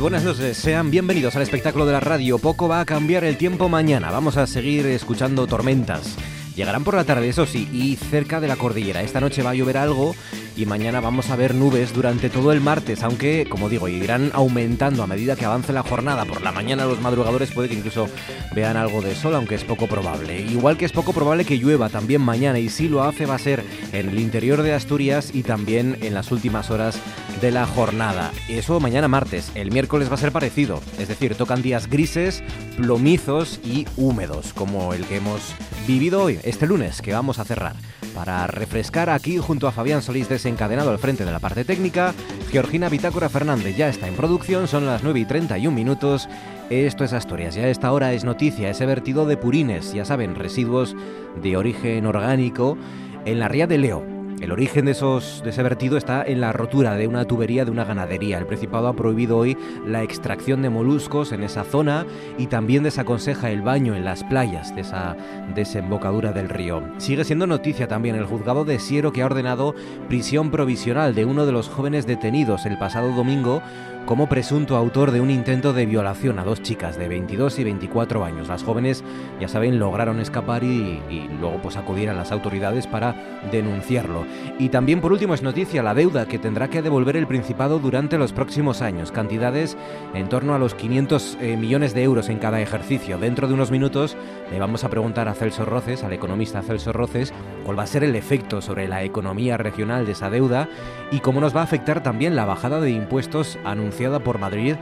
Buenas 0.00 0.24
noches, 0.24 0.56
sean 0.56 0.90
bienvenidos 0.90 1.36
al 1.36 1.42
espectáculo 1.42 1.84
de 1.84 1.92
la 1.92 2.00
radio. 2.00 2.38
Poco 2.38 2.68
va 2.68 2.80
a 2.80 2.86
cambiar 2.86 3.22
el 3.22 3.36
tiempo 3.36 3.68
mañana, 3.68 4.10
vamos 4.10 4.38
a 4.38 4.46
seguir 4.46 4.86
escuchando 4.86 5.46
tormentas. 5.46 6.16
Llegarán 6.56 6.84
por 6.84 6.94
la 6.94 7.04
tarde, 7.04 7.28
eso 7.28 7.44
sí, 7.44 7.68
y 7.70 7.96
cerca 7.96 8.40
de 8.40 8.48
la 8.48 8.56
cordillera. 8.56 9.02
Esta 9.02 9.20
noche 9.20 9.42
va 9.42 9.50
a 9.50 9.54
llover 9.54 9.76
algo 9.76 10.14
y 10.56 10.66
mañana 10.66 11.00
vamos 11.00 11.30
a 11.30 11.36
ver 11.36 11.54
nubes 11.54 11.92
durante 11.92 12.30
todo 12.30 12.52
el 12.52 12.60
martes, 12.60 13.02
aunque, 13.02 13.46
como 13.48 13.68
digo, 13.68 13.88
irán 13.88 14.30
aumentando 14.34 15.02
a 15.02 15.06
medida 15.06 15.36
que 15.36 15.44
avance 15.44 15.72
la 15.72 15.82
jornada. 15.82 16.24
Por 16.24 16.42
la 16.42 16.52
mañana 16.52 16.84
los 16.84 17.00
madrugadores 17.00 17.50
puede 17.52 17.68
que 17.68 17.76
incluso 17.76 18.08
vean 18.54 18.76
algo 18.76 19.00
de 19.02 19.14
sol, 19.14 19.34
aunque 19.34 19.54
es 19.54 19.64
poco 19.64 19.86
probable. 19.86 20.40
Igual 20.40 20.76
que 20.76 20.84
es 20.84 20.92
poco 20.92 21.12
probable 21.12 21.44
que 21.44 21.58
llueva 21.58 21.88
también 21.88 22.20
mañana, 22.20 22.58
y 22.58 22.68
si 22.68 22.88
lo 22.88 23.02
hace 23.02 23.26
va 23.26 23.36
a 23.36 23.38
ser 23.38 23.64
en 23.92 24.08
el 24.08 24.18
interior 24.18 24.62
de 24.62 24.74
Asturias 24.74 25.30
y 25.32 25.42
también 25.42 25.98
en 26.00 26.14
las 26.14 26.30
últimas 26.32 26.70
horas 26.70 26.98
de 27.40 27.50
la 27.50 27.66
jornada. 27.66 28.32
Eso 28.48 28.80
mañana 28.80 29.08
martes. 29.08 29.50
El 29.54 29.70
miércoles 29.70 30.10
va 30.10 30.14
a 30.14 30.18
ser 30.18 30.32
parecido, 30.32 30.80
es 30.98 31.08
decir, 31.08 31.34
tocan 31.34 31.62
días 31.62 31.88
grises, 31.88 32.42
plomizos 32.76 33.60
y 33.64 33.86
húmedos, 33.96 34.52
como 34.52 34.94
el 34.94 35.04
que 35.06 35.16
hemos 35.16 35.54
vivido 35.86 36.22
hoy, 36.22 36.38
este 36.42 36.66
lunes, 36.66 37.00
que 37.00 37.12
vamos 37.12 37.38
a 37.38 37.44
cerrar. 37.44 37.74
Para 38.14 38.46
refrescar 38.46 39.08
aquí 39.08 39.38
junto 39.38 39.68
a 39.68 39.72
Fabián 39.72 40.02
Solís 40.02 40.28
desencadenado 40.40 40.90
al 40.90 40.98
frente 40.98 41.26
de 41.26 41.32
la 41.32 41.38
parte 41.38 41.66
técnica, 41.66 42.14
Georgina 42.50 42.88
Bitácora 42.88 43.28
Fernández 43.28 43.76
ya 43.76 43.90
está 43.90 44.08
en 44.08 44.14
producción, 44.14 44.68
son 44.68 44.86
las 44.86 45.02
9 45.02 45.20
y 45.20 45.24
31 45.26 45.74
minutos. 45.74 46.30
Esto 46.70 47.04
es 47.04 47.12
Asturias, 47.12 47.54
ya 47.54 47.68
esta 47.68 47.92
hora 47.92 48.14
es 48.14 48.24
noticia 48.24 48.70
ese 48.70 48.86
vertido 48.86 49.26
de 49.26 49.36
purines, 49.36 49.92
ya 49.92 50.06
saben, 50.06 50.34
residuos 50.34 50.96
de 51.42 51.58
origen 51.58 52.06
orgánico 52.06 52.78
en 53.26 53.38
la 53.38 53.48
ría 53.48 53.66
de 53.66 53.76
Leo 53.76 54.19
el 54.40 54.52
origen 54.52 54.86
de, 54.86 54.92
esos, 54.92 55.42
de 55.44 55.50
ese 55.50 55.62
vertido 55.62 55.96
está 55.96 56.22
en 56.22 56.40
la 56.40 56.52
rotura 56.52 56.94
de 56.96 57.06
una 57.06 57.26
tubería 57.26 57.64
de 57.64 57.70
una 57.70 57.84
ganadería. 57.84 58.38
El 58.38 58.46
Principado 58.46 58.88
ha 58.88 58.94
prohibido 58.94 59.36
hoy 59.36 59.56
la 59.86 60.02
extracción 60.02 60.62
de 60.62 60.70
moluscos 60.70 61.32
en 61.32 61.42
esa 61.42 61.64
zona 61.64 62.06
y 62.38 62.46
también 62.46 62.82
desaconseja 62.82 63.50
el 63.50 63.62
baño 63.62 63.94
en 63.94 64.04
las 64.04 64.24
playas 64.24 64.74
de 64.74 64.80
esa 64.80 65.16
desembocadura 65.54 66.32
del 66.32 66.48
río. 66.48 66.82
Sigue 66.98 67.24
siendo 67.24 67.46
noticia 67.46 67.86
también 67.86 68.16
el 68.16 68.24
juzgado 68.24 68.64
de 68.64 68.78
Siero 68.78 69.12
que 69.12 69.22
ha 69.22 69.26
ordenado 69.26 69.74
prisión 70.08 70.50
provisional 70.50 71.14
de 71.14 71.24
uno 71.26 71.44
de 71.44 71.52
los 71.52 71.68
jóvenes 71.68 72.06
detenidos 72.06 72.64
el 72.64 72.78
pasado 72.78 73.12
domingo 73.12 73.62
como 74.10 74.28
presunto 74.28 74.76
autor 74.76 75.12
de 75.12 75.20
un 75.20 75.30
intento 75.30 75.72
de 75.72 75.86
violación 75.86 76.40
a 76.40 76.44
dos 76.44 76.60
chicas 76.62 76.98
de 76.98 77.06
22 77.06 77.60
y 77.60 77.62
24 77.62 78.24
años. 78.24 78.48
Las 78.48 78.64
jóvenes, 78.64 79.04
ya 79.40 79.46
saben, 79.46 79.78
lograron 79.78 80.18
escapar 80.18 80.64
y, 80.64 81.00
luego 81.38 81.62
pues 81.62 81.76
acudir 81.76 82.10
a 82.10 82.12
las 82.12 82.32
autoridades 82.32 82.88
para 82.88 83.14
denunciarlo. 83.52 84.26
Y 84.58 84.70
también 84.70 85.00
por 85.00 85.12
último 85.12 85.34
es 85.34 85.44
noticia 85.44 85.84
la 85.84 85.94
deuda 85.94 86.26
que 86.26 86.40
tendrá 86.40 86.66
que 86.66 86.82
devolver 86.82 87.16
el 87.16 87.28
Principado 87.28 87.78
durante 87.78 88.18
los 88.18 88.32
próximos 88.32 88.82
años, 88.82 89.12
cantidades 89.12 89.76
en 90.12 90.28
torno 90.28 90.56
a 90.56 90.58
los 90.58 90.74
500 90.74 91.38
eh, 91.40 91.56
millones 91.56 91.94
de 91.94 92.02
euros 92.02 92.28
en 92.30 92.40
cada 92.40 92.60
ejercicio. 92.60 93.16
Dentro 93.16 93.46
de 93.46 93.54
unos 93.54 93.70
minutos 93.70 94.16
le 94.50 94.58
vamos 94.58 94.82
a 94.82 94.88
preguntar 94.88 95.28
a 95.28 95.34
Celso 95.34 95.64
Roces, 95.64 96.02
al 96.02 96.12
economista 96.12 96.62
Celso 96.62 96.92
Roces, 96.92 97.32
cuál 97.64 97.78
va 97.78 97.84
a 97.84 97.86
ser 97.86 98.02
el 98.02 98.16
efecto 98.16 98.60
sobre 98.60 98.88
la 98.88 99.04
economía 99.04 99.56
regional 99.56 100.04
de 100.04 100.12
esa 100.12 100.30
deuda 100.30 100.68
y 101.12 101.20
cómo 101.20 101.40
nos 101.40 101.54
va 101.54 101.60
a 101.60 101.64
afectar 101.64 102.02
también 102.02 102.34
la 102.34 102.44
bajada 102.44 102.80
de 102.80 102.90
impuestos 102.90 103.56
anunciada 103.64 103.99
por 104.08 104.38
Madrid 104.38 104.76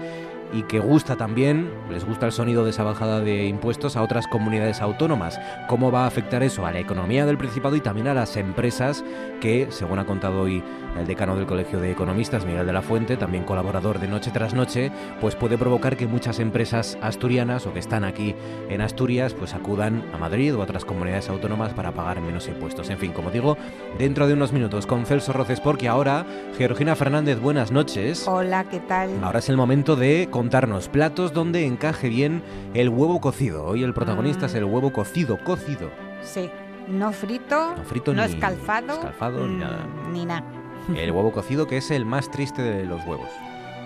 y 0.53 0.63
que 0.63 0.79
gusta 0.79 1.17
también, 1.17 1.71
les 1.91 2.05
gusta 2.05 2.27
el 2.27 2.33
sonido 2.33 2.65
de 2.65 2.71
esa 2.71 2.85
bajada 2.85 3.21
de 3.21 3.47
impuestos 3.47 3.97
a 3.97 4.03
otras 4.03 4.27
comunidades 4.29 4.81
autónomas. 4.81 5.39
¿Cómo 5.69 5.91
va 5.91 6.05
a 6.05 6.07
afectar 6.07 6.43
eso 6.43 6.65
a 6.65 6.73
la 6.73 6.79
economía 6.79 7.27
del 7.27 7.37
Principado 7.37 7.77
y 7.77 7.81
también 7.81 8.07
a 8.07 8.15
las 8.15 8.37
empresas 8.37 9.05
que, 9.41 9.67
según 9.71 9.99
ha 9.99 10.07
contado 10.07 10.43
hoy 10.43 10.63
el 10.99 11.07
decano 11.07 11.37
del 11.37 11.47
Colegio 11.47 11.81
de 11.81 11.91
Economistas, 11.91 12.45
Miguel 12.45 12.67
de 12.67 12.73
la 12.73 12.83
Fuente, 12.83 13.17
también 13.17 13.45
colaborador 13.45 13.99
de 13.99 14.09
Noche 14.09 14.31
tras 14.31 14.55
Noche, 14.55 14.91
pues 15.21 15.35
puede 15.35 15.57
provocar 15.57 15.97
que 15.97 16.07
muchas 16.07 16.41
empresas 16.41 16.99
asturianas 17.01 17.67
o 17.67 17.73
que 17.73 17.79
están 17.79 18.05
aquí 18.05 18.35
en 18.69 18.81
Asturias, 18.81 19.35
pues 19.35 19.55
acudan 19.55 20.05
a 20.13 20.19
Madrid 20.19 20.55
o 20.55 20.61
a 20.61 20.65
otras 20.65 20.85
comunidades 20.85 21.29
autónomas 21.29 21.73
para 21.73 21.93
pagar 21.93 22.21
menos 22.21 22.49
impuestos. 22.49 22.91
En 22.91 22.99
fin, 22.99 23.13
como 23.13 23.31
digo, 23.31 23.57
dentro 23.99 24.27
de 24.27 24.35
unos 24.35 24.53
minutos 24.53 24.87
con 24.87 25.07
Celso 25.07 25.33
Roces, 25.33 25.61
porque 25.61 25.89
ahora, 25.89 26.27
Georgina 26.57 26.97
Fernández, 26.97 27.41
buenas 27.41 27.71
noches. 27.71 28.27
Hola, 28.27 28.65
¿qué 28.65 28.81
tal? 28.81 29.11
Ahora 29.23 29.39
es 29.39 29.49
el 29.49 29.57
momento 29.57 29.97
de 29.97 30.29
contarnos 30.31 30.89
platos 30.89 31.33
donde 31.33 31.65
encaje 31.65 32.09
bien 32.09 32.43
el 32.75 32.89
huevo 32.89 33.21
cocido. 33.21 33.65
Hoy 33.65 33.85
el 33.85 33.95
protagonista 33.95 34.47
es 34.47 34.55
el 34.55 34.67
mm. 34.67 34.73
huevo 34.73 34.93
cocido, 34.93 35.39
cocido. 35.45 35.91
Sí, 36.23 36.51
no 36.89 37.13
frito, 37.13 37.77
no, 37.77 37.85
frito 37.85 38.15
no 38.15 38.25
escalfado, 38.25 38.95
escalfado 38.95 39.47
ni 39.47 39.57
nada. 39.57 39.87
Ni 40.11 40.25
nada. 40.25 40.58
El 40.95 41.11
huevo 41.11 41.33
cocido, 41.33 41.67
que 41.67 41.77
es 41.77 41.91
el 41.91 42.05
más 42.05 42.31
triste 42.31 42.63
de 42.63 42.85
los 42.85 43.05
huevos. 43.07 43.29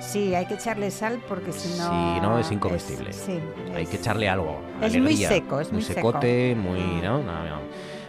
Sí, 0.01 0.35
hay 0.35 0.47
que 0.47 0.55
echarle 0.55 0.91
sal 0.91 1.21
porque 1.29 1.53
si 1.53 1.79
no... 1.79 2.15
Si 2.15 2.21
no, 2.21 2.39
es 2.39 2.51
incomestible. 2.51 3.13
sí, 3.13 3.39
hay 3.75 3.87
que 3.87 3.97
echarle 3.97 4.29
algo. 4.29 4.61
Es 4.81 4.99
muy 4.99 5.17
seco, 5.17 5.61
es 5.61 5.73
muy, 5.73 5.83
secote, 5.83 6.57
muy... 6.57 6.81
¿no? 7.03 7.23
No, 7.23 7.45
no. 7.45 7.61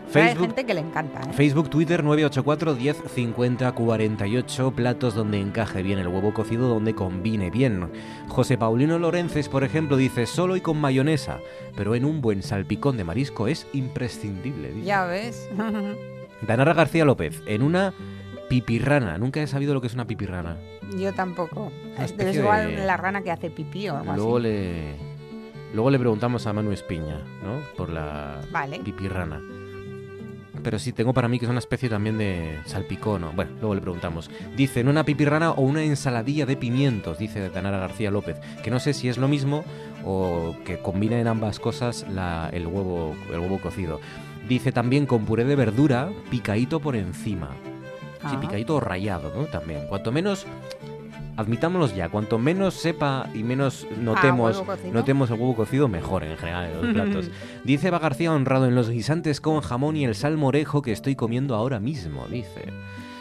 Facebook, 0.10 0.42
Hay 0.42 0.48
gente 0.48 0.66
que 0.66 0.74
le 0.74 0.82
encanta. 0.82 1.22
¿eh? 1.22 1.34
Facebook, 1.34 1.70
Twitter 1.70 2.04
984 2.04 2.76
10 2.76 3.04
50 3.16 3.72
48 3.72 4.72
platos 4.72 5.16
donde 5.16 5.40
encaje 5.40 5.82
bien 5.82 5.98
el 5.98 6.08
huevo 6.08 6.34
cocido, 6.34 6.68
donde 6.68 6.94
combine 6.94 7.50
bien. 7.50 7.90
José 8.28 8.58
Paulino 8.58 9.00
Lorences, 9.00 9.50
por 9.50 9.64
ejemplo, 9.64 9.98
dice 9.98 10.26
solo 10.28 10.56
y 10.56 10.62
con 10.62 10.80
mayonesa, 10.80 11.40
pero 11.76 11.96
en 11.96 12.06
un 12.06 12.22
buen 12.22 12.44
salpicón 12.44 12.98
de 12.98 13.06
marisco 13.06 13.48
es 13.48 13.66
imprescindible. 13.74 14.84
Ya 14.84 15.06
ves. 15.06 15.50
Danara 16.42 16.74
García 16.74 17.06
López, 17.06 17.42
en 17.48 17.64
una 17.64 17.94
Pipirrana. 18.50 19.18
Nunca 19.18 19.42
he 19.42 19.48
sabido 19.48 19.74
lo 19.74 19.82
que 19.82 19.88
es 19.88 19.94
una 19.94 20.06
pipirrana. 20.06 20.58
Yo 20.98 21.14
tampoco. 21.14 21.72
Es 21.98 22.36
igual 22.36 22.86
la 22.86 22.98
rana 22.98 23.22
que 23.22 23.32
hace 23.32 23.50
pipí 23.50 23.90
o 23.90 23.98
algo 23.98 24.14
Luego 24.14 24.40
Le... 24.40 25.14
Luego 25.74 25.90
le 25.90 25.98
preguntamos 25.98 26.46
a 26.46 26.54
Manu 26.54 26.72
Espiña, 26.72 27.18
¿no? 27.44 27.60
Por 27.76 27.90
la 27.90 28.42
pipirrana. 28.84 29.42
Pero 30.62 30.78
sí, 30.78 30.94
tengo 30.94 31.14
para 31.14 31.28
mí 31.28 31.40
que 31.40 31.46
es 31.46 31.50
una 31.50 31.60
especie 31.60 31.90
también 31.90 32.18
de 32.18 32.60
salpicón. 32.66 33.26
Bueno, 33.36 33.52
luego 33.60 33.76
le 33.76 33.82
preguntamos. 33.82 34.30
Dice, 34.56 34.82
en 34.82 34.88
una 34.88 35.04
pipirrana 35.04 35.52
o 35.52 35.62
una 35.62 35.84
ensaladilla 35.84 36.46
de 36.46 36.56
pimientos, 36.56 37.18
dice 37.18 37.50
Tanara 37.50 37.80
García 37.80 38.12
López. 38.12 38.38
Que 38.64 38.70
no 38.70 38.80
sé 38.80 38.94
si 38.94 39.10
es 39.10 39.18
lo 39.18 39.28
mismo 39.28 39.64
o 40.06 40.56
que 40.64 40.80
combina 40.80 41.20
en 41.20 41.28
ambas 41.28 41.60
cosas 41.60 42.06
el, 42.52 42.68
huevo, 42.68 43.16
el 43.32 43.40
huevo 43.40 43.60
cocido. 43.60 44.00
Dice 44.48 44.72
también 44.72 45.06
con 45.06 45.26
puré 45.26 45.44
de 45.44 45.56
verdura, 45.56 46.10
picadito 46.30 46.80
por 46.80 46.96
encima. 46.96 47.50
Sí, 48.30 48.38
picadito 48.38 48.76
o 48.76 48.80
rayado, 48.80 49.32
¿no? 49.36 49.46
También. 49.46 49.88
Cuanto 49.88 50.12
menos, 50.12 50.46
admitámoslos 51.38 51.96
ya, 51.96 52.10
cuanto 52.10 52.38
menos 52.38 52.74
sepa 52.76 53.30
y 53.34 53.44
menos 53.44 53.88
notemos, 54.00 54.64
notemos 54.92 55.30
el 55.30 55.40
huevo 55.40 55.56
cocido, 55.56 55.88
mejor 55.88 56.24
en 56.24 56.38
general 56.38 56.70
en 56.70 56.82
los 56.82 56.94
platos. 56.94 57.32
dice 57.64 57.88
Eva 57.88 58.00
García 58.00 58.32
honrado 58.32 58.66
en 58.68 58.76
los 58.76 58.90
guisantes 58.90 59.42
con 59.42 59.62
jamón 59.62 59.98
y 59.98 60.06
el 60.06 60.16
salmorejo 60.16 60.82
que 60.82 60.92
estoy 60.92 61.16
comiendo 61.16 61.56
ahora 61.56 61.80
mismo, 61.80 62.28
dice. 62.28 62.66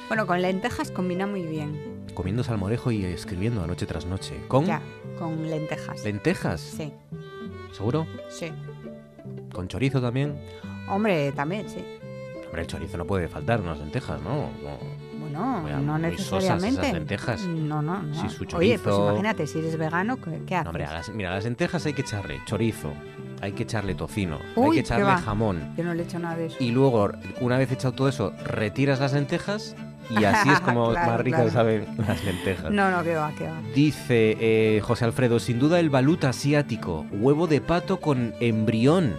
Bueno, 0.08 0.26
con 0.26 0.42
lentejas 0.42 0.90
combina 0.90 1.26
muy 1.26 1.42
bien. 1.42 2.02
Comiendo 2.14 2.44
salmorejo 2.44 2.90
y 2.90 3.04
escribiendo 3.04 3.66
noche 3.66 3.86
tras 3.86 4.04
noche. 4.04 4.34
¿Con? 4.48 4.66
Ya, 4.66 4.82
con 5.18 5.48
lentejas. 5.48 6.04
¿Lentejas? 6.04 6.60
Sí. 6.60 6.92
¿Seguro? 7.72 8.06
Sí. 8.28 8.52
¿Con 9.54 9.68
chorizo 9.68 10.02
también? 10.02 10.36
Hombre, 10.88 11.32
también, 11.32 11.68
sí. 11.70 11.82
Hombre, 12.52 12.64
el 12.64 12.68
chorizo 12.68 12.98
no 12.98 13.06
puede 13.06 13.28
faltar, 13.28 13.62
unas 13.62 13.78
lentejas, 13.78 14.20
¿no? 14.20 14.50
Bueno, 15.18 15.80
no 15.80 15.96
necesariamente. 15.96 16.82
Esas 16.82 16.92
lentejas. 16.92 17.40
No, 17.46 17.80
no, 17.80 18.02
no. 18.02 18.22
Oye, 18.54 18.78
pues 18.78 18.94
imagínate, 18.94 19.46
si 19.46 19.60
eres 19.60 19.78
vegano, 19.78 20.18
¿qué, 20.20 20.54
haces? 20.54 20.66
hombre, 20.66 20.86
mira, 21.14 21.30
las 21.30 21.44
lentejas 21.44 21.86
hay 21.86 21.94
que 21.94 22.02
echarle 22.02 22.42
chorizo, 22.44 22.92
hay 23.40 23.52
que 23.52 23.62
echarle 23.62 23.94
tocino, 23.94 24.38
hay 24.54 24.70
que 24.70 24.80
echarle 24.80 25.16
jamón. 25.22 25.74
Yo 25.78 25.84
no 25.84 25.94
le 25.94 26.02
echo 26.02 26.18
nada 26.18 26.36
de 26.36 26.48
eso. 26.48 26.56
Y 26.60 26.72
luego, 26.72 27.10
una 27.40 27.56
vez 27.56 27.72
echado 27.72 27.94
todo 27.94 28.10
eso, 28.10 28.34
retiras 28.44 29.00
las 29.00 29.14
lentejas 29.14 29.74
y 30.10 30.22
así 30.24 30.50
es 30.50 30.60
como 30.60 30.92
más 30.92 31.20
ricas 31.22 31.54
saben 31.54 31.86
las 32.06 32.22
lentejas. 32.22 32.70
No, 32.70 32.90
no, 32.90 33.02
que 33.02 33.14
va, 33.14 33.32
que 33.32 33.44
va. 33.44 33.62
Dice 33.74 34.36
eh, 34.38 34.82
José 34.82 35.06
Alfredo, 35.06 35.38
sin 35.38 35.58
duda 35.58 35.80
el 35.80 35.88
balut 35.88 36.24
asiático, 36.24 37.06
huevo 37.12 37.46
de 37.46 37.62
pato 37.62 37.98
con 37.98 38.34
embrión 38.40 39.14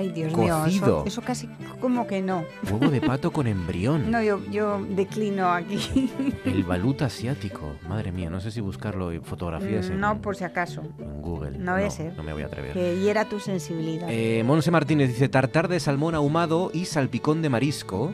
Ay, 0.00 0.12
Dios 0.12 0.34
mío, 0.34 0.64
eso, 0.64 1.04
eso, 1.06 1.20
casi 1.20 1.46
como 1.78 2.06
que 2.06 2.22
no. 2.22 2.42
Huevo 2.70 2.90
de 2.90 3.02
pato 3.02 3.30
con 3.30 3.46
embrión. 3.46 4.10
No, 4.10 4.22
yo, 4.22 4.40
yo 4.50 4.82
declino 4.88 5.50
aquí. 5.52 6.10
El 6.46 6.64
balut 6.64 7.02
asiático. 7.02 7.74
Madre 7.86 8.12
mía, 8.12 8.30
no 8.30 8.40
sé 8.40 8.50
si 8.50 8.62
buscarlo 8.62 9.12
en 9.12 9.22
fotografías. 9.22 9.90
No, 9.90 10.22
por 10.22 10.36
si 10.36 10.44
acaso. 10.44 10.82
En 10.98 11.20
Google. 11.20 11.58
No 11.58 11.74
voy 11.74 11.84
a 11.84 11.90
ser. 11.90 12.14
No 12.16 12.22
me 12.22 12.32
voy 12.32 12.42
a 12.42 12.46
atrever. 12.46 12.72
Que 12.72 12.98
hiera 12.98 13.26
tu 13.26 13.40
sensibilidad. 13.40 14.08
Eh, 14.10 14.42
Monse 14.42 14.70
Martínez 14.70 15.08
dice 15.08 15.28
tartar 15.28 15.68
de 15.68 15.78
salmón 15.80 16.14
ahumado 16.14 16.70
y 16.72 16.86
salpicón 16.86 17.42
de 17.42 17.50
marisco. 17.50 18.12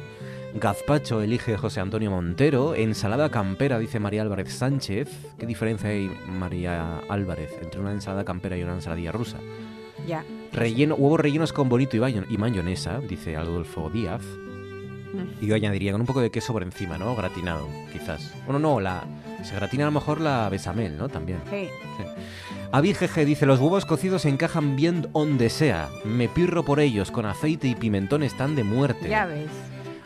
Gazpacho 0.55 1.21
elige 1.21 1.57
José 1.57 1.79
Antonio 1.81 2.11
Montero. 2.11 2.75
Ensalada 2.75 3.31
campera, 3.31 3.79
dice 3.79 4.01
María 4.01 4.23
Álvarez 4.23 4.53
Sánchez. 4.53 5.09
¿Qué 5.39 5.47
diferencia 5.47 5.91
hay, 5.91 6.11
María 6.29 6.99
Álvarez, 7.09 7.53
entre 7.63 7.81
una 7.81 7.93
ensalada 7.93 8.25
campera 8.25 8.57
y 8.57 8.63
una 8.65 8.75
ensaladilla 8.75 9.13
rusa? 9.13 9.37
Ya. 10.09 10.25
Relleno, 10.57 10.95
huevos 10.95 11.21
rellenos 11.21 11.53
con 11.53 11.69
bonito 11.69 11.97
y, 11.97 12.39
mayonesa, 12.39 13.01
dice 13.01 13.37
Adolfo 13.37 13.91
Díaz. 13.91 14.23
Mm. 14.23 15.45
Y 15.45 15.47
yo 15.47 15.55
añadiría 15.55 15.93
con 15.93 16.01
un 16.01 16.07
poco 16.07 16.23
de 16.23 16.31
queso 16.31 16.55
por 16.55 16.63
encima, 16.63 16.97
¿no? 16.97 17.15
Gratinado, 17.15 17.69
quizás. 17.93 18.33
Bueno, 18.47 18.59
no, 18.59 18.81
la, 18.81 19.05
se 19.45 19.55
gratina 19.55 19.85
a 19.85 19.89
lo 19.89 19.93
mejor 19.93 20.19
la 20.19 20.49
besamel, 20.49 20.97
¿no? 20.97 21.11
También. 21.11 21.41
Sí. 21.51 21.69
sí. 21.99 23.25
dice, 23.25 23.45
los 23.45 23.61
huevos 23.61 23.85
cocidos 23.85 24.25
encajan 24.25 24.77
bien 24.77 25.07
donde 25.13 25.51
sea. 25.51 25.91
Me 26.05 26.27
pirro 26.27 26.65
por 26.65 26.81
ellos, 26.81 27.11
con 27.11 27.27
aceite 27.27 27.69
y 27.69 27.75
pimentón 27.75 28.23
están 28.23 28.57
de 28.57 28.65
muerte. 28.65 29.11
Ya 29.11 29.27
ves. 29.27 29.51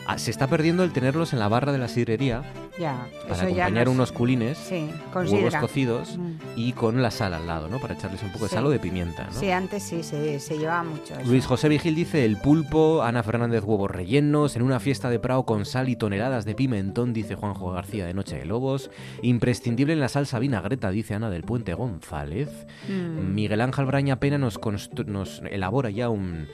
Ah, 0.06 0.18
se 0.18 0.30
está 0.30 0.46
perdiendo 0.46 0.82
el 0.82 0.92
tenerlos 0.92 1.32
en 1.32 1.38
la 1.38 1.48
barra 1.48 1.72
de 1.72 1.78
la 1.78 1.88
sidrería 1.88 2.42
ya, 2.80 3.06
para 3.28 3.42
acompañar 3.42 3.88
unos 3.88 4.10
culines, 4.10 4.56
sí, 4.56 4.88
huevos 5.14 5.54
cocidos 5.56 6.16
mm. 6.16 6.32
y 6.56 6.72
con 6.72 7.02
la 7.02 7.10
sal 7.10 7.34
al 7.34 7.46
lado, 7.46 7.68
¿no? 7.68 7.78
Para 7.78 7.94
echarles 7.94 8.22
un 8.22 8.30
poco 8.30 8.44
de 8.44 8.50
sal 8.50 8.64
o 8.66 8.70
de 8.70 8.78
pimienta, 8.78 9.26
¿no? 9.26 9.38
Sí, 9.38 9.50
antes 9.50 9.82
sí, 9.82 10.02
se, 10.02 10.40
se 10.40 10.58
llevaba 10.58 10.84
mucho 10.84 11.14
Luis 11.26 11.44
José 11.46 11.68
Vigil 11.68 11.94
dice 11.94 12.24
el 12.24 12.38
pulpo, 12.38 13.02
Ana 13.02 13.22
Fernández 13.22 13.64
huevos 13.64 13.90
rellenos, 13.90 14.56
en 14.56 14.62
una 14.62 14.80
fiesta 14.80 15.10
de 15.10 15.18
Prado 15.18 15.44
con 15.44 15.66
sal 15.66 15.90
y 15.90 15.96
toneladas 15.96 16.46
de 16.46 16.54
pimentón, 16.54 17.12
dice 17.12 17.34
Juanjo 17.34 17.70
García 17.70 18.06
de 18.06 18.14
Noche 18.14 18.38
de 18.38 18.46
Lobos, 18.46 18.90
imprescindible 19.20 19.92
en 19.92 20.00
la 20.00 20.08
salsa 20.08 20.38
vinagreta, 20.38 20.90
dice 20.90 21.14
Ana 21.14 21.28
del 21.28 21.42
Puente 21.42 21.74
González, 21.74 22.48
mm. 22.88 23.34
Miguel 23.34 23.60
Ángel 23.60 23.84
Braña 23.84 24.20
Pena 24.20 24.38
nos, 24.38 24.58
nos 25.06 25.42
elabora 25.50 25.90
ya 25.90 26.08
un 26.08 26.48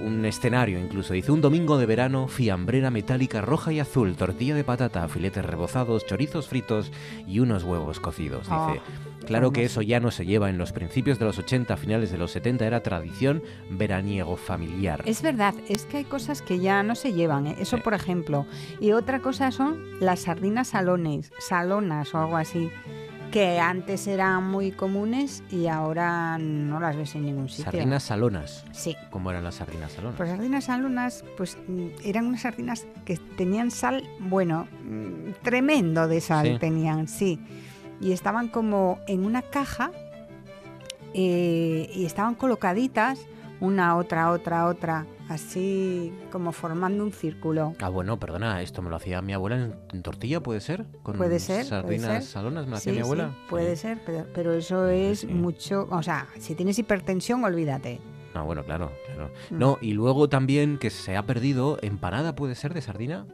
un 0.00 0.24
escenario 0.24 0.78
incluso. 0.78 1.14
Dice 1.14 1.32
un 1.32 1.40
domingo 1.40 1.78
de 1.78 1.86
verano, 1.86 2.28
fiambrera 2.28 2.90
metálica 2.90 3.40
roja 3.40 3.72
y 3.72 3.80
azul, 3.80 4.16
tortilla 4.16 4.54
de 4.54 4.64
patata, 4.64 5.06
filetes 5.08 5.44
rebozados, 5.44 6.06
chorizos 6.06 6.48
fritos 6.48 6.90
y 7.26 7.40
unos 7.40 7.64
huevos 7.64 8.00
cocidos. 8.00 8.42
Dice, 8.42 8.52
ah, 8.52 8.74
claro 9.26 9.52
que 9.52 9.64
eso 9.64 9.82
ya 9.82 10.00
no 10.00 10.10
se 10.10 10.26
lleva 10.26 10.50
en 10.50 10.58
los 10.58 10.72
principios 10.72 11.18
de 11.18 11.24
los 11.24 11.38
80, 11.38 11.76
finales 11.76 12.10
de 12.10 12.18
los 12.18 12.30
70, 12.32 12.66
era 12.66 12.82
tradición 12.82 13.42
veraniego 13.70 14.36
familiar. 14.36 15.02
Es 15.06 15.22
verdad, 15.22 15.54
es 15.68 15.84
que 15.84 15.98
hay 15.98 16.04
cosas 16.04 16.42
que 16.42 16.58
ya 16.58 16.82
no 16.82 16.94
se 16.94 17.12
llevan, 17.12 17.46
¿eh? 17.46 17.56
eso 17.58 17.78
por 17.78 17.94
ejemplo. 17.94 18.46
Y 18.80 18.92
otra 18.92 19.20
cosa 19.20 19.50
son 19.50 19.82
las 20.00 20.20
sardinas 20.20 20.68
salones, 20.68 21.32
salonas 21.38 22.14
o 22.14 22.18
algo 22.18 22.36
así 22.36 22.70
que 23.32 23.58
antes 23.58 24.06
eran 24.06 24.44
muy 24.44 24.72
comunes 24.72 25.42
y 25.50 25.66
ahora 25.66 26.36
no 26.38 26.78
las 26.78 26.94
ves 26.96 27.14
en 27.14 27.24
ningún 27.24 27.48
sitio. 27.48 27.72
Sardinas 27.72 28.02
salonas. 28.02 28.64
Sí. 28.72 28.94
¿Cómo 29.10 29.30
eran 29.30 29.42
las 29.42 29.54
sardinas 29.56 29.90
salonas? 29.92 30.16
Pues 30.18 30.28
sardinas 30.28 30.64
salonas, 30.64 31.24
pues 31.38 31.56
mm, 31.66 31.86
eran 32.04 32.26
unas 32.26 32.42
sardinas 32.42 32.86
que 33.06 33.16
tenían 33.16 33.70
sal, 33.70 34.04
bueno, 34.20 34.68
mm, 34.84 35.32
tremendo 35.42 36.06
de 36.08 36.20
sal 36.20 36.58
tenían, 36.60 37.08
sí. 37.08 37.40
Y 38.02 38.12
estaban 38.12 38.48
como 38.48 38.98
en 39.08 39.24
una 39.24 39.40
caja 39.40 39.92
eh, 41.14 41.90
y 41.94 42.04
estaban 42.04 42.34
colocaditas 42.34 43.18
una, 43.60 43.96
otra, 43.96 44.30
otra, 44.30 44.66
otra 44.66 45.06
así 45.32 46.12
como 46.30 46.52
formando 46.52 47.04
un 47.04 47.12
círculo. 47.12 47.74
Ah, 47.80 47.88
bueno, 47.88 48.18
perdona, 48.18 48.62
esto 48.62 48.82
me 48.82 48.90
lo 48.90 48.96
hacía 48.96 49.22
mi 49.22 49.32
abuela 49.32 49.72
en, 49.92 50.02
tortilla, 50.02 50.40
¿puede 50.40 50.60
ser? 50.60 50.86
Con 51.02 51.16
puede 51.16 51.38
ser. 51.40 51.64
Sardinas 51.64 52.24
salonas 52.26 52.66
me 52.66 52.72
lo 52.72 52.76
hacía 52.76 52.92
mi 52.92 53.00
abuela. 53.00 53.30
Sí, 53.30 53.46
puede 53.48 53.76
ser, 53.76 54.00
pero, 54.34 54.52
eso 54.52 54.86
es 54.88 55.24
mucho, 55.24 55.88
o 55.90 56.02
sea, 56.02 56.28
si 56.38 56.54
tienes 56.54 56.78
hipertensión, 56.78 57.44
olvídate. 57.44 58.00
Ah, 58.34 58.42
bueno, 58.42 58.64
claro, 58.64 58.92
claro. 59.06 59.30
Mm. 59.50 59.58
No, 59.58 59.78
y 59.80 59.92
luego 59.92 60.28
también 60.28 60.78
que 60.78 60.90
se 60.90 61.16
ha 61.16 61.26
perdido, 61.26 61.78
empanada 61.82 62.34
puede 62.34 62.54
ser 62.54 62.72
de 62.72 62.80
sardina 62.80 63.26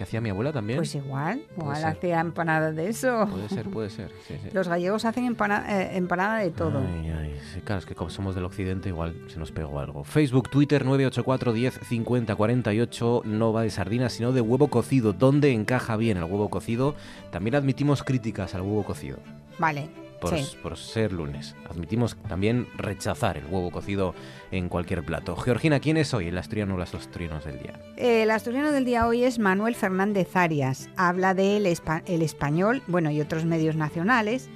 que 0.00 0.04
hacía 0.04 0.22
mi 0.22 0.30
abuela 0.30 0.50
también. 0.50 0.78
Pues 0.78 0.94
igual, 0.94 1.42
igual 1.58 1.84
hacía 1.84 2.20
empanada 2.20 2.72
de 2.72 2.88
eso. 2.88 3.28
Puede 3.30 3.50
ser, 3.50 3.68
puede 3.68 3.90
ser. 3.90 4.10
Los 4.54 4.66
gallegos 4.66 5.04
hacen 5.04 5.26
empanada, 5.26 5.82
eh, 5.82 5.98
empanada 5.98 6.38
de 6.38 6.50
todo. 6.50 6.78
Ay, 6.78 7.10
ay, 7.10 7.60
claro, 7.66 7.80
es 7.80 7.84
que 7.84 7.94
como 7.94 8.08
somos 8.08 8.34
del 8.34 8.46
occidente 8.46 8.88
igual 8.88 9.14
se 9.28 9.38
nos 9.38 9.52
pegó 9.52 9.78
algo. 9.78 10.02
Facebook, 10.02 10.48
Twitter 10.48 10.86
984 10.86 11.52
10 11.52 11.80
50 11.86 12.34
48 12.34 13.22
no 13.26 13.52
va 13.52 13.60
de 13.60 13.68
sardina 13.68 14.08
sino 14.08 14.32
de 14.32 14.40
huevo 14.40 14.68
cocido. 14.68 15.12
¿Dónde 15.12 15.52
encaja 15.52 15.96
bien 15.96 16.16
el 16.16 16.24
huevo 16.24 16.48
cocido? 16.48 16.94
También 17.30 17.56
admitimos 17.56 18.02
críticas 18.02 18.54
al 18.54 18.62
huevo 18.62 18.84
cocido. 18.84 19.18
Vale 19.58 19.99
por, 20.20 20.76
ser 20.76 21.12
lunes. 21.12 21.56
Admitimos 21.68 22.16
también 22.28 22.66
rechazar 22.76 23.36
el 23.36 23.46
huevo 23.46 23.70
cocido 23.70 24.14
en 24.50 24.68
cualquier 24.68 25.04
plato. 25.04 25.36
Georgina, 25.36 25.80
¿quién 25.80 25.96
es 25.96 26.12
hoy 26.14 26.28
el 26.28 26.38
asturiano 26.38 26.74
o 26.74 26.78
las 26.78 26.94
asturianos 26.94 27.44
del 27.44 27.58
día? 27.58 27.80
El 27.96 28.30
asturiano 28.30 28.72
del 28.72 28.84
día 28.84 29.06
hoy 29.06 29.24
es 29.24 29.38
Manuel 29.38 29.74
Fernández 29.74 30.36
Arias. 30.36 30.88
Habla 30.96 31.34
de 31.34 31.56
el, 31.56 31.66
el 32.06 32.22
español, 32.22 32.82
bueno, 32.86 33.10
y 33.10 33.20
otros 33.20 33.44
medios 33.44 33.76
nacionales, 33.76 34.48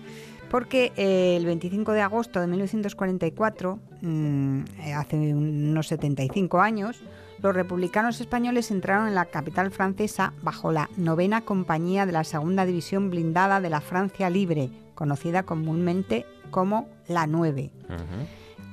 porque 0.51 0.93
eh, 0.97 1.37
el 1.37 1.47
25 1.47 1.93
de 1.93 2.03
agosto 2.03 2.41
de 2.41 2.47
1944, 2.47 3.79
mm, 4.03 4.61
hace 4.95 5.17
unos 5.35 5.89
75 5.89 6.61
años, 6.61 7.03
los 7.43 7.55
republicanos 7.55 8.21
españoles 8.21 8.71
entraron 8.71 9.09
en 9.09 9.15
la 9.15 9.27
capital 9.27 9.71
francesa 9.71 10.33
bajo 10.43 10.73
la 10.73 10.89
novena 10.97 11.43
compañía 11.43 12.07
de 12.07 12.13
la 12.13 12.25
segunda 12.25 12.65
división 12.65 13.11
blindada 13.11 13.61
de 13.61 13.69
la 13.69 13.81
Francia 13.81 14.31
Libre, 14.31 14.71
conocida 14.95 15.45
comúnmente 15.45 16.27
como 16.51 16.89
la 17.09 17.27
9. 17.27 17.71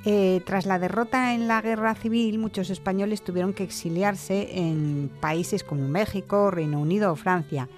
Eh, 0.04 0.42
tras 0.46 0.66
la 0.66 0.80
derrota 0.80 1.34
en 1.36 1.48
la 1.48 1.62
guerra 1.62 1.94
civil, 1.94 2.40
muchos 2.40 2.70
españoles 2.70 3.24
tuvieron 3.24 3.54
que 3.54 3.64
exiliarse 3.64 4.58
en 4.58 5.12
países 5.20 5.64
como 5.64 5.88
México, 5.88 6.50
Reino 6.50 6.80
Unido 6.80 7.12
o 7.12 7.16
Francia. 7.16 7.70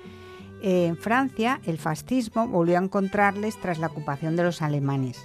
en 0.61 0.95
Francia, 0.95 1.59
el 1.65 1.77
fascismo 1.77 2.47
volvió 2.47 2.77
a 2.77 2.83
encontrarles 2.83 3.59
tras 3.59 3.79
la 3.79 3.87
ocupación 3.87 4.37
de 4.37 4.43
los 4.43 4.61
alemanes. 4.61 5.21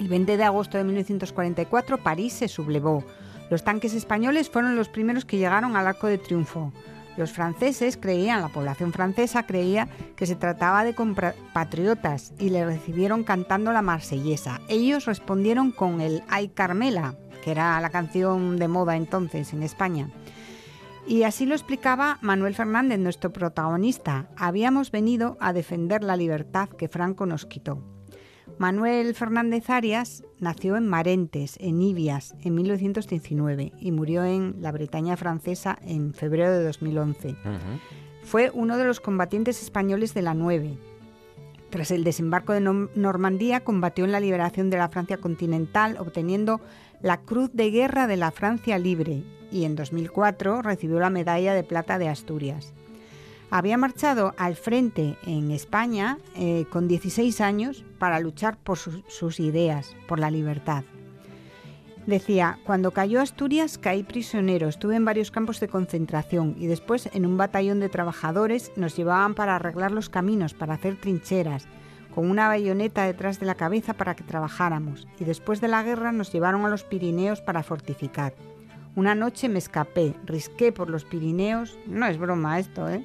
El 0.00 0.08
20 0.08 0.36
de 0.36 0.44
agosto 0.44 0.78
de 0.78 0.84
1944, 0.84 1.98
París 1.98 2.32
se 2.32 2.48
sublevó. 2.48 3.04
Los 3.50 3.64
tanques 3.64 3.94
españoles 3.94 4.48
fueron 4.48 4.74
los 4.74 4.88
primeros 4.88 5.24
que 5.24 5.36
llegaron 5.36 5.76
al 5.76 5.86
Arco 5.86 6.06
de 6.06 6.18
Triunfo. 6.18 6.72
Los 7.20 7.32
franceses 7.32 7.98
creían, 7.98 8.40
la 8.40 8.48
población 8.48 8.94
francesa 8.94 9.42
creía 9.42 9.88
que 10.16 10.24
se 10.24 10.36
trataba 10.36 10.84
de 10.84 10.94
compatriotas 10.94 12.32
y 12.38 12.48
le 12.48 12.64
recibieron 12.64 13.24
cantando 13.24 13.72
la 13.72 13.82
marsellesa. 13.82 14.62
Ellos 14.68 15.04
respondieron 15.04 15.70
con 15.70 16.00
el 16.00 16.22
Ay 16.30 16.48
Carmela, 16.48 17.16
que 17.44 17.50
era 17.50 17.78
la 17.82 17.90
canción 17.90 18.56
de 18.56 18.68
moda 18.68 18.96
entonces 18.96 19.52
en 19.52 19.62
España. 19.62 20.08
Y 21.06 21.24
así 21.24 21.44
lo 21.44 21.54
explicaba 21.54 22.16
Manuel 22.22 22.54
Fernández, 22.54 22.98
nuestro 22.98 23.34
protagonista. 23.34 24.30
Habíamos 24.38 24.90
venido 24.90 25.36
a 25.40 25.52
defender 25.52 26.02
la 26.02 26.16
libertad 26.16 26.70
que 26.70 26.88
Franco 26.88 27.26
nos 27.26 27.44
quitó. 27.44 27.99
Manuel 28.60 29.14
Fernández 29.14 29.70
Arias 29.70 30.22
nació 30.38 30.76
en 30.76 30.86
Marentes, 30.86 31.56
en 31.60 31.80
Ibias, 31.80 32.34
en 32.42 32.56
1919 32.56 33.72
y 33.80 33.90
murió 33.90 34.22
en 34.22 34.56
la 34.60 34.70
Bretaña 34.70 35.16
francesa 35.16 35.78
en 35.80 36.12
febrero 36.12 36.52
de 36.52 36.64
2011. 36.64 37.36
Fue 38.22 38.50
uno 38.52 38.76
de 38.76 38.84
los 38.84 39.00
combatientes 39.00 39.62
españoles 39.62 40.12
de 40.12 40.20
la 40.20 40.34
9. 40.34 40.76
Tras 41.70 41.90
el 41.90 42.04
desembarco 42.04 42.52
de 42.52 42.60
Normandía, 42.60 43.60
combatió 43.60 44.04
en 44.04 44.12
la 44.12 44.20
liberación 44.20 44.68
de 44.68 44.76
la 44.76 44.90
Francia 44.90 45.16
continental, 45.16 45.96
obteniendo 45.98 46.60
la 47.00 47.22
Cruz 47.22 47.48
de 47.54 47.70
Guerra 47.70 48.06
de 48.06 48.18
la 48.18 48.30
Francia 48.30 48.76
Libre, 48.76 49.22
y 49.50 49.64
en 49.64 49.74
2004 49.74 50.60
recibió 50.60 51.00
la 51.00 51.08
Medalla 51.08 51.54
de 51.54 51.64
Plata 51.64 51.98
de 51.98 52.10
Asturias. 52.10 52.74
Había 53.52 53.76
marchado 53.76 54.32
al 54.38 54.54
frente 54.54 55.16
en 55.26 55.50
España 55.50 56.18
eh, 56.36 56.66
con 56.70 56.86
16 56.86 57.40
años 57.40 57.84
para 57.98 58.20
luchar 58.20 58.56
por 58.56 58.78
sus 58.78 59.40
ideas, 59.40 59.96
por 60.06 60.20
la 60.20 60.30
libertad. 60.30 60.84
Decía, 62.06 62.58
cuando 62.64 62.92
cayó 62.92 63.20
Asturias 63.20 63.76
caí 63.76 64.04
prisionero, 64.04 64.68
estuve 64.68 64.94
en 64.96 65.04
varios 65.04 65.32
campos 65.32 65.58
de 65.58 65.68
concentración 65.68 66.54
y 66.58 66.66
después 66.66 67.10
en 67.12 67.26
un 67.26 67.36
batallón 67.36 67.80
de 67.80 67.88
trabajadores 67.88 68.72
nos 68.76 68.96
llevaban 68.96 69.34
para 69.34 69.56
arreglar 69.56 69.90
los 69.90 70.08
caminos, 70.08 70.54
para 70.54 70.74
hacer 70.74 70.96
trincheras, 70.96 71.66
con 72.14 72.30
una 72.30 72.48
bayoneta 72.48 73.04
detrás 73.04 73.40
de 73.40 73.46
la 73.46 73.54
cabeza 73.54 73.94
para 73.94 74.14
que 74.14 74.24
trabajáramos 74.24 75.08
y 75.18 75.24
después 75.24 75.60
de 75.60 75.68
la 75.68 75.82
guerra 75.82 76.12
nos 76.12 76.32
llevaron 76.32 76.64
a 76.64 76.68
los 76.68 76.84
Pirineos 76.84 77.40
para 77.40 77.62
fortificar. 77.62 78.32
Una 78.96 79.14
noche 79.14 79.48
me 79.48 79.58
escapé, 79.58 80.14
risqué 80.24 80.72
por 80.72 80.90
los 80.90 81.04
Pirineos, 81.04 81.78
no 81.86 82.06
es 82.06 82.18
broma 82.18 82.58
esto, 82.58 82.88
¿eh? 82.88 83.04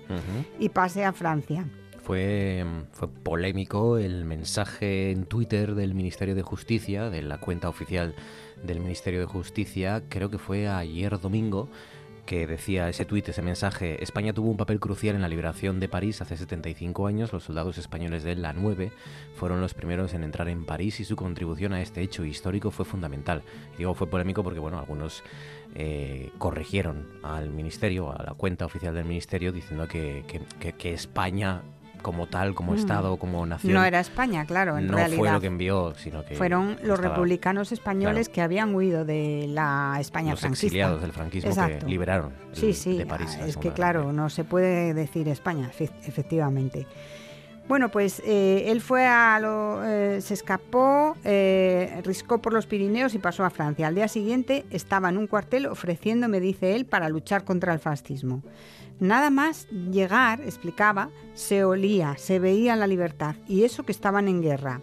Y 0.60 0.70
pasé 0.70 1.06
a 1.06 1.14
Francia. 1.14 1.66
Fue, 2.02 2.66
fue 2.92 3.08
polémico 3.08 3.98
el 3.98 4.26
mensaje 4.26 5.12
en 5.12 5.26
Twitter 5.26 5.74
del 5.74 5.96
Ministerio 5.96 6.36
de 6.36 6.44
Justicia, 6.44 7.10
de 7.10 7.22
la 7.22 7.40
cuenta 7.40 7.70
oficial 7.70 8.16
del 8.64 8.80
Ministerio 8.80 9.20
de 9.20 9.26
Justicia, 9.26 10.04
creo 10.10 10.30
que 10.30 10.38
fue 10.38 10.68
ayer 10.68 11.20
domingo, 11.20 11.70
que 12.26 12.48
decía 12.48 12.90
ese 12.90 13.06
tuit, 13.06 13.30
ese 13.30 13.42
mensaje, 13.42 14.04
España 14.04 14.34
tuvo 14.34 14.50
un 14.50 14.58
papel 14.58 14.80
crucial 14.80 15.16
en 15.16 15.22
la 15.22 15.28
liberación 15.28 15.80
de 15.80 15.88
París 15.88 16.22
hace 16.22 16.36
75 16.36 17.08
años, 17.08 17.32
los 17.32 17.44
soldados 17.44 17.78
españoles 17.78 18.24
de 18.24 18.36
la 18.36 18.54
9 18.54 18.92
fueron 19.36 19.62
los 19.62 19.74
primeros 19.74 20.14
en 20.14 20.24
entrar 20.24 20.50
en 20.50 20.66
París 20.66 21.00
y 21.00 21.06
su 21.06 21.16
contribución 21.16 21.74
a 21.74 21.82
este 21.82 22.02
hecho 22.02 22.26
histórico 22.26 22.72
fue 22.72 22.86
fundamental. 22.86 23.44
Y 23.76 23.80
digo 23.80 23.94
fue 23.94 24.08
polémico 24.08 24.44
porque, 24.44 24.60
bueno, 24.60 24.80
algunos 24.80 25.24
eh, 25.76 26.32
corrigieron 26.38 27.08
al 27.24 27.50
ministerio, 27.50 28.12
a 28.12 28.24
la 28.24 28.34
cuenta 28.34 28.66
oficial 28.66 28.94
del 28.96 29.06
ministerio, 29.06 29.52
diciendo 29.52 29.88
que, 29.88 30.24
que 30.78 30.94
España 30.94 31.62
como 32.06 32.28
tal, 32.28 32.54
como 32.54 32.74
mm. 32.74 32.76
Estado, 32.76 33.18
como 33.18 33.48
nación. 33.48 33.74
No 33.74 33.84
era 33.84 34.00
España, 34.00 34.46
claro, 34.46 34.78
en 34.78 34.86
no 34.86 34.96
realidad. 34.96 35.18
No 35.18 35.24
fue 35.24 35.32
lo 35.32 35.42
que 35.42 35.48
envió, 35.48 35.96
sino 35.96 36.24
que. 36.24 36.36
Fueron 36.36 36.78
los 36.84 37.00
republicanos 37.00 37.72
españoles 37.72 38.30
que 38.30 38.42
habían 38.42 38.76
huido 38.76 39.06
de 39.06 39.48
la 39.50 39.98
España 40.00 40.32
los 40.32 40.40
franquista. 40.40 40.68
exiliados 40.68 41.02
del 41.02 41.12
franquismo 41.14 41.56
que 41.56 41.80
liberaron 41.88 42.32
sí, 42.52 42.74
sí, 42.74 42.96
de 42.96 43.08
París. 43.08 43.36
Es 43.44 43.58
que, 43.58 43.72
claro, 43.72 44.14
no 44.14 44.30
se 44.30 44.44
puede 44.44 44.94
decir 44.94 45.28
España, 45.30 45.72
efectivamente. 46.06 46.86
Bueno, 47.68 47.90
pues 47.90 48.22
eh, 48.24 48.66
él 48.68 48.80
fue 48.80 49.08
a 49.08 49.40
lo, 49.40 49.84
eh, 49.84 50.22
se 50.22 50.36
escapó, 50.36 51.18
eh, 51.24 52.00
riscó 52.04 52.40
por 52.40 52.54
los 52.54 52.68
Pirineos 52.68 53.16
y 53.16 53.20
pasó 53.20 53.44
a 53.44 53.50
Francia. 53.50 53.88
Al 53.88 53.96
día 53.96 54.08
siguiente 54.08 54.66
estaba 54.70 55.10
en 55.10 55.18
un 55.18 55.26
cuartel 55.26 55.66
ofreciéndome, 55.66 56.40
dice 56.40 56.76
él, 56.76 56.86
para 56.86 57.10
luchar 57.10 57.44
contra 57.44 57.74
el 57.74 57.80
fascismo. 57.80 58.44
Nada 59.00 59.32
más 59.32 59.68
llegar, 59.70 60.42
explicaba, 60.42 61.10
se 61.34 61.64
olía, 61.64 62.16
se 62.18 62.38
veía 62.38 62.76
la 62.76 62.88
libertad, 62.88 63.36
y 63.48 63.64
eso 63.64 63.84
que 63.84 63.92
estaban 63.92 64.28
en 64.28 64.44
guerra. 64.44 64.82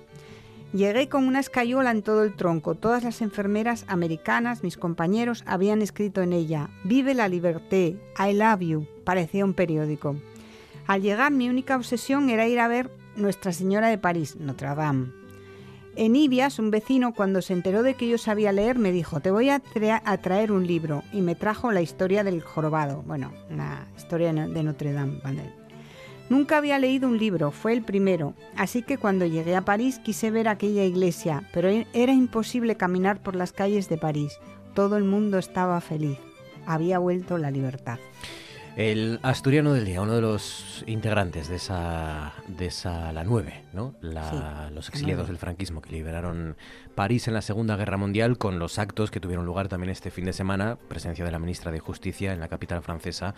Llegué 0.72 1.08
con 1.08 1.26
una 1.28 1.38
escayola 1.38 1.90
en 1.90 2.02
todo 2.02 2.24
el 2.24 2.34
tronco. 2.34 2.74
Todas 2.74 3.04
las 3.04 3.20
enfermeras 3.20 3.84
americanas, 3.88 4.62
mis 4.62 4.76
compañeros, 4.76 5.44
habían 5.46 5.82
escrito 5.82 6.20
en 6.22 6.32
ella, 6.32 6.68
Vive 6.82 7.14
la 7.14 7.28
libertad, 7.28 7.92
I 8.18 8.32
love 8.32 8.60
you, 8.60 8.86
parecía 9.04 9.44
un 9.44 9.54
periódico. 9.54 10.16
Al 10.86 11.02
llegar 11.02 11.32
mi 11.32 11.48
única 11.48 11.76
obsesión 11.76 12.30
era 12.30 12.46
ir 12.46 12.60
a 12.60 12.68
ver 12.68 12.90
Nuestra 13.16 13.52
Señora 13.52 13.88
de 13.88 13.98
París, 13.98 14.36
Notre 14.36 14.68
Dame. 14.74 15.12
En 15.94 16.16
Ibias, 16.16 16.58
un 16.58 16.70
vecino, 16.70 17.12
cuando 17.12 17.42
se 17.42 17.52
enteró 17.52 17.82
de 17.82 17.94
que 17.94 18.08
yo 18.08 18.16
sabía 18.16 18.50
leer, 18.50 18.78
me 18.78 18.92
dijo, 18.92 19.20
te 19.20 19.30
voy 19.30 19.50
a, 19.50 19.60
traer 19.60 20.50
un 20.50 20.66
libro. 20.66 21.02
Y 21.12 21.20
me 21.20 21.34
trajo 21.34 21.70
la 21.70 21.82
historia 21.82 22.24
del 22.24 22.40
jorobado. 22.40 23.02
Bueno, 23.02 23.30
la 23.50 23.86
historia 23.96 24.32
de 24.32 24.62
Notre 24.62 24.92
Dame. 24.92 25.20
Nunca 26.30 26.56
había 26.56 26.78
leído 26.78 27.08
un 27.08 27.18
libro, 27.18 27.50
fue 27.50 27.74
el 27.74 27.82
primero. 27.82 28.32
Así 28.56 28.82
que 28.82 28.96
cuando 28.96 29.26
llegué 29.26 29.54
a 29.54 29.66
París 29.66 29.98
quise 29.98 30.30
ver 30.30 30.48
aquella 30.48 30.82
iglesia, 30.82 31.46
pero 31.52 31.68
e-, 31.68 31.86
era 31.92 32.14
imposible 32.14 32.76
caminar 32.76 33.22
por 33.22 33.36
las 33.36 33.52
calles 33.52 33.90
de 33.90 33.98
París. 33.98 34.32
Todo 34.72 34.96
el 34.96 35.04
mundo 35.04 35.36
estaba 35.36 35.78
feliz. 35.82 36.16
Había 36.64 36.98
vuelto 36.98 37.36
la 37.36 37.50
libertad. 37.50 37.98
El 38.74 39.20
asturiano 39.22 39.74
del 39.74 39.84
día, 39.84 40.00
uno 40.00 40.14
de 40.14 40.22
los 40.22 40.82
integrantes 40.86 41.48
de 41.48 41.56
esa, 41.56 42.32
de 42.48 42.66
esa 42.66 43.12
la 43.12 43.22
9, 43.22 43.64
¿no? 43.74 43.94
los 44.00 44.88
exiliados 44.88 45.28
del 45.28 45.36
franquismo 45.36 45.82
que 45.82 45.90
liberaron 45.90 46.56
París 46.94 47.28
en 47.28 47.34
la 47.34 47.42
Segunda 47.42 47.76
Guerra 47.76 47.98
Mundial 47.98 48.38
con 48.38 48.58
los 48.58 48.78
actos 48.78 49.10
que 49.10 49.20
tuvieron 49.20 49.44
lugar 49.44 49.68
también 49.68 49.90
este 49.90 50.10
fin 50.10 50.24
de 50.24 50.32
semana, 50.32 50.78
presencia 50.88 51.22
de 51.22 51.30
la 51.30 51.38
ministra 51.38 51.70
de 51.70 51.80
Justicia 51.80 52.32
en 52.32 52.40
la 52.40 52.48
capital 52.48 52.80
francesa 52.80 53.34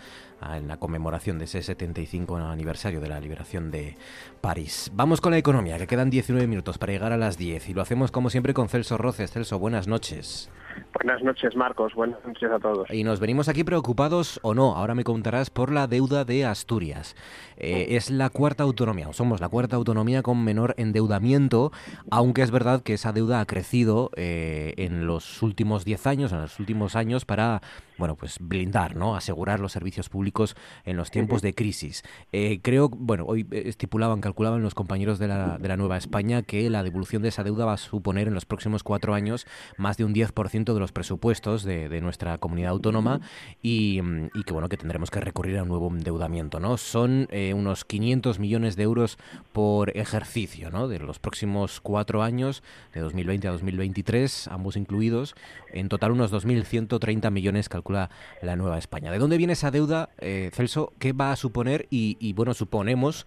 en 0.53 0.69
la 0.69 0.77
conmemoración 0.77 1.37
de 1.37 1.45
ese 1.45 1.61
75 1.61 2.37
aniversario 2.37 3.01
de 3.01 3.09
la 3.09 3.19
liberación 3.19 3.71
de 3.71 3.97
París. 4.39 4.89
Vamos 4.93 5.19
con 5.19 5.31
la 5.31 5.37
economía, 5.37 5.77
que 5.77 5.87
quedan 5.87 6.09
19 6.09 6.47
minutos 6.47 6.77
para 6.77 6.93
llegar 6.93 7.11
a 7.11 7.17
las 7.17 7.37
10 7.37 7.67
y 7.67 7.73
lo 7.73 7.81
hacemos 7.81 8.09
como 8.09 8.29
siempre 8.29 8.53
con 8.53 8.69
Celso 8.69 8.97
Roces. 8.97 9.31
Celso, 9.31 9.59
buenas 9.59 9.85
noches. 9.85 10.49
Buenas 10.93 11.21
noches, 11.23 11.55
Marcos. 11.55 11.93
Buenas 11.93 12.23
noches 12.25 12.49
a 12.51 12.59
todos. 12.59 12.89
Y 12.89 13.03
nos 13.03 13.19
venimos 13.19 13.49
aquí 13.49 13.63
preocupados 13.63 14.39
o 14.43 14.53
no, 14.53 14.75
ahora 14.75 14.95
me 14.95 15.03
contarás, 15.03 15.49
por 15.49 15.71
la 15.71 15.87
deuda 15.87 16.25
de 16.25 16.45
Asturias. 16.45 17.15
Eh, 17.57 17.95
es 17.95 18.09
la 18.09 18.29
cuarta 18.29 18.63
autonomía, 18.63 19.09
o 19.09 19.13
somos 19.13 19.39
la 19.39 19.49
cuarta 19.49 19.75
autonomía 19.75 20.21
con 20.21 20.43
menor 20.43 20.73
endeudamiento, 20.77 21.71
aunque 22.11 22.41
es 22.41 22.51
verdad 22.51 22.81
que 22.81 22.93
esa 22.93 23.13
deuda 23.13 23.39
ha 23.39 23.45
crecido 23.45 24.11
eh, 24.15 24.73
en 24.77 25.07
los 25.07 25.41
últimos 25.41 25.85
10 25.85 26.07
años, 26.07 26.31
en 26.31 26.41
los 26.41 26.59
últimos 26.59 26.95
años, 26.95 27.25
para 27.25 27.61
bueno, 27.97 28.15
pues 28.15 28.37
blindar, 28.39 28.95
¿no? 28.95 29.15
Asegurar 29.15 29.59
los 29.59 29.71
servicios 29.71 30.09
públicos 30.09 30.55
en 30.83 30.97
los 30.97 31.11
tiempos 31.11 31.41
de 31.41 31.53
crisis. 31.53 32.03
Eh, 32.31 32.59
creo, 32.61 32.89
bueno, 32.89 33.25
hoy 33.25 33.47
estipulaban, 33.51 34.21
calculaban 34.21 34.61
los 34.61 34.75
compañeros 34.75 35.19
de 35.19 35.27
la, 35.27 35.57
de 35.57 35.67
la 35.67 35.77
Nueva 35.77 35.97
España 35.97 36.41
que 36.41 36.69
la 36.69 36.83
devolución 36.83 37.21
de 37.21 37.29
esa 37.29 37.43
deuda 37.43 37.65
va 37.65 37.73
a 37.73 37.77
suponer 37.77 38.27
en 38.27 38.33
los 38.33 38.45
próximos 38.45 38.83
cuatro 38.83 39.13
años 39.13 39.47
más 39.77 39.97
de 39.97 40.05
un 40.05 40.13
10% 40.13 40.73
de 40.73 40.79
los 40.79 40.91
presupuestos 40.91 41.63
de, 41.63 41.95
nuestra 41.95 42.37
comunidad 42.37 42.71
autónoma 42.71 43.21
y, 43.61 44.01
que, 44.45 44.53
bueno, 44.53 44.67
que 44.67 44.77
tendremos 44.77 45.09
que 45.09 45.21
recurrir 45.21 45.57
a 45.57 45.63
un 45.63 45.69
nuevo 45.69 45.87
endeudamiento, 45.87 46.59
¿no? 46.59 46.75
Son 46.77 47.27
eh, 47.31 47.44
unos 47.53 47.85
500 47.85 48.39
millones 48.39 48.75
de 48.75 48.83
euros 48.83 49.17
por 49.53 49.95
ejercicio, 49.97 50.71
¿no? 50.71 50.87
De 50.87 50.99
los 50.99 51.19
próximos 51.19 51.81
cuatro 51.81 52.23
años, 52.23 52.63
de 52.93 53.01
2020 53.01 53.47
a 53.47 53.51
2023, 53.51 54.47
ambos 54.47 54.77
incluidos, 54.77 55.35
en 55.71 55.89
total 55.89 56.11
unos 56.11 56.31
2.130 56.31 57.31
millones 57.31 57.69
calcula 57.69 58.09
la 58.41 58.55
Nueva 58.55 58.77
España. 58.77 59.11
¿De 59.11 59.19
dónde 59.19 59.37
viene 59.37 59.53
esa 59.53 59.71
deuda, 59.71 60.09
eh, 60.19 60.49
Celso? 60.53 60.93
¿Qué 60.99 61.13
va 61.13 61.31
a 61.31 61.35
suponer? 61.35 61.87
Y, 61.89 62.17
y 62.19 62.33
bueno, 62.33 62.53
suponemos 62.53 63.25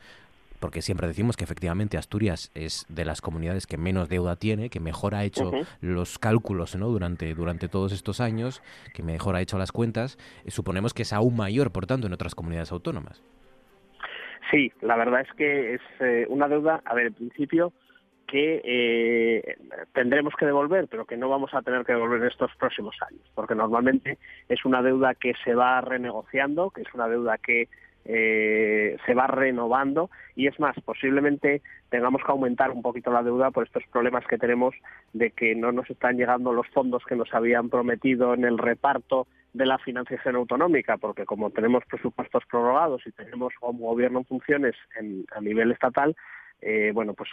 porque 0.59 0.83
siempre 0.83 1.07
decimos 1.07 1.37
que 1.37 1.45
efectivamente 1.45 1.97
Asturias 1.97 2.51
es 2.55 2.87
de 2.89 3.05
las 3.05 3.21
comunidades 3.21 3.67
que 3.67 3.79
menos 3.79 4.09
deuda 4.09 4.37
tiene, 4.37 4.71
que 4.71 4.81
mejor 4.81 5.15
ha 5.15 5.25
hecho 5.25 5.53
los 5.81 6.19
cálculos 6.19 6.75
¿no? 6.77 6.89
durante, 6.89 7.35
durante 7.35 7.69
todos 7.69 7.93
estos 7.93 8.21
años, 8.21 8.63
que 8.95 9.03
mejor 9.03 9.37
ha 9.37 9.41
hecho 9.41 9.59
las 9.59 9.73
cuentas, 9.73 10.19
eh, 10.45 10.51
suponemos 10.51 10.95
que 10.95 11.03
es 11.03 11.13
aún 11.13 11.37
mayor, 11.37 11.71
por 11.71 11.87
tanto, 11.87 12.07
en 12.07 12.13
otras 12.13 12.35
comunidades 12.35 12.73
autónomas. 12.73 13.23
Sí, 14.51 14.73
la 14.81 14.97
verdad 14.97 15.21
es 15.21 15.33
que 15.35 15.75
es 15.75 15.81
eh, 16.01 16.27
una 16.29 16.49
deuda, 16.49 16.81
a 16.85 16.95
ver, 16.95 17.09
en 17.09 17.15
principio, 17.15 17.73
que 18.27 18.61
eh, 18.63 19.57
tendremos 19.95 20.35
que 20.39 20.47
devolver, 20.47 20.87
pero 20.89 21.07
que 21.07 21.17
no 21.17 21.29
vamos 21.29 21.53
a 21.55 21.63
tener 21.63 21.85
que 21.85 21.93
devolver 21.93 22.21
en 22.21 22.29
estos 22.29 22.55
próximos 22.57 22.95
años, 23.09 23.23
porque 23.35 23.55
normalmente 23.55 24.19
es 24.49 24.65
una 24.65 24.83
deuda 24.83 25.15
que 25.15 25.33
se 25.45 25.55
va 25.55 25.81
renegociando, 25.81 26.71
que 26.71 26.83
es 26.83 26.95
una 26.95 27.09
deuda 27.09 27.39
que 27.39 27.69
eh, 28.05 28.97
se 29.05 29.15
va 29.15 29.27
renovando 29.27 30.11
y 30.35 30.47
es 30.47 30.59
más, 30.59 30.75
posiblemente 30.85 31.61
tengamos 31.91 32.23
que 32.25 32.33
aumentar 32.33 32.71
un 32.71 32.81
poquito 32.81 33.11
la 33.11 33.23
deuda 33.23 33.51
por 33.51 33.67
estos 33.67 33.83
problemas 33.93 34.27
que 34.27 34.39
tenemos 34.39 34.75
de 35.13 35.31
que 35.31 35.55
no 35.55 35.73
nos 35.73 35.91
están 35.91 36.17
llegando 36.17 36.53
los 36.53 36.67
fondos 36.69 37.05
que 37.05 37.17
nos 37.17 37.33
habían 37.35 37.69
prometido 37.69 38.33
en 38.33 38.45
el 38.45 38.57
reparto 38.57 39.27
de 39.59 39.67
la 39.67 39.79
financiación 39.79 40.37
autonómica, 40.37 40.97
porque 40.97 41.27
como 41.27 41.51
tenemos 41.51 41.85
presupuestos 41.85 42.45
prorrogados 42.47 43.07
y 43.07 43.13
tenemos 43.13 43.53
como 43.61 43.89
gobierno 43.89 44.21
en 44.21 44.25
funciones 44.25 44.75
a 45.35 45.41
nivel 45.41 45.73
estatal, 45.73 46.17
eh, 46.61 46.93
bueno, 46.95 47.13
pues 47.15 47.29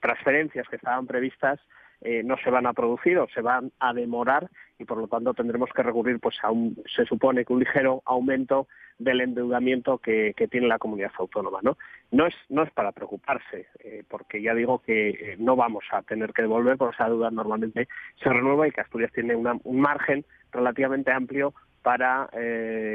transferencias 0.00 0.68
que 0.68 0.76
estaban 0.76 1.06
previstas 1.06 1.60
eh, 2.04 2.22
no 2.24 2.36
se 2.38 2.50
van 2.50 2.66
a 2.66 2.72
producir 2.72 3.16
o 3.18 3.28
se 3.28 3.40
van 3.40 3.70
a 3.78 3.92
demorar 3.92 4.50
y 4.76 4.84
por 4.84 4.98
lo 4.98 5.06
tanto 5.06 5.34
tendremos 5.34 5.70
que 5.70 5.84
recurrir 5.84 6.18
pues 6.18 6.36
a 6.42 6.50
un, 6.50 6.76
se 6.96 7.04
supone 7.04 7.44
que 7.44 7.52
un 7.52 7.60
ligero 7.60 8.02
aumento 8.04 8.66
del 8.98 9.20
endeudamiento 9.20 9.98
que, 9.98 10.34
tiene 10.50 10.66
la 10.66 10.80
comunidad 10.80 11.12
autónoma. 11.16 11.60
¿no? 11.62 11.78
No, 12.10 12.26
es, 12.26 12.34
no 12.48 12.64
es 12.64 12.72
para 12.72 12.90
preocuparse, 12.90 13.68
eh, 13.84 14.02
porque 14.08 14.42
ya 14.42 14.52
digo 14.52 14.80
que 14.80 15.10
eh, 15.10 15.36
no 15.38 15.54
vamos 15.54 15.84
a 15.92 16.02
tener 16.02 16.32
que 16.32 16.42
devolver, 16.42 16.76
porque 16.76 16.96
esa 16.96 17.08
deuda 17.08 17.30
normalmente 17.30 17.86
se 18.20 18.28
renueva 18.28 18.66
y 18.66 18.72
que 18.72 18.80
Asturias 18.80 19.12
tiene 19.12 19.36
un 19.36 19.80
margen 19.80 20.24
relativamente 20.50 21.12
amplio 21.12 21.54
para 21.82 22.28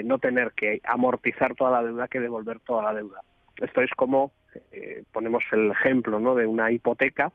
no 0.06 0.18
tener 0.20 0.52
que 0.52 0.80
amortizar 0.84 1.56
toda 1.56 1.72
la 1.72 1.84
deuda 1.84 2.08
que 2.08 2.22
devolver 2.22 2.60
toda 2.62 2.84
la 2.84 2.94
deuda. 2.94 3.22
Esto 3.58 3.82
es 3.82 3.92
como, 3.92 4.32
ponemos 5.12 5.44
el 5.52 5.72
ejemplo 5.72 6.20
¿no? 6.20 6.36
de 6.36 6.46
una 6.46 6.72
hipoteca 6.72 7.32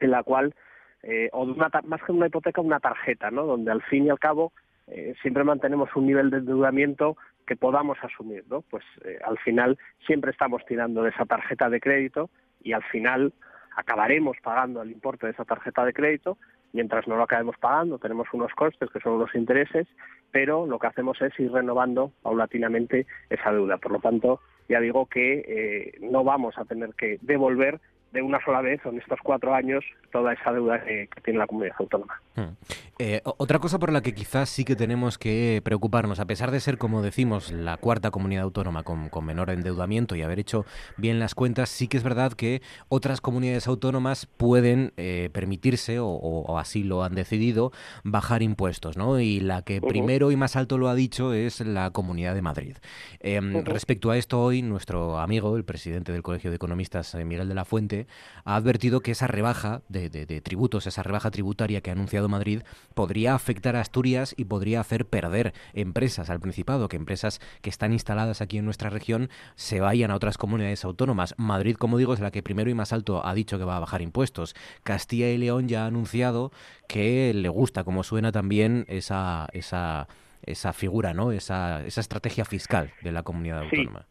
en 0.00 0.10
la 0.10 0.22
cual 0.22 0.54
eh, 1.02 1.28
o 1.32 1.46
de 1.46 1.52
una, 1.52 1.68
más 1.84 2.02
que 2.02 2.12
una 2.12 2.26
hipoteca, 2.26 2.60
una 2.60 2.80
tarjeta, 2.80 3.30
¿no? 3.30 3.44
Donde 3.44 3.72
al 3.72 3.82
fin 3.82 4.06
y 4.06 4.10
al 4.10 4.20
cabo 4.20 4.52
eh, 4.86 5.14
siempre 5.20 5.42
mantenemos 5.42 5.88
un 5.96 6.06
nivel 6.06 6.30
de 6.30 6.38
endeudamiento 6.38 7.16
que 7.46 7.56
podamos 7.56 7.98
asumir, 8.02 8.44
¿no? 8.48 8.62
Pues 8.62 8.84
eh, 9.04 9.18
al 9.24 9.36
final 9.38 9.78
siempre 10.06 10.30
estamos 10.30 10.64
tirando 10.64 11.02
de 11.02 11.10
esa 11.10 11.24
tarjeta 11.24 11.68
de 11.68 11.80
crédito 11.80 12.30
y 12.62 12.72
al 12.72 12.84
final 12.84 13.32
acabaremos 13.76 14.36
pagando 14.42 14.80
el 14.82 14.92
importe 14.92 15.26
de 15.26 15.32
esa 15.32 15.44
tarjeta 15.44 15.84
de 15.84 15.92
crédito, 15.92 16.38
mientras 16.72 17.08
no 17.08 17.16
lo 17.16 17.24
acabemos 17.24 17.56
pagando 17.58 17.98
tenemos 17.98 18.28
unos 18.32 18.52
costes 18.54 18.88
que 18.90 19.00
son 19.00 19.18
los 19.18 19.34
intereses, 19.34 19.88
pero 20.30 20.66
lo 20.66 20.78
que 20.78 20.86
hacemos 20.86 21.20
es 21.20 21.38
ir 21.40 21.50
renovando 21.50 22.12
paulatinamente 22.22 23.06
esa 23.28 23.52
deuda. 23.52 23.78
Por 23.78 23.92
lo 23.92 23.98
tanto, 23.98 24.40
ya 24.68 24.78
digo 24.78 25.06
que 25.06 25.98
no 26.00 26.22
vamos 26.22 26.56
a 26.58 26.64
tener 26.64 26.94
que 26.94 27.18
devolver 27.22 27.80
de 28.12 28.22
una 28.22 28.42
sola 28.44 28.60
vez 28.60 28.80
en 28.84 28.98
estos 28.98 29.18
cuatro 29.22 29.54
años 29.54 29.84
toda 30.10 30.34
esa 30.34 30.52
deuda 30.52 30.82
que, 30.84 31.08
tiene 31.24 31.38
la 31.38 31.46
comunidad 31.46 31.74
autónoma. 31.78 32.20
Hmm. 32.36 32.54
Eh, 32.98 33.20
otra 33.24 33.58
cosa 33.58 33.78
por 33.78 33.90
la 33.92 34.02
que 34.02 34.14
quizás 34.14 34.48
sí 34.48 34.64
que 34.64 34.76
tenemos 34.76 35.18
que 35.18 35.60
preocuparnos, 35.64 36.20
a 36.20 36.26
pesar 36.26 36.50
de 36.50 36.60
ser, 36.60 36.78
como 36.78 37.02
decimos, 37.02 37.50
la 37.50 37.76
cuarta 37.78 38.10
comunidad 38.10 38.44
autónoma 38.44 38.82
con, 38.82 39.10
menor 39.24 39.50
endeudamiento 39.50 40.14
y 40.14 40.22
haber 40.22 40.38
hecho 40.38 40.66
bien 40.96 41.18
las 41.18 41.34
cuentas, 41.34 41.70
sí 41.70 41.88
que 41.88 41.96
es 41.96 42.04
verdad 42.04 42.32
que 42.32 42.60
otras 42.88 43.20
comunidades 43.20 43.66
autónomas 43.66 44.26
pueden 44.26 44.92
eh, 44.96 45.30
permitirse, 45.32 45.98
o, 46.00 46.58
así 46.58 46.84
lo 46.84 47.02
han 47.02 47.14
decidido, 47.14 47.72
bajar 48.04 48.42
impuestos, 48.42 48.96
¿no? 48.96 49.18
Y 49.20 49.40
la 49.40 49.62
que 49.62 49.80
primero 49.80 50.30
y 50.30 50.36
más 50.36 50.56
alto 50.56 50.76
lo 50.76 50.88
ha 50.88 50.94
dicho 50.94 51.32
es 51.32 51.60
la 51.60 51.90
Comunidad 51.90 52.34
de 52.34 52.42
Madrid. 52.42 52.76
Em, 53.20 53.64
respecto 53.64 54.10
a 54.10 54.18
esto, 54.18 54.42
hoy 54.42 54.62
nuestro 54.62 55.18
amigo, 55.18 55.56
el 55.56 55.64
presidente 55.64 56.12
del 56.12 56.22
Colegio 56.22 56.50
de 56.50 56.56
Economistas, 56.56 57.14
Miguel 57.14 57.48
de 57.48 57.54
la 57.54 57.64
Fuente, 57.64 58.01
ha 58.44 58.56
advertido 58.56 59.00
que 59.00 59.12
esa 59.12 59.26
rebaja 59.26 59.82
de, 59.88 60.40
tributos, 60.42 60.86
esa 60.86 61.02
rebaja 61.02 61.30
tributaria 61.30 61.80
que 61.80 61.90
ha 61.90 61.92
anunciado 61.92 62.28
Madrid, 62.28 62.62
podría 62.94 63.34
afectar 63.34 63.76
a 63.76 63.80
Asturias 63.80 64.34
y 64.36 64.44
podría 64.44 64.80
hacer 64.80 65.06
perder 65.06 65.54
empresas 65.72 66.30
al 66.30 66.40
Principado, 66.40 66.88
que 66.88 66.96
empresas 66.96 67.40
que 67.60 67.70
están 67.70 67.92
instaladas 67.92 68.40
aquí 68.40 68.58
en 68.58 68.64
nuestra 68.64 68.90
región 68.90 69.30
se 69.54 69.80
vayan 69.80 70.10
a 70.10 70.16
otras 70.16 70.38
comunidades 70.38 70.84
autónomas. 70.84 71.34
Madrid, 71.36 71.76
como 71.76 71.98
digo, 71.98 72.14
es 72.14 72.20
la 72.20 72.30
que 72.30 72.42
primero 72.42 72.70
y 72.70 72.74
más 72.74 72.92
alto 72.92 73.24
ha 73.24 73.34
dicho 73.34 73.58
que 73.58 73.64
va 73.64 73.76
a 73.76 73.80
bajar 73.80 74.02
impuestos. 74.02 74.54
Castilla 74.82 75.28
y 75.30 75.38
León 75.38 75.68
ya 75.68 75.84
ha 75.84 75.86
anunciado 75.86 76.52
que 76.88 77.32
le 77.34 77.48
gusta, 77.48 77.84
como 77.84 78.02
suena 78.02 78.32
también, 78.32 78.84
esa, 78.88 79.48
esa, 79.52 80.08
esa 80.42 80.72
figura, 80.72 81.14
¿no? 81.14 81.32
esa, 81.32 81.84
esa 81.86 82.00
estrategia 82.00 82.44
fiscal 82.44 82.92
de 83.02 83.12
la 83.12 83.22
comunidad 83.22 83.62
autónoma. 83.62 84.06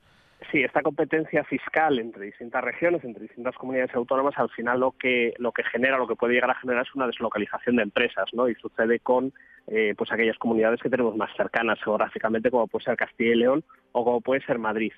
Sí, 0.49 0.63
esta 0.63 0.81
competencia 0.81 1.43
fiscal 1.43 1.99
entre 1.99 2.25
distintas 2.25 2.63
regiones, 2.63 3.03
entre 3.03 3.23
distintas 3.23 3.55
comunidades 3.55 3.93
autónomas, 3.93 4.33
al 4.37 4.49
final 4.49 4.79
lo 4.79 4.91
que 4.93 5.33
lo 5.37 5.51
que 5.51 5.63
genera, 5.63 5.97
lo 5.97 6.07
que 6.07 6.15
puede 6.15 6.33
llegar 6.33 6.49
a 6.49 6.55
generar 6.55 6.85
es 6.85 6.95
una 6.95 7.05
deslocalización 7.05 7.75
de 7.75 7.83
empresas, 7.83 8.25
¿no? 8.33 8.49
Y 8.49 8.55
sucede 8.55 8.99
con 8.99 9.33
eh, 9.67 9.93
pues 9.95 10.11
aquellas 10.11 10.37
comunidades 10.39 10.81
que 10.81 10.89
tenemos 10.89 11.15
más 11.15 11.29
cercanas 11.37 11.79
geográficamente, 11.83 12.49
como 12.49 12.67
puede 12.67 12.85
ser 12.85 12.97
Castilla 12.97 13.33
y 13.33 13.35
León 13.35 13.63
o 13.91 14.03
como 14.03 14.21
puede 14.21 14.41
ser 14.41 14.57
Madrid. 14.57 14.93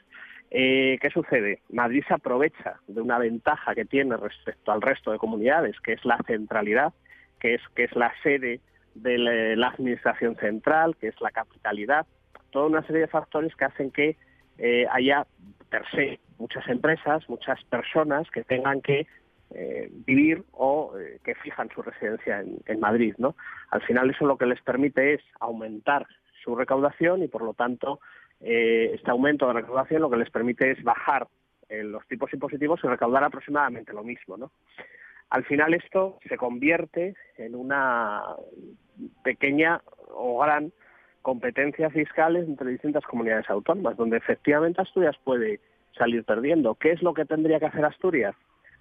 Eh, 0.50 0.98
¿Qué 1.02 1.10
sucede? 1.10 1.62
Madrid 1.70 2.04
se 2.08 2.14
aprovecha 2.14 2.80
de 2.88 3.02
una 3.02 3.18
ventaja 3.18 3.76
que 3.76 3.86
tiene 3.86 4.16
respecto 4.16 4.72
al 4.72 4.82
resto 4.82 5.12
de 5.12 5.18
comunidades, 5.18 5.78
que 5.82 5.94
es 5.94 6.06
la 6.06 6.20
centralidad, 6.26 6.94
que 7.40 7.56
es 7.56 7.62
que 7.76 7.84
es 7.84 7.96
la 7.98 8.14
sede 8.24 8.62
de 8.96 9.18
la 9.58 9.68
administración 9.68 10.36
central, 10.38 10.96
que 10.96 11.08
es 11.08 11.20
la 11.20 11.32
capitalidad, 11.32 12.06
toda 12.52 12.68
una 12.68 12.84
serie 12.84 13.02
de 13.02 13.08
factores 13.08 13.54
que 13.56 13.66
hacen 13.66 13.92
que 13.92 14.16
eh, 14.58 14.86
haya 14.92 15.26
per 15.70 15.84
se 15.92 16.20
muchas 16.38 16.68
empresas, 16.68 17.28
muchas 17.30 17.64
personas 17.66 18.30
que 18.32 18.44
tengan 18.44 18.82
que 18.82 19.08
eh, 19.52 19.90
vivir 20.06 20.44
o 20.52 20.98
eh, 20.98 21.20
que 21.24 21.36
fijan 21.36 21.70
su 21.74 21.82
residencia 21.82 22.44
en, 22.66 22.80
Madrid. 22.80 23.16
¿no? 23.18 23.36
Al 23.70 23.82
final 23.82 24.10
eso 24.10 24.26
lo 24.26 24.38
que 24.38 24.46
les 24.46 24.62
permite 24.62 25.14
es 25.16 25.22
aumentar 25.40 26.06
su 26.44 26.56
recaudación 26.56 27.24
y 27.24 27.28
por 27.28 27.44
lo 27.44 27.54
tanto 27.54 28.00
este 28.46 29.10
aumento 29.10 29.48
de 29.48 29.54
recaudación 29.54 30.02
lo 30.02 30.10
que 30.10 30.18
les 30.18 30.30
permite 30.30 30.72
es 30.72 30.84
bajar 30.84 31.28
los 31.70 32.06
tipos 32.10 32.34
impositivos 32.34 32.82
y 32.84 32.88
recaudar 32.88 33.24
aproximadamente 33.24 33.94
lo 33.94 34.04
mismo. 34.04 34.36
¿no? 34.36 34.52
Al 35.30 35.46
final 35.46 35.74
esto 35.74 36.20
se 36.28 36.36
convierte 36.36 37.16
en 37.38 37.56
una 37.56 38.22
pequeña 39.24 39.82
o 40.10 40.40
gran 40.40 40.74
competencias 41.24 41.92
fiscales 41.92 42.48
entre 42.48 42.70
distintas 42.70 43.04
comunidades 43.06 43.50
autónomas, 43.50 43.98
donde 43.98 44.18
efectivamente 44.18 44.82
Asturias 44.82 45.16
puede 45.24 45.60
salir 45.98 46.24
perdiendo. 46.24 46.76
¿Qué 46.76 46.92
es 46.92 47.02
lo 47.02 47.14
que 47.14 47.26
tendría 47.26 47.60
que 47.60 47.66
hacer 47.66 47.84
Asturias? 47.86 48.36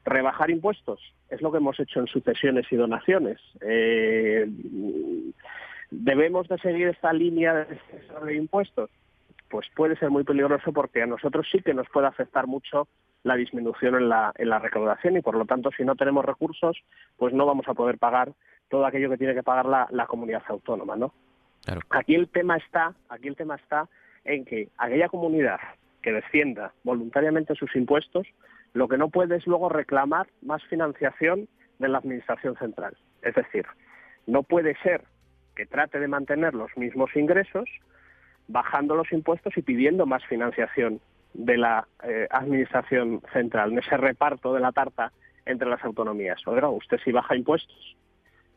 Rebajar 0.04 0.50
impuestos. 0.50 1.00
Es 1.30 1.40
lo 1.40 1.50
que 1.50 1.58
hemos 1.58 1.78
hecho 1.80 2.00
en 2.00 2.08
sucesiones 2.08 2.66
y 2.70 2.76
donaciones. 2.76 3.38
Eh, 3.60 4.46
¿Debemos 5.90 6.48
de 6.48 6.58
seguir 6.58 6.88
esta 6.88 7.12
línea 7.12 7.66
de 8.24 8.36
impuestos? 8.36 8.90
Pues 9.48 9.68
puede 9.76 9.96
ser 9.96 10.10
muy 10.10 10.24
peligroso 10.24 10.72
porque 10.72 11.02
a 11.02 11.06
nosotros 11.06 11.46
sí 11.50 11.62
que 11.62 11.74
nos 11.74 11.88
puede 11.90 12.08
afectar 12.08 12.46
mucho 12.46 12.88
la 13.22 13.36
disminución 13.36 13.94
en 13.94 14.08
la, 14.08 14.32
en 14.36 14.48
la 14.48 14.58
recaudación 14.58 15.16
y 15.16 15.20
por 15.20 15.36
lo 15.36 15.44
tanto 15.44 15.70
si 15.76 15.84
no 15.84 15.94
tenemos 15.94 16.24
recursos 16.24 16.82
pues 17.16 17.32
no 17.32 17.46
vamos 17.46 17.68
a 17.68 17.74
poder 17.74 17.98
pagar 17.98 18.32
todo 18.68 18.84
aquello 18.84 19.10
que 19.10 19.18
tiene 19.18 19.34
que 19.34 19.44
pagar 19.44 19.66
la, 19.66 19.86
la 19.92 20.06
comunidad 20.06 20.42
autónoma, 20.48 20.96
¿no? 20.96 21.12
Aquí 21.90 22.14
el 22.14 22.28
tema 22.28 22.56
está, 22.56 22.94
aquí 23.08 23.28
el 23.28 23.36
tema 23.36 23.56
está 23.56 23.88
en 24.24 24.44
que 24.44 24.68
aquella 24.78 25.08
comunidad 25.08 25.60
que 26.02 26.12
descienda 26.12 26.72
voluntariamente 26.82 27.54
sus 27.54 27.74
impuestos, 27.76 28.26
lo 28.72 28.88
que 28.88 28.98
no 28.98 29.08
puede 29.08 29.36
es 29.36 29.46
luego 29.46 29.68
reclamar 29.68 30.26
más 30.42 30.62
financiación 30.64 31.48
de 31.78 31.88
la 31.88 31.98
administración 31.98 32.56
central. 32.56 32.96
Es 33.22 33.34
decir, 33.34 33.66
no 34.26 34.42
puede 34.42 34.76
ser 34.82 35.04
que 35.54 35.66
trate 35.66 36.00
de 36.00 36.08
mantener 36.08 36.54
los 36.54 36.76
mismos 36.76 37.14
ingresos 37.14 37.68
bajando 38.48 38.96
los 38.96 39.12
impuestos 39.12 39.56
y 39.56 39.62
pidiendo 39.62 40.06
más 40.06 40.24
financiación 40.26 41.00
de 41.34 41.56
la 41.56 41.86
eh, 42.02 42.26
administración 42.30 43.22
central, 43.32 43.72
en 43.72 43.78
ese 43.78 43.96
reparto 43.96 44.52
de 44.52 44.60
la 44.60 44.72
tarta 44.72 45.12
entre 45.46 45.68
las 45.68 45.82
autonomías. 45.84 46.40
Usted 46.46 46.98
si 47.04 47.12
baja 47.12 47.36
impuestos, 47.36 47.96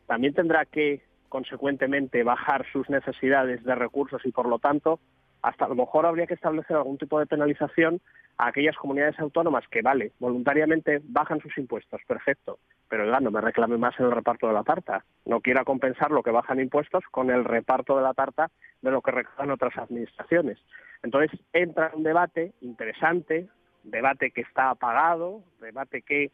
también 0.06 0.34
tendrá 0.34 0.64
que 0.64 1.02
consecuentemente 1.28 2.22
bajar 2.22 2.64
sus 2.72 2.88
necesidades 2.88 3.62
de 3.64 3.74
recursos 3.74 4.24
y 4.24 4.32
por 4.32 4.48
lo 4.48 4.58
tanto 4.58 5.00
hasta 5.42 5.66
a 5.66 5.68
lo 5.68 5.74
mejor 5.74 6.06
habría 6.06 6.26
que 6.26 6.34
establecer 6.34 6.76
algún 6.76 6.98
tipo 6.98 7.18
de 7.18 7.26
penalización 7.26 8.00
a 8.38 8.48
aquellas 8.48 8.76
comunidades 8.76 9.18
autónomas 9.18 9.64
que, 9.68 9.80
vale, 9.80 10.12
voluntariamente 10.18 11.00
bajan 11.04 11.40
sus 11.40 11.56
impuestos, 11.56 12.00
perfecto, 12.06 12.58
pero 12.88 13.04
oiga, 13.04 13.20
no 13.20 13.30
me 13.30 13.40
reclame 13.40 13.78
más 13.78 13.98
en 13.98 14.06
el 14.06 14.12
reparto 14.12 14.46
de 14.48 14.54
la 14.54 14.64
tarta. 14.64 15.04
No 15.24 15.40
quiera 15.40 15.64
compensar 15.64 16.10
lo 16.10 16.22
que 16.22 16.30
bajan 16.30 16.60
impuestos 16.60 17.04
con 17.10 17.30
el 17.30 17.44
reparto 17.44 17.96
de 17.96 18.02
la 18.02 18.14
tarta 18.14 18.50
de 18.82 18.90
lo 18.90 19.00
que 19.00 19.10
reclaman 19.10 19.52
otras 19.52 19.76
administraciones. 19.78 20.58
Entonces 21.02 21.38
entra 21.52 21.92
un 21.94 22.02
debate 22.02 22.52
interesante, 22.60 23.48
debate 23.84 24.32
que 24.32 24.42
está 24.42 24.70
apagado, 24.70 25.42
debate 25.60 26.02
que 26.02 26.30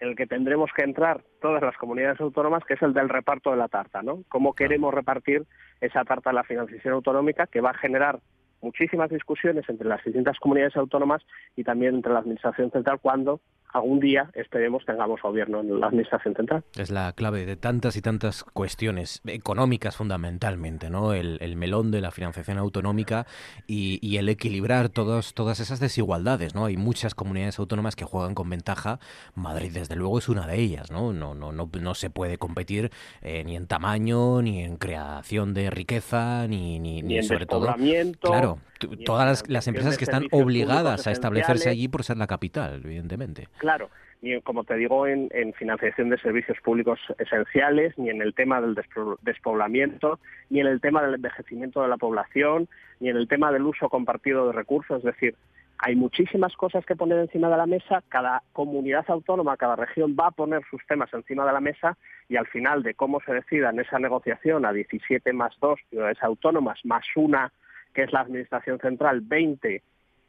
el 0.00 0.16
que 0.16 0.26
tendremos 0.26 0.70
que 0.76 0.82
entrar 0.82 1.22
todas 1.40 1.62
las 1.62 1.76
comunidades 1.76 2.20
autónomas, 2.20 2.64
que 2.64 2.74
es 2.74 2.82
el 2.82 2.94
del 2.94 3.08
reparto 3.08 3.50
de 3.50 3.56
la 3.56 3.68
tarta, 3.68 4.02
¿no? 4.02 4.22
Cómo 4.28 4.54
queremos 4.54 4.92
repartir 4.92 5.44
esa 5.80 6.04
tarta 6.04 6.30
de 6.30 6.34
la 6.34 6.44
financiación 6.44 6.94
autonómica 6.94 7.46
que 7.46 7.60
va 7.60 7.70
a 7.70 7.78
generar 7.78 8.20
muchísimas 8.60 9.10
discusiones 9.10 9.68
entre 9.68 9.88
las 9.88 10.02
distintas 10.02 10.38
comunidades 10.38 10.76
autónomas 10.76 11.22
y 11.54 11.64
también 11.64 11.94
entre 11.96 12.12
la 12.12 12.20
Administración 12.20 12.70
Central 12.70 12.98
cuando 13.00 13.40
algún 13.74 13.98
día 13.98 14.30
esperemos 14.34 14.84
tengamos 14.86 15.20
gobierno 15.20 15.60
en 15.60 15.80
la 15.80 15.88
administración 15.88 16.34
central. 16.34 16.62
Es 16.78 16.90
la 16.90 17.12
clave 17.12 17.44
de 17.44 17.56
tantas 17.56 17.96
y 17.96 18.02
tantas 18.02 18.44
cuestiones 18.44 19.20
económicas 19.26 19.96
fundamentalmente, 19.96 20.90
¿no? 20.90 21.12
El, 21.12 21.54
melón 21.56 21.90
de 21.90 22.00
la 22.00 22.10
financiación 22.10 22.58
autonómica 22.58 23.26
y, 23.66 24.16
el 24.16 24.28
equilibrar 24.28 24.88
todos, 24.88 25.34
todas 25.34 25.60
esas 25.60 25.80
desigualdades, 25.80 26.54
¿no? 26.54 26.66
Hay 26.66 26.76
muchas 26.76 27.14
comunidades 27.14 27.58
autónomas 27.58 27.96
que 27.96 28.04
juegan 28.04 28.34
con 28.34 28.48
ventaja. 28.48 29.00
Madrid, 29.34 29.72
desde 29.72 29.96
luego, 29.96 30.18
es 30.18 30.28
una 30.28 30.46
de 30.46 30.60
ellas, 30.60 30.90
¿no? 30.90 31.12
No, 31.12 31.34
no, 31.34 31.52
no, 31.52 31.68
no 31.80 31.94
se 31.94 32.10
puede 32.10 32.38
competir 32.38 32.90
eh, 33.22 33.42
ni 33.44 33.56
en 33.56 33.66
tamaño, 33.66 34.40
ni 34.40 34.62
en 34.62 34.76
creación 34.76 35.52
de 35.52 35.70
riqueza, 35.70 36.46
ni, 36.46 36.78
ni, 36.78 37.02
ni, 37.02 37.22
sobre 37.22 37.46
todo. 37.46 37.74
Claro, 38.20 38.58
todas 39.04 39.48
las, 39.48 39.68
empresas 39.68 39.98
que 39.98 40.04
están 40.04 40.26
obligadas 40.30 41.06
a 41.06 41.10
establecerse 41.10 41.68
allí 41.68 41.88
por 41.88 42.04
ser 42.04 42.16
la 42.16 42.26
capital, 42.26 42.80
evidentemente. 42.84 43.48
Claro, 43.58 43.90
ni 44.22 44.40
como 44.40 44.64
te 44.64 44.74
digo, 44.76 45.06
en, 45.06 45.30
financiación 45.54 46.08
de 46.08 46.18
servicios 46.18 46.58
públicos 46.62 46.98
esenciales, 47.18 47.96
ni 47.98 48.10
en 48.10 48.22
el 48.22 48.34
tema 48.34 48.60
del 48.60 48.74
despoblamiento, 49.22 50.18
ni 50.50 50.60
en 50.60 50.66
el 50.66 50.80
tema 50.80 51.02
del 51.02 51.14
envejecimiento 51.14 51.82
de 51.82 51.88
la 51.88 51.96
población, 51.96 52.68
ni 53.00 53.10
en 53.10 53.16
el 53.16 53.28
tema 53.28 53.52
del 53.52 53.62
uso 53.62 53.88
compartido 53.88 54.46
de 54.46 54.52
recursos. 54.52 54.98
Es 54.98 55.04
decir, 55.04 55.34
hay 55.78 55.96
muchísimas 55.96 56.56
cosas 56.56 56.86
que 56.86 56.96
poner 56.96 57.18
encima 57.18 57.50
de 57.50 57.56
la 57.58 57.66
mesa, 57.66 58.02
cada 58.08 58.42
comunidad 58.52 59.04
autónoma, 59.08 59.56
cada 59.56 59.76
región 59.76 60.16
va 60.18 60.28
a 60.28 60.30
poner 60.30 60.62
sus 60.70 60.80
temas 60.86 61.12
encima 61.12 61.44
de 61.44 61.52
la 61.52 61.60
mesa 61.60 61.98
y 62.28 62.36
al 62.36 62.46
final 62.46 62.82
de 62.82 62.94
cómo 62.94 63.20
se 63.20 63.34
decida 63.34 63.70
en 63.70 63.80
esa 63.80 63.98
negociación 63.98 64.64
a 64.64 64.72
17 64.72 65.32
más 65.34 65.54
2 65.60 65.78
ciudades 65.90 66.22
autónomas 66.22 66.80
más 66.84 67.04
una 67.16 67.52
que 67.94 68.02
es 68.02 68.12
la 68.12 68.20
Administración 68.20 68.78
Central, 68.80 69.20
20 69.22 69.82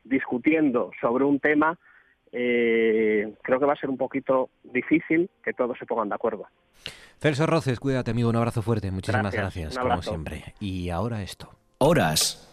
discutiendo 0.04 0.92
sobre 1.02 1.26
un 1.26 1.40
tema, 1.40 1.78
eh, 2.32 3.34
creo 3.42 3.60
que 3.60 3.66
va 3.66 3.74
a 3.74 3.78
ser 3.78 3.90
un 3.90 3.98
poquito 3.98 4.50
difícil 4.64 5.30
que 5.44 5.54
todos 5.54 5.78
se 5.78 5.86
pongan 5.86 6.10
de 6.10 6.16
acuerdo. 6.16 6.46
Celso 7.20 7.46
Roces, 7.46 7.80
cuídate 7.80 8.12
amigo, 8.12 8.30
un 8.30 8.36
abrazo 8.36 8.62
fuerte, 8.62 8.92
muchísimas 8.92 9.34
gracias, 9.34 9.78
como 9.78 10.02
siempre. 10.02 10.54
Y 10.60 10.90
ahora 10.90 11.24
esto. 11.24 11.50
Horas, 11.80 12.50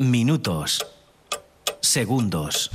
minutos, 0.00 0.80
segundos. 1.80 2.70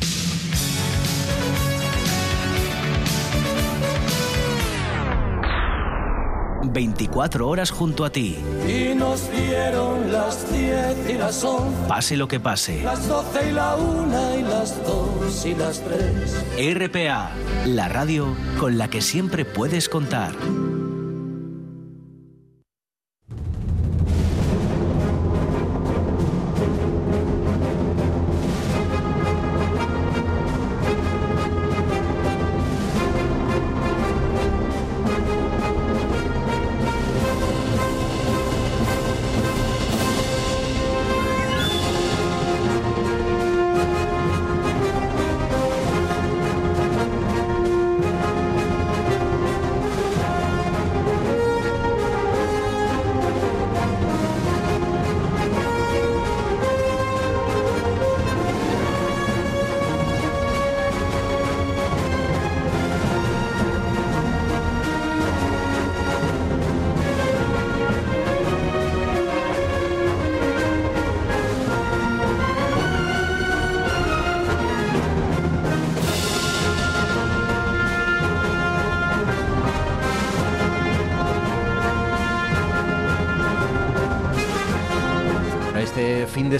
24 6.75 7.47
horas 7.47 7.71
junto 7.71 8.03
a 8.03 8.11
ti. 8.11 8.37
Y 8.67 8.93
nos 8.93 9.31
dieron 9.31 10.11
las 10.11 10.51
10 10.51 11.09
y 11.09 11.13
las 11.13 11.43
11. 11.43 11.87
Pase 11.87 12.17
lo 12.17 12.27
que 12.27 12.39
pase. 12.39 12.83
Las 12.83 13.07
12 13.07 13.49
y 13.49 13.51
la 13.53 13.75
1 13.77 14.39
y 14.39 14.41
las 14.43 14.85
2 14.85 15.45
y 15.45 15.55
las 15.55 15.81
3. 15.81 16.75
RPA, 16.75 17.31
la 17.65 17.87
radio 17.87 18.35
con 18.59 18.77
la 18.77 18.89
que 18.89 19.01
siempre 19.01 19.45
puedes 19.45 19.87
contar. 19.87 20.33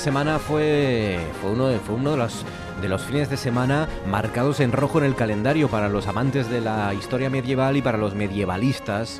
Semana 0.06 0.38
fue, 0.38 1.18
fue 1.42 1.50
uno, 1.50 1.66
de, 1.66 1.80
fue 1.80 1.96
uno 1.96 2.12
de, 2.12 2.18
los, 2.18 2.46
de 2.80 2.88
los 2.88 3.02
fines 3.02 3.28
de 3.32 3.38
semana 3.38 3.88
marcados 4.08 4.60
en 4.60 4.72
rojo 4.72 5.00
en 5.00 5.06
el 5.06 5.16
calendario 5.16 5.68
para 5.68 5.90
los 5.90 6.06
amantes 6.06 6.48
de 6.48 6.62
la 6.62 6.94
historia 6.94 7.32
medieval 7.32 7.76
y 7.76 7.82
para 7.82 7.98
los 7.98 8.14
medievalistas, 8.14 9.20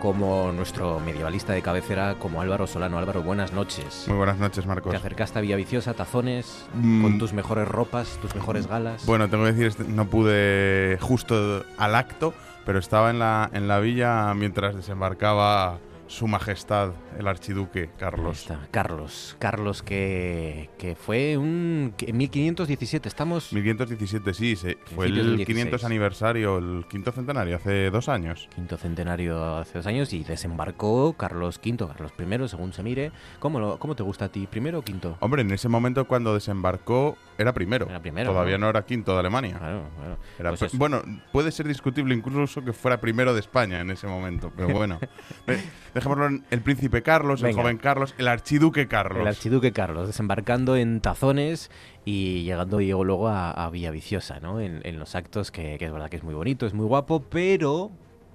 como 0.00 0.50
nuestro 0.50 1.00
medievalista 1.00 1.52
de 1.52 1.60
cabecera, 1.60 2.14
como 2.18 2.40
Álvaro 2.40 2.66
Solano. 2.66 2.96
Álvaro, 2.98 3.22
buenas 3.22 3.52
noches. 3.52 4.06
Muy 4.08 4.16
buenas 4.16 4.38
noches, 4.38 4.64
Marcos. 4.64 4.90
Te 4.90 4.96
acercaste 4.96 5.38
a 5.38 5.42
Villaviciosa, 5.42 5.92
Tazones, 5.92 6.64
Mm. 6.74 7.02
con 7.02 7.18
tus 7.18 7.34
mejores 7.34 7.68
ropas, 7.68 8.18
tus 8.22 8.34
mejores 8.34 8.66
galas. 8.66 9.04
Bueno, 9.04 9.28
tengo 9.28 9.44
que 9.44 9.52
decir, 9.52 9.66
este- 9.66 9.84
no 9.84 10.06
pude 10.06 10.96
justo 11.02 11.62
al 11.76 11.94
acto, 11.94 12.32
pero 12.64 12.78
estaba 12.78 13.10
en 13.10 13.18
la, 13.18 13.50
en 13.52 13.68
la 13.68 13.80
villa 13.80 14.32
mientras 14.32 14.74
desembarcaba 14.74 15.78
su 16.12 16.26
majestad, 16.28 16.92
el 17.18 17.26
archiduque 17.26 17.80
Ahí 17.84 17.88
Carlos. 17.98 18.42
está, 18.42 18.68
Carlos. 18.70 19.34
Carlos 19.38 19.82
que, 19.82 20.68
que 20.78 20.94
fue 20.94 21.38
un... 21.38 21.94
que 21.96 22.10
en 22.10 22.18
1517, 22.18 23.08
estamos... 23.08 23.50
1517, 23.52 24.34
sí, 24.34 24.54
se- 24.56 24.76
fue 24.94 25.06
el 25.06 25.14
500 25.14 25.46
16. 25.46 25.84
aniversario, 25.84 26.58
el 26.58 26.84
quinto 26.90 27.12
centenario, 27.12 27.56
hace 27.56 27.88
dos 27.90 28.10
años. 28.10 28.46
Quinto 28.54 28.76
centenario 28.76 29.56
hace 29.56 29.78
dos 29.78 29.86
años 29.86 30.12
y 30.12 30.22
desembarcó 30.22 31.14
Carlos 31.14 31.58
V, 31.64 31.78
Carlos 31.88 32.12
I, 32.18 32.48
según 32.48 32.74
se 32.74 32.82
mire. 32.82 33.10
¿Cómo, 33.38 33.58
lo- 33.58 33.78
cómo 33.78 33.96
te 33.96 34.02
gusta 34.02 34.26
a 34.26 34.28
ti? 34.28 34.46
¿Primero 34.46 34.80
o 34.80 34.82
quinto? 34.82 35.16
Hombre, 35.20 35.40
en 35.40 35.50
ese 35.50 35.68
momento 35.70 36.06
cuando 36.06 36.34
desembarcó 36.34 37.16
era 37.42 37.52
primero. 37.52 37.86
Era 37.88 38.00
primero, 38.00 38.32
Todavía 38.32 38.56
¿no? 38.58 38.66
no, 38.66 38.70
era 38.70 38.84
quinto 38.86 39.12
de 39.12 39.20
Alemania. 39.20 39.58
Claro, 39.58 39.82
claro. 39.96 40.18
Era 40.38 40.50
Pues 40.50 40.62
eso. 40.62 40.78
bueno, 40.78 41.02
puede 41.32 41.52
ser 41.52 41.68
discutible 41.68 42.14
incluso 42.14 42.64
que 42.64 42.72
fuera 42.72 43.00
primero 43.00 43.34
de 43.34 43.40
España 43.40 43.80
en 43.80 43.90
ese 43.90 44.06
momento, 44.06 44.52
pero 44.56 44.68
bueno. 44.74 44.98
De- 45.46 45.58
Dejémoslo 45.94 46.26
en 46.26 46.44
el 46.50 46.60
príncipe 46.62 47.02
Carlos, 47.02 47.42
Venga. 47.42 47.50
el 47.58 47.62
joven 47.62 47.76
Carlos, 47.78 48.14
el 48.16 48.26
archiduque 48.28 48.88
Carlos. 48.88 49.20
El 49.20 49.28
archiduque 49.28 49.72
Carlos, 49.72 50.06
desembarcando 50.06 50.74
en 50.76 51.00
Tazones 51.02 51.70
y 52.06 52.44
llegando 52.44 52.80
luego 52.80 53.28
a, 53.28 53.50
a 53.50 53.68
Villaviciosa, 53.68 54.40
¿no? 54.40 54.58
En, 54.60 54.80
en 54.84 54.98
los 54.98 55.14
actos, 55.14 55.50
que, 55.50 55.76
que 55.78 55.84
es 55.84 55.92
verdad 55.92 56.08
que 56.08 56.16
es 56.16 56.22
muy 56.22 56.32
bonito, 56.34 56.64
es 56.66 56.72
muy 56.72 56.86
guapo, 56.86 57.22
pero 57.28 57.90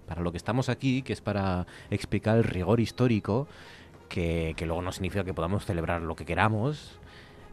para 0.07 0.21
lo 0.21 0.31
que 0.31 0.37
estamos 0.37 0.69
aquí, 0.69 1.01
que 1.01 1.13
es 1.13 1.21
para 1.21 1.65
explicar 1.89 2.37
el 2.37 2.43
rigor 2.43 2.79
histórico, 2.79 3.47
que, 4.07 4.53
que 4.55 4.65
luego 4.65 4.81
no 4.81 4.91
significa 4.91 5.23
que 5.25 5.33
podamos 5.33 5.65
celebrar 5.65 6.01
lo 6.01 6.15
que 6.15 6.23
queramos, 6.25 6.99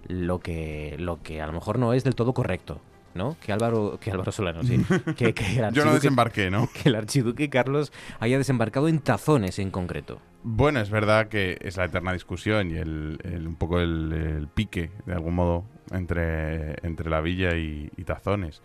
lo 0.08 0.40
que, 0.40 0.96
lo 0.98 1.22
que 1.22 1.40
a 1.40 1.46
lo 1.46 1.52
mejor 1.52 1.78
no 1.78 1.92
es 1.92 2.04
del 2.04 2.14
todo 2.14 2.32
correcto, 2.34 2.80
¿no? 3.14 3.36
Que 3.40 3.52
Álvaro, 3.52 3.98
que 4.00 4.10
Álvaro 4.10 4.32
Solano, 4.32 4.62
sí. 4.62 4.84
que, 5.16 5.34
que 5.34 5.58
el 5.60 5.72
Yo 5.72 5.84
no 5.84 5.94
desembarqué, 5.94 6.50
¿no? 6.50 6.68
que 6.72 6.88
el 6.88 6.94
archiduque 6.96 7.48
Carlos 7.48 7.92
haya 8.20 8.38
desembarcado 8.38 8.88
en 8.88 8.98
Tazones 9.00 9.58
en 9.58 9.70
concreto. 9.70 10.20
Bueno, 10.42 10.80
es 10.80 10.90
verdad 10.90 11.28
que 11.28 11.56
es 11.62 11.76
la 11.78 11.86
eterna 11.86 12.12
discusión 12.12 12.70
y 12.70 12.74
el, 12.76 13.18
el- 13.24 13.46
un 13.46 13.56
poco 13.56 13.80
el, 13.80 14.12
el 14.12 14.48
pique, 14.48 14.90
de 15.06 15.14
algún 15.14 15.34
modo, 15.34 15.64
entre, 15.90 16.72
entre 16.86 17.08
la 17.08 17.20
villa 17.20 17.56
y, 17.56 17.90
y 17.96 18.04
Tazones. 18.04 18.60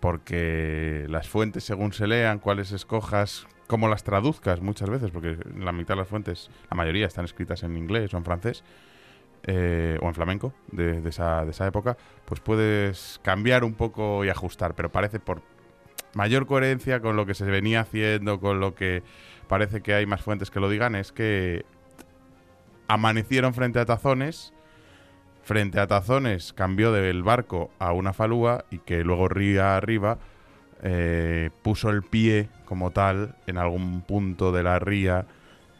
Porque 0.00 1.06
las 1.08 1.28
fuentes, 1.28 1.62
según 1.64 1.92
se 1.92 2.06
lean, 2.08 2.40
cuáles 2.40 2.72
escojas, 2.72 3.46
cómo 3.68 3.88
las 3.88 4.02
traduzcas 4.02 4.60
muchas 4.60 4.90
veces, 4.90 5.12
porque 5.12 5.38
la 5.56 5.70
mitad 5.72 5.94
de 5.94 6.00
las 6.00 6.08
fuentes, 6.08 6.50
la 6.70 6.76
mayoría 6.76 7.06
están 7.06 7.24
escritas 7.24 7.62
en 7.62 7.76
inglés 7.76 8.12
o 8.12 8.16
en 8.18 8.24
francés, 8.24 8.64
eh, 9.44 9.98
o 10.00 10.08
en 10.08 10.14
flamenco, 10.14 10.52
de, 10.70 11.06
esa, 11.08 11.44
de 11.44 11.50
esa 11.50 11.66
época, 11.66 11.96
pues 12.24 12.40
puedes 12.40 13.20
cambiar 13.22 13.64
un 13.64 13.74
poco 13.74 14.24
y 14.24 14.28
ajustar, 14.28 14.74
pero 14.74 14.90
parece 14.90 15.18
por 15.18 15.42
mayor 16.14 16.46
coherencia 16.46 17.00
con 17.00 17.16
lo 17.16 17.26
que 17.26 17.34
se 17.34 17.44
venía 17.44 17.80
haciendo, 17.80 18.40
con 18.40 18.60
lo 18.60 18.74
que 18.74 19.02
parece 19.48 19.82
que 19.82 19.94
hay 19.94 20.06
más 20.06 20.22
fuentes 20.22 20.50
que 20.50 20.60
lo 20.60 20.68
digan, 20.68 20.94
es 20.94 21.12
que 21.12 21.64
amanecieron 22.88 23.54
frente 23.54 23.80
a 23.80 23.84
Tazones, 23.84 24.52
frente 25.42 25.80
a 25.80 25.86
Tazones 25.86 26.52
cambió 26.52 26.92
del 26.92 27.22
barco 27.22 27.70
a 27.78 27.92
una 27.92 28.12
falúa 28.12 28.64
y 28.70 28.78
que 28.78 29.02
luego 29.02 29.28
ría 29.28 29.76
arriba 29.76 30.18
eh, 30.82 31.50
puso 31.62 31.90
el 31.90 32.02
pie 32.02 32.48
como 32.64 32.90
tal 32.90 33.36
en 33.46 33.58
algún 33.58 34.02
punto 34.02 34.52
de 34.52 34.62
la 34.62 34.78
ría 34.78 35.26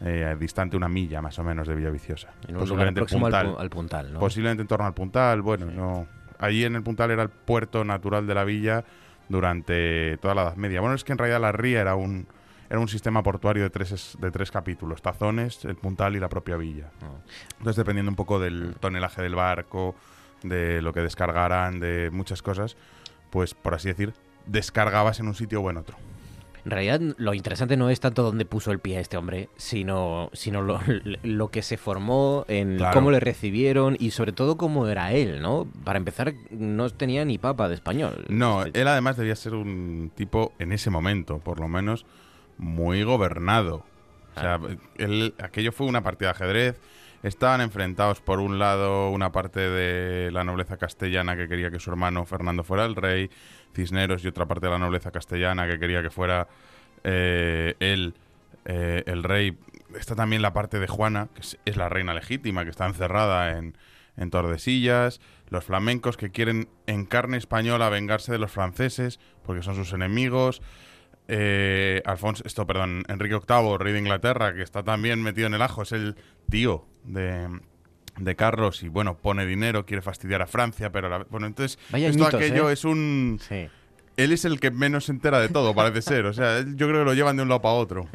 eh, 0.03 0.35
distante 0.39 0.75
una 0.77 0.89
milla 0.89 1.21
más 1.21 1.37
o 1.39 1.43
menos 1.43 1.67
de 1.67 1.75
Villaviciosa. 1.75 2.29
En 2.47 2.55
un 2.55 2.61
Posiblemente 2.61 2.99
próximo 3.01 3.25
al, 3.27 3.31
Puntal. 3.31 3.47
pu- 3.55 3.59
al 3.59 3.69
puntal, 3.69 4.13
¿no? 4.13 4.19
Posiblemente 4.19 4.61
en 4.61 4.67
torno 4.67 4.85
al 4.85 4.93
Puntal, 4.93 5.41
bueno, 5.41 5.65
no. 5.67 6.07
Allí 6.39 6.65
en 6.65 6.75
el 6.75 6.83
Puntal 6.83 7.11
era 7.11 7.23
el 7.23 7.29
puerto 7.29 7.83
natural 7.85 8.27
de 8.27 8.33
la 8.35 8.43
villa 8.43 8.83
durante 9.29 10.17
toda 10.17 10.35
la 10.35 10.41
Edad 10.43 10.55
Media. 10.57 10.79
Bueno, 10.81 10.95
es 10.95 11.03
que 11.03 11.11
en 11.13 11.17
realidad 11.17 11.41
la 11.41 11.51
ría 11.51 11.81
era 11.81 11.95
un 11.95 12.27
era 12.69 12.79
un 12.79 12.87
sistema 12.87 13.21
portuario 13.21 13.61
de 13.63 13.69
tres 13.69 13.91
es- 13.91 14.17
de 14.19 14.31
tres 14.31 14.49
capítulos, 14.49 15.01
Tazones, 15.01 15.63
el 15.65 15.75
Puntal 15.75 16.15
y 16.15 16.19
la 16.19 16.27
propia 16.27 16.57
villa. 16.57 16.89
Ah. 17.03 17.11
Entonces, 17.59 17.75
dependiendo 17.75 18.09
un 18.09 18.15
poco 18.15 18.39
del 18.39 18.75
tonelaje 18.79 19.21
del 19.21 19.35
barco, 19.35 19.95
de 20.41 20.81
lo 20.81 20.91
que 20.91 21.01
descargaran, 21.01 21.79
de 21.79 22.09
muchas 22.11 22.41
cosas, 22.41 22.75
pues 23.29 23.53
por 23.53 23.75
así 23.75 23.89
decir, 23.89 24.13
descargabas 24.47 25.19
en 25.19 25.27
un 25.27 25.35
sitio 25.35 25.61
o 25.61 25.69
en 25.69 25.77
otro. 25.77 25.97
En 26.65 26.71
realidad, 26.71 27.01
lo 27.17 27.33
interesante 27.33 27.75
no 27.75 27.89
es 27.89 27.99
tanto 27.99 28.23
dónde 28.23 28.45
puso 28.45 28.71
el 28.71 28.79
pie 28.79 28.99
este 28.99 29.17
hombre, 29.17 29.49
sino, 29.57 30.29
sino 30.33 30.61
lo, 30.61 30.79
lo 31.23 31.49
que 31.49 31.61
se 31.61 31.75
formó, 31.77 32.45
en 32.47 32.77
Claro. 32.77 32.93
cómo 32.93 33.11
le 33.11 33.19
recibieron 33.19 33.97
y 33.99 34.11
sobre 34.11 34.31
todo 34.31 34.55
cómo 34.57 34.87
era 34.87 35.11
él, 35.11 35.41
¿no? 35.41 35.67
Para 35.83 35.97
empezar, 35.97 36.33
no 36.51 36.89
tenía 36.89 37.25
ni 37.25 37.37
papa 37.37 37.67
de 37.67 37.75
español. 37.75 38.25
No, 38.29 38.63
Este- 38.65 38.81
él 38.81 38.87
además 38.87 39.17
debía 39.17 39.35
ser 39.35 39.55
un 39.55 40.11
tipo, 40.15 40.53
en 40.59 40.71
ese 40.71 40.89
momento, 40.89 41.39
por 41.39 41.59
lo 41.59 41.67
menos, 41.67 42.05
muy 42.57 43.03
gobernado. 43.03 43.83
O 44.35 44.39
sea, 44.39 44.59
él, 44.97 45.33
aquello 45.43 45.71
fue 45.71 45.85
una 45.85 46.01
partida 46.01 46.29
de 46.29 46.31
ajedrez. 46.31 46.75
Estaban 47.23 47.61
enfrentados 47.61 48.19
por 48.19 48.41
un 48.41 48.59
lado 48.59 49.09
una 49.09 49.31
parte 49.31 49.61
de 49.61 50.29
la 50.31 50.43
nobleza 50.43 50.75
castellana 50.75 51.37
que 51.37 51.47
quería 51.47 51.71
que 51.71 51.79
su 51.79 51.89
hermano 51.89 52.25
Fernando 52.25 52.65
fuera 52.65 52.83
el 52.83 52.97
rey, 52.97 53.29
Cisneros 53.73 54.25
y 54.25 54.27
otra 54.27 54.45
parte 54.45 54.65
de 54.65 54.73
la 54.73 54.77
nobleza 54.77 55.09
castellana 55.09 55.65
que 55.65 55.79
quería 55.79 56.01
que 56.01 56.09
fuera 56.09 56.49
eh, 57.05 57.75
él 57.79 58.13
eh, 58.65 59.03
el 59.05 59.23
rey. 59.23 59.57
Está 59.97 60.15
también 60.15 60.41
la 60.41 60.51
parte 60.51 60.79
de 60.79 60.87
Juana, 60.87 61.29
que 61.33 61.41
es, 61.41 61.77
la 61.77 61.87
reina 61.87 62.13
legítima, 62.13 62.65
que 62.65 62.71
está 62.71 62.85
encerrada 62.87 63.57
en, 63.57 63.77
en 64.17 64.29
Tordesillas. 64.29 65.21
Los 65.49 65.63
flamencos 65.63 66.17
que 66.17 66.29
quieren 66.29 66.67
en 66.87 67.05
carne 67.05 67.37
española 67.37 67.87
vengarse 67.87 68.33
de 68.33 68.37
los 68.37 68.51
franceses 68.51 69.21
porque 69.43 69.63
son 69.63 69.75
sus 69.75 69.93
enemigos. 69.93 70.61
Eh, 71.29 72.01
Alfonso, 72.05 72.43
esto, 72.45 72.67
perdón, 72.67 73.03
Enrique 73.07 73.39
VIII, 73.47 73.77
rey 73.77 73.93
de 73.93 73.99
Inglaterra, 73.99 74.53
que 74.53 74.61
está 74.61 74.83
también 74.83 75.21
metido 75.23 75.47
en 75.47 75.53
el 75.53 75.61
ajo, 75.61 75.83
es 75.83 75.93
el 75.93 76.17
tío 76.49 76.85
de, 77.03 77.47
de 78.17 78.35
Carlos 78.35 78.83
y 78.83 78.89
bueno, 78.89 79.15
pone 79.17 79.45
dinero, 79.45 79.85
quiere 79.85 80.01
fastidiar 80.01 80.41
a 80.41 80.47
Francia, 80.47 80.91
pero 80.91 81.09
la- 81.09 81.25
bueno, 81.29 81.47
entonces 81.47 81.79
Vaya 81.91 82.09
esto 82.09 82.25
aquello 82.27 82.69
¿eh? 82.69 82.73
es 82.73 82.85
un 82.85 83.39
Sí. 83.47 83.67
él 84.17 84.31
es 84.31 84.45
el 84.45 84.59
que 84.59 84.71
menos 84.71 85.05
se 85.05 85.11
entera 85.11 85.39
de 85.39 85.49
todo, 85.49 85.73
parece 85.73 86.01
ser, 86.01 86.25
o 86.25 86.33
sea, 86.33 86.57
él- 86.59 86.75
yo 86.75 86.87
creo 86.87 86.99
que 87.01 87.05
lo 87.05 87.13
llevan 87.13 87.35
de 87.37 87.43
un 87.43 87.49
lado 87.49 87.61
para 87.61 87.73
otro. 87.75 88.07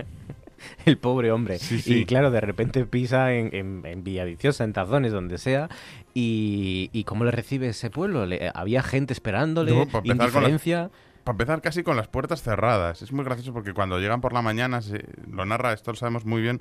el 0.87 0.98
pobre 0.98 1.31
hombre. 1.31 1.59
Y 1.87 2.05
claro, 2.05 2.31
de 2.31 2.40
repente 2.40 2.85
pisa 2.85 3.33
en, 3.33 3.55
en, 3.55 3.87
en 3.87 4.03
Villaviciosa, 4.05 4.64
en 4.64 4.72
Tazones, 4.72 5.12
donde 5.12 5.38
sea, 5.38 5.68
y, 6.14 6.90
y 6.92 7.05
¿cómo 7.05 7.24
le 7.24 7.31
recibe 7.31 7.68
ese 7.68 7.90
pueblo? 7.90 8.27
¿Había 8.55 8.83
gente 8.83 9.12
esperándole? 9.12 9.72
No, 9.72 9.87
para 9.87 10.07
indiferencia? 10.07 10.90
para 11.22 11.35
empezar, 11.35 11.61
casi 11.61 11.83
con 11.83 11.96
las 11.96 12.09
puertas 12.09 12.42
cerradas. 12.42 13.03
Es 13.03 13.12
muy 13.12 13.24
gracioso 13.24 13.53
porque 13.53 13.72
cuando 13.74 14.01
llegan 14.01 14.20
por 14.22 14.33
la 14.33 14.40
mañana, 14.42 14.81
lo 15.31 15.44
narra, 15.44 15.74
esto 15.74 15.90
lo 15.92 15.96
sabemos 15.96 16.24
muy 16.24 16.40
bien, 16.42 16.61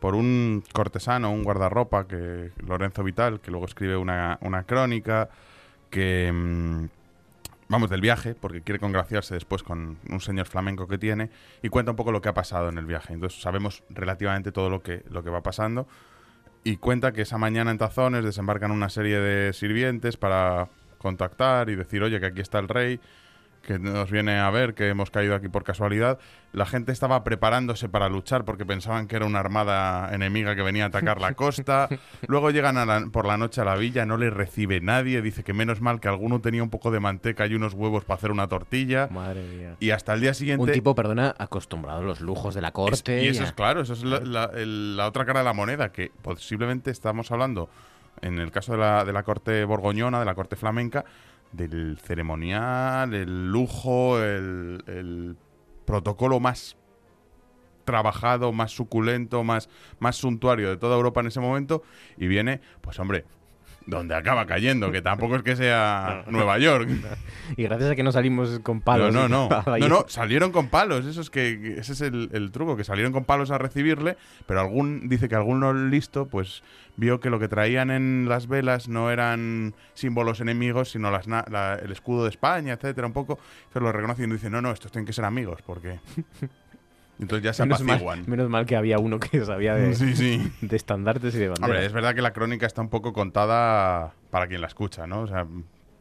por 0.00 0.14
un 0.14 0.64
cortesano, 0.72 1.30
un 1.30 1.44
guardarropa, 1.44 2.06
que 2.08 2.50
Lorenzo 2.66 3.04
Vital, 3.04 3.40
que 3.40 3.50
luego 3.50 3.66
escribe 3.66 3.96
una, 3.96 4.38
una 4.42 4.64
crónica, 4.64 5.28
que... 5.90 6.30
Mm, 6.32 6.86
vamos, 7.70 7.88
del 7.88 8.00
viaje, 8.00 8.34
porque 8.34 8.62
quiere 8.62 8.80
congraciarse 8.80 9.34
después 9.34 9.62
con 9.62 9.98
un 10.10 10.20
señor 10.20 10.46
flamenco 10.48 10.88
que 10.88 10.98
tiene, 10.98 11.30
y 11.62 11.68
cuenta 11.68 11.92
un 11.92 11.96
poco 11.96 12.10
lo 12.10 12.20
que 12.20 12.28
ha 12.28 12.34
pasado 12.34 12.68
en 12.68 12.78
el 12.78 12.84
viaje. 12.84 13.14
Entonces 13.14 13.40
sabemos 13.40 13.84
relativamente 13.88 14.50
todo 14.50 14.68
lo 14.68 14.82
que, 14.82 15.04
lo 15.08 15.22
que 15.22 15.30
va 15.30 15.42
pasando. 15.42 15.86
Y 16.64 16.78
cuenta 16.78 17.12
que 17.12 17.22
esa 17.22 17.38
mañana 17.38 17.70
en 17.70 17.78
Tazones 17.78 18.24
desembarcan 18.24 18.72
una 18.72 18.88
serie 18.88 19.20
de 19.20 19.52
sirvientes 19.52 20.16
para 20.16 20.68
contactar 20.98 21.70
y 21.70 21.76
decir, 21.76 22.02
oye, 22.02 22.18
que 22.18 22.26
aquí 22.26 22.40
está 22.40 22.58
el 22.58 22.68
rey, 22.68 23.00
que 23.62 23.78
nos 23.78 24.10
viene 24.10 24.38
a 24.38 24.50
ver, 24.50 24.74
que 24.74 24.88
hemos 24.88 25.10
caído 25.10 25.34
aquí 25.34 25.48
por 25.48 25.64
casualidad, 25.64 26.18
la 26.52 26.66
gente 26.66 26.90
estaba 26.92 27.22
preparándose 27.22 27.88
para 27.88 28.08
luchar 28.08 28.44
porque 28.44 28.66
pensaban 28.66 29.06
que 29.06 29.16
era 29.16 29.26
una 29.26 29.38
armada 29.38 30.12
enemiga 30.12 30.56
que 30.56 30.62
venía 30.62 30.84
a 30.84 30.86
atacar 30.88 31.20
la 31.20 31.34
costa. 31.34 31.88
Luego 32.26 32.50
llegan 32.50 33.10
por 33.10 33.26
la 33.26 33.36
noche 33.36 33.60
a 33.60 33.64
la 33.64 33.76
villa, 33.76 34.06
no 34.06 34.16
les 34.16 34.32
recibe 34.32 34.80
nadie, 34.80 35.22
dice 35.22 35.44
que 35.44 35.52
menos 35.52 35.80
mal 35.80 36.00
que 36.00 36.08
alguno 36.08 36.40
tenía 36.40 36.62
un 36.62 36.70
poco 36.70 36.90
de 36.90 37.00
manteca 37.00 37.46
y 37.46 37.54
unos 37.54 37.74
huevos 37.74 38.04
para 38.04 38.18
hacer 38.18 38.32
una 38.32 38.48
tortilla. 38.48 39.08
Madre 39.08 39.42
mía. 39.42 39.76
Y 39.78 39.90
hasta 39.90 40.14
el 40.14 40.20
día 40.20 40.34
siguiente... 40.34 40.62
Un 40.62 40.72
tipo, 40.72 40.94
perdona, 40.94 41.34
acostumbrado 41.38 42.00
a 42.00 42.04
los 42.04 42.20
lujos 42.20 42.54
de 42.54 42.62
la 42.62 42.72
corte. 42.72 43.22
y 43.22 43.28
eso 43.28 43.44
es 43.44 43.52
claro, 43.52 43.82
eso 43.82 43.92
es 43.92 44.02
la, 44.02 45.06
otra 45.06 45.24
cara 45.24 45.40
de 45.40 45.44
la 45.44 45.52
moneda, 45.52 45.92
que 45.92 46.10
posiblemente 46.22 46.90
estamos 46.90 47.30
hablando, 47.30 47.68
en 48.22 48.38
el 48.38 48.50
caso 48.50 48.72
de 48.72 48.78
la, 48.78 49.04
de 49.04 49.12
la 49.12 49.22
corte 49.22 49.64
borgoñona, 49.64 50.18
de 50.18 50.24
la 50.24 50.34
corte 50.34 50.56
flamenca, 50.56 51.04
del 51.52 51.98
ceremonial, 51.98 53.14
el 53.14 53.50
lujo, 53.50 54.22
el, 54.22 55.36
protocolo 55.84 56.38
más 56.38 56.76
trabajado, 57.84 58.52
más 58.52 58.70
suculento, 58.70 59.42
más, 59.42 59.68
más 59.98 60.16
suntuario 60.16 60.70
de 60.70 60.76
toda 60.76 60.96
Europa 60.96 61.20
en 61.20 61.26
ese 61.26 61.40
momento. 61.40 61.82
Y 62.16 62.28
viene, 62.28 62.60
pues 62.80 62.98
hombre, 63.00 63.24
donde 63.90 64.14
acaba 64.14 64.46
cayendo, 64.46 64.90
que 64.90 65.02
tampoco 65.02 65.36
es 65.36 65.42
que 65.42 65.56
sea 65.56 66.24
Nueva 66.28 66.58
York. 66.58 66.88
Y 67.56 67.64
gracias 67.64 67.90
a 67.90 67.96
que 67.96 68.04
no 68.04 68.12
salimos 68.12 68.60
con 68.60 68.80
palos. 68.80 69.12
No, 69.12 69.28
no, 69.28 69.48
no. 69.66 69.78
No, 69.78 69.88
no, 69.88 70.04
salieron 70.06 70.52
con 70.52 70.68
palos. 70.68 71.04
Eso 71.04 71.20
es 71.20 71.30
que 71.30 71.74
ese 71.78 71.92
es 71.92 72.00
el, 72.00 72.50
truco, 72.52 72.76
que 72.76 72.84
salieron 72.84 73.12
con 73.12 73.24
palos 73.24 73.50
a 73.50 73.58
recibirle, 73.58 74.16
pero 74.46 74.60
algún 74.60 75.08
dice 75.08 75.28
que 75.28 75.34
alguno 75.34 75.74
listo, 75.74 76.26
pues 76.26 76.62
vio 76.96 77.18
que 77.18 77.28
lo 77.28 77.40
que 77.40 77.48
traían 77.48 77.90
en 77.90 78.28
las 78.28 78.46
velas 78.46 78.88
no 78.88 79.10
eran 79.10 79.74
símbolos 79.94 80.40
enemigos, 80.40 80.92
sino 80.92 81.10
las, 81.10 81.26
el 81.82 81.90
escudo 81.90 82.24
de 82.24 82.30
España, 82.30 82.74
etcétera, 82.74 83.06
un 83.06 83.12
poco. 83.12 83.38
Se 83.72 83.80
lo 83.80 83.90
reconociendo 83.90 84.34
y 84.36 84.38
dice, 84.38 84.48
no, 84.48 84.62
no, 84.62 84.70
estos 84.70 84.92
tienen 84.92 85.06
que 85.06 85.12
ser 85.12 85.24
amigos, 85.24 85.60
porque 85.66 85.98
entonces 87.20 87.42
ya 87.44 87.52
se 87.52 87.64
menos 87.64 87.82
mal, 87.82 88.26
menos 88.26 88.48
mal 88.48 88.66
que 88.66 88.76
había 88.76 88.98
uno 88.98 89.20
que 89.20 89.44
sabía 89.44 89.74
de, 89.74 89.94
de 90.60 90.76
estandartes 90.76 91.34
y 91.34 91.38
de 91.38 91.48
banderas. 91.48 91.68
Hombre, 91.68 91.86
es 91.86 91.92
verdad 91.92 92.14
que 92.14 92.22
la 92.22 92.32
crónica 92.32 92.66
está 92.66 92.80
un 92.80 92.88
poco 92.88 93.12
contada 93.12 94.14
para 94.30 94.46
quien 94.46 94.60
la 94.60 94.66
escucha, 94.66 95.06
¿no? 95.06 95.22
O 95.22 95.26
sea, 95.26 95.46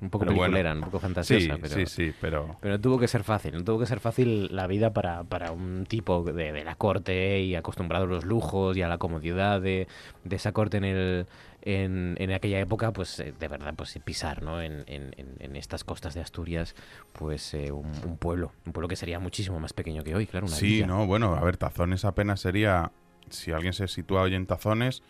un 0.01 0.09
poco 0.09 0.25
peliculera, 0.25 0.73
un 0.73 0.81
poco 0.81 0.99
fantasiosa. 0.99 1.55
Sí, 1.55 1.61
pero, 1.61 1.75
sí, 1.75 1.85
sí, 1.85 2.13
pero... 2.21 2.57
Pero 2.61 2.79
tuvo 2.79 2.99
que 2.99 3.07
ser 3.07 3.23
fácil, 3.23 3.53
no 3.53 3.63
tuvo 3.63 3.79
que 3.79 3.85
ser 3.85 3.99
fácil 3.99 4.55
la 4.55 4.67
vida 4.67 4.93
para, 4.93 5.23
para 5.23 5.51
un 5.51 5.85
tipo 5.85 6.23
de, 6.23 6.51
de, 6.51 6.63
la 6.63 6.75
corte 6.75 7.41
y 7.41 7.55
acostumbrado 7.55 8.05
a 8.05 8.07
los 8.07 8.25
lujos 8.25 8.77
y 8.77 8.81
a 8.81 8.87
la 8.87 8.97
comodidad 8.97 9.61
de, 9.61 9.87
de 10.23 10.35
esa 10.35 10.51
corte 10.51 10.77
en 10.77 10.85
el, 10.85 11.27
en, 11.61 12.15
en 12.19 12.31
aquella 12.31 12.59
época, 12.59 12.91
pues 12.93 13.19
eh, 13.19 13.33
de 13.37 13.47
verdad, 13.47 13.73
pues 13.75 13.97
pisar 14.03 14.43
¿no? 14.43 14.61
en, 14.61 14.83
en, 14.87 15.13
en 15.17 15.55
estas 15.55 15.83
costas 15.83 16.13
de 16.13 16.21
Asturias, 16.21 16.75
pues 17.13 17.53
eh, 17.53 17.71
un, 17.71 18.17
pueblo, 18.17 18.53
un 18.65 18.73
pueblo 18.73 18.87
que 18.87 18.95
sería 18.95 19.19
muchísimo 19.19 19.59
más 19.59 19.73
pequeño 19.73 20.03
que 20.03 20.15
hoy, 20.15 20.27
claro. 20.27 20.47
Una 20.47 20.55
sí, 20.55 20.83
no, 20.85 21.05
bueno, 21.05 21.35
a 21.35 21.43
ver, 21.43 21.57
Tazones 21.57 22.05
apenas 22.05 22.39
sería, 22.39 22.91
si 23.29 23.51
alguien 23.51 23.73
se 23.73 23.87
sitúa 23.87 24.21
hoy 24.21 24.35
en 24.35 24.45
Tazones, 24.45 25.03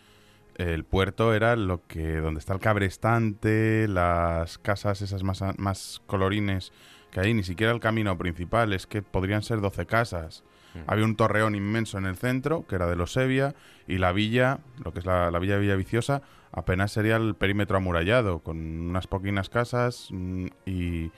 el 0.60 0.84
puerto 0.84 1.34
era 1.34 1.56
lo 1.56 1.86
que, 1.86 2.16
donde 2.16 2.40
está 2.40 2.52
el 2.52 2.60
cabrestante, 2.60 3.88
las 3.88 4.58
casas 4.58 5.00
esas 5.02 5.22
más, 5.22 5.42
más 5.58 6.02
colorines 6.06 6.72
que 7.10 7.20
hay, 7.20 7.34
ni 7.34 7.42
siquiera 7.42 7.72
el 7.72 7.80
camino 7.80 8.16
principal, 8.18 8.72
es 8.72 8.86
que 8.86 9.02
podrían 9.02 9.42
ser 9.42 9.60
12 9.60 9.86
casas. 9.86 10.44
Había 10.86 11.04
un 11.04 11.16
torreón 11.16 11.56
inmenso 11.56 11.98
en 11.98 12.06
el 12.06 12.16
centro, 12.16 12.64
que 12.68 12.76
era 12.76 12.86
de 12.86 12.94
los 12.94 13.12
Sevilla, 13.12 13.56
y 13.88 13.98
la 13.98 14.12
villa, 14.12 14.60
lo 14.84 14.92
que 14.92 15.00
es 15.00 15.04
la, 15.06 15.28
villa 15.40 15.54
de 15.54 15.60
Villaviciosa, 15.62 16.22
apenas 16.52 16.92
sería 16.92 17.16
el 17.16 17.34
perímetro 17.34 17.76
amurallado, 17.76 18.38
con 18.38 18.56
unas 18.58 19.08
poquinas 19.08 19.48
casas 19.48 20.08
mm, 20.10 20.46
y, 20.66 21.10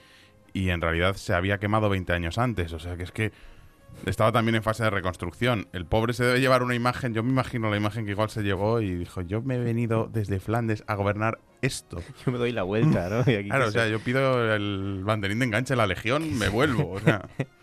y 0.53 0.69
en 0.69 0.81
realidad 0.81 1.15
se 1.17 1.35
había 1.35 1.59
quemado 1.59 1.87
20 1.89 2.13
años 2.13 2.39
antes. 2.39 2.73
O 2.73 2.79
sea 2.79 2.97
que 2.97 3.03
es 3.03 3.11
que 3.11 3.31
estaba 4.05 4.31
también 4.31 4.55
en 4.55 4.63
fase 4.63 4.83
de 4.83 4.89
reconstrucción. 4.89 5.67
El 5.73 5.85
pobre 5.85 6.13
se 6.13 6.23
debe 6.23 6.39
llevar 6.39 6.63
una 6.63 6.75
imagen, 6.75 7.13
yo 7.13 7.23
me 7.23 7.29
imagino 7.29 7.69
la 7.69 7.77
imagen 7.77 8.05
que 8.05 8.11
igual 8.11 8.29
se 8.29 8.43
llegó 8.43 8.81
y 8.81 8.95
dijo, 8.95 9.21
yo 9.21 9.41
me 9.41 9.55
he 9.55 9.59
venido 9.59 10.09
desde 10.11 10.39
Flandes 10.39 10.83
a 10.87 10.95
gobernar 10.95 11.39
esto. 11.61 12.01
Yo 12.25 12.31
me 12.33 12.37
doy 12.37 12.51
la 12.51 12.63
vuelta, 12.63 13.07
¿no? 13.07 13.23
claro, 13.23 13.67
o 13.67 13.71
sea, 13.71 13.87
yo 13.87 13.99
pido 14.01 14.53
el 14.53 15.01
banderín 15.05 15.39
de 15.39 15.45
enganche, 15.45 15.77
la 15.77 15.87
legión, 15.87 16.37
me 16.37 16.49
vuelvo, 16.49 16.91
o 16.91 16.99
sea... 16.99 17.29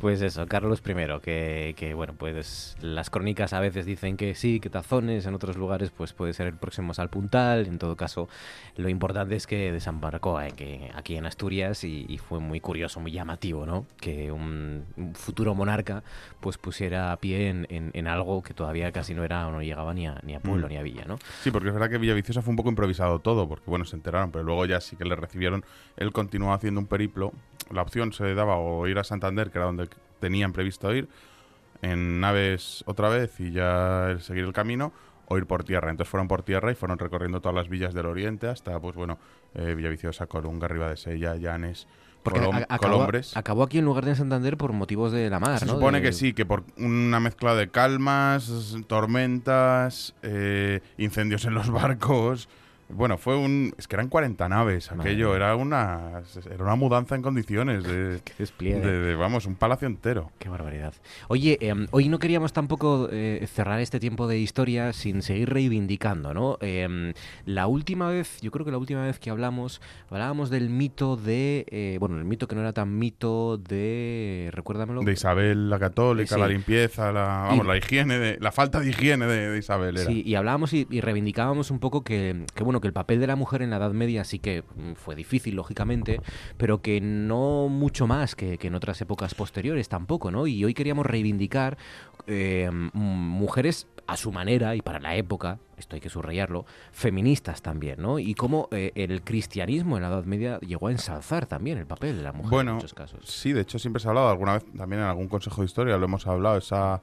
Pues 0.00 0.22
eso, 0.22 0.46
Carlos 0.46 0.82
I, 0.86 1.20
que, 1.20 1.74
que, 1.76 1.94
bueno, 1.94 2.14
pues 2.16 2.76
las 2.80 3.10
crónicas 3.10 3.52
a 3.52 3.60
veces 3.60 3.86
dicen 3.86 4.16
que 4.16 4.34
sí, 4.34 4.60
que 4.60 4.70
tazones, 4.70 5.26
en 5.26 5.34
otros 5.34 5.56
lugares 5.56 5.90
pues 5.90 6.12
puede 6.12 6.32
ser 6.32 6.46
el 6.46 6.54
próximo 6.54 6.94
Salpuntal, 6.94 7.66
en 7.66 7.78
todo 7.78 7.96
caso 7.96 8.28
lo 8.76 8.88
importante 8.88 9.36
es 9.36 9.46
que 9.46 9.72
desembarcó 9.72 10.40
eh, 10.40 10.90
aquí 10.94 11.16
en 11.16 11.26
Asturias 11.26 11.84
y, 11.84 12.18
fue 12.18 12.40
muy 12.40 12.60
curioso, 12.60 13.00
muy 13.00 13.12
llamativo, 13.12 13.64
¿no? 13.64 13.86
Que 14.00 14.30
un, 14.32 14.84
futuro 15.14 15.54
monarca 15.54 16.02
pues 16.40 16.58
pusiera 16.58 17.16
pie 17.16 17.48
en, 17.48 17.66
en, 17.70 18.08
algo 18.08 18.42
que 18.42 18.54
todavía 18.54 18.90
casi 18.92 19.14
no 19.14 19.24
era 19.24 19.46
o 19.46 19.52
no 19.52 19.62
llegaba 19.62 19.94
ni 19.94 20.06
a, 20.06 20.20
ni 20.24 20.34
a 20.34 20.40
pueblo 20.40 20.66
mm. 20.66 20.70
ni 20.70 20.76
a 20.76 20.82
villa, 20.82 21.04
¿no? 21.06 21.18
Sí, 21.42 21.50
porque 21.50 21.68
es 21.68 21.74
verdad 21.74 21.90
que 21.90 21.98
Villaviciosa 21.98 22.42
fue 22.42 22.50
un 22.50 22.56
poco 22.56 22.68
improvisado 22.68 23.18
todo, 23.20 23.48
porque 23.48 23.64
bueno, 23.66 23.84
se 23.84 23.96
enteraron, 23.96 24.30
pero 24.32 24.44
luego 24.44 24.66
ya 24.66 24.80
sí 24.80 24.96
que 24.96 25.04
le 25.04 25.16
recibieron, 25.16 25.64
él 25.96 26.12
continuó 26.12 26.52
haciendo 26.52 26.80
un 26.80 26.86
periplo, 26.86 27.32
la 27.70 27.82
opción 27.82 28.12
se 28.12 28.24
le 28.24 28.34
daba 28.34 28.56
o 28.56 28.86
ir 28.86 28.98
a 28.98 29.04
Santander, 29.04 29.37
que 29.46 29.58
era 29.58 29.66
donde 29.66 29.88
tenían 30.20 30.52
previsto 30.52 30.94
ir, 30.94 31.08
en 31.82 32.20
naves 32.20 32.82
otra 32.86 33.08
vez 33.08 33.38
y 33.40 33.52
ya 33.52 34.16
seguir 34.20 34.44
el 34.44 34.52
camino, 34.52 34.92
o 35.26 35.38
ir 35.38 35.46
por 35.46 35.64
tierra. 35.64 35.90
Entonces 35.90 36.10
fueron 36.10 36.28
por 36.28 36.42
tierra 36.42 36.72
y 36.72 36.74
fueron 36.74 36.98
recorriendo 36.98 37.40
todas 37.40 37.54
las 37.54 37.68
villas 37.68 37.94
del 37.94 38.06
oriente 38.06 38.48
hasta, 38.48 38.78
pues 38.80 38.96
bueno, 38.96 39.18
eh, 39.54 39.74
Villaviciosa, 39.74 40.26
Colunga, 40.26 40.68
Riva 40.68 40.88
de 40.88 40.96
Sella, 40.96 41.36
Llanes, 41.36 41.86
porque 42.22 42.40
Colombres. 42.80 43.36
Acabó 43.36 43.62
aquí 43.62 43.78
en 43.78 43.84
lugar 43.84 44.04
de 44.04 44.14
Santander 44.14 44.56
por 44.56 44.72
motivos 44.72 45.12
de 45.12 45.30
la 45.30 45.38
mar, 45.38 45.58
Se 45.58 45.66
supone 45.66 46.02
que 46.02 46.12
sí, 46.12 46.32
que 46.32 46.44
por 46.44 46.64
una 46.76 47.20
mezcla 47.20 47.54
de 47.54 47.70
calmas, 47.70 48.76
tormentas, 48.86 50.14
eh, 50.22 50.80
incendios 50.96 51.44
en 51.44 51.54
los 51.54 51.70
barcos, 51.70 52.48
bueno, 52.90 53.18
fue 53.18 53.36
un. 53.36 53.74
Es 53.76 53.86
que 53.86 53.96
eran 53.96 54.08
40 54.08 54.48
naves, 54.48 54.90
aquello. 54.90 55.36
Era 55.36 55.54
una, 55.56 56.22
era 56.50 56.64
una 56.64 56.74
mudanza 56.74 57.14
en 57.14 57.22
condiciones. 57.22 57.84
De, 57.84 58.20
Qué 58.24 58.32
despliegue. 58.38 58.80
De, 58.80 59.14
vamos, 59.14 59.44
un 59.44 59.56
palacio 59.56 59.86
entero. 59.86 60.30
Qué 60.38 60.48
barbaridad. 60.48 60.94
Oye, 61.28 61.58
em, 61.60 61.86
hoy 61.90 62.08
no 62.08 62.18
queríamos 62.18 62.54
tampoco 62.54 63.08
eh, 63.12 63.46
cerrar 63.52 63.80
este 63.80 64.00
tiempo 64.00 64.26
de 64.26 64.38
historia 64.38 64.94
sin 64.94 65.20
seguir 65.20 65.50
reivindicando, 65.50 66.32
¿no? 66.32 66.56
Em, 66.62 67.12
la 67.44 67.66
última 67.66 68.08
vez, 68.08 68.40
yo 68.40 68.50
creo 68.50 68.64
que 68.64 68.72
la 68.72 68.78
última 68.78 69.04
vez 69.04 69.18
que 69.18 69.28
hablamos, 69.28 69.82
hablábamos 70.08 70.48
del 70.48 70.70
mito 70.70 71.16
de. 71.16 71.66
Eh, 71.70 71.98
bueno, 72.00 72.16
el 72.16 72.24
mito 72.24 72.48
que 72.48 72.54
no 72.54 72.62
era 72.62 72.72
tan 72.72 72.98
mito 72.98 73.58
de. 73.58 74.50
Recuérdamelo. 74.52 75.02
De 75.02 75.12
Isabel 75.12 75.68
la 75.68 75.78
Católica, 75.78 76.38
la 76.38 76.48
limpieza, 76.48 77.12
la, 77.12 77.48
vamos, 77.48 77.66
la 77.66 77.76
higiene, 77.76 78.18
de, 78.18 78.38
la 78.40 78.50
falta 78.50 78.80
de 78.80 78.88
higiene 78.88 79.26
de, 79.26 79.58
Isabel. 79.58 79.98
Era. 79.98 80.06
Sí, 80.06 80.22
y 80.24 80.36
hablábamos 80.36 80.72
y, 80.72 80.86
y 80.90 81.02
reivindicábamos 81.02 81.70
un 81.70 81.80
poco 81.80 82.02
que, 82.02 82.44
que 82.54 82.64
bueno, 82.64 82.77
que 82.80 82.88
el 82.88 82.92
papel 82.92 83.20
de 83.20 83.26
la 83.26 83.36
mujer 83.36 83.62
en 83.62 83.70
la 83.70 83.76
Edad 83.76 83.92
Media 83.92 84.24
sí 84.24 84.38
que 84.38 84.62
mm, 84.62 84.94
fue 84.94 85.14
difícil, 85.14 85.54
lógicamente, 85.54 86.20
pero 86.56 86.82
que 86.82 87.00
no 87.00 87.68
mucho 87.68 88.06
más 88.06 88.34
que, 88.34 88.58
en 88.60 88.74
otras 88.74 89.00
épocas 89.00 89.34
posteriores 89.34 89.88
tampoco, 89.88 90.30
¿no? 90.30 90.46
Y 90.46 90.64
hoy 90.64 90.74
queríamos 90.74 91.06
reivindicar 91.06 91.78
eh, 92.26 92.70
mujeres 92.92 93.86
a 94.08 94.16
su 94.16 94.32
manera 94.32 94.74
y 94.74 94.80
para 94.80 95.00
la 95.00 95.16
época, 95.16 95.58
esto 95.76 95.94
hay 95.94 96.00
que 96.00 96.08
subrayarlo, 96.08 96.64
feministas 96.92 97.60
también, 97.60 98.00
¿no? 98.00 98.18
Y 98.18 98.34
cómo 98.34 98.68
eh, 98.72 98.90
el 98.94 99.22
cristianismo 99.22 99.96
en 99.96 100.02
la 100.02 100.08
Edad 100.08 100.24
Media 100.24 100.58
llegó 100.60 100.88
a 100.88 100.92
ensalzar 100.92 101.44
también 101.46 101.76
el 101.76 101.86
papel 101.86 102.16
de 102.16 102.22
la 102.22 102.32
mujer 102.32 102.60
en 102.60 102.74
muchos 102.74 102.94
casos. 102.94 103.20
Sí, 103.24 103.52
de 103.52 103.60
hecho 103.60 103.78
siempre 103.78 104.00
se 104.00 104.08
ha 104.08 104.10
hablado, 104.10 104.30
alguna 104.30 104.54
vez 104.54 104.64
también 104.76 105.02
en 105.02 105.08
algún 105.08 105.28
consejo 105.28 105.60
de 105.60 105.66
historia 105.66 105.98
lo 105.98 106.06
hemos 106.06 106.26
hablado, 106.26 106.56
esa 106.56 107.02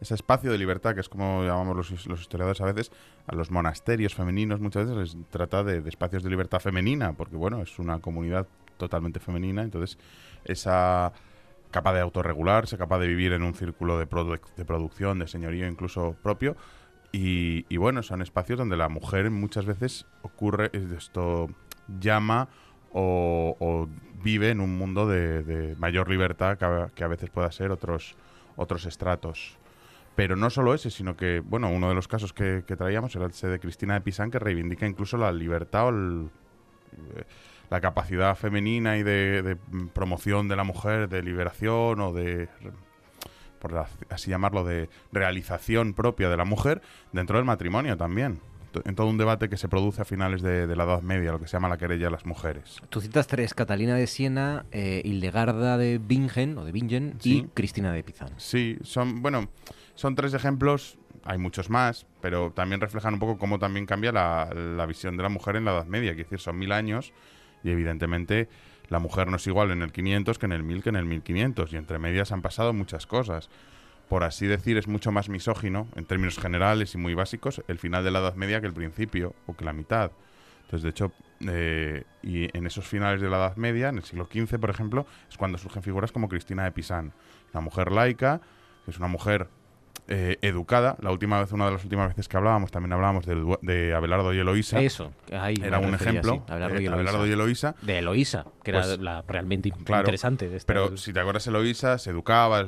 ese 0.00 0.14
espacio 0.14 0.50
de 0.50 0.58
libertad, 0.58 0.94
que 0.94 1.00
es 1.00 1.08
como 1.08 1.44
llamamos 1.44 1.76
los, 1.76 2.20
historiadores 2.20 2.60
a 2.60 2.64
veces, 2.64 2.90
a 3.26 3.34
los 3.34 3.50
monasterios 3.50 4.14
femeninos 4.14 4.60
muchas 4.60 4.86
veces 4.86 5.16
les 5.16 5.30
trata 5.30 5.62
de, 5.62 5.86
espacios 5.88 6.22
de 6.22 6.30
libertad 6.30 6.60
femenina, 6.60 7.12
porque 7.12 7.36
bueno, 7.36 7.62
es 7.62 7.78
una 7.78 7.98
comunidad 8.00 8.46
totalmente 8.76 9.20
femenina, 9.20 9.62
entonces 9.62 9.98
esa 10.44 11.12
capaz 11.70 11.94
de 11.94 12.00
autorregularse, 12.00 12.78
capaz 12.78 12.98
de 12.98 13.08
vivir 13.08 13.32
en 13.32 13.42
un 13.42 13.54
círculo 13.54 13.98
de, 13.98 14.06
de 14.56 14.64
producción, 14.64 15.18
de 15.18 15.28
señorío 15.28 15.66
incluso 15.66 16.16
propio. 16.22 16.56
Y, 17.12 17.76
bueno, 17.76 18.02
son 18.02 18.22
espacios 18.22 18.58
donde 18.58 18.76
la 18.76 18.88
mujer 18.88 19.30
muchas 19.30 19.66
veces 19.66 20.06
ocurre, 20.22 20.70
esto 20.96 21.48
llama 21.98 22.48
o, 22.92 23.88
vive 24.22 24.50
en 24.50 24.60
un 24.60 24.76
mundo 24.78 25.08
de, 25.08 25.74
mayor 25.78 26.08
libertad 26.08 26.56
que 26.94 27.04
a, 27.04 27.08
veces 27.08 27.30
pueda 27.30 27.50
ser 27.50 27.72
otros, 27.72 28.16
otros 28.56 28.86
estratos. 28.86 29.58
Pero 30.20 30.36
no 30.36 30.50
solo 30.50 30.74
ese, 30.74 30.90
sino 30.90 31.16
que, 31.16 31.40
bueno, 31.40 31.70
uno 31.70 31.88
de 31.88 31.94
los 31.94 32.06
casos 32.06 32.34
que, 32.34 32.60
traíamos 32.60 33.16
era 33.16 33.24
el 33.24 33.32
de 33.32 33.58
Cristina 33.58 33.94
de 33.94 34.02
Pisán, 34.02 34.30
que 34.30 34.38
reivindica 34.38 34.86
incluso 34.86 35.16
la 35.16 35.32
libertad 35.32 35.86
o 35.88 35.92
la 37.70 37.80
capacidad 37.80 38.36
femenina 38.36 38.98
y 38.98 39.02
de, 39.02 39.56
promoción 39.94 40.46
de 40.46 40.56
la 40.56 40.64
mujer, 40.64 41.08
de 41.08 41.22
liberación 41.22 42.02
o 42.02 42.12
de, 42.12 42.50
por 43.60 43.86
así 44.10 44.28
llamarlo, 44.28 44.62
de 44.62 44.90
realización 45.10 45.94
propia 45.94 46.28
de 46.28 46.36
la 46.36 46.44
mujer 46.44 46.82
dentro 47.14 47.38
del 47.38 47.46
matrimonio 47.46 47.96
también 47.96 48.42
en 48.84 48.94
todo 48.94 49.08
un 49.08 49.18
debate 49.18 49.48
que 49.48 49.56
se 49.56 49.68
produce 49.68 50.02
a 50.02 50.04
finales 50.04 50.42
de, 50.42 50.66
la 50.76 50.84
Edad 50.84 51.02
Media, 51.02 51.32
lo 51.32 51.40
que 51.40 51.46
se 51.46 51.54
llama 51.54 51.68
la 51.68 51.76
querella 51.76 52.06
de 52.06 52.10
las 52.10 52.26
mujeres. 52.26 52.80
Tú 52.88 53.00
citas 53.00 53.26
tres, 53.26 53.54
Catalina 53.54 53.96
de 53.96 54.06
Siena, 54.06 54.64
eh, 54.70 55.02
Hildegarda 55.04 55.76
de 55.76 55.98
Bingen, 55.98 56.56
o 56.58 56.64
de 56.64 56.72
Bingen, 56.72 57.16
y 57.22 57.42
Cristina 57.54 57.92
de 57.92 58.02
Pizán. 58.02 58.30
Sí, 58.36 58.78
son, 58.82 59.22
bueno, 59.22 59.48
son 59.94 60.14
tres 60.14 60.34
ejemplos, 60.34 60.98
hay 61.24 61.38
muchos 61.38 61.70
más, 61.70 62.06
pero 62.20 62.52
también 62.52 62.80
reflejan 62.80 63.14
un 63.14 63.20
poco 63.20 63.38
cómo 63.38 63.58
también 63.58 63.86
cambia 63.86 64.12
la, 64.12 64.86
visión 64.86 65.16
de 65.16 65.22
la 65.22 65.28
mujer 65.28 65.56
en 65.56 65.64
la 65.64 65.72
Edad 65.72 65.86
Media, 65.86 66.12
es 66.12 66.16
decir, 66.16 66.40
son 66.40 66.58
mil 66.58 66.72
años 66.72 67.12
y 67.62 67.70
evidentemente 67.70 68.48
la 68.88 68.98
mujer 68.98 69.28
no 69.28 69.36
es 69.36 69.46
igual 69.46 69.70
en 69.70 69.82
el 69.82 69.92
500 69.92 70.38
que 70.38 70.46
en 70.46 70.52
el 70.52 70.62
1000 70.62 70.82
que 70.82 70.88
en 70.88 70.96
el 70.96 71.04
1500 71.04 71.72
y 71.72 71.76
entre 71.76 71.98
medias 71.98 72.32
han 72.32 72.42
pasado 72.42 72.72
muchas 72.72 73.06
cosas 73.06 73.50
por 74.10 74.24
así 74.24 74.48
decir, 74.48 74.76
es 74.76 74.88
mucho 74.88 75.12
más 75.12 75.28
misógino, 75.28 75.86
en 75.94 76.04
términos 76.04 76.36
generales 76.36 76.96
y 76.96 76.98
muy 76.98 77.14
básicos, 77.14 77.62
el 77.68 77.78
final 77.78 78.02
de 78.02 78.10
la 78.10 78.18
Edad 78.18 78.34
Media 78.34 78.60
que 78.60 78.66
el 78.66 78.72
principio, 78.72 79.36
o 79.46 79.54
que 79.54 79.64
la 79.64 79.72
mitad. 79.72 80.10
Entonces, 80.62 80.82
de 80.82 80.88
hecho, 80.88 81.12
eh, 81.46 82.02
y 82.20 82.48
en 82.56 82.66
esos 82.66 82.88
finales 82.88 83.20
de 83.20 83.30
la 83.30 83.36
Edad 83.36 83.54
Media, 83.54 83.88
en 83.88 83.98
el 83.98 84.02
siglo 84.02 84.26
XV, 84.26 84.58
por 84.58 84.68
ejemplo, 84.68 85.06
es 85.30 85.36
cuando 85.36 85.58
surgen 85.58 85.84
figuras 85.84 86.10
como 86.10 86.28
Cristina 86.28 86.64
de 86.64 86.72
Pisán, 86.72 87.12
una 87.54 87.60
mujer 87.60 87.92
laica, 87.92 88.40
que 88.84 88.90
es 88.90 88.98
una 88.98 89.06
mujer 89.06 89.46
eh, 90.12 90.38
educada. 90.42 90.96
La 91.00 91.12
última 91.12 91.40
vez, 91.40 91.52
una 91.52 91.66
de 91.66 91.70
las 91.70 91.84
últimas 91.84 92.08
veces 92.08 92.26
que 92.26 92.36
hablábamos, 92.36 92.72
también 92.72 92.92
hablábamos 92.92 93.26
de, 93.26 93.94
Abelardo 93.94 94.34
y 94.34 94.40
Eloísa. 94.40 94.80
Eso, 94.80 95.12
ahí 95.32 95.54
era 95.62 95.78
un 95.78 95.94
ejemplo. 95.94 96.44
Abelardo, 96.48 97.26
y 97.28 97.30
Eloísa. 97.30 97.76
De 97.80 97.98
Eloísa, 97.98 98.44
que 98.64 98.72
era 98.72 98.82
pues, 98.82 98.98
la 98.98 99.22
realmente 99.22 99.68
interesante. 99.68 100.48
De 100.48 100.60
pero 100.66 100.96
si 100.96 101.12
te 101.12 101.20
acuerdas, 101.20 101.46
Eloísa 101.46 101.96
se 101.98 102.10
educaba, 102.10 102.66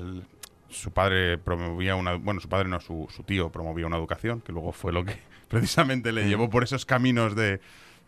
su 0.68 0.92
padre 0.92 1.36
promovía 1.36 1.96
una, 1.96 2.14
bueno, 2.14 2.40
su 2.40 2.48
padre 2.48 2.68
no, 2.68 2.78
su, 2.78 3.08
su, 3.10 3.24
tío 3.24 3.50
promovía 3.50 3.86
una 3.86 3.96
educación, 3.96 4.40
que 4.40 4.52
luego 4.52 4.70
fue 4.70 4.92
lo 4.92 5.04
que 5.04 5.16
precisamente 5.48 6.12
le 6.12 6.24
mm. 6.24 6.28
llevó 6.28 6.48
por 6.48 6.62
esos 6.62 6.86
caminos 6.86 7.34
de, 7.34 7.60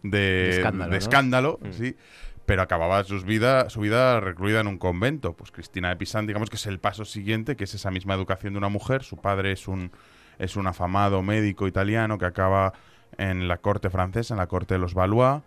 de, 0.04 0.62
escándalo, 0.96 1.58
mm. 1.60 1.72
sí, 1.72 1.96
pero 2.46 2.62
acababa 2.62 3.02
sus 3.04 3.24
vida, 3.24 3.70
su 3.70 3.80
vida 3.80 4.20
recluida 4.20 4.60
en 4.60 4.66
un 4.66 4.78
convento. 4.78 5.34
Pues 5.34 5.50
Cristina 5.50 5.88
de 5.88 5.96
Pisán, 5.96 6.26
digamos 6.26 6.50
que 6.50 6.56
es 6.56 6.66
el 6.66 6.78
paso 6.78 7.04
siguiente, 7.04 7.56
que 7.56 7.64
es 7.64 7.74
esa 7.74 7.90
misma 7.90 8.14
educación 8.14 8.54
de 8.54 8.58
una 8.58 8.68
mujer. 8.68 9.02
Su 9.02 9.16
padre 9.16 9.52
es 9.52 9.66
un, 9.68 9.92
es 10.38 10.56
un 10.56 10.66
afamado 10.66 11.22
médico 11.22 11.66
italiano 11.66 12.18
que 12.18 12.26
acaba 12.26 12.74
en 13.16 13.48
la 13.48 13.58
corte 13.58 13.90
francesa, 13.90 14.34
en 14.34 14.38
la 14.38 14.46
corte 14.46 14.74
de 14.74 14.80
los 14.80 14.94
Valois, 14.94 15.42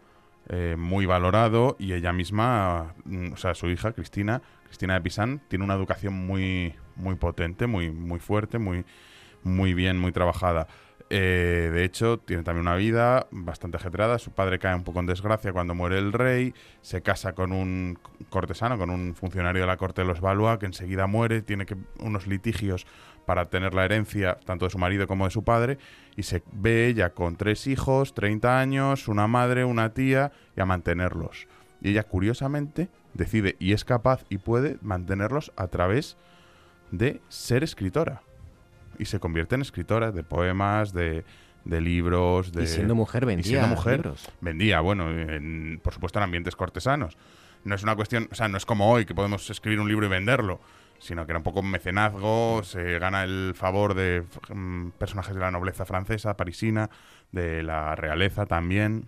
eh, 0.49 0.75
muy 0.77 1.05
valorado, 1.05 1.75
y 1.77 1.93
ella 1.93 2.13
misma, 2.13 2.93
mm, 3.05 3.33
o 3.33 3.38
sea, 3.38 3.53
su 3.53 3.67
hija, 3.69 3.91
Cristina, 3.91 4.41
Cristina 4.65 4.93
de 4.93 5.01
Pisán, 5.01 5.41
tiene 5.49 5.65
una 5.65 5.73
educación 5.73 6.13
muy, 6.13 6.73
muy 6.95 7.15
potente, 7.15 7.67
muy, 7.67 7.91
muy 7.91 8.19
fuerte, 8.19 8.57
muy, 8.57 8.86
muy 9.43 9.73
bien, 9.73 9.99
muy 9.99 10.12
trabajada. 10.12 10.67
Eh, 11.10 11.70
de 11.74 11.86
hecho, 11.86 12.20
tiene 12.20 12.43
también 12.43 12.67
una 12.67 12.76
vida 12.76 13.28
bastante 13.32 13.78
ajetreada. 13.78 14.20
Su 14.20 14.32
padre 14.32 14.60
cae 14.60 14.76
un 14.76 14.84
poco 14.84 15.00
en 15.00 15.06
desgracia 15.06 15.54
cuando 15.54 15.74
muere 15.74 15.98
el 15.98 16.12
rey. 16.12 16.54
Se 16.82 17.02
casa 17.02 17.34
con 17.34 17.52
un 17.52 17.98
cortesano, 18.30 18.78
con 18.78 18.89
un 18.89 19.15
funcionario 19.15 19.62
de 19.62 19.67
la 19.67 19.78
corte 19.78 20.02
de 20.02 20.08
los 20.08 20.20
Valois, 20.20 20.60
que 20.60 20.65
enseguida 20.65 21.08
muere. 21.08 21.41
Tiene 21.41 21.65
que, 21.65 21.78
unos 22.00 22.28
litigios 22.28 22.86
para 23.26 23.46
tener 23.46 23.74
la 23.74 23.86
herencia 23.86 24.38
tanto 24.46 24.65
de 24.65 24.72
su 24.72 24.78
marido 24.78 25.08
como 25.08 25.26
de 25.26 25.32
su 25.32 25.43
padre. 25.43 25.78
Y 26.15 26.24
se 26.24 26.43
ve 26.52 26.88
ella 26.88 27.12
con 27.12 27.38
tres 27.38 27.67
hijos, 27.67 28.13
30 28.13 28.60
años, 28.60 29.08
una 29.08 29.28
madre, 29.28 29.63
una 29.63 29.93
tía, 29.93 30.32
y 30.56 30.62
a 30.62 30.65
mantenerlos. 30.65 31.48
Y 31.82 31.91
ella, 31.91 32.04
curiosamente, 32.04 32.89
decide 33.13 33.56
y 33.60 33.74
es 33.74 33.86
capaz 33.86 34.26
y 34.30 34.39
puede 34.39 34.78
mantenerlos 34.82 35.54
a 35.56 35.67
través 35.67 36.17
de 36.91 37.22
ser 37.30 37.63
escritora. 37.63 38.22
Y 38.99 39.05
se 39.05 39.19
convierte 39.19 39.55
en 39.55 39.62
escritora 39.62 40.12
de 40.12 40.23
poemas, 40.23 40.93
de, 40.93 41.23
de 41.65 41.81
libros. 41.81 42.51
De, 42.51 42.63
y 42.63 42.67
siendo 42.67 42.95
mujer 42.95 43.25
vendía. 43.25 43.45
siendo 43.45 43.67
mujer 43.67 44.12
vendía, 44.41 44.79
bueno, 44.79 45.05
por 45.81 45.93
supuesto 45.93 46.19
en 46.19 46.23
ambientes 46.23 46.55
cortesanos. 46.55 47.17
No 47.63 47.75
es 47.75 47.83
una 47.83 47.95
cuestión, 47.95 48.29
o 48.31 48.36
sea, 48.36 48.47
no 48.47 48.57
es 48.57 48.65
como 48.65 48.89
hoy 48.89 49.05
que 49.05 49.13
podemos 49.13 49.49
escribir 49.49 49.79
un 49.79 49.88
libro 49.88 50.05
y 50.05 50.10
venderlo, 50.10 50.60
sino 50.99 51.25
que 51.25 51.31
era 51.31 51.39
un 51.39 51.43
poco 51.43 51.62
mecenazgo, 51.62 52.63
se 52.63 52.97
gana 52.99 53.23
el 53.23 53.53
favor 53.55 53.93
de 53.93 54.23
mm, 54.53 54.89
personajes 54.91 55.33
de 55.33 55.41
la 55.41 55.51
nobleza 55.51 55.86
francesa, 55.86 56.38
parisina, 56.38 56.89
de 57.31 57.63
la 57.63 57.95
realeza 57.95 58.45
también. 58.45 59.07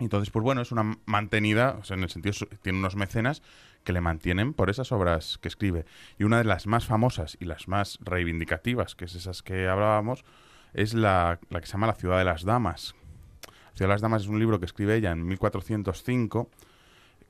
Entonces, 0.00 0.30
pues 0.30 0.42
bueno, 0.42 0.62
es 0.62 0.72
una 0.72 0.98
mantenida, 1.06 1.76
o 1.80 1.84
sea, 1.84 1.96
en 1.96 2.02
el 2.02 2.10
sentido, 2.10 2.34
tiene 2.62 2.78
unos 2.78 2.96
mecenas 2.96 3.42
que 3.84 3.92
le 3.92 4.00
mantienen 4.00 4.54
por 4.54 4.70
esas 4.70 4.92
obras 4.92 5.38
que 5.40 5.48
escribe. 5.48 5.84
Y 6.18 6.24
una 6.24 6.38
de 6.38 6.44
las 6.44 6.66
más 6.66 6.86
famosas 6.86 7.36
y 7.40 7.44
las 7.44 7.68
más 7.68 7.98
reivindicativas, 8.02 8.94
que 8.94 9.06
es 9.06 9.14
esas 9.14 9.42
que 9.42 9.68
hablábamos, 9.68 10.24
es 10.74 10.94
la, 10.94 11.38
la 11.50 11.60
que 11.60 11.66
se 11.66 11.72
llama 11.72 11.86
La 11.86 11.94
ciudad 11.94 12.18
de 12.18 12.24
las 12.24 12.44
damas. 12.44 12.94
La 13.46 13.76
ciudad 13.76 13.88
de 13.88 13.94
las 13.94 14.00
damas 14.00 14.22
es 14.22 14.28
un 14.28 14.38
libro 14.38 14.58
que 14.60 14.66
escribe 14.66 14.96
ella 14.96 15.10
en 15.12 15.26
1405 15.26 16.48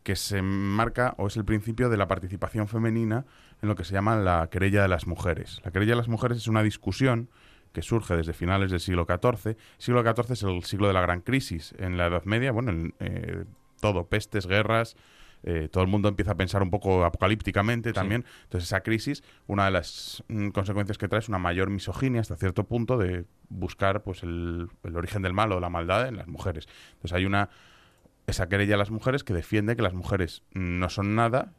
que 0.02 0.16
se 0.16 0.42
marca 0.42 1.14
o 1.18 1.28
es 1.28 1.36
el 1.36 1.44
principio 1.44 1.88
de 1.88 1.96
la 1.96 2.08
participación 2.08 2.68
femenina 2.68 3.24
en 3.60 3.68
lo 3.68 3.76
que 3.76 3.84
se 3.84 3.92
llama 3.92 4.16
la 4.16 4.48
querella 4.50 4.82
de 4.82 4.88
las 4.88 5.06
mujeres. 5.06 5.60
La 5.64 5.70
querella 5.70 5.92
de 5.92 5.96
las 5.96 6.08
mujeres 6.08 6.38
es 6.38 6.48
una 6.48 6.62
discusión 6.62 7.28
que 7.72 7.82
surge 7.82 8.16
desde 8.16 8.32
finales 8.32 8.70
del 8.70 8.80
siglo 8.80 9.06
XIV. 9.06 9.50
El 9.50 9.56
siglo 9.78 10.02
XIV 10.02 10.32
es 10.32 10.42
el 10.42 10.64
siglo 10.64 10.88
de 10.88 10.92
la 10.92 11.00
gran 11.00 11.20
crisis. 11.20 11.74
En 11.78 11.96
la 11.96 12.06
Edad 12.06 12.24
Media, 12.24 12.52
bueno, 12.52 12.70
en, 12.70 12.94
eh, 13.00 13.44
todo, 13.80 14.06
pestes, 14.06 14.46
guerras, 14.46 14.96
eh, 15.42 15.68
todo 15.70 15.82
el 15.82 15.90
mundo 15.90 16.08
empieza 16.08 16.32
a 16.32 16.36
pensar 16.36 16.62
un 16.62 16.70
poco 16.70 17.04
apocalípticamente 17.04 17.92
también. 17.92 18.24
Entonces 18.44 18.68
esa 18.68 18.82
crisis, 18.82 19.22
una 19.46 19.66
de 19.66 19.70
las 19.72 20.22
mm, 20.28 20.48
consecuencias 20.48 20.98
que 20.98 21.08
trae 21.08 21.20
es 21.20 21.28
una 21.28 21.38
mayor 21.38 21.70
misoginia 21.70 22.20
hasta 22.20 22.36
cierto 22.36 22.64
punto 22.64 22.98
de 22.98 23.24
buscar 23.48 24.02
pues 24.02 24.22
el, 24.22 24.68
el 24.84 24.96
origen 24.96 25.22
del 25.22 25.32
mal 25.32 25.52
o 25.52 25.60
la 25.60 25.70
maldad 25.70 26.08
en 26.08 26.16
las 26.16 26.28
mujeres. 26.28 26.68
Entonces 26.94 27.12
hay 27.12 27.24
una 27.24 27.50
esa 28.26 28.48
querella 28.48 28.76
a 28.76 28.78
las 28.78 28.90
mujeres 28.90 29.24
que 29.24 29.34
defiende 29.34 29.74
que 29.74 29.82
las 29.82 29.94
mujeres 29.94 30.42
no 30.52 30.88
son 30.88 31.14
nada, 31.14 31.52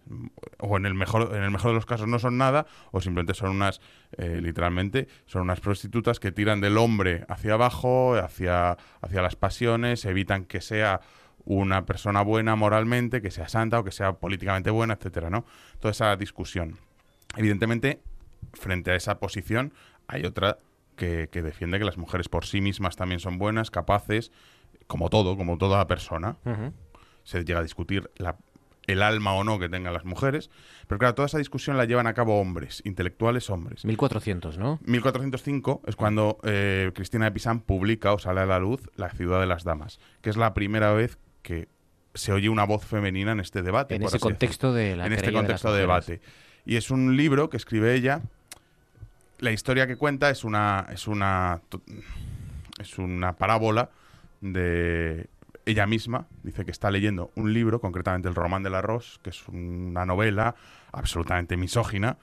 o 0.59 0.77
en 0.77 0.85
el 0.85 0.93
mejor, 0.93 1.35
en 1.35 1.43
el 1.43 1.51
mejor 1.51 1.71
de 1.71 1.75
los 1.75 1.85
casos 1.85 2.07
no 2.07 2.19
son 2.19 2.37
nada, 2.37 2.65
o 2.91 3.01
simplemente 3.01 3.33
son 3.33 3.51
unas, 3.51 3.81
eh, 4.17 4.39
literalmente, 4.41 5.07
son 5.25 5.41
unas 5.43 5.59
prostitutas 5.59 6.19
que 6.19 6.31
tiran 6.31 6.61
del 6.61 6.77
hombre 6.77 7.25
hacia 7.27 7.53
abajo, 7.53 8.15
hacia, 8.15 8.77
hacia 9.01 9.21
las 9.21 9.35
pasiones, 9.35 10.05
evitan 10.05 10.45
que 10.45 10.61
sea 10.61 11.01
una 11.45 11.85
persona 11.85 12.21
buena 12.21 12.55
moralmente, 12.55 13.21
que 13.21 13.31
sea 13.31 13.47
santa 13.47 13.79
o 13.79 13.83
que 13.83 13.91
sea 13.91 14.13
políticamente 14.13 14.69
buena, 14.69 14.93
etcétera, 14.93 15.29
¿no? 15.29 15.45
Toda 15.79 15.91
esa 15.91 16.15
discusión. 16.15 16.77
Evidentemente, 17.35 18.01
frente 18.53 18.91
a 18.91 18.95
esa 18.95 19.19
posición, 19.19 19.73
hay 20.07 20.25
otra 20.25 20.59
que, 20.95 21.29
que 21.31 21.41
defiende 21.41 21.79
que 21.79 21.85
las 21.85 21.97
mujeres 21.97 22.29
por 22.29 22.45
sí 22.45 22.61
mismas 22.61 22.95
también 22.95 23.19
son 23.19 23.37
buenas, 23.37 23.71
capaces, 23.71 24.31
como 24.87 25.09
todo, 25.09 25.37
como 25.37 25.57
toda 25.57 25.87
persona, 25.87 26.37
se 27.23 27.43
llega 27.43 27.59
a 27.59 27.63
discutir 27.63 28.11
el 28.87 29.01
alma 29.01 29.33
o 29.33 29.43
no 29.43 29.59
que 29.59 29.69
tengan 29.69 29.93
las 29.93 30.05
mujeres. 30.05 30.49
Pero 30.87 30.99
claro, 30.99 31.15
toda 31.15 31.25
esa 31.27 31.37
discusión 31.37 31.77
la 31.77 31.85
llevan 31.85 32.07
a 32.07 32.13
cabo 32.13 32.39
hombres, 32.39 32.81
intelectuales 32.85 33.49
hombres. 33.49 33.85
1400, 33.85 34.57
¿no? 34.57 34.79
1405 34.85 35.81
es 35.87 35.95
cuando 35.95 36.37
eh, 36.43 36.91
Cristina 36.93 37.25
de 37.25 37.31
Pisán 37.31 37.61
publica 37.61 38.13
o 38.13 38.19
sale 38.19 38.41
a 38.41 38.45
la 38.45 38.59
luz 38.59 38.89
La 38.95 39.09
ciudad 39.09 39.39
de 39.39 39.47
las 39.47 39.63
damas, 39.63 39.99
que 40.21 40.29
es 40.29 40.37
la 40.37 40.53
primera 40.53 40.91
vez 40.93 41.17
que 41.43 41.67
se 42.15 42.31
oye 42.31 42.49
una 42.49 42.63
voz 42.63 42.83
femenina 42.83 43.33
en 43.33 43.39
este 43.39 43.61
debate. 43.61 43.95
En 43.95 44.03
ese 44.03 44.19
contexto 44.19 44.73
de 44.73 44.95
la 44.95 45.05
En 45.05 45.13
este 45.13 45.31
contexto 45.31 45.71
de, 45.71 45.81
debate. 45.81 46.21
Y 46.65 46.77
es 46.77 46.89
un 46.89 47.15
libro 47.15 47.49
que 47.49 47.57
escribe 47.57 47.93
ella. 47.93 48.21
La 49.39 49.51
historia 49.51 49.85
que 49.85 49.97
cuenta 49.97 50.29
es 50.29 50.43
una, 50.43 50.87
es 50.91 51.07
una, 51.07 51.61
es 52.79 52.97
una 52.97 53.33
parábola 53.33 53.89
de 54.41 55.27
ella 55.65 55.87
misma, 55.87 56.27
dice 56.43 56.65
que 56.65 56.71
está 56.71 56.91
leyendo 56.91 57.31
un 57.35 57.53
libro, 57.53 57.79
concretamente 57.79 58.27
el 58.27 58.35
Román 58.35 58.63
del 58.63 58.75
Arroz, 58.75 59.19
que 59.23 59.29
es 59.29 59.47
una 59.47 60.05
novela 60.05 60.55
absolutamente 60.91 61.57
misógina 61.57 62.17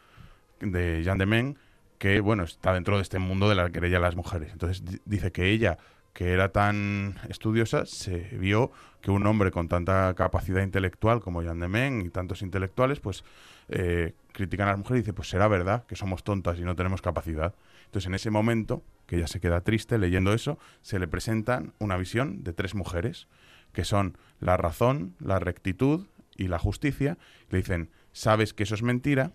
de 0.60 1.02
Jean 1.02 1.18
de 1.18 1.26
Men, 1.26 1.58
que 1.98 2.20
bueno, 2.20 2.44
está 2.44 2.72
dentro 2.72 2.96
de 2.96 3.02
este 3.02 3.18
mundo 3.18 3.48
de 3.48 3.54
la 3.54 3.70
querella 3.70 3.96
de 3.96 4.02
las 4.02 4.16
mujeres. 4.16 4.52
Entonces 4.52 4.82
dice 5.04 5.32
que 5.32 5.50
ella, 5.50 5.78
que 6.12 6.32
era 6.32 6.50
tan 6.50 7.16
estudiosa, 7.28 7.86
se 7.86 8.18
vio 8.38 8.70
que 9.00 9.10
un 9.10 9.26
hombre 9.26 9.50
con 9.50 9.68
tanta 9.68 10.12
capacidad 10.14 10.62
intelectual 10.62 11.20
como 11.20 11.42
Jean 11.42 11.60
de 11.60 11.68
Men 11.68 12.02
y 12.02 12.10
tantos 12.10 12.42
intelectuales, 12.42 13.00
pues 13.00 13.24
eh, 13.68 14.14
critican 14.32 14.68
a 14.68 14.72
las 14.72 14.78
mujeres 14.78 14.98
y 14.98 15.02
dicen, 15.02 15.14
pues 15.14 15.28
será 15.28 15.48
verdad 15.48 15.86
que 15.86 15.96
somos 15.96 16.24
tontas 16.24 16.58
y 16.58 16.62
no 16.62 16.76
tenemos 16.76 17.00
capacidad. 17.00 17.54
Entonces 17.86 18.06
en 18.06 18.14
ese 18.14 18.30
momento, 18.30 18.82
que 19.06 19.16
ella 19.16 19.26
se 19.26 19.40
queda 19.40 19.62
triste 19.62 19.98
leyendo 19.98 20.32
eso, 20.32 20.58
se 20.82 20.98
le 20.98 21.08
presentan 21.08 21.72
una 21.78 21.96
visión 21.96 22.44
de 22.44 22.52
tres 22.52 22.74
mujeres, 22.74 23.26
que 23.72 23.84
son 23.84 24.16
la 24.40 24.56
razón, 24.56 25.14
la 25.20 25.38
rectitud 25.38 26.06
y 26.36 26.48
la 26.48 26.58
justicia. 26.58 27.18
Le 27.50 27.58
dicen, 27.58 27.90
sabes 28.12 28.54
que 28.54 28.64
eso 28.64 28.74
es 28.74 28.82
mentira, 28.82 29.32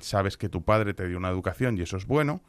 sabes 0.00 0.36
que 0.36 0.48
tu 0.48 0.64
padre 0.64 0.94
te 0.94 1.06
dio 1.08 1.16
una 1.16 1.30
educación 1.30 1.78
y 1.78 1.82
eso 1.82 1.96
es 1.96 2.06
bueno, 2.06 2.42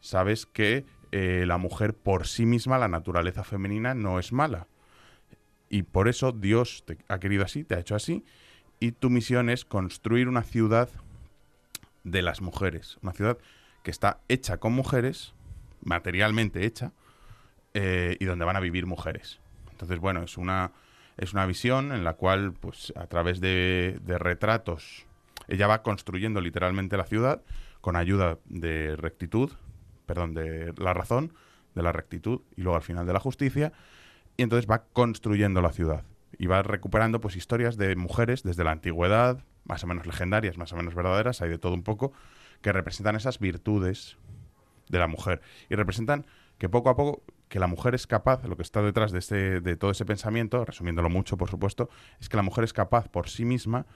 sabes 0.00 0.46
que 0.46 0.84
eh, 1.16 1.44
la 1.46 1.58
mujer 1.58 1.94
por 1.94 2.26
sí 2.26 2.44
misma, 2.44 2.76
la 2.76 2.88
naturaleza 2.88 3.44
femenina, 3.44 3.94
no 3.94 4.18
es 4.18 4.32
mala. 4.32 4.66
Y 5.68 5.84
por 5.84 6.08
eso 6.08 6.32
Dios 6.32 6.82
te 6.84 6.98
ha 7.06 7.20
querido 7.20 7.44
así, 7.44 7.62
te 7.62 7.76
ha 7.76 7.78
hecho 7.78 7.94
así, 7.94 8.24
y 8.80 8.90
tu 8.90 9.10
misión 9.10 9.48
es 9.48 9.64
construir 9.64 10.26
una 10.26 10.42
ciudad 10.42 10.88
de 12.02 12.20
las 12.20 12.40
mujeres, 12.40 12.98
una 13.00 13.12
ciudad 13.12 13.38
que 13.84 13.92
está 13.92 14.22
hecha 14.26 14.56
con 14.56 14.72
mujeres, 14.72 15.34
materialmente 15.84 16.66
hecha, 16.66 16.90
eh, 17.74 18.16
y 18.18 18.24
donde 18.24 18.44
van 18.44 18.56
a 18.56 18.60
vivir 18.60 18.86
mujeres. 18.86 19.38
Entonces, 19.70 20.00
bueno, 20.00 20.24
es 20.24 20.36
una, 20.36 20.72
es 21.16 21.32
una 21.32 21.46
visión 21.46 21.92
en 21.92 22.02
la 22.02 22.14
cual, 22.14 22.54
pues, 22.54 22.92
a 22.96 23.06
través 23.06 23.40
de, 23.40 24.00
de 24.02 24.18
retratos, 24.18 25.06
ella 25.46 25.68
va 25.68 25.84
construyendo 25.84 26.40
literalmente 26.40 26.96
la 26.96 27.06
ciudad 27.06 27.40
con 27.80 27.94
ayuda 27.94 28.40
de 28.46 28.96
rectitud, 28.96 29.52
perdón, 30.06 30.34
de 30.34 30.72
la 30.76 30.94
razón, 30.94 31.32
de 31.74 31.82
la 31.82 31.92
rectitud 31.92 32.40
y 32.56 32.62
luego 32.62 32.76
al 32.76 32.82
final 32.82 33.06
de 33.06 33.12
la 33.12 33.20
justicia, 33.20 33.72
y 34.36 34.42
entonces 34.42 34.70
va 34.70 34.84
construyendo 34.92 35.60
la 35.62 35.72
ciudad 35.72 36.04
y 36.38 36.46
va 36.46 36.62
recuperando 36.62 37.20
pues 37.20 37.36
historias 37.36 37.76
de 37.76 37.94
mujeres 37.96 38.42
desde 38.42 38.64
la 38.64 38.72
antigüedad, 38.72 39.44
más 39.64 39.84
o 39.84 39.86
menos 39.86 40.06
legendarias, 40.06 40.58
más 40.58 40.72
o 40.72 40.76
menos 40.76 40.94
verdaderas, 40.94 41.40
hay 41.42 41.50
de 41.50 41.58
todo 41.58 41.74
un 41.74 41.82
poco, 41.82 42.12
que 42.60 42.72
representan 42.72 43.16
esas 43.16 43.38
virtudes 43.38 44.16
de 44.88 44.98
la 44.98 45.06
mujer 45.06 45.40
y 45.68 45.74
representan 45.74 46.26
que 46.58 46.68
poco 46.68 46.90
a 46.90 46.96
poco 46.96 47.22
que 47.48 47.58
la 47.58 47.66
mujer 47.66 47.94
es 47.94 48.06
capaz, 48.06 48.44
lo 48.44 48.56
que 48.56 48.62
está 48.62 48.82
detrás 48.82 49.12
de, 49.12 49.18
este, 49.18 49.60
de 49.60 49.76
todo 49.76 49.90
ese 49.90 50.04
pensamiento, 50.04 50.64
resumiéndolo 50.64 51.08
mucho, 51.08 51.36
por 51.36 51.50
supuesto, 51.50 51.88
es 52.20 52.28
que 52.28 52.36
la 52.36 52.42
mujer 52.42 52.64
es 52.64 52.72
capaz 52.72 53.08
por 53.08 53.28
sí 53.28 53.44
misma, 53.44 53.86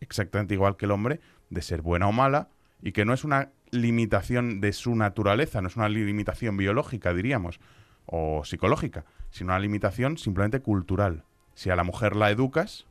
exactamente 0.00 0.54
igual 0.54 0.76
que 0.76 0.86
el 0.86 0.90
hombre, 0.90 1.20
de 1.50 1.62
ser 1.62 1.82
buena 1.82 2.08
o 2.08 2.12
mala, 2.12 2.48
y 2.82 2.92
que 2.92 3.04
no 3.04 3.12
es 3.12 3.24
una 3.24 3.52
limitación 3.70 4.60
de 4.60 4.72
su 4.72 4.94
naturaleza, 4.94 5.60
no 5.60 5.68
es 5.68 5.76
una 5.76 5.88
limitación 5.88 6.56
biológica, 6.56 7.12
diríamos, 7.12 7.60
o 8.06 8.44
psicológica, 8.44 9.04
sino 9.30 9.48
una 9.48 9.58
limitación 9.58 10.18
simplemente 10.18 10.60
cultural. 10.60 11.24
Si 11.54 11.70
a 11.70 11.76
la 11.76 11.84
mujer 11.84 12.16
la 12.16 12.30
educas, 12.30 12.86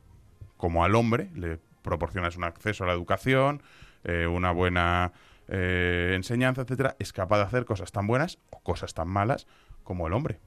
como 0.57 0.83
al 0.83 0.95
hombre, 0.95 1.29
le 1.35 1.59
proporcionas 1.81 2.35
un 2.35 2.43
acceso 2.43 2.83
a 2.83 2.87
la 2.87 2.93
educación, 2.93 3.61
eh, 4.03 4.27
una 4.27 4.51
buena 4.51 5.13
eh, 5.47 6.13
enseñanza, 6.15 6.61
etcétera, 6.61 6.95
es 6.99 7.13
capaz 7.13 7.37
de 7.37 7.43
hacer 7.43 7.65
cosas 7.65 7.91
tan 7.91 8.07
buenas 8.07 8.39
o 8.49 8.59
cosas 8.61 8.93
tan 8.93 9.07
malas 9.07 9.47
como 9.83 10.07
el 10.07 10.13
hombre. 10.13 10.39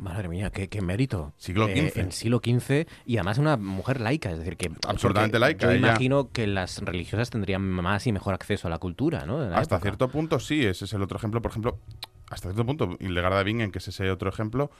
Madre 0.00 0.28
mía, 0.28 0.50
qué, 0.50 0.80
mérito. 0.80 1.34
Siglo 1.36 1.66
XV. 1.66 1.76
Eh, 1.76 1.92
en 1.96 2.10
siglo 2.10 2.40
XV 2.42 2.86
y 3.04 3.18
además 3.18 3.36
una 3.36 3.58
mujer 3.58 4.00
laica, 4.00 4.30
es 4.30 4.38
decir, 4.38 4.56
que... 4.56 4.72
Absolutamente 4.88 5.38
laica. 5.38 5.66
Yo 5.66 5.74
imagino 5.74 6.30
que 6.32 6.46
las 6.46 6.78
religiosas 6.78 7.28
tendrían 7.28 7.60
más 7.60 8.06
y 8.06 8.12
mejor 8.12 8.32
acceso 8.32 8.66
a 8.68 8.70
la 8.70 8.78
cultura, 8.78 9.26
¿no? 9.26 9.42
hasta 9.54 9.78
cierto 9.78 10.08
punto 10.08 10.40
sí, 10.40 10.64
ese 10.64 10.86
es 10.86 10.92
el 10.94 11.02
otro 11.02 11.18
ejemplo. 11.18 11.42
Por 11.42 11.50
ejemplo, 11.50 11.78
hasta 12.30 12.48
cierto 12.48 12.64
punto, 12.64 12.96
Hildegard 12.98 13.36
de 13.36 13.44
Bingen, 13.44 13.70
que 13.70 13.76
es 13.78 13.88
ese 13.88 14.10
otro 14.10 14.30
ejemplo, 14.30 14.70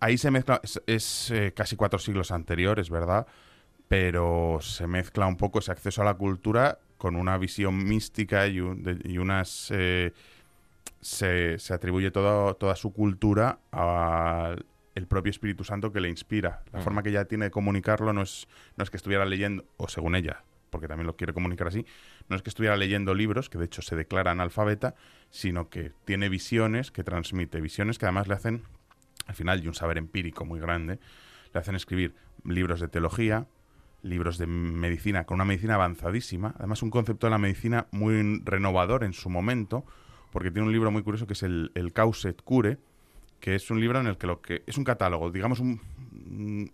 ahí 0.00 0.16
se 0.16 0.30
mezcla, 0.30 0.62
es, 0.86 1.30
eh, 1.30 1.52
casi 1.54 1.76
cuatro 1.76 1.98
siglos 1.98 2.30
anteriores, 2.30 2.88
¿verdad? 2.88 3.26
Pero 3.86 4.60
se 4.62 4.86
mezcla 4.86 5.26
un 5.26 5.36
poco 5.36 5.58
ese 5.58 5.72
acceso 5.72 6.00
a 6.00 6.06
la 6.06 6.14
cultura 6.14 6.78
con 6.96 7.16
una 7.16 7.36
visión 7.36 7.84
mística 7.84 8.46
y, 8.46 8.60
unas... 8.60 9.70
Eh, 9.74 10.14
se, 11.00 11.56
atribuye 11.70 12.10
toda 12.10 12.76
su 12.76 12.92
cultura 12.92 13.60
al 13.70 14.64
propio 15.08 15.30
Espíritu 15.30 15.64
Santo 15.64 15.92
que 15.92 16.00
le 16.00 16.08
inspira. 16.08 16.62
La 16.72 16.80
mm. 16.80 16.82
forma 16.82 17.02
que 17.02 17.10
ella 17.10 17.26
tiene 17.26 17.46
de 17.46 17.50
comunicarlo 17.50 18.12
no 18.12 18.22
es, 18.22 18.48
no 18.76 18.84
es 18.84 18.90
que 18.90 18.96
estuviera 18.96 19.24
leyendo, 19.24 19.64
o 19.76 19.88
según 19.88 20.14
ella, 20.14 20.42
porque 20.70 20.88
también 20.88 21.06
lo 21.06 21.16
quiere 21.16 21.32
comunicar 21.32 21.68
así, 21.68 21.86
no 22.28 22.36
es 22.36 22.42
que 22.42 22.50
estuviera 22.50 22.76
leyendo 22.76 23.14
libros, 23.14 23.48
que 23.48 23.58
de 23.58 23.66
hecho 23.66 23.82
se 23.82 23.96
declara 23.96 24.32
analfabeta, 24.32 24.94
sino 25.30 25.68
que 25.68 25.92
tiene 26.04 26.28
visiones, 26.28 26.90
que 26.90 27.04
transmite 27.04 27.60
visiones 27.60 27.98
que 27.98 28.06
además 28.06 28.28
le 28.28 28.34
hacen, 28.34 28.62
al 29.26 29.34
final, 29.34 29.62
y 29.62 29.68
un 29.68 29.74
saber 29.74 29.98
empírico 29.98 30.44
muy 30.44 30.60
grande, 30.60 30.98
le 31.52 31.60
hacen 31.60 31.74
escribir 31.74 32.14
libros 32.44 32.80
de 32.80 32.88
teología, 32.88 33.46
libros 34.02 34.38
de 34.38 34.46
medicina, 34.46 35.24
con 35.24 35.36
una 35.36 35.44
medicina 35.44 35.74
avanzadísima, 35.74 36.54
además 36.58 36.82
un 36.82 36.90
concepto 36.90 37.26
de 37.26 37.32
la 37.32 37.38
medicina 37.38 37.86
muy 37.90 38.40
renovador 38.44 39.04
en 39.04 39.12
su 39.12 39.28
momento, 39.28 39.84
porque 40.30 40.50
tiene 40.50 40.66
un 40.66 40.72
libro 40.72 40.90
muy 40.90 41.02
curioso 41.02 41.26
que 41.26 41.32
es 41.32 41.42
el, 41.42 41.70
el 41.74 41.92
Causet 41.92 42.40
Cure, 42.42 42.78
que 43.40 43.54
es 43.54 43.70
un 43.70 43.80
libro 43.80 44.00
en 44.00 44.06
el 44.06 44.18
que 44.18 44.26
lo 44.26 44.40
que 44.40 44.62
es 44.66 44.76
un 44.78 44.84
catálogo, 44.84 45.30
digamos 45.30 45.60
un, 45.60 45.80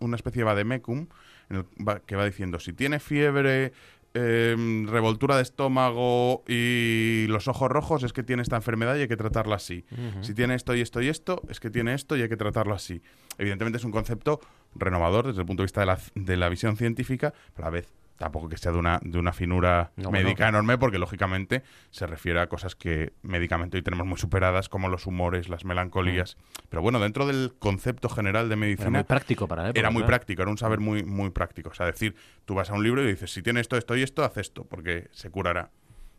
una 0.01 0.17
especie 0.17 0.41
de 0.41 0.45
vademecum, 0.45 1.07
en 1.51 1.57
el, 1.57 2.01
que 2.07 2.17
va 2.17 2.25
diciendo 2.25 2.59
si 2.59 2.73
tiene 2.73 2.99
fiebre, 3.01 3.73
em, 4.15 4.87
revoltura 4.87 5.37
de 5.37 5.43
estómago 5.43 6.43
y 6.49 7.27
los 7.29 7.49
ojos 7.49 7.71
rojos 7.71 8.03
es 8.03 8.13
que 8.13 8.23
tiene 8.23 8.43
esta 8.43 8.57
enfermedad 8.57 8.97
y 8.97 9.03
hay 9.03 9.09
que 9.09 9.17
tratarla 9.17 9.57
así. 9.57 9.85
Si 10.21 10.35
tiene 10.35 10.55
esto 10.55 10.75
y 10.75 10.81
esto 10.81 11.03
y 11.03 11.09
esto 11.09 11.43
es 11.49 11.61
que 11.61 11.71
tiene 11.71 11.95
esto 11.95 12.17
y 12.17 12.23
hay 12.23 12.29
que 12.29 12.37
tratarlo 12.37 12.75
así. 12.75 13.03
Evidentemente 13.39 13.79
es 13.79 13.85
un 13.85 13.93
concepto 13.93 14.41
renovador 14.75 15.27
desde 15.27 15.41
el 15.41 15.47
punto 15.47 15.63
de 15.63 15.67
vista 15.67 15.81
de 15.81 15.87
la, 15.87 15.99
de 16.15 16.37
la 16.37 16.49
visión 16.49 16.77
científica, 16.77 17.35
pero 17.55 17.69
a 17.69 17.71
la 17.71 17.75
vez 17.75 17.93
tampoco 18.17 18.49
que 18.49 18.57
sea 18.57 18.73
de 18.73 18.79
una, 18.79 19.01
de 19.03 19.19
una 19.19 19.33
finura 19.33 19.93
médica 19.97 20.49
enorme, 20.49 20.79
porque 20.79 20.99
lógicamente 20.99 21.63
se 21.91 22.07
refiere 22.07 22.41
a 22.41 22.47
cosas 22.49 22.77
que 22.77 23.13
médicamente 23.23 23.77
hoy 23.77 23.83
tenemos 23.83 24.07
muy 24.07 24.19
superadas, 24.19 24.69
como 24.69 24.89
los 24.89 25.07
humores, 25.07 25.49
las 25.49 25.65
melancolías. 25.65 26.37
Mm. 26.37 26.67
Pero 26.69 26.83
bueno, 26.83 27.01
dentro 27.01 27.27
del 27.27 27.55
concepto 27.59 28.09
general 28.09 28.49
de 28.49 28.57
medicina. 28.57 28.89
Era 28.89 28.99
muy 28.99 29.05
práctico 29.05 29.49
para 29.49 29.71
Era 29.71 29.91
muy 29.91 30.05
práctico, 30.05 30.43
era 30.43 30.51
un 30.51 30.59
saber 30.59 30.81
muy, 30.81 31.03
muy 31.03 31.31
práctico. 31.31 31.71
O 31.71 31.75
sea, 31.75 31.87
decir, 31.87 32.15
tú 32.45 32.55
vas 32.55 32.71
a 32.71 32.75
un 32.75 32.83
libro 32.83 33.03
y 33.03 33.07
dices, 33.07 33.33
si 33.33 33.43
tiene 33.43 33.61
esto, 33.61 33.77
esto 33.77 33.97
y 33.97 34.03
esto, 34.03 34.25
haz 34.25 34.37
esto, 34.37 34.65
porque 34.65 35.09
se 35.13 35.31
curará. 35.31 35.71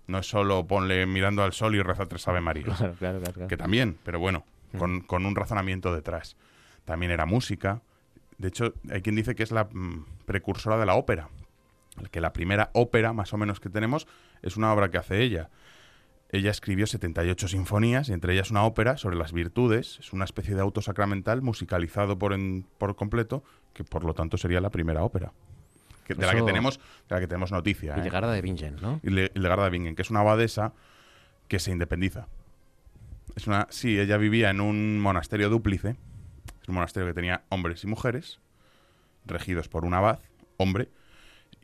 No 0.07 0.19
es 0.19 0.27
solo 0.27 0.67
ponle 0.67 1.05
mirando 1.05 1.43
al 1.43 1.53
sol 1.53 1.75
y 1.75 1.81
reza 1.81 2.05
tres 2.05 2.27
Ave 2.27 2.41
María. 2.41 2.63
Claro, 2.63 2.93
claro, 2.99 3.19
claro, 3.21 3.47
que 3.47 3.57
también, 3.57 3.97
pero 4.03 4.19
bueno, 4.19 4.45
mm. 4.73 4.77
con, 4.77 5.01
con 5.01 5.25
un 5.25 5.35
razonamiento 5.35 5.93
detrás. 5.95 6.35
También 6.83 7.11
era 7.11 7.25
música. 7.25 7.81
De 8.37 8.49
hecho, 8.49 8.73
hay 8.91 9.01
quien 9.01 9.15
dice 9.15 9.33
que 9.33 9.43
es 9.43 9.51
la 9.51 9.63
mm, 9.63 10.05
precursora 10.25 10.77
de 10.77 10.85
la 10.85 10.95
ópera, 10.95 11.29
que 12.11 12.21
la 12.21 12.33
primera 12.33 12.69
ópera 12.73 13.13
más 13.13 13.33
o 13.33 13.37
menos 13.37 13.59
que 13.59 13.69
tenemos 13.69 14.07
es 14.41 14.57
una 14.57 14.71
obra 14.73 14.89
que 14.89 14.97
hace 14.97 15.21
ella. 15.21 15.49
Ella 16.29 16.51
escribió 16.51 16.87
78 16.87 17.47
sinfonías, 17.47 18.09
y 18.09 18.13
entre 18.13 18.33
ellas 18.33 18.51
una 18.51 18.63
ópera 18.63 18.97
sobre 18.97 19.15
las 19.15 19.31
virtudes, 19.31 19.99
es 19.99 20.11
una 20.11 20.25
especie 20.25 20.55
de 20.55 20.61
auto 20.61 20.81
sacramental 20.81 21.41
musicalizado 21.41 22.17
por, 22.17 22.35
por 22.77 22.95
completo, 22.95 23.43
que 23.73 23.83
por 23.83 24.03
lo 24.03 24.13
tanto 24.13 24.37
sería 24.37 24.59
la 24.59 24.69
primera 24.69 25.03
ópera. 25.03 25.31
de, 26.07 26.15
la 26.15 26.33
que 26.33 26.41
tenemos, 26.41 26.79
de 27.07 27.15
la 27.15 27.19
que 27.19 27.27
tenemos 27.27 27.51
noticia. 27.51 27.95
Hildegarda 27.97 28.33
¿eh? 28.33 28.35
de 28.35 28.41
Bingen, 28.41 28.75
¿no? 28.81 28.99
Hildegarda 29.03 29.69
de 29.69 29.95
que 29.95 30.01
es 30.01 30.09
una 30.09 30.21
abadesa 30.21 30.73
que 31.47 31.59
se 31.59 31.71
independiza. 31.71 32.27
Es 33.35 33.47
una, 33.47 33.67
sí, 33.69 33.99
ella 33.99 34.17
vivía 34.17 34.49
en 34.49 34.61
un 34.61 34.99
monasterio 34.99 35.49
dúplice, 35.49 35.95
es 36.61 36.69
un 36.69 36.75
monasterio 36.75 37.07
que 37.07 37.13
tenía 37.13 37.43
hombres 37.49 37.83
y 37.83 37.87
mujeres, 37.87 38.39
regidos 39.25 39.67
por 39.67 39.85
un 39.85 39.93
abad, 39.93 40.19
hombre, 40.57 40.89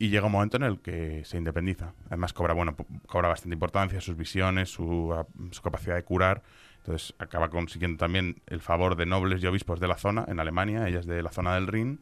y 0.02 0.10
llega 0.10 0.26
un 0.26 0.32
momento 0.32 0.58
en 0.58 0.64
el 0.64 0.80
que 0.80 1.22
se 1.26 1.38
independiza. 1.38 1.93
Además 2.08 2.34
cobra, 2.34 2.56
bueno, 2.56 2.76
cobra 3.06 3.30
bastante 3.30 3.54
importancia 3.54 4.02
sus 4.02 4.18
visiones, 4.18 4.72
su, 4.72 5.16
su, 5.52 5.62
capacidad 5.62 5.93
de 5.93 6.04
curar. 6.04 6.41
Entonces 6.78 7.14
acaba 7.20 7.52
consiguiendo 7.52 7.99
también 7.99 8.41
el 8.47 8.62
favor 8.62 8.95
de 8.95 9.06
nobles 9.06 9.43
y 9.43 9.45
obispos 9.45 9.80
de 9.80 9.88
la 9.88 9.97
zona, 9.97 10.26
en 10.28 10.39
Alemania, 10.39 10.88
ella 10.88 11.02
es 11.02 11.06
de 11.06 11.22
la 11.22 11.30
zona 11.30 11.54
del 11.54 11.68
Rin, 11.68 11.99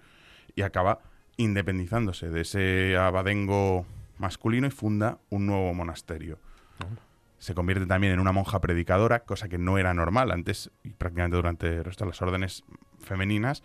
y 0.55 0.61
acaba 0.61 0.99
independizándose 1.35 2.29
de 2.29 2.39
ese 2.39 2.95
abadengo 2.95 3.85
masculino 4.17 4.65
y 4.65 4.71
funda 4.71 5.17
un 5.29 5.45
nuevo 5.45 5.73
monasterio. 5.73 6.39
Se 7.37 7.53
convierte 7.53 7.85
también 7.85 8.13
en 8.13 8.21
una 8.21 8.31
monja 8.31 8.61
predicadora, 8.61 9.25
cosa 9.25 9.49
que 9.49 9.57
no 9.57 9.77
era 9.77 9.93
normal 9.93 10.31
antes 10.31 10.71
y 10.85 10.91
prácticamente 10.91 11.35
durante 11.35 11.67
el 11.67 11.83
resto 11.83 12.05
de 12.05 12.11
las 12.11 12.21
órdenes 12.21 12.63
femeninas 12.99 13.61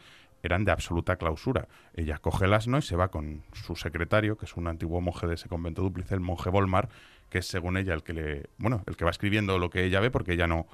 eran 0.46 0.64
de 0.64 0.72
absoluta 0.72 1.16
clausura. 1.16 1.68
Ella 1.94 2.18
coge 2.18 2.44
el 2.44 2.54
asno 2.54 2.78
y 2.78 2.82
se 2.82 2.96
va 2.96 3.08
con 3.08 3.42
su 3.52 3.76
secretario, 3.76 4.36
que 4.36 4.46
es 4.46 4.56
un 4.56 4.66
antiguo 4.66 5.00
monje 5.00 5.26
de 5.26 5.34
ese 5.34 5.48
convento 5.48 5.82
dúplice, 5.82 6.14
el 6.14 6.20
monje 6.20 6.50
Volmar, 6.50 6.88
que 7.30 7.38
es 7.38 7.46
según 7.46 7.76
ella 7.76 7.94
el 7.94 8.02
que 8.02 8.12
le, 8.12 8.50
bueno, 8.58 8.82
el 8.86 8.96
que 8.96 9.04
va 9.04 9.10
escribiendo 9.10 9.58
lo 9.58 9.70
que 9.70 9.84
ella 9.84 10.00
ve, 10.00 10.10
porque 10.10 10.34
ella 10.34 10.46
no, 10.46 10.66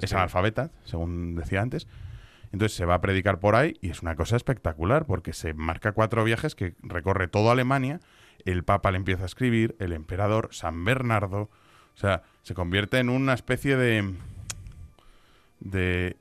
es 0.00 0.12
analfabeta, 0.12 0.70
según 0.84 1.34
decía 1.34 1.62
antes. 1.62 1.86
Entonces 2.52 2.76
se 2.76 2.84
va 2.84 2.94
a 2.94 3.00
predicar 3.00 3.38
por 3.38 3.54
ahí 3.54 3.76
y 3.80 3.90
es 3.90 4.02
una 4.02 4.16
cosa 4.16 4.36
espectacular, 4.36 5.06
porque 5.06 5.32
se 5.32 5.54
marca 5.54 5.92
cuatro 5.92 6.24
viajes 6.24 6.54
que 6.54 6.74
recorre 6.82 7.28
toda 7.28 7.52
Alemania, 7.52 8.00
el 8.44 8.64
Papa 8.64 8.90
le 8.90 8.96
empieza 8.96 9.22
a 9.22 9.26
escribir, 9.26 9.76
el 9.78 9.92
emperador, 9.92 10.48
San 10.52 10.84
Bernardo, 10.84 11.50
o 11.94 11.98
sea, 12.00 12.22
se 12.42 12.54
convierte 12.54 12.98
en 12.98 13.08
una 13.08 13.34
especie 13.34 13.76
de 13.76 14.14
de 15.60 16.16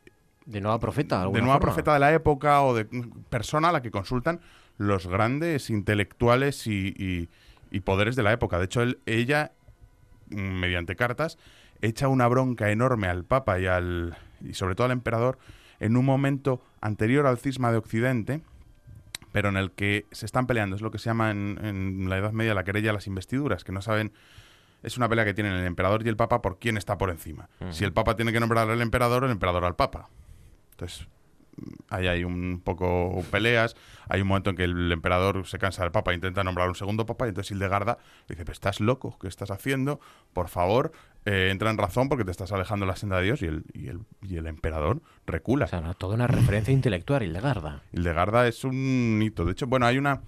De 0.49 0.61
nueva 0.61 0.79
profeta, 0.79 1.27
De 1.27 1.41
nueva 1.41 1.59
profeta 1.59 1.93
de 1.93 1.99
la 1.99 2.11
época 2.11 2.63
o 2.63 2.73
de 2.73 2.85
persona 3.29 3.69
a 3.69 3.71
la 3.71 3.83
que 3.83 3.91
consultan 3.91 4.39
los 4.77 5.05
grandes 5.05 5.69
intelectuales 5.69 6.65
y, 6.65 7.29
poderes 7.83 8.15
de 8.15 8.23
la 8.23 8.33
época. 8.33 8.57
De 8.57 8.65
hecho, 8.65 8.81
ella, 9.05 9.51
mediante 10.29 10.95
cartas, 10.95 11.37
echa 11.81 12.07
una 12.07 12.27
bronca 12.27 12.71
enorme 12.71 13.07
al 13.07 13.25
Papa 13.25 13.59
y, 13.59 13.67
al, 13.67 14.17
y 14.41 14.55
sobre 14.55 14.73
todo 14.73 14.85
al 14.85 14.91
emperador 14.91 15.37
en 15.79 15.97
un 15.97 16.05
momento 16.05 16.61
anterior 16.81 17.27
al 17.27 17.37
cisma 17.37 17.71
de 17.71 17.77
Occidente, 17.77 18.41
pero 19.31 19.49
en 19.49 19.57
el 19.57 19.71
que 19.71 20.07
se 20.11 20.25
están 20.25 20.47
peleando. 20.47 20.75
Es 20.75 20.81
lo 20.81 20.91
que 20.91 20.97
se 20.97 21.05
llama 21.05 21.31
en, 21.31 22.09
la 22.09 22.17
Edad 22.17 22.31
Media 22.31 22.53
la 22.53 22.63
querella 22.63 22.89
a 22.89 22.93
las 22.93 23.05
investiduras, 23.05 23.63
que 23.63 23.71
no 23.71 23.81
saben 23.81 24.13
es 24.81 24.97
una 24.97 25.09
pelea 25.09 25.25
que 25.25 25.33
tienen 25.33 25.53
el 25.53 25.65
emperador 25.65 26.05
y 26.05 26.09
el 26.09 26.15
papa 26.15 26.41
por 26.41 26.57
quién 26.57 26.77
está 26.77 26.97
por 26.97 27.09
encima. 27.09 27.49
Si 27.69 27.83
el 27.83 27.91
papa 27.91 28.15
tiene 28.15 28.31
que 28.31 28.39
nombrar 28.39 28.69
al 28.69 28.81
emperador, 28.81 29.25
el 29.25 29.31
emperador 29.31 29.65
al 29.65 29.75
papa. 29.75 30.09
Entonces, 30.79 31.07
ahí 31.89 32.07
hay 32.07 32.23
un 32.23 32.61
poco 32.63 33.21
peleas, 33.31 33.75
hay 34.07 34.21
un 34.21 34.27
momento 34.27 34.49
en 34.49 34.55
que 34.55 34.63
el 34.63 34.91
emperador 34.91 35.45
se 35.45 35.57
cansa 35.59 35.83
del 35.83 35.91
papa 35.91 36.11
e 36.11 36.15
intenta 36.15 36.43
nombrar 36.43 36.69
un 36.69 36.75
segundo 36.75 37.05
papa, 37.05 37.25
y 37.25 37.29
entonces 37.29 37.51
Hildegarda 37.51 37.97
le 38.27 38.35
dice, 38.35 38.49
estás 38.49 38.79
loco, 38.79 39.17
¿qué 39.19 39.27
estás 39.27 39.51
haciendo? 39.51 39.99
Por 40.31 40.47
favor, 40.47 40.93
eh, 41.25 41.49
entra 41.51 41.69
en 41.69 41.77
razón 41.77 42.07
porque 42.07 42.23
te 42.23 42.31
estás 42.31 42.53
alejando 42.53 42.85
de 42.85 42.91
la 42.91 42.95
senda 42.95 43.17
de 43.17 43.23
Dios 43.23 43.41
y 43.41 43.47
el, 43.47 43.65
y 43.73 43.87
el, 43.89 43.99
y 44.21 44.37
el 44.37 44.47
emperador 44.47 45.01
recula. 45.25 45.65
O 45.65 45.67
sea, 45.67 45.93
toda 45.95 46.15
una 46.15 46.27
referencia 46.27 46.73
intelectual, 46.73 47.23
Hildegarda. 47.23 47.83
Hildegarda 47.91 48.47
es 48.47 48.63
un 48.63 49.19
hito. 49.21 49.43
De 49.43 49.51
hecho, 49.51 49.67
bueno, 49.67 49.85
hay 49.85 49.97
una, 49.97 50.21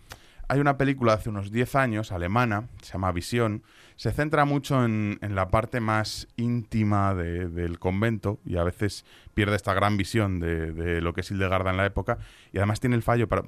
hay 0.49 0.59
una 0.59 0.77
película 0.77 1.13
hace 1.13 1.29
unos 1.29 1.49
10 1.51 1.75
años, 1.75 2.11
alemana, 2.11 2.67
se 2.81 2.93
llama 2.93 3.11
Visión, 3.13 3.63
se 3.95 4.11
centra 4.11 4.45
mucho 4.45 4.83
en, 4.83 5.19
la 5.21 5.49
parte 5.49 5.79
más 5.79 6.27
íntima 6.35 7.13
del 7.13 7.79
convento 7.79 8.39
y 8.45 8.57
a 8.57 8.63
veces 8.63 9.05
pierde 9.33 9.55
esta 9.55 9.73
gran 9.73 9.97
visión 9.97 10.39
de, 10.39 11.01
lo 11.01 11.13
que 11.13 11.21
es 11.21 11.31
Hildegarda 11.31 11.71
en 11.71 11.77
la 11.77 11.85
época 11.85 12.17
y 12.51 12.57
además 12.57 12.79
tiene 12.79 12.95
el 12.95 13.03
fallo 13.03 13.27
para, 13.27 13.43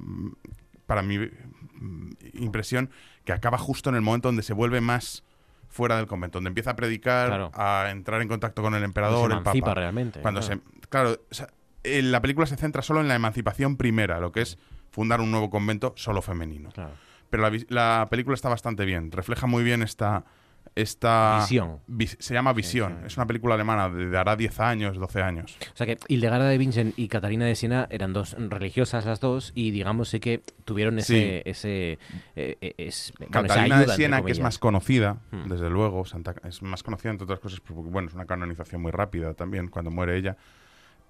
para 0.86 1.02
mi 1.02 1.30
impresión 2.34 2.90
que 3.24 3.32
acaba 3.32 3.58
justo 3.58 3.90
en 3.90 3.96
el 3.96 4.02
momento 4.02 4.28
donde 4.28 4.42
se 4.42 4.52
vuelve 4.52 4.80
más 4.80 5.24
fuera 5.68 5.96
del 5.96 6.06
convento, 6.06 6.38
donde 6.38 6.48
empieza 6.48 6.70
a 6.70 6.76
predicar, 6.76 7.50
a 7.52 7.88
entrar 7.90 8.22
en 8.22 8.28
contacto 8.28 8.62
con 8.62 8.74
el 8.74 8.84
emperador, 8.84 9.32
el 9.32 9.42
papa. 9.42 9.74
realmente. 9.74 10.20
Cuando 10.20 10.40
claro. 10.40 10.60
se, 10.80 10.88
claro, 10.88 11.20
la 11.82 12.22
película 12.22 12.46
se 12.46 12.56
centra 12.56 12.80
solo 12.80 13.00
en 13.00 13.08
la 13.08 13.16
emancipación 13.16 13.76
primera, 13.76 14.20
lo 14.20 14.30
que 14.30 14.42
es 14.42 14.56
fundar 14.90 15.20
un 15.20 15.32
nuevo 15.32 15.50
convento 15.50 15.92
solo 15.96 16.22
femenino. 16.22 16.70
Pero 17.34 17.50
la 17.70 18.06
película 18.08 18.34
está 18.34 18.48
bastante 18.48 18.84
bien, 18.84 19.10
refleja 19.10 19.48
muy 19.48 19.64
bien 19.64 19.82
esta 19.82 20.24
esta 20.76 21.40
visión. 21.40 21.80
se 22.18 22.32
llama 22.32 22.52
Visión. 22.52 23.04
Es 23.04 23.16
una 23.16 23.26
película 23.26 23.54
alemana 23.54 23.88
de, 23.88 24.16
hará 24.16 24.36
10 24.36 24.60
años, 24.60 24.96
12 24.96 25.20
años. 25.20 25.56
O 25.72 25.76
sea 25.76 25.84
que 25.84 25.98
Hildegarda 26.06 26.48
de 26.48 26.58
Bingen 26.58 26.94
y 26.96 27.08
Catalina 27.08 27.44
de 27.44 27.56
Siena 27.56 27.88
eran 27.90 28.12
dos 28.12 28.36
religiosas 28.38 29.04
las 29.04 29.18
dos 29.18 29.50
y 29.56 29.72
digamos 29.72 30.14
que 30.20 30.42
tuvieron 30.64 30.98
ese... 31.00 31.42
ese 31.44 31.98
eh, 32.36 32.56
eh, 32.60 32.90
Catalina 33.30 33.80
de 33.80 33.88
Siena, 33.88 34.22
que 34.22 34.30
es 34.30 34.40
más 34.40 34.58
conocida, 34.60 35.18
hmm. 35.32 35.48
desde 35.48 35.70
luego, 35.70 36.04
Santa, 36.04 36.36
es 36.44 36.62
más 36.62 36.84
conocida 36.84 37.10
entre 37.10 37.24
otras 37.24 37.40
cosas 37.40 37.60
porque 37.60 37.90
bueno, 37.90 38.08
es 38.08 38.14
una 38.14 38.26
canonización 38.26 38.80
muy 38.80 38.92
rápida 38.92 39.34
también 39.34 39.68
cuando 39.68 39.90
muere 39.90 40.16
ella. 40.16 40.36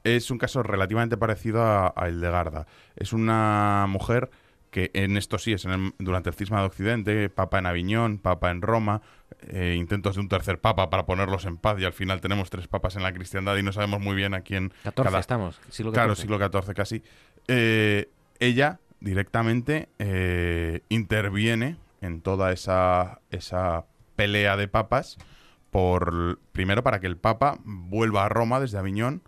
Es 0.04 0.30
un 0.30 0.38
caso 0.38 0.62
relativamente 0.62 1.18
parecido 1.18 1.62
a, 1.62 1.92
a 1.94 2.08
Hildegarda. 2.08 2.66
Es 2.96 3.12
una 3.12 3.86
mujer 3.88 4.30
que 4.74 4.90
en 4.92 5.16
esto 5.16 5.38
sí 5.38 5.52
es 5.52 5.64
durante 6.00 6.30
el 6.30 6.34
cisma 6.34 6.58
de 6.58 6.66
Occidente, 6.66 7.28
Papa 7.28 7.60
en 7.60 7.66
Aviñón, 7.66 8.18
Papa 8.18 8.50
en 8.50 8.60
Roma, 8.60 9.02
eh, 9.42 9.76
intentos 9.78 10.16
de 10.16 10.20
un 10.20 10.28
tercer 10.28 10.60
papa 10.60 10.90
para 10.90 11.06
ponerlos 11.06 11.44
en 11.44 11.58
paz 11.58 11.78
y 11.78 11.84
al 11.84 11.92
final 11.92 12.20
tenemos 12.20 12.50
tres 12.50 12.66
papas 12.66 12.96
en 12.96 13.04
la 13.04 13.12
cristiandad 13.12 13.56
y 13.56 13.62
no 13.62 13.70
sabemos 13.70 14.00
muy 14.00 14.16
bien 14.16 14.34
a 14.34 14.40
quién... 14.40 14.72
14 14.82 15.16
estamos, 15.20 15.60
siglo 15.68 15.92
XIV. 15.92 15.94
Claro, 15.94 16.16
siglo 16.16 16.38
XIV 16.38 16.74
casi. 16.74 17.04
Eh, 17.46 18.08
ella 18.40 18.80
directamente 18.98 19.90
eh, 20.00 20.80
interviene 20.88 21.76
en 22.00 22.20
toda 22.20 22.50
esa, 22.50 23.20
esa 23.30 23.84
pelea 24.16 24.56
de 24.56 24.66
papas 24.66 25.18
por 25.70 26.40
primero 26.50 26.82
para 26.82 26.98
que 26.98 27.06
el 27.06 27.16
papa 27.16 27.60
vuelva 27.62 28.24
a 28.24 28.28
Roma 28.28 28.58
desde 28.58 28.78
Aviñón 28.78 29.22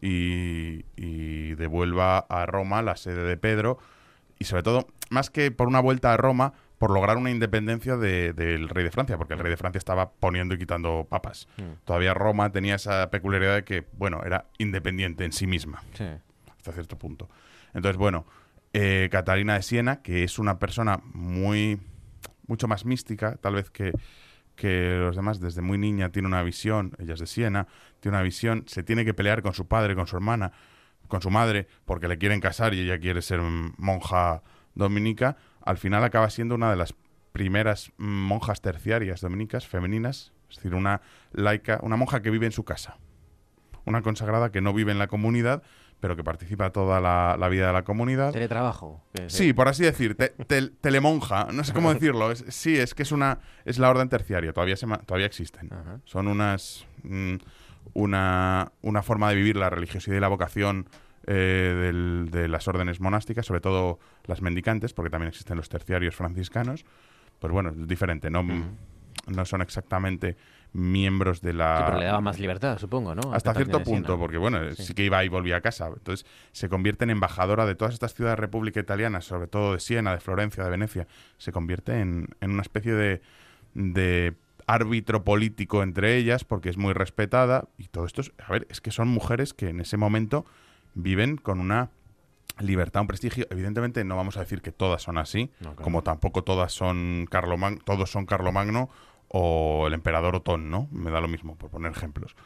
y, 0.00 0.86
y 0.96 1.54
devuelva 1.54 2.18
a 2.18 2.46
Roma 2.46 2.82
la 2.82 2.96
sede 2.96 3.22
de 3.22 3.36
Pedro 3.36 3.78
y 4.38 4.44
sobre 4.44 4.62
todo, 4.62 4.86
más 5.10 5.30
que 5.30 5.50
por 5.50 5.68
una 5.68 5.80
vuelta 5.80 6.12
a 6.12 6.16
Roma, 6.16 6.52
por 6.78 6.92
lograr 6.92 7.16
una 7.16 7.30
independencia 7.30 7.96
del 7.96 8.68
rey 8.68 8.84
de 8.84 8.90
Francia, 8.90 9.18
porque 9.18 9.34
el 9.34 9.40
rey 9.40 9.50
de 9.50 9.56
Francia 9.56 9.78
estaba 9.78 10.12
poniendo 10.12 10.54
y 10.54 10.58
quitando 10.58 11.06
papas. 11.08 11.48
Mm. 11.56 11.84
Todavía 11.84 12.14
Roma 12.14 12.50
tenía 12.52 12.76
esa 12.76 13.10
peculiaridad 13.10 13.56
de 13.56 13.64
que, 13.64 13.86
bueno, 13.92 14.22
era 14.24 14.46
independiente 14.58 15.24
en 15.24 15.32
sí 15.32 15.46
misma, 15.46 15.82
hasta 16.56 16.72
cierto 16.72 16.96
punto. 16.96 17.28
Entonces, 17.74 17.96
bueno, 17.96 18.26
eh, 18.72 19.08
Catalina 19.10 19.54
de 19.54 19.62
Siena, 19.62 20.02
que 20.02 20.22
es 20.22 20.38
una 20.38 20.58
persona 20.58 21.00
muy, 21.12 21.80
mucho 22.46 22.68
más 22.68 22.84
mística, 22.84 23.36
tal 23.36 23.54
vez 23.54 23.70
que, 23.70 23.92
que 24.54 24.98
los 25.00 25.16
demás, 25.16 25.40
desde 25.40 25.62
muy 25.62 25.78
niña 25.78 26.10
tiene 26.10 26.28
una 26.28 26.42
visión, 26.44 26.92
ella 26.98 27.14
es 27.14 27.20
de 27.20 27.26
Siena, 27.26 27.66
tiene 27.98 28.16
una 28.16 28.22
visión, 28.22 28.64
se 28.66 28.84
tiene 28.84 29.04
que 29.04 29.14
pelear 29.14 29.42
con 29.42 29.52
su 29.52 29.66
padre, 29.66 29.96
con 29.96 30.06
su 30.06 30.14
hermana, 30.14 30.52
con 31.08 31.22
su 31.22 31.30
madre, 31.30 31.66
porque 31.84 32.08
le 32.08 32.18
quieren 32.18 32.40
casar 32.40 32.74
y 32.74 32.80
ella 32.80 32.98
quiere 32.98 33.22
ser 33.22 33.40
monja 33.40 34.42
dominica, 34.74 35.36
al 35.62 35.78
final 35.78 36.04
acaba 36.04 36.30
siendo 36.30 36.54
una 36.54 36.70
de 36.70 36.76
las 36.76 36.94
primeras 37.32 37.92
monjas 37.98 38.60
terciarias 38.60 39.20
dominicas 39.20 39.66
femeninas, 39.66 40.32
es 40.50 40.56
decir, 40.56 40.74
una 40.74 41.00
laica, 41.32 41.78
una 41.82 41.96
monja 41.96 42.22
que 42.22 42.30
vive 42.30 42.46
en 42.46 42.52
su 42.52 42.64
casa, 42.64 42.98
una 43.84 44.02
consagrada 44.02 44.50
que 44.50 44.60
no 44.60 44.72
vive 44.72 44.92
en 44.92 44.98
la 44.98 45.08
comunidad, 45.08 45.62
pero 46.00 46.16
que 46.16 46.22
participa 46.22 46.70
toda 46.70 47.00
la, 47.00 47.48
vida 47.48 47.68
de 47.68 47.72
la 47.72 47.82
comunidad. 47.82 48.32
Teletrabajo. 48.32 49.02
Sí, 49.26 49.52
por 49.52 49.68
así 49.68 49.82
decir, 49.84 50.16
telemonja, 50.80 51.48
no 51.52 51.64
sé 51.64 51.72
cómo 51.72 51.92
decirlo. 51.92 52.34
sí, 52.34 52.76
es 52.76 52.94
que 52.94 53.02
es 53.02 53.12
una 53.12 53.40
es 53.64 53.78
la 53.78 53.90
orden 53.90 54.08
terciaria, 54.08 54.52
todavía 54.52 54.76
se 54.76 54.86
todavía 54.86 55.26
existen. 55.26 55.70
Son 56.04 56.28
unas 56.28 56.86
mm, 57.02 57.36
una, 57.94 58.72
una 58.82 59.02
forma 59.02 59.28
de 59.30 59.36
vivir 59.36 59.56
la 59.56 59.70
religiosidad 59.70 60.16
y 60.16 60.20
la 60.20 60.28
vocación 60.28 60.88
eh, 61.26 61.92
de 62.30 62.48
las 62.48 62.68
órdenes 62.68 63.00
monásticas, 63.00 63.46
sobre 63.46 63.60
todo 63.60 63.98
las 64.24 64.40
mendicantes, 64.40 64.94
porque 64.94 65.10
también 65.10 65.28
existen 65.28 65.56
los 65.56 65.68
terciarios 65.68 66.14
franciscanos, 66.16 66.84
pues 67.38 67.52
bueno, 67.52 67.70
es 67.70 67.86
diferente, 67.86 68.30
no, 68.30 68.42
no 68.42 69.44
son 69.44 69.60
exactamente 69.60 70.36
miembros 70.72 71.40
de 71.40 71.52
la... 71.52 71.76
Sí, 71.78 71.82
pero 71.86 71.98
le 71.98 72.06
daba 72.06 72.20
más 72.20 72.38
libertad, 72.38 72.78
supongo, 72.78 73.14
¿no? 73.14 73.32
Hasta 73.32 73.54
cierto 73.54 73.82
punto, 73.82 74.18
porque 74.18 74.38
bueno, 74.38 74.74
sí. 74.74 74.94
que 74.94 75.04
iba 75.04 75.24
y 75.24 75.28
volvía 75.28 75.56
a 75.56 75.60
casa. 75.60 75.88
Entonces 75.88 76.26
se 76.52 76.68
convierte 76.68 77.04
en 77.04 77.10
embajadora 77.10 77.66
de 77.66 77.74
todas 77.74 77.94
estas 77.94 78.14
ciudades 78.14 78.38
república 78.38 78.80
italianas, 78.80 79.24
sobre 79.24 79.48
todo 79.48 79.74
de 79.74 79.80
Siena, 79.80 80.12
de 80.12 80.20
Florencia, 80.20 80.64
de 80.64 80.70
Venecia. 80.70 81.06
Se 81.38 81.52
convierte 81.52 82.00
en, 82.00 82.28
en 82.40 82.50
una 82.50 82.62
especie 82.62 82.92
de, 82.92 83.22
de 83.74 84.34
árbitro 84.68 85.24
político 85.24 85.82
entre 85.82 86.16
ellas, 86.16 86.44
porque 86.44 86.68
es 86.68 86.76
muy 86.76 86.92
respetada. 86.92 87.68
Y 87.78 87.88
todo 87.88 88.04
esto, 88.04 88.20
es, 88.20 88.32
a 88.38 88.52
ver, 88.52 88.66
es 88.70 88.80
que 88.80 88.92
son 88.92 89.08
mujeres 89.08 89.54
que 89.54 89.70
en 89.70 89.80
ese 89.80 89.96
momento 89.96 90.44
viven 90.94 91.36
con 91.36 91.58
una 91.58 91.90
libertad, 92.60 93.00
un 93.02 93.08
prestigio. 93.08 93.46
Evidentemente 93.50 94.04
no 94.04 94.14
vamos 94.16 94.36
a 94.36 94.40
decir 94.40 94.62
que 94.62 94.70
todas 94.70 95.02
son 95.02 95.18
así, 95.18 95.50
como 95.82 96.02
tampoco 96.02 96.44
todas 96.44 96.72
son 96.72 97.26
Carlomagno, 97.30 97.80
todos 97.84 98.10
son 98.10 98.26
Carlomagno 98.26 98.90
o 99.28 99.86
el 99.86 99.94
emperador 99.94 100.36
Otón, 100.36 100.70
¿no? 100.70 100.88
Me 100.92 101.10
da 101.10 101.20
lo 101.20 101.28
mismo, 101.28 101.56
por 101.56 101.70
poner 101.70 101.92
ejemplos. 101.92 102.36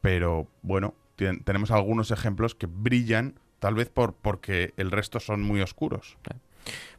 Pero 0.00 0.48
bueno, 0.62 0.94
tenemos 1.16 1.70
algunos 1.70 2.10
ejemplos 2.10 2.54
que 2.54 2.66
brillan, 2.66 3.38
tal 3.58 3.74
vez 3.74 3.90
por 3.90 4.14
porque 4.14 4.72
el 4.76 4.90
resto 4.90 5.20
son 5.20 5.42
muy 5.42 5.60
oscuros. 5.60 6.16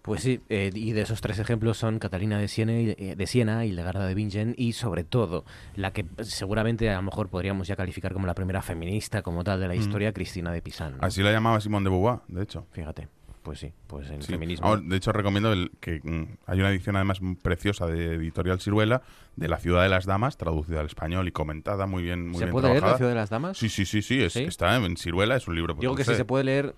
Pues 0.01 0.21
sí, 0.21 0.41
eh, 0.49 0.71
y 0.73 0.91
de 0.93 1.01
esos 1.01 1.21
tres 1.21 1.39
ejemplos 1.39 1.77
son 1.77 1.99
Catalina 1.99 2.39
de 2.39 2.47
Siena, 2.47 2.73
eh, 2.73 3.15
de 3.17 3.27
Siena 3.27 3.65
y 3.65 3.71
Legarda 3.71 4.05
de 4.07 4.13
Bingen 4.15 4.55
y 4.57 4.73
sobre 4.73 5.03
todo 5.03 5.45
la 5.75 5.91
que 5.91 6.05
seguramente 6.21 6.89
a 6.89 6.95
lo 6.95 7.03
mejor 7.03 7.29
podríamos 7.29 7.67
ya 7.67 7.75
calificar 7.75 8.13
como 8.13 8.25
la 8.25 8.33
primera 8.33 8.61
feminista 8.61 9.21
como 9.21 9.43
tal 9.43 9.59
de 9.59 9.67
la 9.67 9.75
mm. 9.75 9.79
historia, 9.79 10.13
Cristina 10.13 10.51
de 10.51 10.61
Pisan. 10.61 10.97
Así 10.99 11.21
la 11.21 11.31
llamaba 11.31 11.59
Simón 11.61 11.83
de 11.83 11.89
Beauvoir, 11.89 12.19
de 12.27 12.43
hecho. 12.43 12.65
Fíjate. 12.71 13.18
Pues 13.49 13.61
sí, 13.61 13.73
pues 13.87 14.07
en 14.11 14.21
feminismo. 14.21 14.77
de 14.77 14.95
hecho, 14.95 15.11
recomiendo 15.11 15.51
el, 15.51 15.71
que 15.79 16.01
mm, 16.03 16.37
hay 16.45 16.59
una 16.59 16.69
edición 16.69 16.95
además 16.97 17.19
preciosa 17.41 17.87
de 17.87 18.13
Editorial 18.13 18.61
Ciruela 18.61 19.01
de 19.37 19.47
La 19.47 19.57
Ciudad 19.57 19.81
de 19.81 19.89
las 19.89 20.05
Damas, 20.05 20.37
traducida 20.37 20.81
al 20.81 20.85
español 20.85 21.27
y 21.27 21.31
comentada 21.31 21.87
muy 21.87 22.03
bien. 22.03 22.27
Muy 22.29 22.37
¿Se 22.37 22.45
puede 22.45 22.69
leer 22.69 22.83
La 22.83 22.97
Ciudad 22.97 23.09
de 23.09 23.15
las 23.15 23.31
Damas? 23.31 23.57
Sí, 23.57 23.69
sí, 23.69 23.87
sí, 23.87 24.03
sí, 24.03 24.21
está 24.21 24.75
en 24.75 24.97
Ciruela, 24.97 25.35
es 25.35 25.47
un 25.47 25.55
libro. 25.55 25.73
Digo 25.73 25.95
que 25.95 26.03
sí 26.03 26.13
se 26.13 26.25
puede 26.25 26.43
leer, 26.43 26.75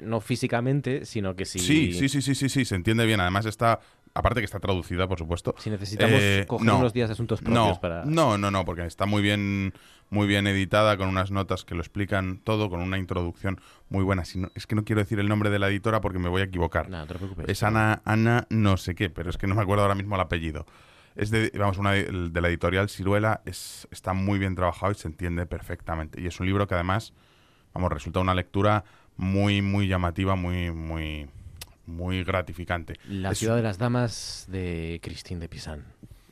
no 0.00 0.20
físicamente, 0.20 1.06
sino 1.06 1.34
que 1.34 1.44
sí. 1.44 1.58
Sí, 1.58 1.92
sí, 1.92 2.08
sí, 2.08 2.22
sí, 2.22 2.36
sí, 2.36 2.48
sí, 2.48 2.64
se 2.66 2.76
entiende 2.76 3.04
bien. 3.04 3.18
Además 3.18 3.44
está 3.46 3.80
aparte 4.14 4.40
que 4.40 4.44
está 4.44 4.60
traducida, 4.60 5.08
por 5.08 5.18
supuesto. 5.18 5.54
Si 5.58 5.70
necesitamos 5.70 6.20
eh, 6.20 6.44
coger 6.46 6.70
unos 6.70 6.92
días 6.92 7.08
de 7.08 7.14
asuntos 7.14 7.40
propios 7.40 7.78
para... 7.78 8.04
No, 8.04 8.38
no, 8.38 8.50
no, 8.50 8.64
porque 8.64 8.84
está 8.84 9.06
muy 9.06 9.22
bien, 9.22 9.72
muy 10.10 10.26
bien 10.26 10.46
editada, 10.46 10.96
con 10.96 11.08
unas 11.08 11.30
notas 11.30 11.64
que 11.64 11.74
lo 11.74 11.80
explican 11.80 12.38
todo, 12.38 12.70
con 12.70 12.80
una 12.80 12.98
introducción 12.98 13.60
muy 13.88 14.04
buena. 14.04 14.24
Si 14.24 14.42
es 14.54 14.66
que 14.66 14.74
no 14.74 14.84
quiero 14.84 15.00
decir 15.00 15.18
el 15.18 15.28
nombre 15.28 15.50
de 15.50 15.58
la 15.58 15.68
editora 15.68 16.00
porque 16.00 16.18
me 16.18 16.28
voy 16.28 16.42
a 16.42 16.44
equivocar. 16.44 16.88
No, 16.88 17.06
te 17.06 17.14
preocupes. 17.14 17.48
Es 17.48 17.62
Ana, 17.62 18.02
Ana 18.04 18.46
no 18.50 18.76
sé 18.76 18.94
qué, 18.94 19.10
pero 19.10 19.30
es 19.30 19.38
que 19.38 19.46
no 19.46 19.54
me 19.54 19.62
acuerdo 19.62 19.82
ahora 19.82 19.94
mismo 19.94 20.14
el 20.14 20.20
apellido. 20.20 20.66
Es 21.14 21.30
de, 21.30 21.52
vamos, 21.58 21.78
una 21.78 21.92
de, 21.92 22.40
la 22.40 22.48
editorial 22.48 22.88
Ciruela, 22.88 23.42
es, 23.44 23.86
está 23.90 24.14
muy 24.14 24.38
bien 24.38 24.54
trabajado 24.54 24.92
y 24.92 24.94
se 24.94 25.08
entiende 25.08 25.44
perfectamente. 25.46 26.20
Y 26.20 26.26
es 26.26 26.40
un 26.40 26.46
libro 26.46 26.66
que 26.66 26.74
además 26.74 27.12
vamos, 27.74 27.92
resulta 27.92 28.20
una 28.20 28.34
lectura 28.34 28.84
muy, 29.16 29.60
muy 29.60 29.88
llamativa, 29.88 30.36
muy, 30.36 30.70
muy, 30.70 31.28
muy 31.86 32.24
gratificante. 32.24 32.98
La 33.08 33.34
ciudad 33.34 33.56
de 33.56 33.62
las 33.62 33.78
damas 33.78 34.46
de 34.48 35.00
Christine 35.02 35.40
de 35.40 35.48
Pisan, 35.48 35.84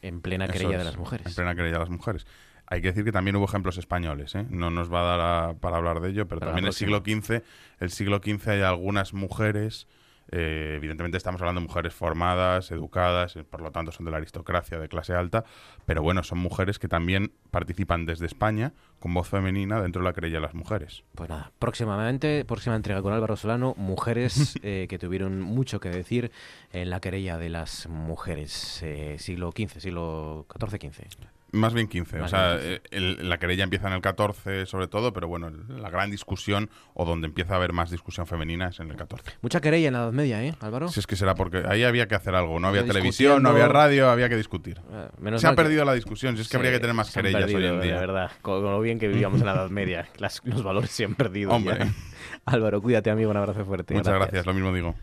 en 0.02 0.20
plena 0.20 0.48
querella 0.48 0.78
de 0.78 0.84
las 0.84 0.96
mujeres. 0.96 1.26
En 1.26 1.34
plena 1.34 1.54
querella 1.54 1.74
de 1.74 1.80
las 1.80 1.90
mujeres. 1.90 2.26
Hay 2.66 2.80
que 2.80 2.88
decir 2.88 3.04
que 3.04 3.12
también 3.12 3.34
hubo 3.34 3.46
ejemplos 3.46 3.78
españoles, 3.78 4.34
¿eh? 4.36 4.46
no 4.48 4.70
nos 4.70 4.92
va 4.92 5.00
a 5.00 5.16
dar 5.16 5.56
para 5.56 5.78
hablar 5.78 6.00
de 6.00 6.10
ello, 6.10 6.28
pero 6.28 6.40
también 6.40 6.64
en 6.64 6.68
el 6.68 6.72
siglo 6.72 7.02
XV, 7.04 7.42
el 7.80 7.90
siglo 7.90 8.20
XV 8.24 8.48
hay 8.48 8.60
algunas 8.62 9.12
mujeres 9.12 9.88
eh, 10.30 10.74
evidentemente 10.76 11.16
estamos 11.16 11.40
hablando 11.40 11.60
de 11.60 11.66
mujeres 11.66 11.92
formadas, 11.92 12.70
educadas, 12.70 13.36
eh, 13.36 13.44
por 13.44 13.60
lo 13.60 13.72
tanto 13.72 13.92
son 13.92 14.04
de 14.04 14.12
la 14.12 14.18
aristocracia 14.18 14.78
de 14.78 14.88
clase 14.88 15.14
alta, 15.14 15.44
pero 15.86 16.02
bueno, 16.02 16.22
son 16.22 16.38
mujeres 16.38 16.78
que 16.78 16.88
también 16.88 17.32
participan 17.50 18.06
desde 18.06 18.26
España 18.26 18.72
con 19.00 19.12
voz 19.12 19.28
femenina 19.28 19.80
dentro 19.80 20.02
de 20.02 20.08
la 20.08 20.12
querella 20.12 20.36
de 20.36 20.42
las 20.42 20.54
mujeres. 20.54 21.04
Pues 21.14 21.28
nada, 21.28 21.52
próximamente, 21.58 22.44
próxima 22.44 22.76
entrega 22.76 23.02
con 23.02 23.12
Álvaro 23.12 23.36
Solano, 23.36 23.74
mujeres 23.76 24.58
eh, 24.62 24.86
que 24.88 24.98
tuvieron 24.98 25.40
mucho 25.40 25.80
que 25.80 25.90
decir 25.90 26.30
en 26.72 26.90
la 26.90 27.00
querella 27.00 27.38
de 27.38 27.48
las 27.48 27.88
mujeres, 27.88 28.84
siglo 29.18 29.50
XV, 29.50 29.80
siglo 29.80 30.46
XIV-XV. 30.48 31.39
Más 31.52 31.74
bien 31.74 31.88
15. 31.88 32.20
o 32.20 32.28
sea, 32.28 32.56
eh, 32.60 32.80
la 32.90 33.38
querella 33.38 33.64
empieza 33.64 33.88
en 33.88 33.94
el 33.94 34.00
14 34.00 34.66
sobre 34.66 34.88
todo, 34.88 35.12
pero 35.12 35.28
bueno, 35.28 35.50
la 35.50 35.90
gran 35.90 36.10
discusión 36.10 36.70
o 36.94 37.04
donde 37.04 37.26
empieza 37.26 37.54
a 37.54 37.56
haber 37.56 37.72
más 37.72 37.90
discusión 37.90 38.26
femenina 38.26 38.68
es 38.68 38.80
en 38.80 38.90
el 38.90 38.96
14. 38.96 39.32
Mucha 39.42 39.60
querella 39.60 39.88
en 39.88 39.94
la 39.94 40.00
Edad 40.00 40.12
Media, 40.12 40.44
¿eh, 40.44 40.54
Álvaro? 40.60 40.88
Si 40.88 41.00
es 41.00 41.06
que 41.06 41.16
será 41.16 41.34
porque 41.34 41.62
ahí 41.68 41.84
había 41.84 42.06
que 42.08 42.14
hacer 42.14 42.34
algo. 42.34 42.60
No 42.60 42.68
había 42.68 42.84
televisión, 42.84 43.42
no 43.42 43.50
había 43.50 43.68
radio, 43.68 44.10
había 44.10 44.28
que 44.28 44.36
discutir. 44.36 44.80
Eh, 44.92 45.38
se 45.38 45.46
ha 45.46 45.54
perdido 45.54 45.84
la 45.84 45.94
discusión, 45.94 46.36
si 46.36 46.42
es 46.42 46.48
que 46.48 46.56
habría 46.56 46.72
que 46.72 46.80
tener 46.80 46.94
más 46.94 47.12
querellas 47.12 47.52
hoy 47.52 47.66
en 47.66 47.80
día. 47.80 47.94
La 47.94 48.00
verdad, 48.00 48.30
con 48.42 48.62
lo 48.62 48.80
bien 48.80 48.98
que 48.98 49.08
vivíamos 49.08 49.40
en 49.40 49.46
la 49.46 49.54
Edad 49.54 49.70
Media. 49.70 50.08
los 50.44 50.62
valores 50.62 50.90
se 50.90 51.04
han 51.04 51.14
perdido. 51.14 51.50
Hombre. 51.50 51.90
Álvaro, 52.44 52.80
cuídate, 52.80 53.10
amigo. 53.10 53.30
Un 53.30 53.36
abrazo 53.36 53.64
fuerte. 53.64 53.94
Muchas 53.94 54.14
gracias 54.14 54.46
lo 54.46 54.54
mismo 54.54 54.72
digo. 54.72 54.94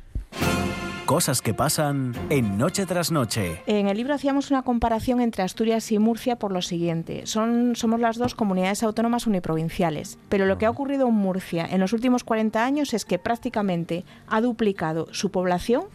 Cosas 1.08 1.42
que 1.42 1.54
pasan 1.54 2.14
en 2.30 2.58
Noche 2.58 2.86
tras 2.86 3.14
Noche. 3.14 3.62
En 3.66 3.88
el 3.88 3.96
libro 3.96 4.14
hacíamos 4.14 4.52
una 4.52 4.64
comparación 4.64 5.22
entre 5.22 5.42
Asturias 5.42 5.90
y 5.94 6.00
Murcia 6.00 6.36
por 6.36 6.52
lo 6.52 6.62
siguiente. 6.62 7.26
Son, 7.28 7.78
somos 7.78 8.02
las 8.02 8.18
dos 8.18 8.36
comunidades 8.36 8.84
autónomas 8.84 9.26
uniprovinciales, 9.26 10.20
pero 10.28 10.46
lo 10.46 10.58
que 10.58 10.66
ha 10.66 10.70
ocurrido 10.70 11.08
en 11.08 11.14
Murcia 11.14 11.66
en 11.66 11.80
los 11.80 11.94
últimos 11.94 12.26
40 12.26 12.62
años 12.62 12.94
es 12.94 13.06
que 13.06 13.20
prácticamente 13.20 14.04
ha 14.28 14.42
duplicado 14.42 15.08
su 15.14 15.32
población, 15.32 15.86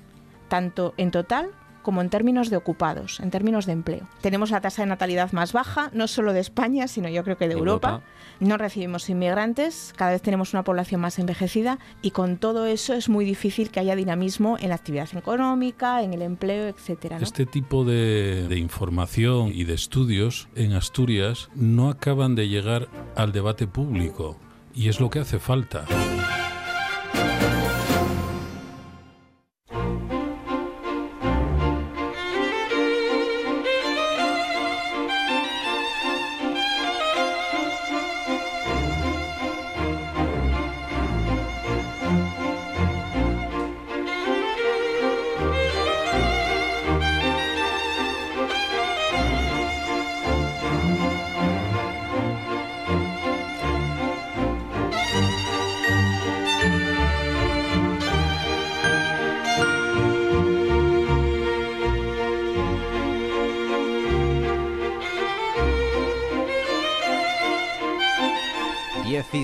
tanto 0.49 0.95
en 0.97 1.11
total 1.11 1.51
como 1.83 2.01
en 2.01 2.11
términos 2.11 2.51
de 2.51 2.57
ocupados, 2.57 3.21
en 3.21 3.31
términos 3.31 3.67
de 3.67 3.73
empleo. 3.73 4.09
Tenemos 4.21 4.51
la 4.51 4.61
tasa 4.61 4.83
de 4.83 4.89
natalidad 4.89 5.33
más 5.33 5.53
baja, 5.53 5.91
no 5.93 6.09
solo 6.09 6.33
de 6.33 6.41
España, 6.41 6.89
sino 6.89 7.09
yo 7.09 7.25
creo 7.25 7.37
que 7.37 7.49
de 7.49 7.55
Europa. 7.55 8.03
No 8.41 8.57
recibimos 8.57 9.09
inmigrantes, 9.09 9.93
cada 9.97 10.13
vez 10.13 10.23
tenemos 10.23 10.53
una 10.53 10.65
población 10.65 11.01
más 11.01 11.19
envejecida 11.19 11.79
y 12.01 12.11
con 12.11 12.39
todo 12.39 12.67
eso 12.67 12.95
es 12.95 13.09
muy 13.09 13.25
difícil 13.25 13.71
que 13.71 13.81
haya 13.81 13.95
dinamismo 13.95 14.57
en 14.59 14.71
la 14.71 14.75
actividad 14.77 15.09
económica, 15.17 16.03
en 16.03 16.15
el 16.15 16.23
empleo, 16.23 16.69
etcétera. 16.69 17.19
Este 17.21 17.47
tipo 17.47 17.85
de, 17.85 18.49
de 18.49 18.59
información 18.59 19.51
y 19.53 19.65
de 19.65 19.75
estudios 19.75 20.49
en 20.55 20.73
Asturias 20.73 21.51
no 21.55 21.89
acaban 21.89 22.35
de 22.35 22.49
llegar 22.49 22.89
al 23.15 23.33
debate 23.33 23.67
público 23.67 24.39
y 24.75 24.89
es 24.89 25.01
lo 25.01 25.11
que 25.11 25.21
hace 25.21 25.39
falta. 25.39 25.85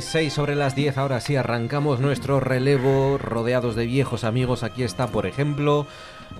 6 0.09 0.33
sobre 0.33 0.55
las 0.55 0.75
10, 0.75 0.97
ahora 0.97 1.21
sí 1.21 1.37
arrancamos 1.37 2.01
nuestro 2.01 2.41
relevo 2.41 3.19
rodeados 3.19 3.77
de 3.77 3.85
viejos 3.85 4.25
amigos. 4.25 4.63
Aquí 4.63 4.83
está, 4.83 5.09
por 5.09 5.27
ejemplo, 5.27 5.87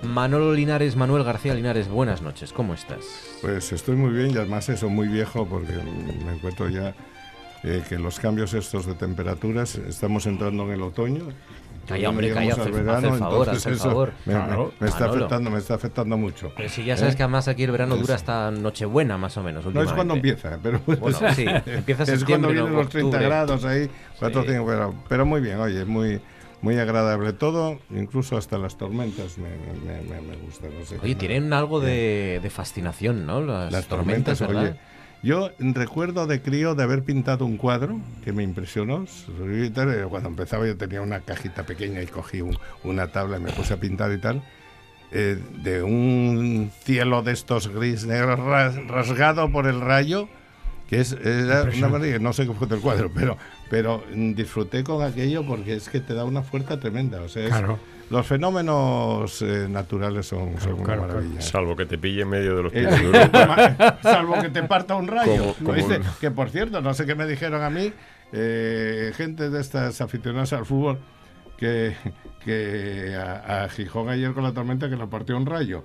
Manolo 0.01 0.53
Linares, 0.53 0.95
Manuel 0.95 1.23
García 1.23 1.53
Linares. 1.53 1.87
Buenas 1.87 2.23
noches, 2.23 2.51
¿cómo 2.51 2.73
estás? 2.73 3.05
Pues 3.41 3.71
estoy 3.71 3.95
muy 3.95 4.11
bien 4.11 4.31
y 4.31 4.37
además 4.37 4.69
eso, 4.69 4.89
muy 4.89 5.07
viejo 5.07 5.45
porque 5.45 5.73
me 6.25 6.33
encuentro 6.33 6.67
ya 6.67 6.95
eh, 7.63 7.83
que 7.87 7.99
los 7.99 8.19
cambios 8.19 8.55
estos 8.55 8.87
de 8.87 8.95
temperaturas, 8.95 9.75
estamos 9.75 10.25
entrando 10.25 10.63
en 10.63 10.71
el 10.71 10.81
otoño 10.81 11.27
Calla, 11.89 12.09
hombre, 12.09 12.31
calla, 12.31 12.53
hace, 12.53 12.69
el 12.69 13.17
favor, 13.17 13.49
hace 13.49 13.69
el 13.69 13.75
favor. 13.77 14.13
Me, 14.25 14.87
está 14.87 15.05
afectando, 15.05 15.49
me 15.49 15.57
está 15.57 15.73
afectando 15.73 16.17
mucho. 16.17 16.53
Pero 16.55 16.69
si 16.69 16.85
ya 16.85 16.95
sabes 16.95 17.15
¿Eh? 17.15 17.17
que 17.17 17.23
además 17.23 17.47
aquí 17.47 17.63
el 17.63 17.71
verano 17.71 17.97
dura 17.97 18.13
hasta 18.13 18.51
Nochebuena, 18.51 19.17
más 19.17 19.35
o 19.37 19.43
menos. 19.43 19.65
No 19.65 19.81
es 19.81 19.91
cuando 19.91 20.13
empieza, 20.13 20.59
pero 20.61 20.79
bueno, 20.85 21.17
sí, 21.33 21.45
empieza 21.65 22.03
Es 22.03 22.23
cuando 22.23 22.49
vienen 22.49 22.73
los 22.73 22.89
30 22.89 23.17
grados 23.19 23.65
ahí, 23.65 23.89
4, 24.19 24.43
pero, 24.45 24.93
pero 25.09 25.25
muy 25.25 25.41
bien, 25.41 25.59
oye, 25.59 25.83
muy 25.83 26.21
muy 26.61 26.77
agradable 26.77 27.33
todo, 27.33 27.79
incluso 27.89 28.37
hasta 28.37 28.57
las 28.57 28.77
tormentas 28.77 29.37
me, 29.37 29.49
me, 29.49 30.21
me, 30.21 30.35
gustan. 30.37 30.71
oye, 31.01 31.15
tienen 31.15 31.53
algo 31.53 31.79
de, 31.79 32.39
de, 32.43 32.49
fascinación, 32.49 33.25
¿no? 33.25 33.39
Las, 33.39 33.87
tormentas, 33.87 34.41
¿verdad? 34.41 34.63
Oye, 34.63 34.75
yo 35.21 35.51
recuerdo 35.59 36.27
de 36.27 36.41
crío 36.41 36.75
de 36.75 36.83
haber 36.83 37.03
pintado 37.03 37.45
un 37.45 37.57
cuadro 37.57 37.99
que 38.23 38.31
me 38.31 38.43
impresionó. 38.43 39.05
Cuando 40.09 40.29
empezaba 40.29 40.65
yo 40.65 40.77
tenía 40.77 41.01
una 41.01 41.21
cajita 41.21 41.63
pequeña 41.65 42.01
y 42.01 42.07
cogí 42.07 42.41
una 42.83 43.07
tabla 43.07 43.37
y 43.37 43.41
me 43.41 43.51
puse 43.51 43.73
a 43.73 43.77
pintar 43.77 44.11
y 44.13 44.19
tal. 44.19 44.41
Eh, 45.11 45.41
de 45.63 45.81
un 45.81 46.71
cielo 46.83 47.23
de 47.23 47.31
estos 47.31 47.67
gris 47.67 48.05
negros 48.05 48.39
rasgado 48.87 49.51
por 49.51 49.65
el 49.65 49.81
rayo, 49.81 50.29
que 50.87 51.01
es 51.01 51.13
era 51.13 51.63
una 51.63 51.89
maravilla, 51.89 52.19
no 52.19 52.31
sé 52.31 52.45
qué 52.45 52.53
fue 52.53 52.67
del 52.67 52.79
cuadro, 52.79 53.11
pero, 53.13 53.35
pero 53.71 54.03
disfruté 54.13 54.83
con 54.83 55.03
aquello 55.03 55.43
porque 55.45 55.73
es 55.73 55.89
que 55.89 55.99
te 55.99 56.13
da 56.13 56.25
una 56.25 56.43
fuerza 56.43 56.79
tremenda. 56.79 57.21
O 57.21 57.27
sea, 57.27 57.47
claro. 57.47 57.79
Los 58.09 58.25
fenómenos 58.25 59.41
eh, 59.41 59.67
naturales 59.69 60.25
son, 60.27 60.55
una 60.77 60.95
maravilla. 60.95 61.41
Salvo 61.41 61.75
que 61.75 61.85
te 61.85 61.97
pille 61.97 62.23
en 62.23 62.29
medio 62.29 62.55
de 62.55 62.63
los 62.63 62.73
eh, 62.73 62.87
Salvo 64.01 64.41
que 64.41 64.49
te 64.49 64.63
parta 64.63 64.95
un 64.95 65.07
rayo. 65.07 65.55
Que 66.19 66.31
por 66.31 66.49
cierto, 66.49 66.81
no 66.81 66.93
sé 66.93 67.05
qué 67.05 67.15
me 67.15 67.27
dijeron 67.27 67.61
a 67.61 67.69
mí, 67.69 67.93
eh, 68.31 69.11
gente 69.15 69.49
de 69.49 69.61
estas 69.61 70.01
aficionadas 70.01 70.53
al 70.53 70.65
fútbol, 70.65 70.97
que, 71.57 71.95
que 72.43 73.15
a, 73.15 73.63
a 73.63 73.69
Gijón 73.69 74.09
ayer 74.09 74.33
con 74.33 74.43
la 74.43 74.53
tormenta 74.53 74.89
que 74.89 74.95
le 74.95 75.05
partió 75.07 75.37
un 75.37 75.45
rayo 75.45 75.83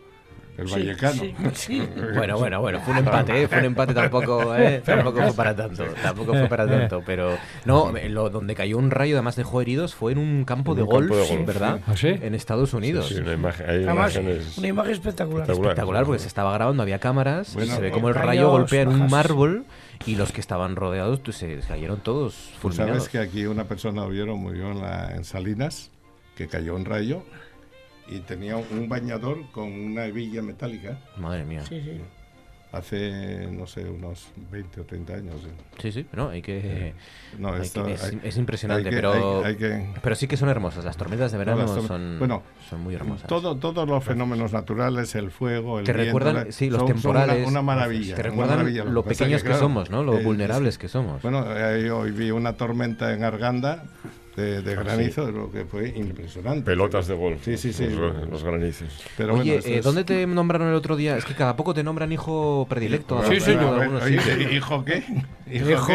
el 0.57 0.67
Vallecano. 0.67 1.23
bueno, 2.15 2.39
bueno, 2.39 2.61
bueno, 2.61 2.81
fue 2.81 2.93
un 2.93 2.99
empate, 3.01 3.43
¿eh? 3.43 3.49
fue 3.49 3.59
un 3.59 3.65
empate 3.65 3.95
tampoco, 3.95 4.55
¿eh? 4.57 4.83
tampoco 4.85 5.23
fue 5.23 5.33
para 5.33 5.55
tanto, 5.55 5.85
tampoco 6.03 6.33
fue 6.33 6.49
para 6.49 6.67
tanto, 6.67 7.03
pero 7.05 7.37
no, 7.65 7.93
lo, 8.09 8.31
donde 8.31 8.55
cayó 8.55 8.79
un 8.79 8.91
rayo 8.91 9.17
además 9.17 9.37
dejó 9.37 9.61
heridos 9.61 9.95
fue 9.95 10.13
en 10.13 10.19
un 10.19 10.45
campo, 10.45 10.75
de, 10.75 10.83
golf, 10.83 11.11
¿verdad? 11.45 11.81
¿Ah, 11.87 11.95
en 12.03 12.35
Estados 12.35 12.75
Unidos. 12.75 13.11
una 13.11 13.33
imagen, 13.33 13.89
una 14.57 14.69
imagen 14.69 14.93
espectacular. 14.93 15.51
espectacular. 15.51 16.05
porque 16.05 16.21
se 16.21 16.29
estaba 16.29 16.53
grabando, 16.53 16.83
había 16.83 16.99
cámaras, 16.99 17.57
y 17.57 17.67
se 17.67 17.81
ve 17.81 17.91
como 17.91 18.09
el 18.09 18.15
rayo 18.15 18.51
golpea 18.51 18.83
en 18.83 18.89
un 18.89 19.11
mármol 19.11 19.65
y 20.07 20.17
los 20.17 20.33
que 20.33 20.41
estaban 20.41 20.77
rodeados 20.77 21.21
pues, 21.21 21.37
se 21.37 21.59
cayeron 21.67 22.01
todos 22.01 22.35
fulminados. 22.61 23.05
¿Sabes 23.05 23.09
que 23.09 23.19
aquí 23.19 23.47
una 23.47 23.65
persona 23.65 24.07
vieron 24.07 24.39
murió 24.39 24.71
en, 24.71 24.81
la, 24.81 25.15
en 25.15 25.25
Salinas, 25.25 25.91
que 26.37 26.49
cayó 26.49 26.75
un 26.75 26.85
rayo 26.85 27.23
y 28.15 28.21
tenía 28.21 28.57
un 28.57 28.89
bañador 28.89 29.51
con 29.51 29.73
una 29.73 30.07
hebilla 30.07 30.43
metálica. 30.43 30.99
Madre 31.17 31.45
mía. 31.45 31.65
Sí, 31.67 31.81
sí. 31.83 32.01
Hace, 32.71 33.47
no 33.53 33.69
sé, 33.69 33.89
unos 33.89 34.33
20 34.51 34.81
o 34.81 34.85
30 34.85 35.15
años. 35.15 35.35
Sí, 35.79 35.93
sí, 35.93 36.07
no, 36.13 36.31
hay 36.31 36.43
que... 36.43 36.93
no, 37.39 37.55
esto, 37.55 37.87
es, 37.87 38.37
impresionante, 38.37 38.91
pero, 38.91 39.45
pero 40.03 40.17
sí 40.17 40.27
que 40.27 40.37
son 40.37 40.49
hermosas. 40.49 40.85
Las 40.85 40.97
tormentas 40.97 41.31
de 41.31 41.39
verano 41.39 41.69
son, 41.69 42.19
bueno, 42.19 42.43
son 42.69 42.81
muy 42.81 42.97
hermosas. 42.97 43.29
Todo, 43.29 43.57
todos 43.57 43.89
los 43.89 44.03
fenómenos 44.03 44.53
naturales, 44.53 45.15
el 45.15 45.31
fuego, 45.31 45.79
el 45.79 45.85
Te 45.85 45.93
recuerdan, 45.93 46.51
sí, 46.51 46.69
los 46.69 46.85
temporales. 46.85 47.47
una, 47.47 47.63
maravilla. 47.63 48.17
Te 48.17 48.25
recuerdan 48.25 48.93
lo, 48.93 49.05
pequeños 49.05 49.45
que, 49.45 49.55
somos, 49.55 49.91
¿no? 49.91 50.03
Lo 50.03 50.19
vulnerables 50.19 50.77
que 50.77 50.89
somos. 50.89 51.23
Bueno, 51.23 51.47
eh, 51.57 51.93
hoy 51.93 52.11
vi 52.11 52.33
una 52.33 52.55
tormenta 52.55 53.13
en 53.15 53.23
Arganda 53.23 53.85
de, 54.37 54.75
granizo, 54.75 55.31
lo 55.31 55.51
que 55.51 55.65
fue 55.65 55.89
impresionante. 55.89 56.63
Pelotas 56.63 57.07
de 57.07 57.15
golf. 57.15 57.45
Sí, 57.45 57.57
sí, 57.57 57.73
sí. 57.73 57.89
Los, 57.89 58.43
granizos. 58.43 58.89
Pero 59.17 59.35
Oye, 59.35 59.61
eh, 59.65 59.81
¿dónde 59.83 60.05
te 60.05 60.27
nombraron 60.27 60.69
el 60.69 60.75
otro 60.75 60.97
día? 60.97 61.17
Es 61.17 61.25
que 61.25 61.35
cada 61.35 61.57
poco 61.57 61.75
te 61.75 61.83
nombran 61.83 62.11
hijo 62.13 62.67
predilecto. 62.69 63.23
Sí, 63.29 63.41
sí. 63.41 63.53
¿Hijo 64.53 64.85
qué? 64.85 65.05
Hijo, 65.51 65.93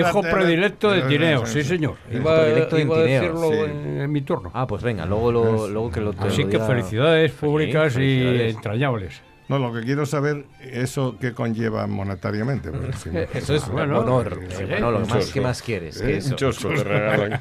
hijo 0.00 0.22
predilecto 0.22 0.90
de 0.90 1.02
Tineo, 1.02 1.46
sí, 1.46 1.62
señor. 1.64 1.96
Iba, 2.12 2.42
predilecto 2.42 2.78
iba 2.78 2.96
a 2.96 3.02
decirlo 3.02 3.52
en, 3.64 4.12
mi 4.12 4.22
turno. 4.22 4.50
Ah, 4.54 4.66
pues 4.66 4.82
venga, 4.82 5.06
luego, 5.06 5.32
lo, 5.32 5.68
luego 5.68 5.90
que 5.90 6.00
lo 6.00 6.14
Así 6.18 6.44
que 6.44 6.58
felicidades 6.58 7.32
públicas 7.32 7.96
y 7.96 8.22
entrañables. 8.50 9.22
No, 9.52 9.58
lo 9.58 9.70
que 9.70 9.82
quiero 9.82 10.06
saber, 10.06 10.46
¿eso 10.62 11.18
qué 11.20 11.34
conlleva 11.34 11.86
monetariamente? 11.86 12.70
eso 13.34 13.54
es 13.54 13.68
bueno, 13.68 13.98
honor. 13.98 14.40
bueno, 14.66 14.90
lo 14.90 15.00
más, 15.00 15.30
¿qué 15.30 15.42
más 15.42 15.60
quieres? 15.60 16.00
¿Eh? 16.00 16.16
eso? 16.16 16.36
te 16.36 16.84
regalan. 16.84 17.38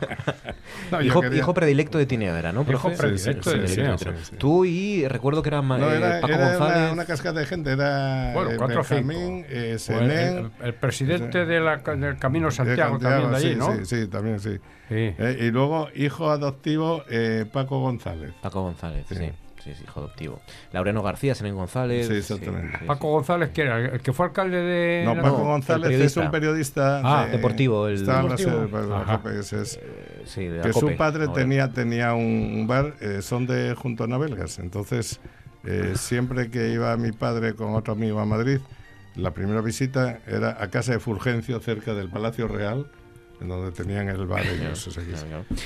hijo, 1.02 1.54
predilecto 1.54 1.98
de 1.98 2.06
Tineo 2.06 2.36
era, 2.36 2.52
¿no? 2.52 2.66
Hijo 2.70 2.92
predilecto 2.92 3.52
de 3.52 3.60
Tineo. 3.66 3.96
Tú 4.38 4.66
y 4.66 5.08
recuerdo 5.08 5.42
que 5.42 5.48
era, 5.48 5.62
no, 5.62 5.90
era 5.90 6.20
Paco 6.20 6.38
González. 6.38 6.60
Una, 6.60 6.92
una 6.92 7.06
cascada 7.06 7.40
de 7.40 7.46
gente, 7.46 7.72
era 7.72 8.34
bueno, 8.34 8.52
cuatro 8.58 8.84
Benjamín, 8.84 9.46
eh, 9.48 9.78
el, 9.88 10.52
el, 10.62 10.74
presidente 10.74 11.46
de 11.46 11.62
la, 11.62 11.78
del 11.78 12.18
Camino 12.18 12.52
Santiago, 12.52 13.00
también 13.00 13.32
de 13.32 13.38
allí, 13.38 13.50
sí, 13.52 13.56
¿no? 13.56 13.74
Sí, 13.78 13.86
sí, 13.86 14.08
también 14.08 14.42
sí. 14.42 14.60
Eh, 14.90 15.38
y 15.40 15.52
luego 15.52 15.88
hijo 15.96 16.30
adoptivo 16.30 17.06
eh, 17.10 17.46
Paco 17.50 17.80
González. 17.80 18.34
Paco 18.42 18.64
González, 18.64 19.06
sí. 19.08 19.32
Sí, 19.64 19.74
sí, 19.76 19.84
hijo 19.84 20.00
adoptivo. 20.00 20.42
Laureano 20.72 21.04
García, 21.04 21.36
Senén 21.36 21.56
González. 21.56 22.08
Sí, 22.08 22.16
exactamente. 22.16 22.80
Paco 22.86 23.12
González, 23.12 23.52
¿quién 23.54 23.68
era? 23.68 23.80
¿El 23.80 24.02
que 24.02 24.12
fue 24.12 24.26
alcalde 24.26 24.58
de.? 24.58 25.04
No, 25.06 25.22
Paco 25.22 25.44
González 25.44 25.92
es 26.00 26.18
un 26.18 26.32
periodista. 26.32 27.02
Ah, 27.04 27.28
deportivo. 27.28 27.88
El 27.88 28.06
deportivo. 28.06 29.30
es, 29.30 29.54
es, 29.54 29.80
eh, 30.38 30.62
que 30.64 30.74
su 30.74 30.96
padre 30.96 31.28
tenía, 31.28 31.72
tenía 31.72 32.14
un 32.14 32.66
bar, 32.68 32.96
eh, 33.02 33.22
son 33.22 33.46
de 33.46 33.76
junto 33.76 34.06
a 34.06 34.08
Navelgas. 34.08 34.58
Entonces, 34.60 35.20
eh, 35.64 35.94
siempre 35.96 36.50
que 36.50 36.72
iba 36.72 36.96
mi 36.98 37.12
padre 37.12 37.54
con 37.54 37.76
otro 37.76 37.94
amigo 37.94 38.20
a 38.20 38.26
Madrid, 38.26 38.60
la 39.16 39.32
primera 39.32 39.62
visita 39.62 40.20
era 40.26 40.58
a 40.60 40.70
casa 40.70 40.94
de 40.94 41.00
Fulgencio, 41.00 41.60
cerca 41.60 41.94
del 41.94 42.10
Palacio 42.10 42.48
Real 42.48 42.88
en 43.42 43.48
donde 43.48 43.72
tenían 43.72 44.08
el 44.08 44.26
bar 44.28 44.46
ellos. 44.46 44.90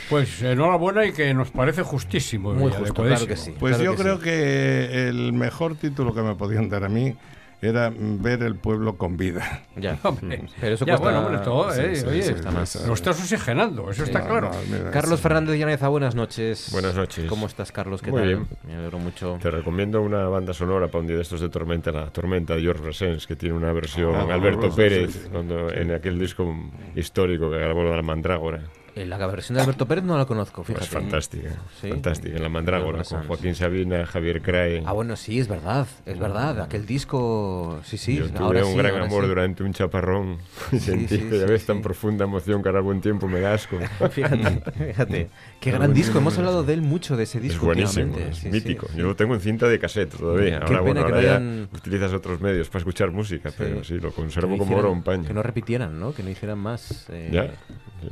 Pues 0.09 0.41
enhorabuena 0.41 1.05
y 1.05 1.11
que 1.11 1.34
nos 1.34 1.51
parece 1.51 1.84
justísimo. 1.84 2.53
Muy 2.53 2.71
justo, 2.71 3.03
claro 3.03 3.28
que 3.28 3.36
sí. 3.36 3.53
Pues 3.59 3.80
yo 3.80 3.95
creo 3.95 4.19
que 4.19 5.07
el 5.09 5.34
mejor 5.34 5.76
título 5.76 6.13
que 6.13 6.21
me 6.21 6.36
podían 6.36 6.69
dar 6.69 6.86
a 6.86 6.89
mí 6.89 7.15
era 7.61 7.91
ver 7.95 8.43
el 8.43 8.55
pueblo 8.55 8.97
con 8.97 9.17
vida. 9.17 9.63
Ya, 9.75 9.97
pero 10.61 10.75
eso 10.75 10.85
ya, 10.85 10.97
bueno, 10.97 11.25
hombre, 11.25 11.39
todo, 11.39 11.73
eh, 11.73 12.03
oye, 12.07 12.19
está 12.19 12.51
más, 12.51 12.85
lo 12.85 12.93
estás 12.93 13.19
oxigenando, 13.19 13.89
eso 13.89 14.03
está 14.03 14.25
claro. 14.25 14.51
Carlos 14.91 15.19
Fernández 15.19 15.57
Llaneza, 15.57 15.87
buenas 15.87 16.15
noches. 16.15 16.69
Buenas 16.71 16.95
noches. 16.95 17.25
¿Cómo 17.25 17.47
estás, 17.47 17.71
Carlos? 17.71 18.01
¿Qué 18.01 18.11
Muy 18.11 18.21
tal? 18.21 18.27
bien. 18.27 18.47
Me 18.67 18.75
alegro 18.75 18.99
mucho. 18.99 19.37
Te 19.41 19.51
recomiendo 19.51 20.01
una 20.01 20.27
banda 20.27 20.53
sonora 20.53 20.87
para 20.87 21.01
un 21.01 21.07
día 21.07 21.15
de 21.15 21.21
estos 21.21 21.41
de 21.41 21.49
Tormenta, 21.49 21.91
la 21.91 22.07
Tormenta 22.07 22.55
de 22.55 22.61
George 22.61 22.83
Brassens, 22.83 23.27
que 23.27 23.35
tiene 23.35 23.55
una 23.55 23.71
versión 23.73 24.15
ah, 24.15 24.33
Alberto 24.33 24.73
Pérez, 24.73 25.27
cuando, 25.31 25.71
en 25.71 25.91
aquel 25.91 26.19
disco 26.19 26.53
histórico 26.95 27.49
que 27.49 27.57
grabó 27.57 27.83
la 27.83 28.01
Mandrágora. 28.01 28.61
Eh, 28.95 29.05
la 29.05 29.17
versión 29.27 29.57
de 29.57 29.61
Alberto 29.61 29.85
Pérez 29.85 30.05
no 30.05 30.17
la 30.17 30.25
conozco, 30.25 30.63
pues 30.63 30.79
fíjate. 30.79 30.87
fantástica, 30.87 31.49
fantástica. 31.81 32.37
En 32.37 32.43
La 32.43 32.47
Mandrágora, 32.47 33.03
con 33.03 33.27
Joaquín 33.27 33.53
Sabina, 33.53 34.05
Javier 34.05 34.41
Crae. 34.41 34.83
Ah, 34.85 34.93
bueno, 34.93 35.17
sí, 35.17 35.37
es 35.37 35.49
verdad, 35.49 35.85
es 36.05 36.17
verdad. 36.17 36.61
Aquel 36.61 36.85
disco, 36.85 37.81
sí, 37.83 37.97
sí. 37.97 38.15
Yo 38.15 38.29
tuve 38.29 38.63
un 38.63 38.77
gran 38.77 39.01
amor 39.01 39.27
durante 39.27 39.63
un 39.63 39.73
chaparrón. 39.73 40.37
Sentí 40.79 41.17
que 41.17 41.39
ya 41.39 41.45
ves 41.45 41.65
tan 41.65 41.81
profunda 41.81 42.23
emoción 42.23 42.63
que 42.63 42.69
ahora 42.69 42.79
buen 42.79 43.01
tiempo 43.01 43.27
me 43.27 43.41
da 43.41 43.55
asco. 43.55 43.77
fíjate, 44.11 44.61
fíjate. 44.71 45.29
Qué 45.59 45.71
gran 45.71 45.93
disco. 45.93 46.19
Hemos 46.19 46.37
hablado 46.37 46.63
de 46.63 46.73
él 46.73 46.81
mucho, 46.81 47.17
de 47.17 47.23
ese 47.23 47.41
disco. 47.41 47.57
Es 47.57 47.65
buenísimo, 47.65 48.17
es 48.17 48.45
mítico. 48.45 48.87
Yo 48.95 49.07
lo 49.07 49.15
tengo 49.17 49.33
en 49.33 49.41
cinta 49.41 49.67
de 49.67 49.77
cassette 49.77 50.15
todavía. 50.15 50.59
Ahora, 50.59 50.79
bueno, 50.79 51.01
ahora 51.01 51.21
ya 51.21 51.41
utilizas 51.73 52.13
otros 52.13 52.39
medios 52.39 52.69
para 52.69 52.79
escuchar 52.79 53.11
música, 53.11 53.51
pero 53.57 53.83
sí, 53.83 53.99
lo 53.99 54.11
conservo 54.11 54.57
como 54.57 54.77
oro 54.77 54.89
un 54.89 55.03
paño. 55.03 55.27
Que 55.27 55.33
no 55.33 55.43
repitieran, 55.43 55.99
¿no? 55.99 56.13
Que 56.13 56.23
no 56.23 56.29
hicieran 56.29 56.59
más. 56.59 57.07
Eh, 57.09 57.29
ya. 57.33 57.51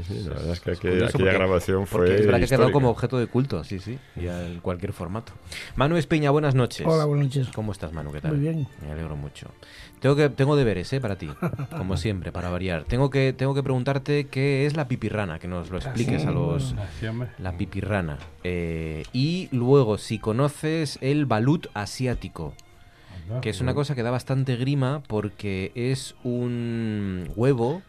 Sí, 0.08 0.24
la 0.24 0.36
verdad 0.36 0.52
es 0.52 0.60
que 0.60 0.72
aquella, 0.72 1.34
grabación 1.34 1.88
fue. 1.88 2.16
Es 2.16 2.26
verdad 2.26 2.40
que 2.40 2.46
ha 2.46 2.48
quedado 2.48 2.72
como 2.72 2.90
objeto 2.90 3.18
de 3.18 3.28
culto, 3.28 3.64
sí, 3.64 3.80
sí, 3.80 4.00
ya 4.16 4.46
en 4.46 4.60
cualquier 4.60 4.94
formato. 4.94 5.34
Manu 5.76 5.98
Espiña, 5.98 6.32
buenas 6.32 6.56
noches. 6.56 6.86
Hola, 6.88 7.06
buenas 7.06 7.28
noches. 7.28 7.50
¿Cómo 7.54 7.72
estás, 7.72 7.94
Manu? 7.94 8.12
¿Qué 8.12 8.22
tal? 8.22 8.32
Muy 8.32 8.42
bien. 8.42 8.68
Me 8.82 8.92
alegro 8.92 9.16
mucho. 9.16 9.48
Tengo, 10.00 10.16
que, 10.16 10.30
tengo 10.30 10.56
deberes 10.56 10.92
¿eh? 10.94 11.00
para 11.00 11.18
ti, 11.18 11.30
como 11.78 11.98
siempre, 11.98 12.32
para 12.32 12.50
variar. 12.50 12.84
Tengo 12.84 13.10
que, 13.10 13.34
tengo 13.34 13.54
que 13.54 13.64
preguntarte 13.64 14.28
qué 14.28 14.66
es 14.66 14.76
la 14.76 14.88
pipirrana, 14.88 15.40
que 15.40 15.48
nos 15.48 15.70
lo 15.70 15.78
expliques 15.78 16.26
a 16.26 16.32
los. 16.32 16.76
La 17.40 17.58
pipirrana. 17.58 18.18
Eh, 18.44 19.04
y 19.14 19.50
luego, 19.52 19.98
si 19.98 20.20
conoces 20.20 20.98
el 21.02 21.26
balut 21.26 21.68
asiático 21.74 22.54
que 23.42 23.50
es 23.50 23.62
una 23.62 23.74
cosa 23.74 23.96
que 23.96 24.04
da 24.04 24.12
bastante 24.12 24.56
grima 24.56 25.02
porque 25.08 25.72
es 25.76 26.16
un 26.24 27.30
huevo 27.36 27.82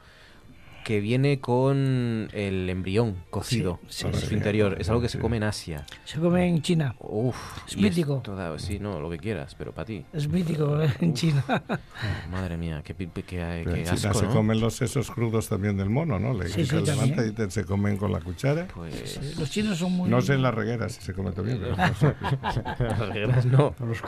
que 0.85 1.01
viene 1.01 1.41
con 1.41 2.29
el 2.33 2.69
embrión 2.69 3.17
cocido 3.31 3.81
en 3.83 4.15
su 4.15 4.35
interior. 4.35 4.77
Es 4.79 4.89
algo 4.91 5.01
que 5.01 5.09
se 5.09 5.19
come 5.19 5.39
en 5.39 5.45
Asia. 5.45 5.87
Se 6.05 6.21
come 6.21 6.47
en 6.47 6.63
China. 6.63 6.95
Uf, 7.01 7.37
es 7.67 7.77
mítico. 7.77 8.23
sí, 8.59 8.79
no, 8.79 9.01
lo 9.01 9.11
que 9.11 9.19
quieras, 9.19 9.55
pero 9.57 9.73
para 9.73 9.87
ti. 9.87 10.05
Es 10.13 10.29
mítico 10.29 10.79
en 11.01 11.15
China. 11.15 11.43
madre 12.31 12.57
mía, 12.57 12.83
qué, 12.85 12.95
qué, 12.95 13.09
qué, 13.23 13.63
en 13.63 13.85
China 13.85 14.15
se 14.15 14.27
comen 14.27 14.61
los 14.61 14.75
sesos 14.75 15.11
crudos 15.11 15.49
también 15.49 15.77
del 15.77 15.91
mono, 15.91 16.19
¿no? 16.19 16.35
Le 16.35 16.49
sí, 16.49 16.65
se 16.67 16.81
levanta 16.81 17.25
y 17.27 17.51
se 17.51 17.65
comen 17.65 17.97
con 17.97 18.13
la 18.13 18.21
cuchara. 18.21 18.69
Pues... 18.69 19.39
los 19.39 19.51
chinos 19.51 19.79
son 19.79 19.93
muy... 19.93 20.11
No 20.11 20.21
sé 20.21 20.35
en 20.35 20.43
las 20.43 20.55
regueras 20.55 20.93
si 20.93 21.03
se 21.03 21.15
come 21.15 21.33
también. 21.33 21.61
las 21.63 22.01
regueras 22.99 23.47
no. 23.47 23.75
No, 23.79 23.87
los 23.87 24.03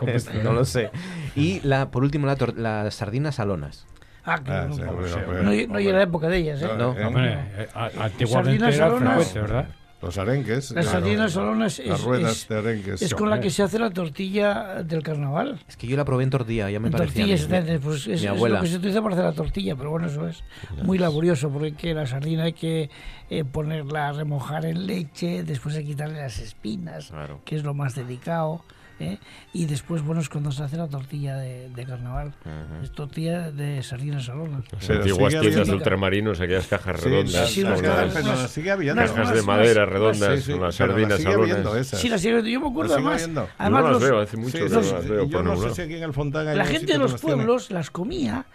no 0.45 0.53
lo 0.53 0.65
sé. 0.65 0.91
Y 1.35 1.61
la, 1.61 1.91
por 1.91 2.03
último, 2.03 2.27
la, 2.27 2.37
las 2.57 2.95
sardinas 2.95 3.37
salonas. 3.37 3.87
Ah, 4.27 4.41
ah 4.45 4.67
no, 4.69 4.77
no, 4.77 5.67
no, 5.69 5.79
la 5.79 6.03
época 6.03 6.29
de 6.29 6.39
ellas, 6.39 6.61
¿eh? 6.61 6.69
No, 6.77 6.91
hombre, 6.91 7.39
eh, 7.57 7.69
antiguamente 7.75 8.75
era 8.75 8.91
frecuente, 8.91 9.41
¿verdad? 9.41 9.69
Los 10.03 10.19
arenques. 10.19 10.73
Las 10.73 10.87
sardinas 10.87 11.33
salonas 11.33 11.79
es, 11.79 11.87
las 11.87 12.03
ruedas 12.03 12.49
de 12.49 12.59
arenques. 12.59 13.03
Es 13.03 13.15
con 13.15 13.31
la 13.31 13.41
que 13.41 13.51
se 13.51 13.63
hace 13.63 13.79
la 13.79 13.91
tortilla 13.91 14.83
del 14.83 15.03
carnaval. 15.03 15.59
Es 15.67 15.77
que 15.77 15.87
yo 15.87 15.97
la 15.97 16.05
probé 16.05 16.25
en 16.25 16.31
tortilla, 16.31 16.69
ya 16.69 16.81
me 16.81 16.91
parecía. 16.91 17.25
Tortilla, 17.25 17.81
pues 17.81 18.07
es, 18.07 18.23
es, 18.23 18.41
lo 18.41 18.61
que 18.61 18.67
se 18.67 18.77
utiliza 18.77 19.01
para 19.01 19.15
hacer 19.15 19.25
la 19.25 19.33
tortilla, 19.33 19.75
pero 19.75 19.91
bueno, 19.91 20.09
eso 20.09 20.29
es 20.29 20.45
muy 20.83 20.99
laborioso 20.99 21.49
porque 21.51 21.95
la 21.95 22.07
sardina 22.07 22.45
hay 22.45 22.53
que 22.53 22.91
eh, 23.31 23.45
ponerla 23.45 24.09
a 24.09 24.13
remojar 24.13 24.67
en 24.67 24.87
leche, 24.87 25.45
después 25.45 25.77
hay 25.77 25.85
que 25.85 25.91
quitarle 25.91 26.21
las 26.21 26.41
espinas, 26.41 27.13
que 27.45 27.57
es 27.57 27.65
lo 27.65 27.73
más 27.73 27.95
delicado. 27.95 28.63
¿Eh? 29.01 29.19
y 29.53 29.67
después, 29.67 30.03
bueno, 30.03 30.21
es 30.21 30.29
cuando 30.29 30.53
se 30.53 30.63
hace 30.63 30.77
la 30.77 30.89
tortilla 30.89 31.37
de, 31.37 31.85
carnaval. 31.87 32.35
Es 32.83 32.93
tortilla 32.93 33.51
de 33.51 33.83
sardinas 33.83 34.25
salonas. 34.25 34.65
Las 34.73 34.91
antiguas 34.91 35.41
tiendas 35.41 35.67
de 35.67 35.75
ultramarinos, 35.75 36.41
aquellas 36.41 36.67
cajas 36.67 37.03
redondas. 37.03 37.51
Sí, 37.51 37.63
las 37.63 37.83
cajas, 37.83 38.51
sigue 38.51 38.71
habiendo. 38.71 39.03
Cajas 39.03 39.35
de 39.35 39.43
madera 39.43 39.87
redondas 39.87 40.49
con 40.49 40.61
las 40.61 40.75
sardinas 40.75 41.23
salonas. 41.23 41.87
Sí, 41.87 42.09
las 42.09 42.21
sigue 42.21 42.51
Yo 42.51 42.61
me 42.61 42.69
acuerdo 42.69 42.95
además. 42.95 43.29
además 43.59 43.85
no 43.85 43.91
las 43.93 44.03
veo, 44.03 44.21
hace 44.21 44.37
mucho 44.37 44.59
que 44.59 44.69
no 44.69 44.81
las 44.81 45.09
veo. 45.09 45.27
Yo 45.27 45.43
no 45.43 45.57
sé 45.57 45.75
si 45.75 45.83
aquí 45.83 45.95
en 45.95 46.03
el 46.03 46.13
Fontana 46.13 46.55
La 46.55 46.65
gente 46.65 46.93
de 46.93 46.99
los 46.99 47.21
pueblos 47.21 47.71
las 47.71 47.91
comía, 47.91 48.47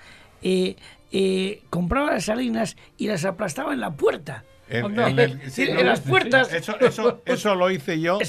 eh, 0.41 0.75
eh, 1.11 1.61
compraba 1.69 2.11
las 2.11 2.25
sardinas 2.25 2.77
y 2.97 3.07
las 3.07 3.25
aplastaba 3.25 3.73
en 3.73 3.79
la 3.79 3.91
puerta. 3.91 4.43
En, 4.71 5.85
las 5.85 5.99
puertas. 6.01 6.53
Eso, 6.53 6.79
eso, 6.79 7.21
eso, 7.25 7.55
lo 7.55 7.69
hice 7.69 7.99
yo. 7.99 8.19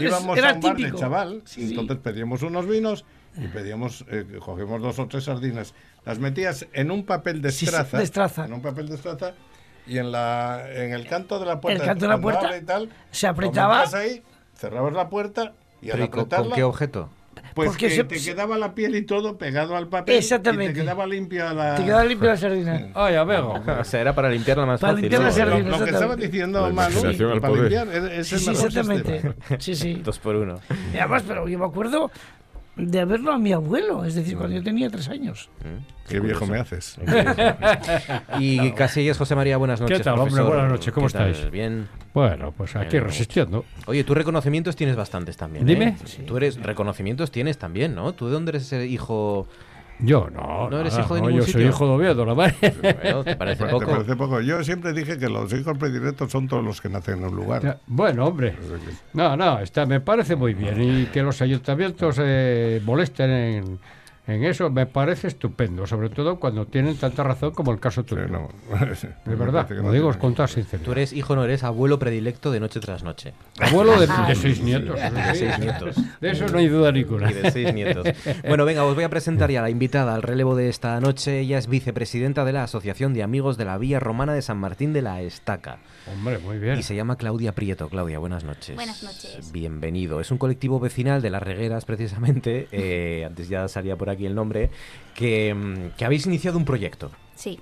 Íbamos 0.00 0.38
a 0.38 0.52
un 0.52 0.60
bar 0.60 0.76
de 0.76 0.92
chaval, 0.94 1.42
entonces 1.56 1.98
pedíamos 1.98 2.42
unos 2.42 2.66
vinos 2.66 3.04
y 3.36 3.48
pedíamos, 3.48 4.04
eh, 4.10 4.24
cogemos 4.44 4.80
dos 4.80 4.98
o 4.98 5.06
tres 5.06 5.24
sardinas. 5.24 5.74
Las 6.04 6.18
metías 6.18 6.66
en 6.72 6.90
un 6.90 7.04
papel 7.04 7.42
de 7.42 7.48
estraza. 7.48 8.44
En 8.44 8.52
un 8.52 8.62
papel 8.62 8.88
de 8.88 8.94
estraza 8.94 9.34
y 9.86 9.98
en, 9.98 10.12
la, 10.12 10.64
en 10.70 10.92
el 10.92 11.06
canto 11.06 11.38
de 11.38 11.46
la 11.46 11.60
puerta. 11.60 11.82
El 11.82 11.88
canto 11.88 12.04
de 12.04 12.08
la 12.08 12.20
puerta 12.20 12.56
y 12.56 12.62
tal, 12.62 12.90
se 13.10 13.26
apretaba. 13.26 13.84
ahí, 13.92 14.22
cerrabas 14.54 14.92
la 14.92 15.08
puerta 15.08 15.54
y 15.80 15.90
al 15.90 16.02
apretarla, 16.02 16.46
¿Con 16.46 16.54
qué 16.54 16.62
objeto? 16.62 17.10
Pues 17.58 17.70
Porque 17.70 17.88
que 17.88 18.04
te 18.04 18.20
quedaba 18.20 18.56
la 18.56 18.72
piel 18.72 18.94
y 18.94 19.02
todo 19.02 19.36
pegado 19.36 19.76
al 19.76 19.88
papel. 19.88 20.14
Exactamente. 20.14 20.70
Y 20.70 20.74
te 20.74 20.80
quedaba 20.82 21.04
limpia 21.08 21.52
la... 21.52 21.74
Te 21.74 21.84
quedaba 21.84 22.04
limpia 22.04 22.28
la 22.28 22.36
sardina. 22.36 22.88
Ah, 22.94 23.10
ya 23.10 23.24
veo. 23.24 23.52
o 23.80 23.84
sea, 23.84 24.00
era 24.00 24.14
para 24.14 24.30
limpiarla 24.30 24.64
más 24.64 24.80
para 24.80 24.92
fácil. 24.92 25.10
Limpiar 25.10 25.22
la 25.22 25.32
sardina, 25.32 25.70
lo, 25.70 25.78
lo, 25.78 25.84
que 25.84 25.90
estaba 25.90 26.14
diciendo 26.14 26.70
Manu, 26.70 27.40
para 27.40 27.54
limpiar, 27.54 27.88
es, 27.88 28.28
sí, 28.28 28.36
el 28.36 28.40
sí, 28.42 28.50
exactamente. 28.50 29.34
Sí, 29.58 29.74
sí. 29.74 29.94
Dos 30.04 30.20
por 30.20 30.36
uno. 30.36 30.60
Y 30.94 30.98
además, 30.98 31.24
pero 31.26 31.48
yo 31.48 31.58
me 31.58 31.66
acuerdo 31.66 32.12
de 32.78 33.04
verlo 33.04 33.32
a 33.32 33.38
mi 33.38 33.52
abuelo, 33.52 34.04
es 34.04 34.14
decir, 34.14 34.36
cuando 34.36 34.56
yo 34.56 34.62
tenía 34.62 34.88
tres 34.88 35.08
años. 35.08 35.50
Mm. 35.60 36.08
Qué 36.08 36.20
viejo 36.20 36.46
me 36.46 36.58
haces. 36.58 36.98
y 38.38 38.72
Casillas, 38.72 39.18
José 39.18 39.34
María, 39.34 39.56
buenas 39.58 39.80
noches. 39.80 39.98
¿Qué 39.98 40.04
tal, 40.04 40.18
hombre? 40.18 40.42
Buenas 40.42 40.70
noches, 40.70 40.92
¿cómo 40.94 41.08
estáis? 41.08 41.50
Bien. 41.50 41.86
Bueno, 42.14 42.52
pues 42.56 42.74
aquí 42.76 42.98
resistiendo. 42.98 43.64
Oye, 43.86 44.04
tú 44.04 44.14
reconocimientos 44.14 44.74
tienes 44.74 44.96
bastantes 44.96 45.36
también. 45.36 45.66
Dime. 45.66 45.88
¿eh? 45.88 46.22
Tú 46.26 46.36
eres 46.38 46.60
reconocimientos 46.62 47.30
tienes 47.30 47.58
también, 47.58 47.94
¿no? 47.94 48.14
¿Tú 48.14 48.26
de 48.26 48.32
dónde 48.32 48.50
eres 48.50 48.62
ese 48.62 48.86
hijo 48.86 49.48
Yo 50.00 50.28
no. 50.30 50.70
¿No 50.70 50.80
eres 50.80 50.96
hijo 50.98 51.14
de 51.14 51.20
ningún 51.22 51.40
Yo 51.40 51.46
soy 51.46 51.64
hijo 51.64 51.86
de 51.86 51.92
Oviedo, 51.92 52.24
la 52.24 52.34
madre. 52.34 52.54
¿Te 52.60 53.36
parece 53.36 53.66
poco? 53.66 53.86
¿Te 53.86 53.92
parece 53.92 54.16
poco? 54.16 54.40
Yo 54.40 54.62
siempre 54.62 54.92
dije 54.92 55.18
que 55.18 55.28
los 55.28 55.52
hijos 55.52 55.76
predilectos 55.76 56.30
son 56.30 56.46
todos 56.46 56.64
los 56.64 56.80
que 56.80 56.88
nacen 56.88 57.18
en 57.18 57.24
un 57.24 57.36
lugar. 57.36 57.80
Bueno, 57.86 58.26
hombre. 58.26 58.54
No, 59.12 59.36
no, 59.36 59.58
está, 59.58 59.86
me 59.86 60.00
parece 60.00 60.36
muy 60.36 60.54
bien. 60.54 60.80
Y 60.80 61.06
que 61.06 61.22
los 61.22 61.42
ayuntamientos 61.42 62.16
eh, 62.20 62.80
molesten 62.84 63.30
en 63.30 63.78
en 64.28 64.44
eso 64.44 64.68
me 64.68 64.84
parece 64.84 65.26
estupendo, 65.26 65.86
sobre 65.86 66.10
todo 66.10 66.38
cuando 66.38 66.66
tienen 66.66 66.98
tanta 66.98 67.22
razón 67.22 67.52
como 67.52 67.72
el 67.72 67.80
caso 67.80 68.04
tuyo. 68.04 68.28
no. 68.28 68.50
de 69.24 69.34
verdad, 69.34 69.66
lo 69.70 69.90
digo 69.90 70.12
con 70.18 70.34
toda 70.34 70.46
sinceridad. 70.46 70.84
Tú 70.84 70.92
eres 70.92 71.14
hijo, 71.14 71.34
no 71.34 71.44
eres 71.44 71.64
abuelo 71.64 71.98
predilecto 71.98 72.50
de 72.50 72.60
noche 72.60 72.78
tras 72.78 73.02
noche. 73.02 73.32
Abuelo 73.58 73.98
de, 73.98 74.06
seis 74.34 74.60
nietos. 74.60 74.96
De 74.96 75.34
seis 75.34 75.58
nietos. 75.60 75.96
De 76.20 76.30
eso 76.30 76.46
no 76.46 76.58
hay 76.58 76.68
duda 76.68 76.92
ninguna. 76.92 77.30
Y 77.30 77.34
de 77.34 77.50
seis 77.50 77.72
nietos. 77.72 78.06
Bueno, 78.46 78.66
venga, 78.66 78.84
os 78.84 78.94
voy 78.94 79.04
a 79.04 79.08
presentar 79.08 79.50
ya 79.50 79.60
a 79.60 79.62
la 79.62 79.70
invitada 79.70 80.14
al 80.14 80.22
relevo 80.22 80.54
de 80.56 80.68
esta 80.68 81.00
noche. 81.00 81.40
Ella 81.40 81.56
es 81.56 81.66
vicepresidenta 81.66 82.44
de 82.44 82.52
la 82.52 82.64
Asociación 82.64 83.14
de 83.14 83.22
Amigos 83.22 83.56
de 83.56 83.64
la 83.64 83.78
Vía 83.78 83.98
Romana 83.98 84.34
de 84.34 84.42
San 84.42 84.58
Martín 84.58 84.92
de 84.92 85.00
la 85.00 85.22
Estaca. 85.22 85.78
Hombre, 86.12 86.38
muy 86.38 86.58
bien. 86.58 86.78
Y 86.78 86.82
se 86.82 86.94
llama 86.94 87.16
Claudia 87.16 87.52
Prieto. 87.52 87.88
Claudia, 87.88 88.18
buenas 88.18 88.44
noches. 88.44 88.76
Buenas 88.76 89.02
noches. 89.02 89.52
Bienvenido. 89.52 90.20
Es 90.20 90.30
un 90.30 90.36
colectivo 90.36 90.80
vecinal 90.80 91.22
de 91.22 91.30
las 91.30 91.42
Regueras, 91.42 91.86
precisamente. 91.86 92.68
Eh, 92.72 93.24
antes 93.24 93.48
ya 93.48 93.68
salía 93.68 93.96
por 93.96 94.10
aquí 94.10 94.17
el 94.26 94.34
nombre. 94.34 94.70
Que, 95.14 95.54
mm, 95.54 95.96
que 95.96 96.04
habéis 96.04 96.26
iniciado 96.26 96.58
un 96.58 96.64
proyecto. 96.64 97.10
Sí. 97.34 97.60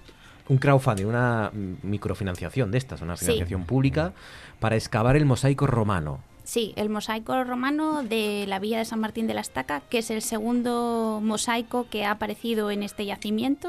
Un 0.49 0.59
crowdfunding, 0.59 1.07
una 1.07 1.51
microfinanciación 1.83 2.71
de 2.71 2.79
estas, 2.79 3.01
una 3.01 3.17
financiación 3.17 3.65
pública 3.65 4.13
para 4.61 4.77
excavar 4.77 5.17
el 5.17 5.25
mosaico 5.25 5.67
romano. 5.67 6.21
Sí, 6.45 6.73
el 6.77 6.89
mosaico 6.89 7.43
romano 7.43 8.05
de 8.05 8.45
la 8.47 8.61
villa 8.61 8.79
de 8.79 8.85
San 8.85 9.01
Martín 9.01 9.27
de 9.27 9.35
la 9.35 9.41
Estaca, 9.41 9.81
que 9.81 9.99
es 9.99 10.11
el 10.11 10.23
segundo 10.23 11.21
mosaico 11.21 11.89
que 11.91 12.05
ha 12.05 12.13
aparecido 12.13 12.71
en 12.71 12.85
este 12.85 13.05
yacimiento 13.05 13.67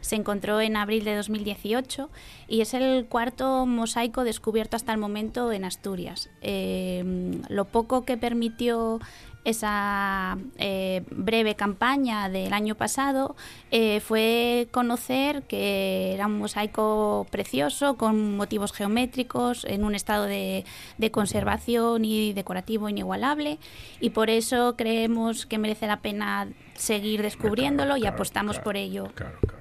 se 0.00 0.16
encontró 0.16 0.60
en 0.60 0.76
abril 0.76 1.04
de 1.04 1.14
2018 1.14 2.10
y 2.48 2.60
es 2.62 2.74
el 2.74 3.06
cuarto 3.06 3.66
mosaico 3.66 4.24
descubierto 4.24 4.76
hasta 4.76 4.92
el 4.92 4.98
momento 4.98 5.52
en 5.52 5.64
Asturias. 5.64 6.30
Eh, 6.40 7.42
lo 7.48 7.66
poco 7.66 8.04
que 8.04 8.16
permitió 8.16 9.00
esa 9.44 10.36
eh, 10.58 11.02
breve 11.10 11.54
campaña 11.54 12.28
del 12.28 12.52
año 12.52 12.74
pasado 12.74 13.36
eh, 13.70 14.00
fue 14.00 14.68
conocer 14.70 15.42
que 15.44 16.12
era 16.14 16.26
un 16.26 16.38
mosaico 16.38 17.26
precioso 17.30 17.96
con 17.96 18.36
motivos 18.36 18.72
geométricos 18.72 19.64
en 19.64 19.84
un 19.84 19.94
estado 19.94 20.24
de, 20.24 20.64
conservación 21.10 22.04
y 22.04 22.32
decorativo 22.34 22.88
inigualable 22.88 23.58
y 24.00 24.10
por 24.10 24.30
eso 24.30 24.76
creemos 24.76 25.46
que 25.46 25.58
merece 25.58 25.86
la 25.86 26.00
pena 26.00 26.48
seguir 26.74 27.22
descubriéndolo 27.22 27.96
y 27.96 28.06
apostamos 28.06 28.58
por 28.58 28.76
ello. 28.76 29.08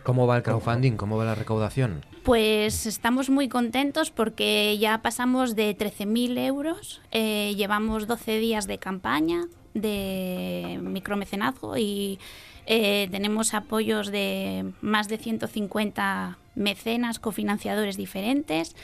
¿Cómo 0.03 0.27
va 0.27 0.37
el 0.37 0.43
crowdfunding? 0.43 0.93
¿Cómo 0.93 1.17
va 1.17 1.25
la 1.25 1.35
recaudación? 1.35 2.05
Pues 2.23 2.85
estamos 2.85 3.29
muy 3.29 3.49
contentos 3.49 4.11
porque 4.11 4.77
ya 4.77 5.01
pasamos 5.01 5.55
de 5.55 5.75
13.000 5.75 6.37
euros, 6.45 7.01
eh, 7.11 7.55
llevamos 7.55 8.07
12 8.07 8.37
días 8.37 8.67
de 8.67 8.77
campaña, 8.77 9.47
de 9.73 10.79
micromecenazgo 10.81 11.77
y 11.77 12.19
eh, 12.65 13.07
tenemos 13.11 13.53
apoyos 13.53 14.11
de 14.11 14.71
más 14.81 15.07
de 15.07 15.17
150 15.17 16.37
mecenas, 16.55 17.19
cofinanciadores 17.19 17.97
diferentes. 17.97 18.75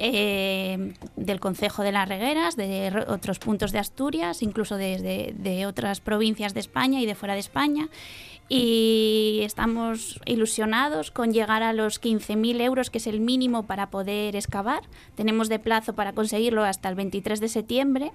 Eh, 0.00 0.94
del 1.16 1.40
Consejo 1.40 1.82
de 1.82 1.90
las 1.90 2.08
Regueras, 2.08 2.54
de 2.54 3.04
otros 3.08 3.40
puntos 3.40 3.72
de 3.72 3.80
Asturias, 3.80 4.42
incluso 4.42 4.76
desde 4.76 5.34
de 5.36 5.66
otras 5.66 5.98
provincias 5.98 6.54
de 6.54 6.60
España 6.60 7.00
y 7.00 7.06
de 7.06 7.16
fuera 7.16 7.34
de 7.34 7.40
España 7.40 7.88
y 8.48 9.40
estamos 9.42 10.20
ilusionados 10.24 11.10
con 11.10 11.32
llegar 11.32 11.62
a 11.62 11.72
los 11.72 12.00
15.000 12.00 12.60
euros, 12.62 12.90
que 12.90 12.98
es 12.98 13.06
el 13.06 13.20
mínimo 13.20 13.66
para 13.66 13.90
poder 13.90 14.36
excavar. 14.36 14.82
Tenemos 15.14 15.48
de 15.48 15.58
plazo 15.58 15.94
para 15.94 16.12
conseguirlo 16.12 16.64
hasta 16.64 16.88
el 16.88 16.94
23 16.94 17.40
de 17.40 17.48
septiembre 17.48 18.12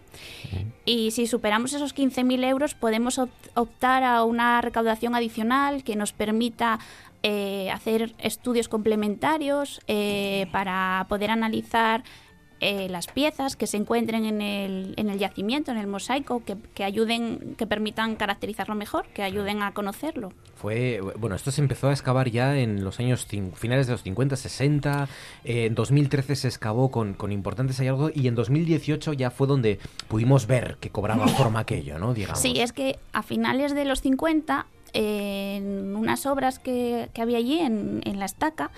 y 0.85 1.11
si 1.11 1.27
superamos 1.27 1.73
esos 1.73 1.95
15.000 1.95 2.45
euros 2.45 2.73
podemos 2.73 3.19
optar 3.53 4.03
a 4.03 4.23
una 4.23 4.61
recaudación 4.61 5.15
adicional 5.15 5.83
que 5.83 5.95
nos 5.95 6.13
permita 6.13 6.79
eh, 7.21 7.69
hacer 7.71 8.13
estudios 8.17 8.67
complementarios 8.67 9.81
eh, 9.87 10.47
para 10.51 11.05
poder 11.07 11.31
analizar 11.31 12.03
eh, 12.63 12.87
las 12.89 13.07
piezas 13.07 13.57
que 13.57 13.67
se 13.67 13.75
encuentren 13.75 14.23
en 14.25 14.41
el, 14.41 14.93
en 14.95 15.09
el 15.09 15.19
yacimiento, 15.19 15.71
en 15.71 15.77
el 15.77 15.87
mosaico, 15.87 16.43
que, 16.45 16.55
que, 16.73 16.85
ayuden, 16.85 17.55
que 17.57 17.67
permitan 17.67 18.15
caracterizarlo 18.15 18.73
mejor, 18.73 19.05
que 19.13 19.21
ayuden 19.21 19.61
a 19.61 19.73
conocerlo. 19.73 20.31
Fue, 20.55 21.01
bueno, 21.17 21.35
esto 21.35 21.51
se 21.51 21.59
empezó 21.59 21.89
a 21.89 21.91
excavar 21.91 22.31
ya 22.31 22.57
en 22.57 22.83
los 22.83 23.01
años 23.01 23.27
finales 23.55 23.87
de 23.87 23.91
los 23.91 24.03
50, 24.03 24.37
60, 24.37 25.09
eh, 25.43 25.65
en 25.65 25.75
2013 25.75 26.37
se 26.37 26.47
excavó 26.47 26.89
con, 26.89 27.15
con 27.15 27.33
importantes 27.33 27.77
hallazgos 27.79 28.13
y 28.15 28.29
en 28.29 28.35
2018 28.35 29.11
ya 29.11 29.29
fue 29.29 29.45
donde 29.45 29.79
pudimos 30.07 30.47
ver 30.47 30.77
que 30.79 30.89
cobraba 30.89 31.27
forma 31.39 31.59
aquello, 31.59 31.99
¿no? 31.99 32.13
Digamos. 32.13 32.39
Sí, 32.39 32.61
es 32.61 32.71
que 32.71 32.97
a 33.11 33.23
finales 33.23 33.75
de 33.75 33.83
los 33.83 34.01
50 34.01 34.67
en 34.93 35.95
unas 35.95 36.25
obras 36.25 36.59
que, 36.59 37.09
había 37.19 37.37
allí 37.37 37.59
en, 37.59 38.01
en, 38.05 38.19
la 38.19 38.25
estaca, 38.25 38.71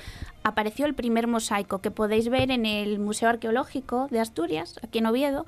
apareció 0.44 0.86
el 0.86 0.94
primer 0.94 1.28
mosaico 1.28 1.80
que 1.80 1.92
podéis 1.92 2.30
ver 2.30 2.52
en 2.52 2.66
el 2.66 3.00
Museo 3.00 3.30
Arqueológico 3.30 4.08
de 4.10 4.20
Asturias, 4.20 4.80
aquí 4.82 5.00
en 5.00 5.06
Oviedo. 5.06 5.46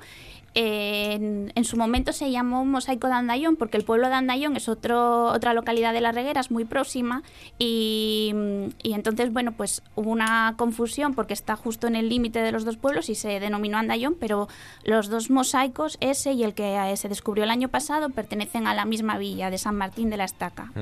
En, 0.60 1.52
su 1.62 1.76
momento 1.76 2.12
se 2.12 2.32
llamó 2.32 2.64
Mosaico 2.64 3.06
de 3.06 3.12
Andayón 3.12 3.54
porque 3.54 3.76
el 3.76 3.84
pueblo 3.84 4.08
de 4.08 4.14
Andayón 4.14 4.56
es 4.56 4.68
otro, 4.68 5.26
otra 5.26 5.54
localidad 5.54 5.92
de 5.92 6.00
las 6.00 6.16
Regueras 6.16 6.50
muy 6.50 6.64
próxima 6.64 7.22
y, 7.60 8.34
entonces, 8.82 9.32
bueno, 9.32 9.52
pues 9.52 9.84
hubo 9.94 10.10
una 10.10 10.54
confusión 10.56 11.14
porque 11.14 11.32
está 11.32 11.54
justo 11.54 11.86
en 11.86 11.94
el 11.94 12.08
límite 12.08 12.40
de 12.40 12.50
los 12.50 12.64
dos 12.64 12.76
pueblos 12.76 13.08
y 13.08 13.14
se 13.14 13.38
denominó 13.38 13.78
Andayón, 13.78 14.16
pero 14.18 14.48
los 14.82 15.08
dos 15.08 15.30
mosaicos, 15.30 15.96
ese 16.00 16.32
y 16.32 16.42
el 16.42 16.54
que 16.54 16.92
se 16.96 17.08
descubrió 17.08 17.44
el 17.44 17.50
año 17.50 17.68
pasado, 17.68 18.10
pertenecen 18.10 18.66
a 18.66 18.74
la 18.74 18.84
misma 18.84 19.16
villa 19.16 19.50
de 19.50 19.58
San 19.58 19.76
Martín 19.76 20.10
de 20.10 20.16
la 20.16 20.24
Estaca. 20.24 20.72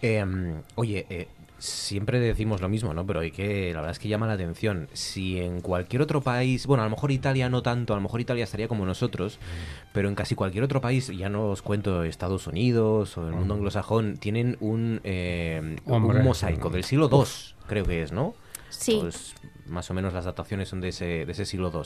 Em, 0.00 0.62
oye, 0.74 1.04
eh, 1.10 1.28
siempre 1.62 2.18
decimos 2.18 2.60
lo 2.60 2.68
mismo, 2.68 2.92
¿no? 2.92 3.06
Pero 3.06 3.20
hay 3.20 3.30
que, 3.30 3.72
la 3.72 3.80
verdad 3.80 3.92
es 3.92 4.00
que 4.00 4.08
llama 4.08 4.26
la 4.26 4.32
atención. 4.32 4.88
Si 4.94 5.40
en 5.40 5.60
cualquier 5.60 6.02
otro 6.02 6.20
país, 6.20 6.66
bueno, 6.66 6.82
a 6.82 6.86
lo 6.86 6.90
mejor 6.90 7.12
Italia 7.12 7.48
no 7.48 7.62
tanto, 7.62 7.92
a 7.92 7.96
lo 7.96 8.02
mejor 8.02 8.20
Italia 8.20 8.42
estaría 8.42 8.66
como 8.66 8.84
nosotros, 8.84 9.38
pero 9.92 10.08
en 10.08 10.16
casi 10.16 10.34
cualquier 10.34 10.64
otro 10.64 10.80
país, 10.80 11.06
ya 11.16 11.28
no 11.28 11.50
os 11.50 11.62
cuento 11.62 12.02
Estados 12.02 12.48
Unidos 12.48 13.16
o 13.16 13.28
el 13.28 13.34
mundo 13.34 13.54
anglosajón, 13.54 14.16
tienen 14.16 14.56
un, 14.58 15.00
eh, 15.04 15.76
un 15.84 16.24
mosaico 16.24 16.68
del 16.68 16.82
siglo 16.82 17.08
II, 17.12 17.54
creo 17.68 17.84
que 17.84 18.02
es, 18.02 18.10
¿no? 18.10 18.34
Sí. 18.68 18.98
Pues 19.00 19.34
más 19.66 19.88
o 19.90 19.94
menos 19.94 20.12
las 20.12 20.24
dataciones 20.24 20.68
son 20.68 20.80
de 20.80 20.88
ese, 20.88 21.24
de 21.26 21.32
ese 21.32 21.46
siglo 21.46 21.70
II, 21.72 21.82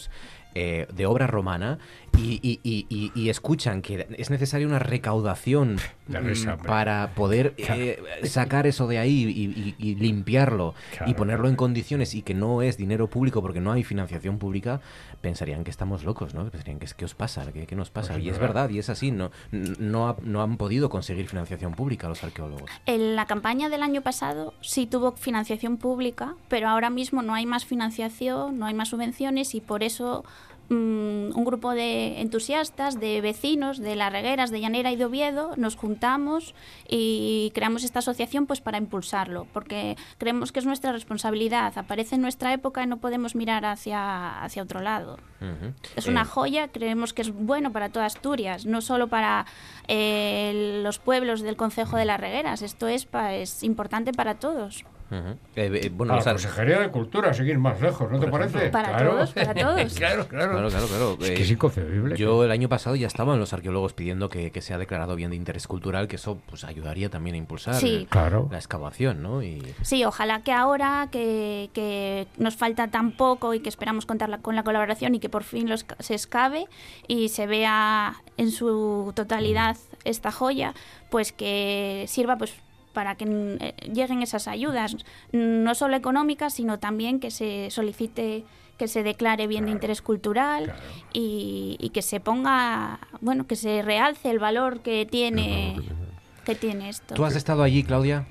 eh, 0.59 0.87
de 0.91 1.05
obra 1.05 1.27
romana, 1.27 1.79
y, 2.17 2.41
y, 2.43 2.87
y, 2.89 3.13
y, 3.15 3.29
escuchan 3.29 3.83
que 3.83 4.07
es 4.17 4.31
necesaria 4.31 4.67
una 4.67 4.79
recaudación 4.79 5.77
para 6.67 7.11
poder 7.15 7.53
eh, 7.59 8.03
sacar 8.25 8.67
eso 8.67 8.87
de 8.87 8.97
ahí 8.97 9.75
y, 9.79 9.95
limpiarlo 9.97 10.75
y 11.05 11.13
ponerlo 11.13 11.51
en 11.51 11.57
condiciones 11.57 12.15
y 12.15 12.23
que 12.23 12.33
no 12.33 12.63
es 12.63 12.79
dinero 12.79 13.09
público 13.09 13.43
porque 13.43 13.61
no 13.61 13.71
hay 13.71 13.85
financiación 13.85 14.39
pública, 14.39 14.81
pensarían 15.21 15.63
que 15.63 15.71
estamos 15.71 16.05
locos, 16.05 16.33
¿no? 16.33 16.49
Pensarían 16.49 16.79
que 16.79 16.87
es 16.87 16.95
que 16.95 17.05
os 17.05 17.15
pasa, 17.15 17.53
que, 17.53 17.77
nos 17.77 17.91
pasa. 17.91 18.15
Pues 18.15 18.25
y 18.25 18.31
es 18.31 18.39
verdad, 18.39 18.71
y 18.71 18.79
es 18.79 18.89
así, 18.89 19.11
no, 19.11 19.31
no, 19.51 20.17
no 20.23 20.43
han 20.43 20.57
podido 20.57 20.89
conseguir 20.89 21.29
financiación 21.29 21.75
pública 21.75 22.09
los 22.09 22.25
arqueólogos. 22.25 22.71
En 22.87 23.15
la 23.15 23.27
campaña 23.27 23.69
del 23.69 23.83
año 23.83 24.01
pasado 24.01 24.55
sí 24.63 24.87
tuvo 24.87 25.13
financiación 25.13 25.77
pública, 25.77 26.35
pero 26.49 26.69
ahora 26.69 26.89
mismo 26.89 27.21
no 27.21 27.35
hay 27.35 27.45
más 27.45 27.67
financiación, 27.67 28.59
no 28.59 28.65
hay 28.65 28.73
más 28.73 28.89
subvenciones 28.89 29.55
y 29.55 29.61
por 29.61 29.83
eso 29.83 30.25
un 30.69 31.45
grupo 31.45 31.73
de 31.73 32.21
entusiastas, 32.21 32.99
de 32.99 33.21
vecinos 33.21 33.79
de 33.79 33.97
las 33.97 34.13
regueras 34.13 34.51
de 34.51 34.61
Llanera 34.61 34.91
y 34.93 34.97
de 34.97 35.05
Oviedo, 35.05 35.53
nos 35.57 35.77
juntamos 35.77 36.55
y 36.89 37.53
creamos 37.55 37.85
esta 37.85 38.01
asociación 38.01 38.47
pues 38.47 38.61
para 38.61 38.79
impulsarlo, 38.79 39.47
porque 39.53 39.97
creemos 40.19 40.53
que 40.53 40.61
es 40.61 40.67
nuestra 40.67 40.93
responsabilidad. 40.93 41.77
Aparece 41.77 42.17
en 42.17 42.23
nuestra 42.23 42.53
época 42.53 42.83
y 42.83 42.87
no 42.87 42.99
podemos 42.99 43.35
mirar 43.35 43.65
hacia, 43.65 44.43
hacia 44.43 44.63
otro 44.63 44.81
lado. 44.81 45.19
Es 45.97 46.07
una 46.07 46.23
eh. 46.23 46.25
joya, 46.25 46.69
creemos 46.69 47.13
que 47.13 47.23
es 47.23 47.33
bueno 47.33 47.73
para 47.73 47.91
toda 47.91 48.07
Asturias, 48.07 48.67
no 48.67 48.81
solo 48.81 49.09
para 49.09 49.47
eh, 49.87 50.81
los 50.83 50.99
pueblos 50.99 51.43
del 51.43 51.57
Concejo 51.57 51.97
de 51.97 52.07
las 52.07 52.19
Regueras, 52.19 52.63
esto 52.63 52.89
es, 52.89 53.07
es 53.31 53.63
importante 53.63 54.13
para 54.13 54.37
todos. 54.37 54.85
Uh 55.11 55.37
eh, 55.55 55.91
bueno, 55.93 56.17
la 56.17 56.23
Consejería 56.23 56.81
de 56.81 56.91
Cultura, 56.91 57.33
seguir 57.33 57.59
más 57.59 57.81
lejos, 57.81 58.11
¿no 58.11 58.21
te 58.21 58.27
parece? 58.29 58.69
Para 58.69 58.99
todos, 58.99 59.33
para 59.33 59.55
todos. 59.55 59.95
claro, 59.95 60.27
claro. 60.29 60.69
claro, 60.69 60.87
claro, 60.87 61.19
Es 61.21 61.31
que 61.31 61.43
es 61.43 61.51
inconcebible. 61.51 62.17
Yo 62.17 62.45
el 62.45 62.51
año 62.51 62.69
pasado 62.69 62.95
ya 62.97 63.07
estaban 63.07 63.39
los 63.39 63.53
arqueólogos 63.53 63.95
pidiendo 63.95 64.29
que, 64.29 64.51
que 64.51 64.61
sea 64.61 64.77
declarado 64.77 65.17
bien 65.17 65.31
de 65.31 65.37
interés 65.37 65.67
cultural, 65.67 66.09
que 66.09 66.17
eso 66.17 66.39
pues 66.47 66.65
ayudaría 66.65 67.09
también 67.09 67.35
a 67.35 67.39
impulsar 67.39 67.83
la 67.83 68.59
excavación, 68.59 69.23
¿no? 69.23 69.43
Y... 69.43 69.63
Sí, 69.83 70.05
ojalá 70.05 70.43
que 70.43 70.53
ahora 70.53 71.09
que, 71.11 71.71
que, 71.73 72.27
nos 72.37 72.57
falta 72.57 72.89
tan 72.89 73.13
poco 73.13 73.55
y 73.55 73.61
que 73.61 73.69
esperamos 73.69 74.05
contar 74.05 74.41
con 74.41 74.57
la 74.57 74.63
colaboración 74.63 75.15
y 75.15 75.21
que 75.21 75.29
por 75.29 75.45
fin 75.45 75.69
los, 75.69 75.87
se 76.01 76.15
excave 76.15 76.67
y 77.09 77.29
se 77.29 77.47
vea 77.47 78.17
en 78.37 78.51
su 78.51 79.13
totalidad 79.15 79.77
esta 80.05 80.33
joya, 80.33 80.75
pues 81.11 81.33
que 81.33 82.05
sirva 82.09 82.37
pues 82.37 82.55
para 82.97 83.15
que 83.15 83.27
eh, 83.29 83.75
lleguen 83.93 84.23
esas 84.23 84.49
ayudas, 84.49 84.97
no 85.31 85.75
solo 85.75 85.97
económicas, 85.97 86.55
sino 86.55 86.79
también 86.79 87.21
que 87.21 87.31
se 87.31 87.71
solicite 87.71 88.45
que 88.79 88.89
se 88.89 89.03
declare 89.03 89.47
bien 89.47 89.67
de 89.67 89.73
interés 89.73 90.01
cultural 90.01 90.75
y, 91.13 91.91
que 91.93 92.01
se 92.01 92.21
ponga, 92.21 92.99
bueno, 93.21 93.47
que 93.47 93.55
se 93.55 93.83
realce 93.83 94.31
el 94.31 94.39
valor 94.39 94.81
que 94.81 95.05
tiene, 95.05 95.77
que 96.47 96.55
tiene 96.55 96.89
esto. 96.89 97.15
¿Tú 97.15 97.27
has 97.27 97.37
estado 97.37 97.63
allí, 97.63 97.83
Claudia? 97.83 98.27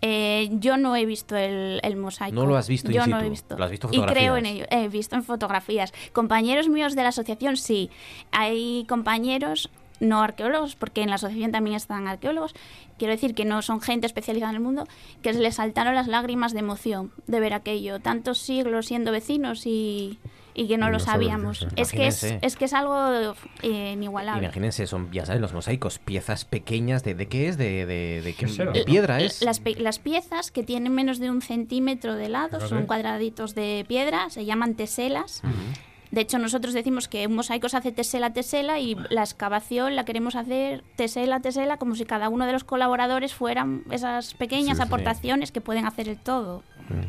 Eh, 0.00 0.48
yo 0.52 0.76
no 0.76 0.94
he 0.94 1.06
visto 1.06 1.34
el, 1.34 1.96
mosaico. 1.96 2.36
¿No 2.36 2.46
lo 2.46 2.56
has 2.56 2.68
visto? 2.68 2.92
Yo 2.92 3.08
no 3.08 3.18
he 3.18 3.28
visto. 3.28 3.58
¿Lo 3.58 3.64
has 3.64 3.70
visto 3.72 3.88
Y 3.90 4.00
creo 4.00 4.36
en 4.36 4.46
ello. 4.46 4.64
He 4.70 4.86
visto 4.86 5.16
en 5.16 5.24
fotografías. 5.24 5.92
Compañeros 6.12 6.68
míos 6.68 6.94
de 6.94 7.02
la 7.02 7.08
asociación, 7.08 7.56
sí. 7.56 7.90
Hay 8.30 8.84
compañeros 8.88 9.70
no 10.00 10.22
arqueólogos, 10.22 10.76
porque 10.76 11.02
en 11.02 11.10
la 11.10 11.16
asociación 11.16 11.52
también 11.52 11.76
están 11.76 12.08
arqueólogos, 12.08 12.54
quiero 12.98 13.12
decir 13.12 13.34
que 13.34 13.44
no 13.44 13.62
son 13.62 13.80
gente 13.80 14.06
especializada 14.06 14.50
en 14.50 14.56
el 14.56 14.62
mundo, 14.62 14.86
que 15.22 15.32
les 15.32 15.56
saltaron 15.56 15.94
las 15.94 16.08
lágrimas 16.08 16.52
de 16.52 16.60
emoción 16.60 17.12
de 17.26 17.40
ver 17.40 17.54
aquello, 17.54 18.00
tantos 18.00 18.38
siglos 18.38 18.86
siendo 18.86 19.12
vecinos 19.12 19.66
y, 19.66 20.18
y 20.54 20.68
que 20.68 20.78
no 20.78 20.90
lo 20.90 21.00
sabíamos. 21.00 21.66
Es 21.76 21.92
que 21.92 22.06
es, 22.06 22.22
es, 22.22 22.56
que 22.56 22.64
es 22.66 22.72
algo 22.72 23.34
eh, 23.62 23.92
inigualable. 23.92 24.44
Imagínense, 24.44 24.86
son, 24.86 25.10
ya 25.12 25.26
saben, 25.26 25.42
los 25.42 25.52
mosaicos, 25.52 25.98
piezas 25.98 26.44
pequeñas, 26.44 27.02
¿de, 27.02 27.14
de 27.14 27.28
qué 27.28 27.48
es? 27.48 27.58
¿De, 27.58 27.86
de, 27.86 28.34
qué, 28.38 28.46
de 28.72 28.84
piedra 28.84 29.20
es? 29.20 29.42
Las, 29.42 29.60
las, 29.78 29.98
piezas 29.98 30.50
que 30.50 30.62
tienen 30.62 30.94
menos 30.94 31.18
de 31.18 31.30
un 31.30 31.42
centímetro 31.42 32.14
de 32.14 32.28
lado, 32.28 32.66
son 32.66 32.86
cuadraditos 32.86 33.54
de 33.54 33.84
piedra, 33.88 34.30
se 34.30 34.44
llaman 34.44 34.74
teselas. 34.74 35.42
De 36.14 36.20
hecho, 36.20 36.38
nosotros 36.38 36.74
decimos 36.74 37.08
que 37.08 37.26
un 37.26 37.34
mosaico 37.34 37.68
se 37.68 37.76
hace 37.76 37.90
tesela 37.90 38.32
tesela 38.32 38.78
y 38.78 38.96
la 39.10 39.22
excavación 39.22 39.96
la 39.96 40.04
queremos 40.04 40.36
hacer 40.36 40.84
tesela 40.94 41.40
tesela 41.40 41.76
como 41.76 41.96
si 41.96 42.04
cada 42.04 42.28
uno 42.28 42.46
de 42.46 42.52
los 42.52 42.62
colaboradores 42.62 43.34
fueran 43.34 43.82
esas 43.90 44.34
pequeñas 44.34 44.78
aportaciones 44.78 45.50
que 45.50 45.60
pueden 45.60 45.86
hacer 45.86 46.08
el 46.08 46.16
todo. 46.16 46.62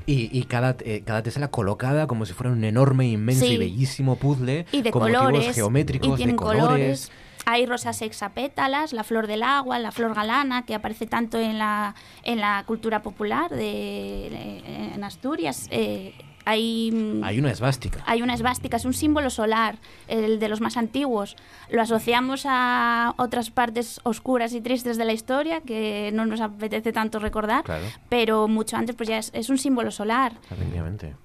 Y, 0.08 0.44
cada, 0.46 0.76
eh, 0.80 1.04
cada 1.06 1.22
tesela 1.22 1.50
colocada 1.50 2.08
como 2.08 2.26
si 2.26 2.34
fuera 2.34 2.52
un 2.52 2.64
enorme, 2.64 3.08
inmenso 3.08 3.46
y 3.46 3.58
bellísimo 3.58 4.16
puzzle 4.16 4.66
y 4.72 4.82
de 4.82 4.90
con 4.90 5.04
colores, 5.04 5.54
geométricos, 5.54 6.18
de 6.18 6.36
colores. 6.36 7.12
Hay 7.46 7.68
rosas 7.68 8.02
hexapétalas, 8.02 8.92
la 8.92 9.04
flor 9.04 9.28
del 9.28 9.44
agua, 9.44 9.78
la 9.78 9.92
flor 9.92 10.16
galana, 10.16 10.66
que 10.66 10.74
aparece 10.74 11.06
tanto 11.06 11.40
en 11.40 11.60
la, 11.60 11.94
en 12.24 12.40
la 12.40 12.64
cultura 12.66 13.04
popular 13.04 13.52
de, 13.52 14.62
en 14.96 15.04
Asturias. 15.04 15.68
Eh, 15.70 16.16
hay, 16.46 16.92
mm, 16.92 17.24
hay 17.24 17.40
una 17.40 17.52
esvástica. 17.52 18.04
Hay 18.06 18.22
una 18.22 18.34
esvástica, 18.34 18.78
es 18.78 18.86
un 18.86 18.94
símbolo 18.94 19.30
solar, 19.30 19.78
el 20.08 20.40
de 20.40 20.48
los 20.48 20.62
más 20.62 20.78
antiguos. 20.78 21.36
Lo 21.70 21.82
asociamos 21.82 22.46
a 22.48 23.14
otras 23.18 23.50
partes 23.52 24.00
oscuras 24.04 24.54
y 24.54 24.62
tristes 24.62 24.98
de 24.98 25.06
la 25.06 25.14
historia 25.14 25.62
que 25.62 26.12
no 26.14 26.26
nos 26.26 26.42
apetece 26.42 26.94
tanto 26.94 27.20
recordar, 27.20 27.64
pero 28.10 28.48
mucho 28.48 28.78
antes 28.78 28.96
pues 28.96 29.10
ya 29.10 29.18
es, 29.18 29.32
es 29.34 29.50
un 29.50 29.58
símbolo 29.58 29.92
solar. 29.92 30.34
Efectivamente 30.52 31.16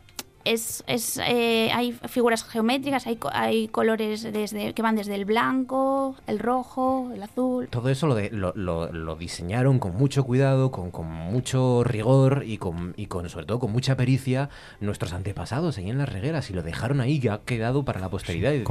es, 0.44 0.82
es 0.86 1.18
eh, 1.18 1.70
hay 1.72 1.92
figuras 2.08 2.44
geométricas, 2.44 3.06
hay, 3.06 3.18
hay 3.32 3.68
colores 3.68 4.22
desde 4.22 4.72
que 4.72 4.82
van 4.82 4.96
desde 4.96 5.14
el 5.14 5.24
blanco, 5.24 6.16
el 6.26 6.38
rojo, 6.38 7.10
el 7.14 7.22
azul. 7.22 7.68
Todo 7.68 7.88
eso 7.90 8.06
lo, 8.06 8.54
lo, 8.54 8.92
lo, 8.92 9.16
diseñaron 9.16 9.78
con 9.78 9.94
mucho 9.96 10.24
cuidado, 10.24 10.70
con, 10.70 10.90
con, 10.90 11.06
mucho 11.06 11.84
rigor 11.84 12.44
y 12.46 12.58
con, 12.58 12.94
y 12.96 13.06
con 13.06 13.28
sobre 13.28 13.46
todo 13.46 13.58
con 13.58 13.72
mucha 13.72 13.96
pericia 13.96 14.48
nuestros 14.80 15.12
antepasados 15.12 15.76
ahí 15.78 15.90
en 15.90 15.98
las 15.98 16.08
regueras 16.08 16.50
y 16.50 16.54
lo 16.54 16.62
dejaron 16.62 17.00
ahí 17.00 17.20
que 17.20 17.30
ha 17.30 17.40
quedado 17.40 17.84
para 17.84 18.00
la 18.00 18.08
posteridad. 18.08 18.52
y, 18.52 18.64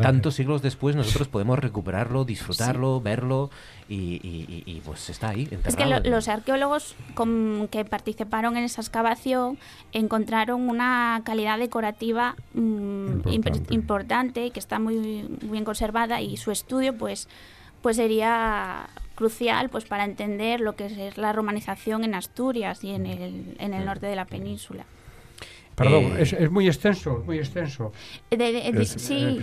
tantos 0.00 0.34
siglos 0.34 0.62
después 0.62 0.96
nosotros 0.96 1.28
podemos 1.28 1.58
recuperarlo, 1.58 2.24
disfrutarlo, 2.24 3.00
verlo 3.00 3.50
y, 3.88 4.82
pues 4.84 5.10
está 5.10 5.30
ahí. 5.30 5.48
Es 5.64 5.76
que 5.76 5.86
los 5.86 6.28
arqueólogos 6.28 6.96
que 7.70 7.84
participaron 7.84 8.56
en 8.56 8.64
esa 8.64 8.80
excavación 8.80 9.58
encontraron 9.92 10.68
una 10.68 11.22
calidad 11.24 11.58
decorativa 11.58 12.36
mm, 12.54 13.28
importante. 13.70 14.50
que 14.50 14.60
está 14.60 14.78
muy, 14.78 15.28
bien 15.42 15.64
conservada 15.64 16.20
y 16.20 16.36
su 16.36 16.50
estudio 16.50 16.96
pues, 16.96 17.28
pues 17.82 17.96
sería 17.96 18.88
crucial 19.14 19.70
pues 19.70 19.84
para 19.84 20.04
entender 20.04 20.60
lo 20.60 20.76
que 20.76 20.86
es 20.86 21.16
la 21.16 21.32
romanización 21.32 22.04
en 22.04 22.14
Asturias 22.14 22.84
y 22.84 22.90
en 22.90 23.06
el, 23.06 23.56
en 23.58 23.74
el 23.74 23.84
norte 23.84 24.06
de 24.06 24.16
la 24.16 24.26
península. 24.26 24.84
Perdón, 25.76 26.16
eh, 26.16 26.22
es, 26.22 26.50
muy 26.50 26.66
extenso, 26.66 27.22
muy 27.26 27.38
extenso. 27.38 27.92
sí, 28.84 29.40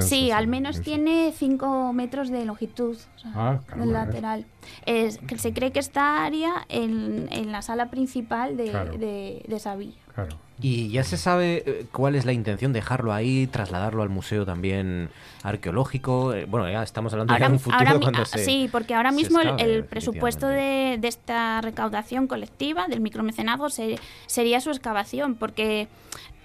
sí, 0.00 0.30
al 0.30 0.46
menos 0.46 0.80
tiene 0.80 1.32
5 1.36 1.92
metros 1.92 2.30
de 2.30 2.44
longitud 2.44 2.96
ah, 3.34 3.58
lateral. 3.76 4.46
Es, 4.86 5.18
que 5.18 5.36
se 5.36 5.52
cree 5.52 5.72
que 5.72 5.80
está 5.80 6.24
área 6.24 6.64
en, 6.68 7.26
en 7.32 7.50
la 7.50 7.60
sala 7.60 7.90
principal 7.90 8.56
de, 8.56 8.66
de, 8.66 9.44
de 9.46 9.56
esa 9.56 9.74
villa. 9.74 10.03
Claro. 10.14 10.36
¿Y 10.60 10.88
ya 10.90 11.02
se 11.02 11.16
sabe 11.16 11.64
eh, 11.66 11.86
cuál 11.90 12.14
es 12.14 12.24
la 12.24 12.32
intención? 12.32 12.72
¿Dejarlo 12.72 13.12
ahí, 13.12 13.48
trasladarlo 13.48 14.02
al 14.02 14.08
museo 14.08 14.46
también 14.46 15.10
arqueológico? 15.42 16.32
Eh, 16.32 16.44
bueno, 16.44 16.70
ya 16.70 16.82
estamos 16.82 17.12
hablando 17.12 17.34
de 17.34 17.46
un 17.46 17.58
futuro 17.58 18.00
cuando 18.00 18.24
se, 18.24 18.44
Sí, 18.44 18.68
porque 18.70 18.94
ahora 18.94 19.10
mismo 19.10 19.40
el, 19.40 19.84
presupuesto 19.84 20.46
de, 20.46 20.96
de, 21.00 21.08
esta 21.08 21.60
recaudación 21.60 22.28
colectiva, 22.28 22.86
del 22.86 23.00
micromecenazgo, 23.00 23.68
sería 23.68 24.60
su 24.60 24.70
excavación, 24.70 25.34
porque... 25.34 25.88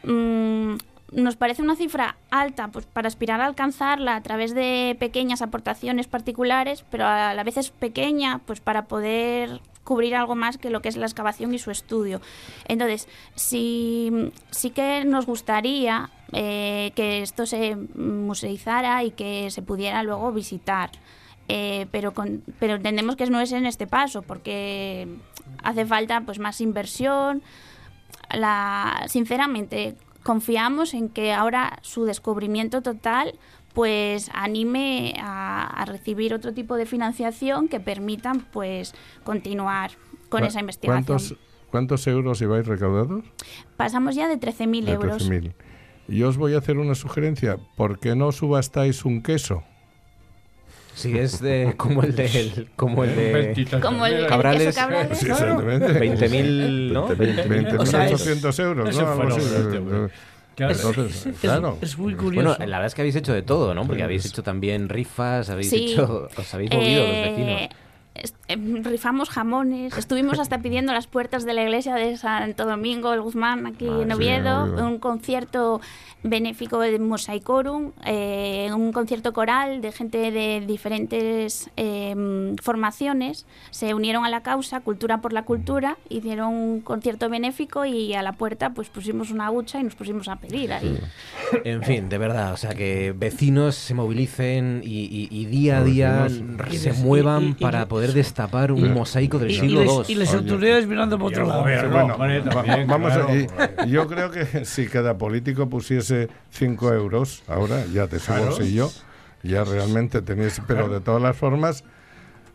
Mm, 0.03 0.75
nos 1.11 1.35
parece 1.35 1.63
una 1.63 1.75
cifra 1.75 2.17
alta 2.29 2.67
pues 2.67 2.85
para 2.85 3.07
aspirar 3.07 3.41
a 3.41 3.47
alcanzarla 3.47 4.15
a 4.15 4.21
través 4.21 4.53
de 4.53 4.95
pequeñas 4.99 5.41
aportaciones 5.41 6.05
particulares, 6.05 6.85
pero 6.91 7.07
a 7.07 7.33
la 7.33 7.43
vez 7.43 7.57
es 7.57 7.71
pequeña 7.71 8.41
pues 8.45 8.59
para 8.59 8.85
poder 8.85 9.59
cubrir 9.89 10.15
algo 10.15 10.35
más 10.35 10.59
que 10.59 10.69
lo 10.69 10.83
que 10.83 10.89
es 10.89 10.97
la 10.97 11.07
excavación 11.07 11.51
y 11.51 11.57
su 11.57 11.71
estudio. 11.71 12.21
Entonces, 12.67 13.07
sí, 13.33 14.31
sí 14.51 14.69
que 14.69 15.03
nos 15.03 15.25
gustaría 15.25 16.11
eh, 16.31 16.91
que 16.93 17.23
esto 17.23 17.47
se 17.47 17.75
museizara 17.75 19.03
y 19.03 19.09
que 19.09 19.49
se 19.49 19.63
pudiera 19.63 20.03
luego 20.03 20.31
visitar. 20.31 20.91
Eh, 21.47 21.87
pero, 21.89 22.13
pero 22.59 22.75
entendemos 22.75 23.15
que 23.15 23.25
no 23.31 23.41
es 23.41 23.51
en 23.51 23.65
este 23.65 23.87
paso, 23.87 24.21
porque 24.21 25.07
hace 25.63 25.87
falta 25.87 26.21
pues 26.21 26.37
más 26.37 26.61
inversión. 26.61 27.41
La, 28.29 29.05
sinceramente, 29.07 29.95
confiamos 30.21 30.93
en 30.93 31.09
que 31.09 31.33
ahora 31.33 31.79
su 31.81 32.05
descubrimiento 32.05 32.83
total 32.83 33.39
pues 33.79 34.29
anime 34.33 35.13
a, 35.21 35.85
recibir 35.87 36.33
otro 36.33 36.53
tipo 36.53 36.75
de 36.75 36.85
financiación 36.85 37.69
que 37.69 37.79
permitan 37.79 38.41
pues 38.51 38.93
continuar 39.23 39.91
con 40.27 40.43
esa 40.43 40.59
investigación. 40.59 41.05
¿Cuántos, 41.05 41.37
¿Cuántos 41.71 42.05
euros 42.07 42.41
lleváis 42.41 42.67
recaudados? 42.67 43.23
Pasamos 43.77 44.15
ya 44.15 44.27
de 44.27 44.37
13.000 44.37 44.89
euros. 44.89 45.25
13 45.25 45.53
y 46.09 46.23
os 46.23 46.35
voy 46.35 46.55
a 46.55 46.57
hacer 46.57 46.77
una 46.77 46.93
sugerencia. 46.93 47.55
¿Por 47.77 47.99
qué 47.99 48.17
no 48.17 48.33
subastáis 48.33 49.05
un 49.05 49.23
queso? 49.23 49.63
Sí, 50.93 51.17
es 51.17 51.39
de 51.39 51.75
como 51.77 52.03
el 52.03 52.13
de 52.13 52.67
como 52.75 53.05
el 53.05 53.15
de 53.15 53.79
como 53.81 54.05
el, 54.05 54.27
Cabrales, 54.27 54.75
Cabrales. 54.75 55.19
Sí, 55.19 55.29
exactamente. 55.29 55.87
20.000, 55.87 56.91
¿no? 56.91 57.07
20.800 57.07 58.59
euros, 58.61 58.97
¿no? 58.97 60.09
Claro, 60.59 61.77
es, 61.81 61.97
muy 61.97 62.15
curioso. 62.15 62.57
Bueno, 62.57 62.65
la 62.69 62.77
verdad 62.77 62.87
es 62.87 62.95
que 62.95 63.01
habéis 63.01 63.15
hecho 63.15 63.33
de 63.33 63.41
todo, 63.41 63.73
¿no? 63.73 63.85
Porque 63.85 64.03
habéis 64.03 64.25
hecho 64.25 64.43
también 64.43 64.89
rifas, 64.89 65.49
habéis 65.49 65.71
hecho, 65.71 66.29
os 66.35 66.53
habéis 66.53 66.71
movido 66.71 67.07
los 67.07 67.15
eh, 67.15 67.29
vecinos. 67.29 67.88
Em, 68.47 68.83
rifamos 68.83 69.29
jamones, 69.29 69.95
estuvimos 69.97 70.39
hasta 70.39 70.59
pidiendo 70.59 70.91
las 70.91 71.07
puertas 71.07 71.45
de 71.45 71.53
la 71.53 71.63
iglesia 71.63 71.95
de 71.95 72.17
Santo 72.17 72.65
Domingo, 72.65 73.13
el 73.13 73.21
Guzmán, 73.21 73.67
aquí 73.67 73.87
ah, 73.87 74.01
en 74.01 74.11
Oviedo, 74.11 74.63
un 74.63 74.97
concierto 74.97 75.81
benéfico 76.23 76.79
de 76.79 76.99
Mosaicorum, 76.99 77.91
eh, 78.05 78.69
un 78.73 78.91
concierto 78.91 79.31
coral 79.31 79.81
de 79.81 79.91
gente 79.91 80.31
de 80.31 80.63
diferentes 80.65 81.69
em, 81.77 82.55
formaciones, 82.57 83.45
se 83.69 83.93
unieron 83.93 84.25
a 84.25 84.29
la 84.29 84.41
causa, 84.41 84.81
Cultura 84.81 85.21
por 85.21 85.31
la 85.31 85.43
Cultura, 85.43 85.97
hicieron 86.09 86.53
un 86.53 86.81
concierto 86.81 87.29
benéfico 87.29 87.85
y 87.85 88.15
a 88.15 88.23
la 88.23 88.33
puerta 88.33 88.71
pues 88.71 88.89
pusimos 88.89 89.31
una 89.31 89.51
hucha 89.51 89.79
y 89.79 89.83
nos 89.83 89.95
pusimos 89.95 90.27
a 90.27 90.37
pedir 90.37 90.73
ahí. 90.73 90.99
En 91.63 91.83
fin, 91.83 92.09
de 92.09 92.17
verdad, 92.17 92.53
o 92.53 92.57
sea 92.57 92.73
que 92.73 93.13
vecinos 93.15 93.75
se 93.75 93.93
movilicen 93.93 94.81
y, 94.83 95.45
día 95.45 95.79
a 95.79 95.83
día 95.83 96.27
se 96.71 96.93
muevan 96.93 97.55
para 97.55 97.87
poder 97.87 98.08
destapar 98.13 98.71
un 98.71 98.93
mosaico 98.93 99.39
del 99.39 99.51
siglo 99.51 99.83
II. 99.83 100.03
Y 100.07 100.15
las 100.15 100.33
autoridades 100.33 100.87
mirando 100.87 101.17
por 101.17 101.31
otro 101.31 101.45
lado. 101.45 101.65
vamos 102.87 103.13
yo 103.87 104.07
creo 104.07 104.31
que 104.31 104.65
si 104.65 104.87
cada 104.87 105.17
político 105.17 105.69
pusiese 105.69 106.29
5 106.51 106.93
euros, 106.93 107.43
ahora 107.47 107.85
ya 107.91 108.07
te 108.07 108.19
su 108.19 108.33
bolsillo, 108.33 108.89
ya 109.43 109.63
realmente 109.63 110.21
tenéis, 110.21 110.61
pero 110.67 110.89
de 110.89 110.99
todas 110.99 111.21
las 111.21 111.35
formas, 111.35 111.83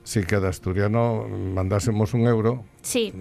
si 0.04 0.22
cada 0.22 0.50
asturiano 0.50 1.26
mandásemos 1.28 2.12
un 2.12 2.26
euro. 2.26 2.64
Sí, 2.82 3.12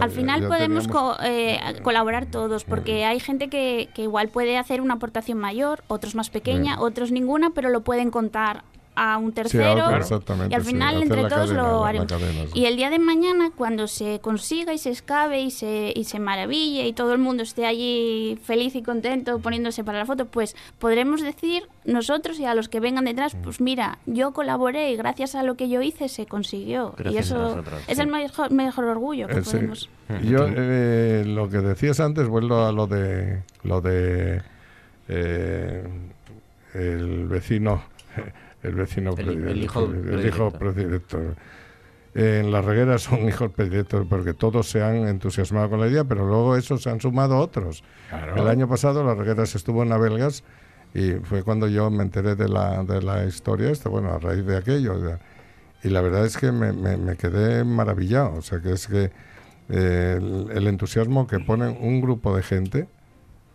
al 0.00 0.10
final 0.10 0.46
podemos 0.46 0.88
eh, 1.24 1.58
colaborar 1.82 2.26
todos, 2.26 2.64
porque 2.64 3.04
hay 3.04 3.18
gente 3.18 3.48
que, 3.48 3.88
igual 3.96 4.28
puede 4.28 4.56
hacer 4.56 4.80
una 4.80 4.94
aportación 4.94 5.38
mayor, 5.38 5.82
otros 5.88 6.14
más 6.14 6.30
pequeña, 6.30 6.80
otros 6.80 7.10
ninguna, 7.10 7.50
pero 7.50 7.68
lo 7.70 7.82
pueden 7.82 8.10
contar 8.10 8.62
a 8.94 9.16
un 9.16 9.32
tercero 9.32 9.90
y 10.50 10.54
al 10.54 10.64
final 10.64 11.02
entre 11.02 11.24
todos 11.28 11.50
lo 11.50 11.84
haremos. 11.84 12.12
Y 12.54 12.66
el 12.66 12.76
día 12.76 12.90
de 12.90 12.98
mañana, 12.98 13.50
cuando 13.54 13.86
se 13.86 14.20
consiga 14.20 14.74
y 14.74 14.78
se 14.78 14.90
escabe 14.90 15.40
y 15.40 15.50
se, 15.50 15.92
y 15.94 16.04
se 16.04 16.18
maraville 16.18 16.86
y 16.86 16.92
todo 16.92 17.12
el 17.12 17.18
mundo 17.18 17.42
esté 17.42 17.66
allí 17.66 18.38
feliz 18.44 18.74
y 18.74 18.82
contento 18.82 19.38
poniéndose 19.38 19.84
para 19.84 19.98
la 19.98 20.06
foto, 20.06 20.26
pues 20.26 20.56
podremos 20.78 21.22
decir 21.22 21.68
nosotros 21.84 22.38
y 22.38 22.44
a 22.44 22.54
los 22.54 22.68
que 22.68 22.80
vengan 22.80 23.04
detrás, 23.04 23.36
pues 23.42 23.60
mira, 23.60 23.98
yo 24.06 24.32
colaboré 24.32 24.90
y 24.90 24.96
gracias 24.96 25.34
a 25.34 25.42
lo 25.42 25.56
que 25.56 25.68
yo 25.68 25.82
hice 25.82 26.08
se 26.08 26.26
consiguió. 26.26 26.94
y 27.10 27.16
eso 27.16 27.62
es 27.88 27.98
el 27.98 28.08
mejor, 28.08 28.50
mejor 28.50 28.84
orgullo 28.84 29.26
que 29.26 29.38
eh, 29.38 29.42
podemos. 29.42 29.88
Yo 30.22 30.46
eh, 30.48 31.24
lo 31.26 31.48
que 31.48 31.58
decías 31.58 32.00
antes, 32.00 32.28
vuelvo 32.28 32.64
a 32.64 32.72
lo 32.72 32.86
de 32.86 33.42
lo 33.62 33.80
de 33.80 34.42
eh, 35.08 35.84
el 36.74 37.26
vecino 37.28 37.82
el 38.62 38.74
vecino 38.74 39.14
el, 39.16 39.62
hijo, 39.62 40.50
predilecto. 40.50 41.18
En 42.14 42.52
las 42.52 42.64
regueras 42.64 43.02
son 43.02 43.20
hijos 43.28 43.50
predilectos 43.50 44.06
porque 44.08 44.34
todos 44.34 44.68
se 44.68 44.82
han 44.82 45.08
entusiasmado 45.08 45.70
con 45.70 45.80
la 45.80 45.88
idea, 45.88 46.04
pero 46.04 46.26
luego 46.26 46.56
eso 46.56 46.78
se 46.78 46.90
han 46.90 47.00
sumado 47.00 47.38
otros. 47.38 47.82
El 48.36 48.48
año 48.48 48.68
pasado 48.68 49.04
las 49.04 49.16
regueras 49.16 49.54
estuvo 49.54 49.82
en 49.82 49.92
Abelgas 49.92 50.44
y 50.94 51.12
fue 51.22 51.42
cuando 51.42 51.68
yo 51.68 51.90
me 51.90 52.02
enteré 52.02 52.36
de 52.36 52.48
la, 52.48 52.84
de 52.84 53.02
la 53.02 53.24
historia 53.24 53.70
esta, 53.70 53.88
bueno, 53.88 54.12
a 54.12 54.18
raíz 54.18 54.44
de 54.44 54.56
aquello. 54.56 55.18
Y 55.82 55.88
la 55.88 56.00
verdad 56.00 56.26
es 56.26 56.36
que 56.36 56.52
me, 56.52 56.72
me, 56.72 57.16
quedé 57.16 57.64
maravillado. 57.64 58.34
O 58.34 58.42
sea, 58.42 58.60
que 58.60 58.72
es 58.72 58.86
que 58.86 59.10
eh, 59.68 60.18
el, 60.54 60.66
entusiasmo 60.66 61.26
que 61.26 61.40
ponen 61.40 61.76
un 61.80 62.00
grupo 62.00 62.36
de 62.36 62.42
gente 62.42 62.88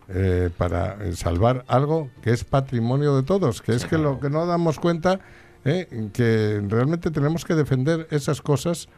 eh, 0.08 0.48
para 0.56 0.96
eh, 1.04 1.14
salvar 1.14 1.64
algo 1.68 2.10
que 2.22 2.30
es 2.30 2.42
patrimonio 2.42 3.14
de 3.14 3.22
todos, 3.22 3.60
que 3.60 3.72
es 3.72 3.84
que 3.84 3.98
lo 3.98 4.18
que 4.20 4.30
no 4.30 4.46
damos 4.46 4.78
cuenta, 4.78 5.20
eh, 5.66 6.08
que 6.14 6.62
realmente 6.66 7.10
tenemos 7.10 7.44
que 7.44 7.54
defender 7.54 8.08
esas 8.10 8.40
cosas 8.40 8.88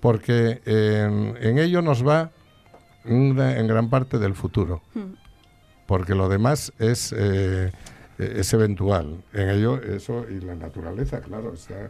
porque 0.00 0.60
en, 0.66 1.58
ello 1.58 1.80
nos 1.80 2.06
va 2.06 2.32
en 3.04 3.66
gran 3.66 3.88
parte 3.88 4.18
del 4.18 4.34
futuro, 4.34 4.82
hmm. 4.94 5.14
porque 5.86 6.14
lo 6.14 6.28
demás 6.28 6.72
es, 6.78 7.12
es 7.12 8.52
eventual. 8.52 9.22
En 9.32 9.48
ello, 9.48 9.80
eso 9.80 10.26
y 10.28 10.40
la 10.40 10.56
naturaleza, 10.56 11.20
claro. 11.20 11.54
Está, 11.54 11.88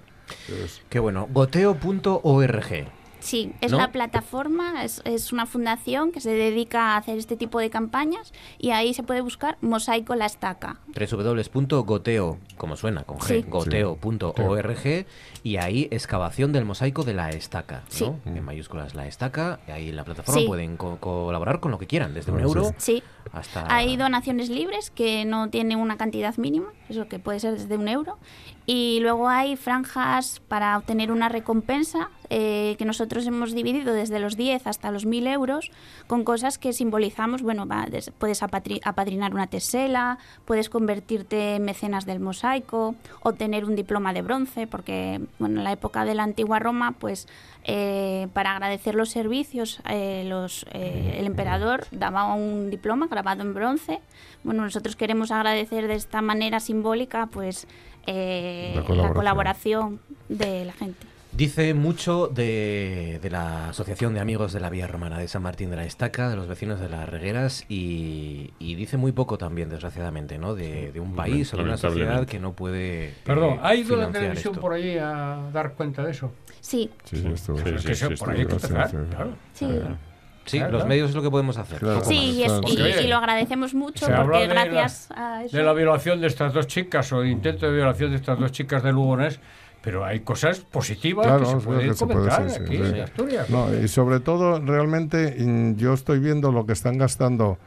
Qué 0.89 0.99
bueno. 0.99 1.27
Goteo.org. 1.33 3.02
Sí, 3.23 3.53
es 3.61 3.71
la 3.71 3.93
plataforma, 3.93 4.83
es, 4.83 5.01
es, 5.05 5.33
una 5.33 5.47
fundación 5.47 6.11
que 6.11 6.21
se 6.21 6.31
dedica 6.31 6.95
a 6.95 6.97
hacer 6.97 7.19
este 7.19 7.37
tipo 7.37 7.61
de 7.61 7.71
campañas 7.71 8.33
y 8.59 8.71
ahí 8.71 8.95
se 8.95 9.05
puede 9.05 9.21
buscar 9.21 9.59
Mosaico 9.61 10.17
La 10.17 10.27
Estaca. 10.27 10.81
www.goteo, 10.89 12.39
como 12.57 12.77
suena, 12.77 13.05
con 13.05 13.19
G, 13.19 13.49
goteo.org 13.49 15.07
y 15.45 15.57
ahí 15.57 15.89
excavación 15.93 16.53
del 16.53 16.65
mosaico 16.65 17.05
de 17.05 17.15
La 17.15 17.31
Estaca, 17.31 17.85
¿no? 18.01 18.19
En 18.25 18.45
mayúsculas 18.45 18.97
La 18.97 19.07
Estaca, 19.07 19.61
y 19.69 19.71
ahí 19.71 19.89
en 19.91 19.97
la 19.97 20.05
plataforma 20.05 20.43
pueden 20.45 20.77
colaborar 20.77 21.61
con 21.61 21.71
lo 21.71 21.79
que 21.79 21.87
quieran, 21.87 22.15
desde 22.15 22.33
un 22.33 22.41
euro 22.41 22.75
sí. 22.77 23.03
Hasta... 23.33 23.67
Hay 23.75 23.97
donaciones 23.97 24.49
libres 24.49 24.91
que 24.91 25.25
no 25.25 25.49
tienen 25.51 25.79
una 25.79 25.97
cantidad 25.97 26.37
mínima, 26.37 26.69
eso 26.89 27.09
que 27.09 27.19
puede 27.19 27.41
ser 27.41 27.53
desde 27.53 27.77
un 27.77 27.89
euro, 27.89 28.19
y 28.65 29.01
luego 29.01 29.29
hay 29.29 29.57
franjas 29.57 30.41
para 30.47 30.77
obtener 30.79 31.11
una 31.11 31.29
recompensa 31.29 32.11
eh, 32.31 32.77
que 32.79 32.85
nosotros 32.85 33.27
hemos 33.27 33.55
dividido 33.55 33.93
desde 33.93 34.21
los 34.21 34.37
10 34.37 34.69
hasta 34.69 34.93
los 34.93 35.05
1000 35.05 35.27
euros 35.27 35.71
con 36.07 36.23
cosas 36.23 36.59
que 36.59 36.73
simbolizamos. 36.73 37.43
Bueno, 37.43 37.67
puedes 38.19 38.43
apadrinar 38.43 39.35
una 39.35 39.49
tesela, 39.49 40.19
puedes 40.45 40.71
convertirte 40.71 41.57
en 41.57 41.65
mecenas 41.65 42.07
del 42.07 42.21
mosaico, 42.21 42.95
obtener 43.23 43.65
un 43.65 43.75
diploma 43.75 44.13
de 44.13 44.23
bronce, 44.23 44.69
porque 44.69 45.21
bueno, 45.41 45.59
en 45.59 45.65
la 45.65 45.73
época 45.73 46.05
de 46.05 46.15
la 46.15 46.23
antigua 46.23 46.61
Roma, 46.61 46.93
pues 46.93 47.27
eh, 47.65 48.29
para 48.33 48.53
agradecer 48.53 48.95
los 48.95 49.11
servicios, 49.11 49.81
eh, 49.89 50.25
los, 50.27 50.67
el 50.73 51.27
emperador 51.27 51.87
daba 51.91 52.35
un 52.35 52.71
diploma 52.71 53.07
grabado 53.09 53.43
en 53.43 53.55
bronce. 53.55 54.01
Bueno, 54.43 54.63
nosotros 54.63 54.97
queremos 54.97 55.31
agradecer 55.31 55.87
de 55.87 55.95
esta 55.95 56.23
manera 56.23 56.61
simbólica, 56.61 57.27
pues 57.27 57.67
eh, 58.07 58.75
la, 58.89 59.13
colaboración. 59.13 60.01
de 60.29 60.65
la 60.65 60.73
gente. 60.73 61.07
Dice 61.35 61.73
mucho 61.73 62.29
de, 62.29 63.19
la 63.31 63.71
Asociación 63.71 64.13
de 64.13 64.21
Amigos 64.21 64.53
de 64.53 64.61
la 64.61 64.69
Vía 64.69 64.87
Romana 64.87 65.19
de 65.19 65.29
San 65.29 65.41
Martín 65.41 65.71
de 65.71 65.77
la 65.77 65.85
Estaca, 65.87 66.29
de 66.29 66.37
los 66.37 66.47
vecinos 66.47 66.79
de 66.79 66.91
las 66.91 67.09
Regueras, 67.09 67.65
y, 67.71 68.53
dice 68.59 68.99
muy 68.99 69.13
poco 69.13 69.39
también, 69.39 69.71
desgraciadamente, 69.71 70.37
¿no? 70.37 70.55
De, 70.55 70.93
un 71.01 71.15
país 71.15 71.55
o 71.55 71.57
de 71.57 71.63
una 71.63 71.79
sociedad 71.79 72.27
que 72.27 72.39
no 72.39 72.53
puede. 72.53 73.15
Perdón, 73.25 73.61
¿ha 73.63 73.75
ido 73.75 73.97
la 73.97 74.11
televisión 74.11 74.55
por 74.57 74.75
allí 74.75 74.99
a 74.99 75.49
dar 75.55 75.73
cuenta 75.73 76.05
de 76.05 76.11
eso? 76.11 76.33
Sí. 76.63 76.91
Sí, 77.05 77.17
sí, 77.17 77.27
esto, 77.27 77.57
sí, 79.53 79.67
Sí, 80.45 80.59
los 80.59 80.87
medios 80.87 81.11
es 81.11 81.15
lo 81.15 81.23
que 81.23 81.31
podemos 81.31 81.57
hacer. 81.57 81.81
Sí, 82.05 82.45
y, 82.67 83.07
lo 83.07 83.17
agradecemos 83.17 83.75
mucho 83.75 84.07
porque 84.07 84.47
gracias 84.47 85.09
a 85.11 85.45
eso... 85.45 85.57
De 85.57 85.63
la 85.63 85.73
violación 85.73 86.21
de 86.21 86.29
estas 86.29 86.53
dos 86.53 86.67
chicas 86.67 87.13
o 87.13 87.25
intento 87.25 87.67
de 87.67 87.73
violación 87.73 88.11
de 88.11 88.17
estas 88.17 88.39
dos 88.39 88.51
chicas 88.53 88.83
de 88.83 88.93
Lugones, 88.93 89.41
pero 89.83 90.05
hay 90.05 90.21
cosas 90.21 90.61
positivas 90.61 91.41
que 91.41 91.47
se 91.47 91.57
pueden 91.57 91.95
comentar 91.95 92.43
aquí 92.43 92.77
en 92.77 93.01
Asturias. 93.01 93.49
y 93.83 93.89
sobre 93.89 94.21
todo, 94.21 94.61
realmente, 94.61 95.37
yo 95.77 95.93
estoy 95.95 96.21
viendo 96.21 96.53
lo 96.53 96.65
que 96.65 96.73
están 96.73 96.97
gastando 96.97 97.59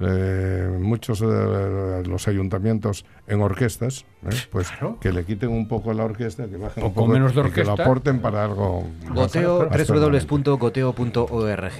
eh, 0.00 0.78
muchos 0.80 1.20
de 1.20 2.02
los 2.06 2.26
ayuntamientos 2.28 3.04
en 3.26 3.40
orquestas, 3.40 4.04
¿eh? 4.24 4.30
pues 4.50 4.68
que 5.00 5.12
le 5.12 5.24
quiten 5.24 5.50
un 5.50 5.68
poco 5.68 5.92
la 5.92 6.04
orquesta, 6.04 6.48
que 6.48 6.56
bajen 6.56 6.82
un 6.84 6.92
poco 6.92 7.06
menos 7.06 7.34
de 7.34 7.48
y 7.48 7.50
que 7.52 7.62
lo 7.64 7.72
aporten 7.72 8.20
para 8.20 8.44
algo. 8.44 8.84
Goteo, 9.10 9.68
www.goteo.org, 9.68 11.00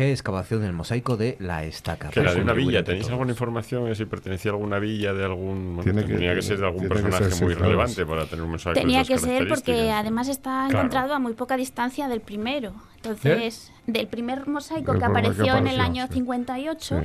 excavación 0.00 0.62
del 0.62 0.72
mosaico 0.72 1.16
de 1.16 1.36
la 1.40 1.64
estaca. 1.64 2.10
Que 2.10 2.22
la 2.22 2.34
de 2.34 2.42
una 2.42 2.52
villa, 2.52 2.84
¿tenéis 2.84 3.10
alguna 3.10 3.32
información 3.32 3.94
si 3.94 4.04
pertenecía 4.04 4.52
a 4.52 4.54
alguna 4.54 4.78
villa 4.78 5.12
de 5.12 5.24
algún... 5.24 5.80
Tiene 5.82 6.04
que, 6.04 6.14
tenía 6.14 6.34
que 6.34 6.42
ser 6.42 6.58
de 6.58 6.66
algún 6.66 6.88
personaje 6.88 7.44
muy 7.44 7.54
relevante 7.54 8.06
para 8.06 8.26
tener 8.26 8.44
un 8.44 8.52
mosaico 8.52 8.78
Tenía 8.78 9.04
que 9.04 9.18
ser 9.18 9.48
porque 9.48 9.90
además 9.90 10.28
está 10.28 10.68
encontrado 10.68 11.14
a 11.14 11.18
muy 11.18 11.34
poca 11.34 11.56
distancia 11.56 12.08
del 12.08 12.20
primero. 12.20 12.72
Entonces, 13.04 13.72
del 13.86 14.06
primer 14.06 14.46
mosaico 14.46 14.96
que 14.96 15.04
apareció, 15.04 15.56
en 15.56 15.66
el 15.66 15.80
año 15.80 16.06
58 16.06 17.02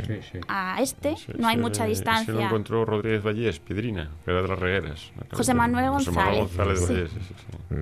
a 0.48 0.80
este, 0.80 1.16
no 1.38 1.48
hay 1.48 1.58
mucha 1.58 1.86
distancia. 1.86 2.26
Se 2.26 2.32
lo 2.34 2.42
encontró 2.42 2.86
Rodríguez 2.86 3.24
Vallés, 3.24 3.60
Piedrina, 3.60 4.12
que 4.24 4.32
era 4.38 4.44
de 4.44 4.48
las 4.50 4.60
regueras. 4.60 5.12
José 5.32 5.54
Manuel 5.54 5.90
González. 5.90 6.16
José 6.16 6.58
Manuel 6.58 6.80
González 6.80 6.80
sí, 7.12 7.18
sí. 7.28 7.76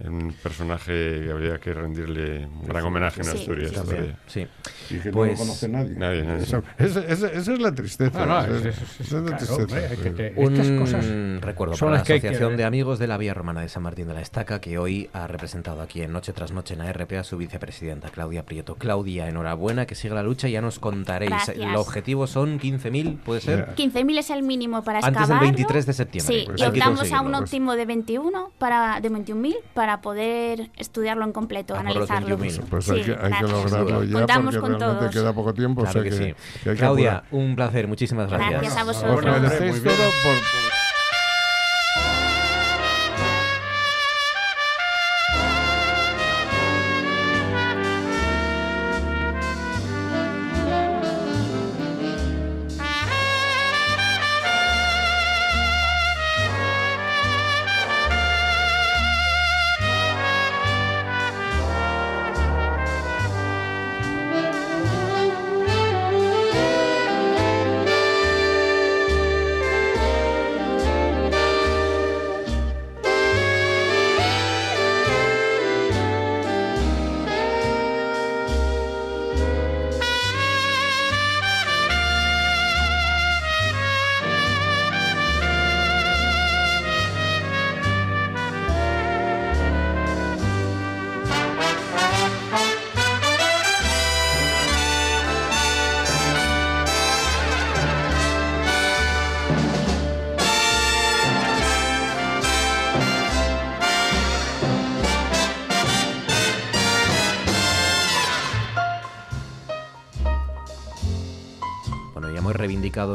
Un 0.00 0.32
personaje 0.42 1.24
que 1.24 1.30
habría 1.30 1.58
que 1.58 1.74
rendirle 1.74 2.46
un 2.46 2.66
gran 2.66 2.84
homenaje 2.84 3.22
en 3.22 3.28
Asturias. 3.28 3.72
Sí, 4.26 4.46
sí. 4.88 4.94
Y 4.94 5.00
que 5.00 5.10
pues, 5.10 5.32
no 5.32 5.38
lo 5.38 5.38
conoce 5.40 5.68
nadie. 5.68 5.96
nadie, 5.96 6.22
nadie. 6.22 6.44
Esa, 6.44 6.62
esa, 6.78 7.28
esa, 7.28 7.52
es 7.52 7.58
la 7.58 7.74
tristeza. 7.74 8.24
No, 8.24 8.46
no, 8.46 8.54
es, 8.54 8.78
es, 9.00 9.12
la 9.12 9.36
tristeza. 9.36 10.32
un 10.36 10.78
cosas 10.78 11.06
recuerdo 11.40 11.76
para 11.76 11.92
la 11.92 12.00
Asociación 12.00 12.56
de 12.56 12.64
Amigos 12.64 12.98
de 12.98 13.08
la 13.08 13.16
Vía 13.18 13.34
Romana 13.34 13.60
de 13.62 13.68
San 13.68 13.82
Martín 13.82 14.06
de 14.06 14.14
la 14.14 14.20
Estaca, 14.20 14.60
que 14.60 14.78
hoy 14.78 15.10
ha 15.12 15.26
representado 15.26 15.82
aquí 15.82 16.02
en 16.02 16.12
Noche 16.12 16.32
tras 16.32 16.52
Noche 16.52 16.74
en 16.74 16.80
la 16.80 16.92
RP 16.92 17.14
a 17.18 17.24
su 17.24 17.36
vicepresidenta, 17.36 18.10
Claudia 18.10 18.44
Prieto. 18.44 18.76
Claudia, 18.76 19.28
enhorabuena, 19.28 19.86
que 19.86 19.96
siga 19.96 20.14
la 20.14 20.22
lucha 20.22 20.48
y 20.48 20.52
ya 20.52 20.60
nos 20.60 20.78
contaréis. 20.78 21.30
Gracias. 21.30 21.56
El 21.56 21.74
objetivo 21.74 22.26
son 22.28 22.60
15.000, 22.60 23.18
¿puede 23.18 23.40
ser? 23.40 23.74
15.000 23.74 24.18
es 24.18 24.30
el 24.30 24.44
mínimo 24.44 24.82
para 24.84 25.00
excavar. 25.00 25.22
Antes 25.22 25.28
del 25.28 25.40
23 25.40 25.86
de 25.86 25.92
septiembre. 25.92 26.38
Sí, 26.38 26.44
pues 26.46 26.60
y 26.60 26.64
optamos 26.64 27.12
a 27.12 27.20
un 27.20 27.30
pues. 27.32 27.42
óptimo 27.42 27.74
de 27.74 27.84
21 27.84 28.52
para, 28.58 29.00
de 29.00 29.10
21.000 29.10 29.56
para 29.74 29.87
poder 30.00 30.70
estudiarlo 30.76 31.24
en 31.24 31.32
completo, 31.32 31.74
analizarlo. 31.74 32.38
Pues 32.38 32.90
hay, 32.90 33.02
que, 33.02 33.12
hay 33.12 33.32
que, 33.32 33.42
lograrlo 33.42 34.04
ya 34.04 34.12
Contamos 34.12 34.54
porque 34.54 34.60
con 34.60 34.80
realmente 34.80 35.00
todos. 35.00 35.14
queda 35.14 35.32
poco 35.32 35.54
tiempo. 35.54 35.82
Claro 35.82 36.00
o 36.00 36.02
sea 36.02 36.10
que, 36.10 36.16
que, 36.16 36.34
sí. 36.34 36.62
que 36.64 36.74
Claudia, 36.76 37.24
un 37.30 37.56
placer, 37.56 37.88
muchísimas 37.88 38.28
gracias. 38.28 38.50
Gracias 38.50 38.76
a 38.76 38.84
vosotros. 38.84 39.24
Os 39.24 39.24
merecéis 39.24 39.82
todo 39.82 39.94
por, 40.22 40.67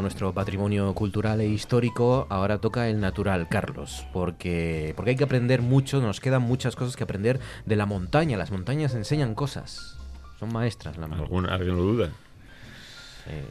nuestro 0.02 0.34
patrimonio 0.34 0.94
cultural 0.94 1.42
e 1.42 1.48
histórico, 1.48 2.28
ahora 2.30 2.60
toca 2.60 2.90
el 2.90 3.00
natural, 3.00 3.48
Carlos, 3.50 4.06
porque, 4.14 4.94
porque 4.96 5.12
hay 5.12 5.18
que 5.18 5.24
aprender 5.24 5.62
mucho, 5.62 6.02
nos 6.02 6.20
quedan 6.20 6.42
muchas 6.42 6.76
cosas 6.76 6.96
que 6.96 7.04
aprender 7.04 7.40
de 7.66 7.76
la 7.76 7.86
montaña. 7.86 8.38
Las 8.38 8.52
montañas 8.52 8.96
enseñan 8.96 9.36
cosas, 9.36 9.98
son 10.40 10.52
maestras. 10.52 10.98
La 10.98 11.06
¿Alguien 11.06 11.76
lo 11.76 11.84
duda? 11.84 12.10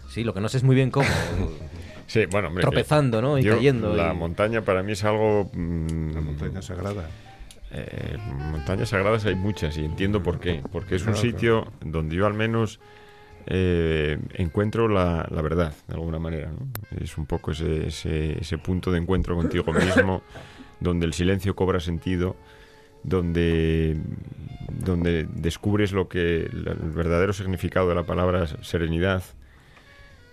sí, 0.08 0.22
lo 0.22 0.34
que 0.34 0.40
no 0.40 0.48
sé 0.48 0.58
es 0.58 0.64
muy 0.64 0.74
bien 0.74 0.90
cómo. 0.90 1.08
sí, 2.06 2.26
bueno, 2.26 2.50
tropezando, 2.60 3.22
¿no? 3.22 3.38
Y 3.38 3.44
cayendo. 3.44 3.94
La 3.94 4.12
montaña 4.12 4.62
para 4.62 4.82
mí 4.82 4.92
es 4.92 5.04
algo... 5.04 5.50
Mm, 5.54 6.12
la 6.12 6.20
montaña 6.20 6.62
sagrada. 6.62 7.08
Eh, 7.74 8.18
montañas 8.50 8.90
sagradas 8.90 9.24
hay 9.24 9.34
muchas 9.34 9.78
y 9.78 9.84
entiendo 9.84 10.22
por 10.22 10.40
qué. 10.40 10.62
Porque 10.70 10.96
es 10.96 11.06
un 11.06 11.16
sitio 11.16 11.72
donde 11.80 12.16
yo 12.16 12.26
al 12.26 12.34
menos 12.34 12.80
eh, 13.46 14.18
encuentro 14.34 14.88
la, 14.88 15.26
verdad, 15.42 15.74
de 15.88 15.94
alguna 15.94 16.18
manera. 16.18 16.50
Es 17.00 17.18
un 17.18 17.26
poco 17.26 17.52
ese, 17.52 17.86
ese, 17.88 18.58
punto 18.58 18.90
de 18.90 18.98
encuentro 18.98 19.34
contigo 19.34 19.72
mismo, 19.72 20.22
donde 20.80 21.06
el 21.06 21.12
silencio 21.12 21.54
cobra 21.56 21.80
sentido, 21.80 22.36
donde, 23.02 23.96
donde 24.68 25.26
descubres 25.34 25.92
lo 25.92 26.08
que 26.08 26.42
el 26.44 26.90
verdadero 26.94 27.32
significado 27.32 27.88
de 27.88 27.94
la 27.94 28.04
palabra 28.04 28.46
serenidad, 28.62 29.22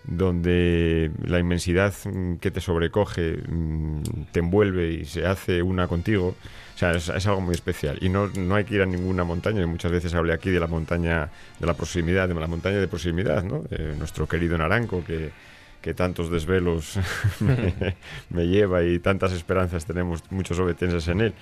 donde 0.10 1.11
la 1.23 1.40
inmensidad 1.40 1.94
que 2.41 2.52
te 2.52 2.61
sobrecoge 2.61 3.38
mm, 3.48 4.02
te 4.31 4.40
envuelve 4.40 4.91
y 4.91 5.06
se 5.06 5.26
hace 5.26 5.61
una 5.61 5.88
contigo. 5.88 6.36
O 6.76 6.77
sea, 6.80 6.91
es, 6.94 7.10
algo 7.27 7.41
muy 7.41 7.53
especial. 7.53 7.98
Y 8.02 8.10
no, 8.10 8.27
no, 8.27 8.56
hay 8.56 8.64
que 8.64 8.76
ir 8.76 8.81
a 8.81 8.86
ninguna 8.86 9.23
montaña. 9.23 9.61
Y 9.61 9.65
muchas 9.65 9.91
veces 9.91 10.14
hablé 10.15 10.34
aquí 10.34 10.49
de 10.49 10.60
la 10.60 10.68
montaña 10.68 11.30
de 11.60 11.68
la 11.68 11.73
proximidad, 11.73 12.27
de 12.27 12.34
la 12.34 12.48
montaña 12.48 12.77
de 12.77 12.88
proximidad, 12.88 13.44
¿no? 13.44 13.64
nuestro 13.98 14.27
querido 14.27 14.57
Naranco, 14.57 15.03
que, 15.06 15.31
que 15.81 15.94
tantos 15.94 16.31
desvelos 16.31 16.98
me, 18.30 18.48
lleva 18.48 18.84
y 18.84 18.99
tantas 18.99 19.34
esperanzas 19.34 19.86
tenemos 19.86 20.23
muchos 20.31 20.57
obetenses 20.60 21.07
en 21.10 21.22
él. 21.22 21.34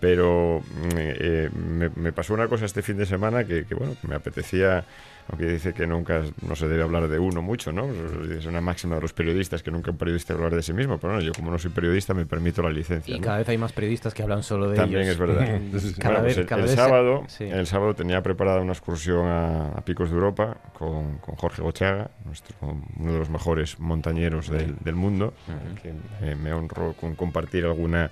Pero 0.00 0.60
mm, 0.60 0.88
eh, 0.96 1.50
me, 1.96 2.12
pasó 2.12 2.34
una 2.34 2.46
cosa 2.48 2.66
este 2.66 2.82
fin 2.82 2.98
de 2.98 3.06
semana 3.06 3.44
que, 3.44 3.64
que 3.64 3.74
bueno, 3.74 3.96
me 4.06 4.14
apetecía 4.14 4.84
aunque 5.28 5.46
dice 5.46 5.72
que 5.72 5.86
nunca 5.86 6.22
no 6.46 6.54
se 6.54 6.68
debe 6.68 6.82
hablar 6.82 7.08
de 7.08 7.18
uno 7.18 7.40
mucho, 7.40 7.72
¿no? 7.72 7.88
Es 8.30 8.44
una 8.46 8.60
máxima 8.60 8.96
de 8.96 9.00
los 9.00 9.12
periodistas 9.12 9.62
que 9.62 9.70
nunca 9.70 9.90
un 9.90 9.96
periodista 9.96 10.34
debe 10.34 10.44
hablar 10.44 10.56
de 10.56 10.62
sí 10.62 10.72
mismo, 10.72 10.98
pero 10.98 11.14
bueno, 11.14 11.26
yo 11.26 11.32
como 11.32 11.50
no 11.50 11.58
soy 11.58 11.70
periodista 11.70 12.12
me 12.12 12.26
permito 12.26 12.62
la 12.62 12.70
licencia. 12.70 13.16
Y 13.16 13.20
cada 13.20 13.38
vez 13.38 13.48
hay 13.48 13.58
más 13.58 13.72
periodistas 13.72 14.12
que 14.12 14.22
hablan 14.22 14.42
solo 14.42 14.68
de 14.68 14.76
También 14.76 15.02
es 15.02 15.18
verdad. 15.18 15.60
cada 15.98 16.20
vez, 16.20 16.36
el, 16.36 16.68
sábado, 16.68 17.24
el 17.40 17.66
sábado 17.66 17.94
tenía 17.94 18.22
preparada 18.22 18.60
una 18.60 18.72
excursión 18.72 19.26
a, 19.26 19.82
Picos 19.84 20.08
de 20.10 20.14
Europa 20.14 20.56
con, 20.72 21.18
Jorge 21.18 21.62
Gochaga, 21.62 22.10
nuestro, 22.24 22.56
uno 22.60 23.12
de 23.12 23.18
los 23.18 23.28
mejores 23.28 23.78
montañeros 23.78 24.50
del, 24.50 24.94
mundo, 24.94 25.34
que 25.82 26.34
me 26.34 26.52
honro 26.52 26.94
con 26.94 27.14
compartir 27.14 27.64
alguna, 27.64 28.10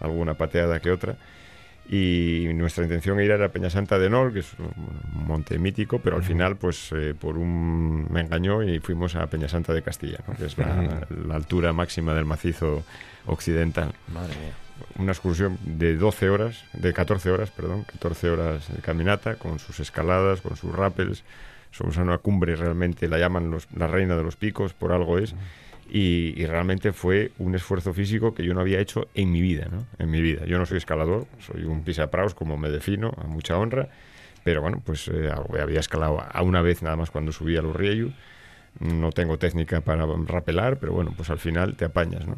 alguna 0.00 0.34
pateada 0.34 0.80
que 0.80 0.90
otra 0.90 1.16
y 1.88 2.48
nuestra 2.54 2.84
intención 2.84 3.20
era 3.20 3.36
ir 3.36 3.42
a 3.42 3.50
Peñasanta 3.50 3.98
de 3.98 4.08
Nor, 4.08 4.32
que 4.32 4.38
es 4.40 4.52
un 4.58 5.26
monte 5.26 5.58
mítico, 5.58 5.98
pero 5.98 6.16
al 6.16 6.22
final, 6.22 6.56
pues 6.56 6.90
eh, 6.92 7.14
por 7.18 7.36
un 7.36 8.06
me 8.10 8.20
engañó 8.20 8.62
y 8.62 8.80
fuimos 8.80 9.16
a 9.16 9.26
Peñasanta 9.26 9.74
de 9.74 9.82
Castilla, 9.82 10.18
que 10.38 10.46
es 10.46 10.56
la, 10.56 11.06
altura 11.34 11.72
máxima 11.72 12.14
del 12.14 12.24
macizo 12.24 12.84
occidental. 13.26 13.92
Madre 14.12 14.34
mía. 14.36 14.52
Una 14.98 15.12
excursión 15.12 15.58
de 15.62 15.96
12 15.96 16.30
horas, 16.30 16.64
de 16.72 16.92
14 16.92 17.30
horas, 17.30 17.50
perdón, 17.50 17.84
14 17.84 18.30
horas 18.30 18.74
de 18.74 18.80
caminata, 18.80 19.36
con 19.36 19.58
sus 19.58 19.78
escaladas, 19.80 20.40
con 20.40 20.56
sus 20.56 20.74
rappels. 20.74 21.22
Somos 21.70 21.98
a 21.98 22.02
una 22.02 22.18
cumbre 22.18 22.56
realmente, 22.56 23.08
la 23.08 23.18
llaman 23.18 23.50
los, 23.50 23.68
la 23.76 23.88
reina 23.88 24.16
de 24.16 24.22
los 24.22 24.36
picos, 24.36 24.72
por 24.72 24.92
algo 24.92 25.18
es. 25.18 25.34
Y, 25.90 26.44
realmente 26.46 26.92
fue 26.92 27.32
un 27.38 27.54
esfuerzo 27.54 27.92
físico 27.92 28.34
que 28.34 28.44
yo 28.44 28.54
no 28.54 28.60
había 28.60 28.80
hecho 28.80 29.08
en 29.14 29.30
mi 29.30 29.40
vida, 29.40 29.68
¿no? 29.70 29.86
En 29.98 30.10
mi 30.10 30.20
vida. 30.20 30.44
Yo 30.46 30.58
no 30.58 30.66
soy 30.66 30.78
escalador, 30.78 31.26
soy 31.40 31.64
un 31.64 31.82
pisapraus, 31.82 32.34
como 32.34 32.56
me 32.56 32.70
defino, 32.70 33.12
a 33.16 33.26
mucha 33.26 33.58
honra, 33.58 33.88
pero 34.44 34.60
bueno, 34.60 34.82
pues 34.84 35.08
eh, 35.08 35.30
había 35.60 35.80
escalado 35.80 36.20
a 36.20 36.42
una 36.42 36.62
vez 36.62 36.82
nada 36.82 36.96
más 36.96 37.10
cuando 37.10 37.32
subí 37.32 37.56
a 37.56 37.62
los 37.62 37.76
Rieyu. 37.76 38.12
No 38.80 39.12
tengo 39.12 39.38
técnica 39.38 39.82
para 39.82 40.04
rapelar, 40.26 40.78
pero 40.78 40.92
bueno, 40.92 41.12
pues 41.16 41.30
al 41.30 41.38
final 41.38 41.76
te 41.76 41.84
apañas, 41.84 42.26
¿no? 42.26 42.36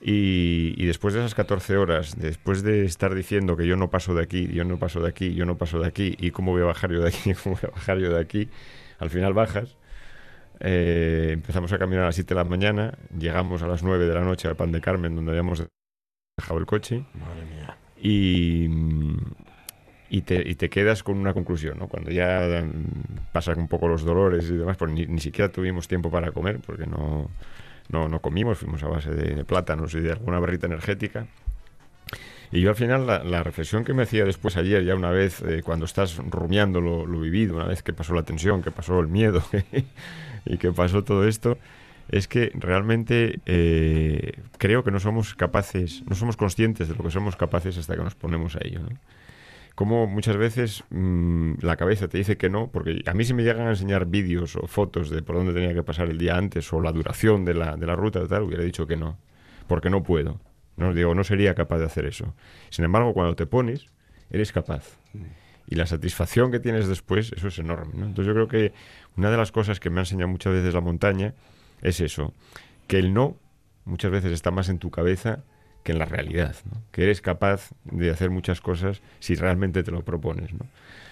Y, 0.00 0.74
y, 0.76 0.86
después 0.86 1.14
de 1.14 1.20
esas 1.20 1.34
14 1.34 1.78
horas, 1.78 2.16
después 2.18 2.62
de 2.62 2.84
estar 2.84 3.14
diciendo 3.14 3.56
que 3.56 3.66
yo 3.66 3.76
no 3.76 3.88
paso 3.90 4.14
de 4.14 4.22
aquí, 4.22 4.46
yo 4.48 4.62
no 4.64 4.78
paso 4.78 5.00
de 5.00 5.08
aquí, 5.08 5.34
yo 5.34 5.46
no 5.46 5.56
paso 5.56 5.80
de 5.80 5.88
aquí, 5.88 6.14
y 6.18 6.30
cómo 6.30 6.52
voy 6.52 6.62
a 6.62 6.66
bajar 6.66 6.92
yo 6.92 7.00
de 7.00 7.08
aquí, 7.08 7.32
cómo 7.42 7.56
voy 7.56 7.68
a 7.70 7.74
bajar 7.74 7.98
yo 7.98 8.12
de 8.12 8.20
aquí, 8.20 8.48
al 8.98 9.10
final 9.10 9.32
bajas 9.32 9.76
eh, 10.60 11.30
empezamos 11.32 11.72
a 11.72 11.78
caminar 11.78 12.04
a 12.04 12.06
las 12.06 12.14
7 12.14 12.34
de 12.34 12.34
la 12.34 12.44
mañana, 12.44 12.98
llegamos 13.16 13.62
a 13.62 13.66
las 13.66 13.82
9 13.82 14.06
de 14.06 14.14
la 14.14 14.22
noche 14.22 14.48
al 14.48 14.56
Pan 14.56 14.72
de 14.72 14.80
Carmen, 14.80 15.14
donde 15.14 15.32
habíamos 15.32 15.66
dejado 16.36 16.58
el 16.58 16.66
coche. 16.66 17.04
Y, 18.00 18.68
y, 20.10 20.22
te, 20.22 20.48
y 20.48 20.54
te 20.54 20.70
quedas 20.70 21.02
con 21.02 21.18
una 21.18 21.32
conclusión, 21.34 21.78
¿no? 21.78 21.88
Cuando 21.88 22.10
ya 22.10 22.64
pasan 23.32 23.58
un 23.58 23.68
poco 23.68 23.88
los 23.88 24.04
dolores 24.04 24.48
y 24.50 24.56
demás, 24.56 24.76
pues 24.76 24.92
ni, 24.92 25.20
siquiera 25.20 25.50
tuvimos 25.50 25.88
tiempo 25.88 26.10
para 26.10 26.32
comer, 26.32 26.60
porque 26.64 26.86
no, 26.86 27.30
no, 27.88 28.08
no 28.08 28.20
comimos, 28.20 28.58
fuimos 28.58 28.82
a 28.82 28.88
base 28.88 29.10
de, 29.10 29.44
plátanos 29.44 29.94
y 29.94 30.00
de 30.00 30.12
alguna 30.12 30.38
barrita 30.38 30.66
energética. 30.66 31.26
Y 32.52 32.60
yo 32.60 32.70
al 32.70 32.76
final 32.76 33.06
la, 33.06 33.42
reflexión 33.42 33.84
que 33.84 33.92
me 33.92 34.04
hacía 34.04 34.24
después 34.24 34.56
ayer, 34.56 34.84
ya 34.84 34.94
una 34.94 35.10
vez, 35.10 35.42
eh, 35.42 35.62
cuando 35.64 35.84
estás 35.84 36.16
rumiando 36.16 36.80
lo, 36.80 37.04
lo, 37.04 37.20
vivido, 37.20 37.56
una 37.56 37.66
vez 37.66 37.82
que 37.82 37.92
pasó 37.92 38.14
la 38.14 38.22
tensión, 38.22 38.62
que 38.62 38.70
pasó 38.70 39.00
el 39.00 39.08
miedo, 39.08 39.42
y 40.46 40.58
que 40.58 40.72
pasó 40.72 41.04
todo 41.04 41.26
esto, 41.26 41.58
es 42.08 42.28
que 42.28 42.52
realmente 42.54 43.40
eh, 43.46 44.40
creo 44.58 44.84
que 44.84 44.90
no 44.90 45.00
somos 45.00 45.34
capaces, 45.34 46.04
no 46.08 46.14
somos 46.14 46.36
conscientes 46.36 46.88
de 46.88 46.94
lo 46.94 47.04
que 47.04 47.10
somos 47.10 47.36
capaces 47.36 47.76
hasta 47.78 47.96
que 47.96 48.02
nos 48.02 48.14
ponemos 48.14 48.56
a 48.56 48.60
ello. 48.62 48.80
Como 49.74 50.06
muchas 50.06 50.36
veces 50.36 50.84
mm, 50.90 51.54
la 51.60 51.76
cabeza 51.76 52.08
te 52.08 52.16
dice 52.18 52.36
que 52.36 52.48
no, 52.48 52.70
porque 52.70 53.02
a 53.06 53.12
mí 53.12 53.24
si 53.24 53.34
me 53.34 53.42
llegan 53.42 53.66
a 53.66 53.70
enseñar 53.70 54.06
vídeos 54.06 54.56
o 54.56 54.66
fotos 54.66 55.10
de 55.10 55.22
por 55.22 55.36
dónde 55.36 55.52
tenía 55.52 55.74
que 55.74 55.82
pasar 55.82 56.08
el 56.08 56.16
día 56.16 56.36
antes 56.36 56.72
o 56.72 56.80
la 56.80 56.92
duración 56.92 57.44
de 57.44 57.54
la, 57.54 57.76
de 57.76 57.86
la 57.86 57.96
ruta 57.96 58.26
tal, 58.26 58.44
hubiera 58.44 58.62
dicho 58.62 58.86
que 58.86 58.96
no, 58.96 59.18
porque 59.66 59.90
no 59.90 60.02
puedo. 60.02 60.40
No 60.76 60.92
digo, 60.94 61.14
no 61.14 61.24
sería 61.24 61.54
capaz 61.54 61.78
de 61.78 61.86
hacer 61.86 62.06
eso. 62.06 62.34
Sin 62.70 62.84
embargo, 62.84 63.14
cuando 63.14 63.34
te 63.34 63.46
pones, 63.46 63.86
eres 64.30 64.52
capaz. 64.52 64.98
Y 65.68 65.74
la 65.74 65.86
satisfacción 65.86 66.52
que 66.52 66.60
tienes 66.60 66.86
después, 66.86 67.32
eso 67.32 67.48
es 67.48 67.58
enorme. 67.58 67.94
Entonces 67.94 68.26
yo 68.26 68.34
creo 68.34 68.48
que 68.48 68.72
una 69.16 69.30
de 69.30 69.36
las 69.36 69.52
cosas 69.52 69.80
que 69.80 69.90
me 69.90 70.00
ha 70.00 70.02
enseñado 70.02 70.28
muchas 70.28 70.52
veces 70.52 70.74
la 70.74 70.80
montaña 70.80 71.34
es 71.82 72.00
eso, 72.00 72.32
que 72.86 72.98
el 72.98 73.14
no 73.14 73.36
muchas 73.84 74.10
veces 74.10 74.32
está 74.32 74.50
más 74.50 74.68
en 74.68 74.78
tu 74.78 74.90
cabeza 74.90 75.44
que 75.82 75.92
en 75.92 75.98
la 76.00 76.04
realidad, 76.04 76.56
que 76.90 77.04
eres 77.04 77.20
capaz 77.20 77.70
de 77.84 78.10
hacer 78.10 78.30
muchas 78.30 78.60
cosas 78.60 79.02
si 79.20 79.36
realmente 79.36 79.84
te 79.84 79.92
lo 79.92 80.02
propones. 80.02 80.50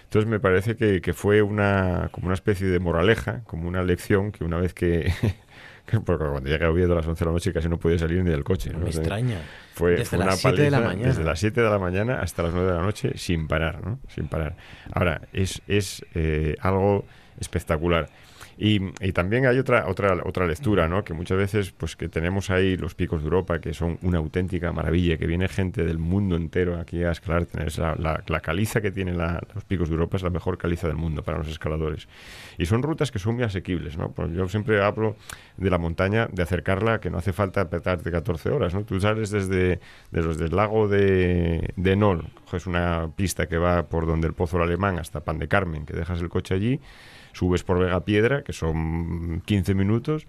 Entonces 0.04 0.28
me 0.28 0.40
parece 0.40 0.76
que, 0.76 1.00
que, 1.00 1.12
fue 1.12 1.42
una, 1.42 2.08
como 2.12 2.26
una 2.26 2.34
especie 2.34 2.66
de 2.66 2.80
moraleja, 2.80 3.42
como 3.44 3.68
una 3.68 3.82
lección 3.82 4.32
que 4.32 4.44
una 4.44 4.58
vez 4.58 4.74
que... 4.74 5.12
porque 6.04 6.24
cuando 6.24 6.48
llegué 6.48 6.64
a 6.64 6.70
Oviedo 6.70 6.92
a 6.92 6.96
las 6.96 7.06
11 7.06 7.18
de 7.20 7.26
la 7.26 7.32
noche 7.32 7.52
casi 7.52 7.68
no 7.68 7.78
podía 7.78 7.98
salir 7.98 8.22
ni 8.24 8.30
del 8.30 8.42
coche. 8.42 8.72
Me 8.72 8.86
extraña. 8.86 9.38
Fue, 9.74 9.96
desde 9.96 10.16
las 10.16 10.40
7 10.40 10.62
de 10.62 10.70
la 10.70 10.80
mañana. 10.80 11.08
Desde 11.08 11.24
las 11.24 11.38
7 11.38 11.60
de 11.60 11.70
la 11.70 11.78
mañana 11.78 12.20
hasta 12.20 12.42
las 12.42 12.54
9 12.54 12.70
de 12.70 12.76
la 12.76 12.82
noche 12.82 13.12
sin 13.16 13.46
parar, 13.46 13.84
¿no? 13.84 14.00
Sin 14.08 14.28
parar. 14.28 14.56
Ahora, 14.92 15.22
es, 15.32 15.62
es 15.68 16.04
eh, 16.14 16.56
algo 16.60 17.04
espectacular. 17.40 18.08
Y, 18.56 18.78
también 19.12 19.46
hay 19.46 19.58
otra, 19.58 19.88
otra, 19.88 20.16
otra 20.24 20.46
lectura, 20.46 20.88
¿no? 20.88 21.02
Que 21.04 21.12
muchas 21.12 21.36
veces, 21.36 21.72
pues 21.72 21.96
que 21.96 22.08
tenemos 22.08 22.50
ahí 22.50 22.76
los 22.76 22.94
picos 22.94 23.20
de 23.20 23.24
Europa, 23.24 23.60
que 23.60 23.74
son 23.74 23.98
una 24.02 24.18
auténtica 24.18 24.72
maravilla, 24.72 25.16
que 25.16 25.26
viene 25.26 25.48
gente 25.48 25.84
del 25.84 25.98
mundo 25.98 26.36
entero 26.36 26.78
aquí 26.78 27.02
a 27.02 27.10
escalar. 27.10 27.46
Tenés 27.46 27.78
la, 27.78 28.22
la, 28.26 28.40
caliza 28.40 28.80
que 28.80 28.92
tienen 28.92 29.18
los 29.18 29.64
picos 29.64 29.88
de 29.88 29.94
Europa 29.94 30.16
es 30.16 30.22
la 30.22 30.30
mejor 30.30 30.58
caliza 30.58 30.86
del 30.86 30.96
mundo 30.96 31.22
para 31.22 31.38
los 31.38 31.48
escaladores. 31.48 32.08
Y 32.58 32.66
son 32.66 32.82
rutas 32.82 33.10
que 33.10 33.18
son 33.18 33.34
muy 33.34 33.44
asequibles, 33.44 33.96
¿no? 33.96 34.12
Pues 34.12 34.30
yo 34.32 34.48
siempre 34.48 34.82
hablo 34.82 35.16
de 35.56 35.70
la 35.70 35.78
montaña, 35.78 36.28
de 36.30 36.42
acercarla, 36.42 37.00
que 37.00 37.10
no 37.10 37.18
hace 37.18 37.32
falta 37.32 37.62
apretarte 37.62 38.10
14 38.10 38.50
horas, 38.50 38.74
¿no? 38.74 38.84
Tú 38.84 39.00
sales 39.00 39.30
desde, 39.30 39.80
desde 40.12 40.44
el 40.44 40.54
lago 40.54 40.86
de, 40.86 41.72
de 41.76 41.96
Nol, 41.96 42.24
coges 42.44 42.66
una 42.66 43.10
pista 43.16 43.46
que 43.46 43.58
va 43.58 43.88
por 43.88 44.06
donde 44.06 44.28
el 44.28 44.34
Pozo 44.34 44.58
del 44.58 44.68
Alemán 44.68 44.98
hasta 44.98 45.20
Pan 45.20 45.38
de 45.38 45.48
Carmen, 45.48 45.86
que 45.86 45.94
dejas 45.94 46.20
el 46.20 46.28
coche 46.28 46.54
allí, 46.54 46.80
subes 47.34 47.62
por 47.62 47.78
Vega 47.78 48.04
Piedra, 48.04 48.42
que 48.42 48.52
son 48.52 49.42
15 49.44 49.74
minutos, 49.74 50.26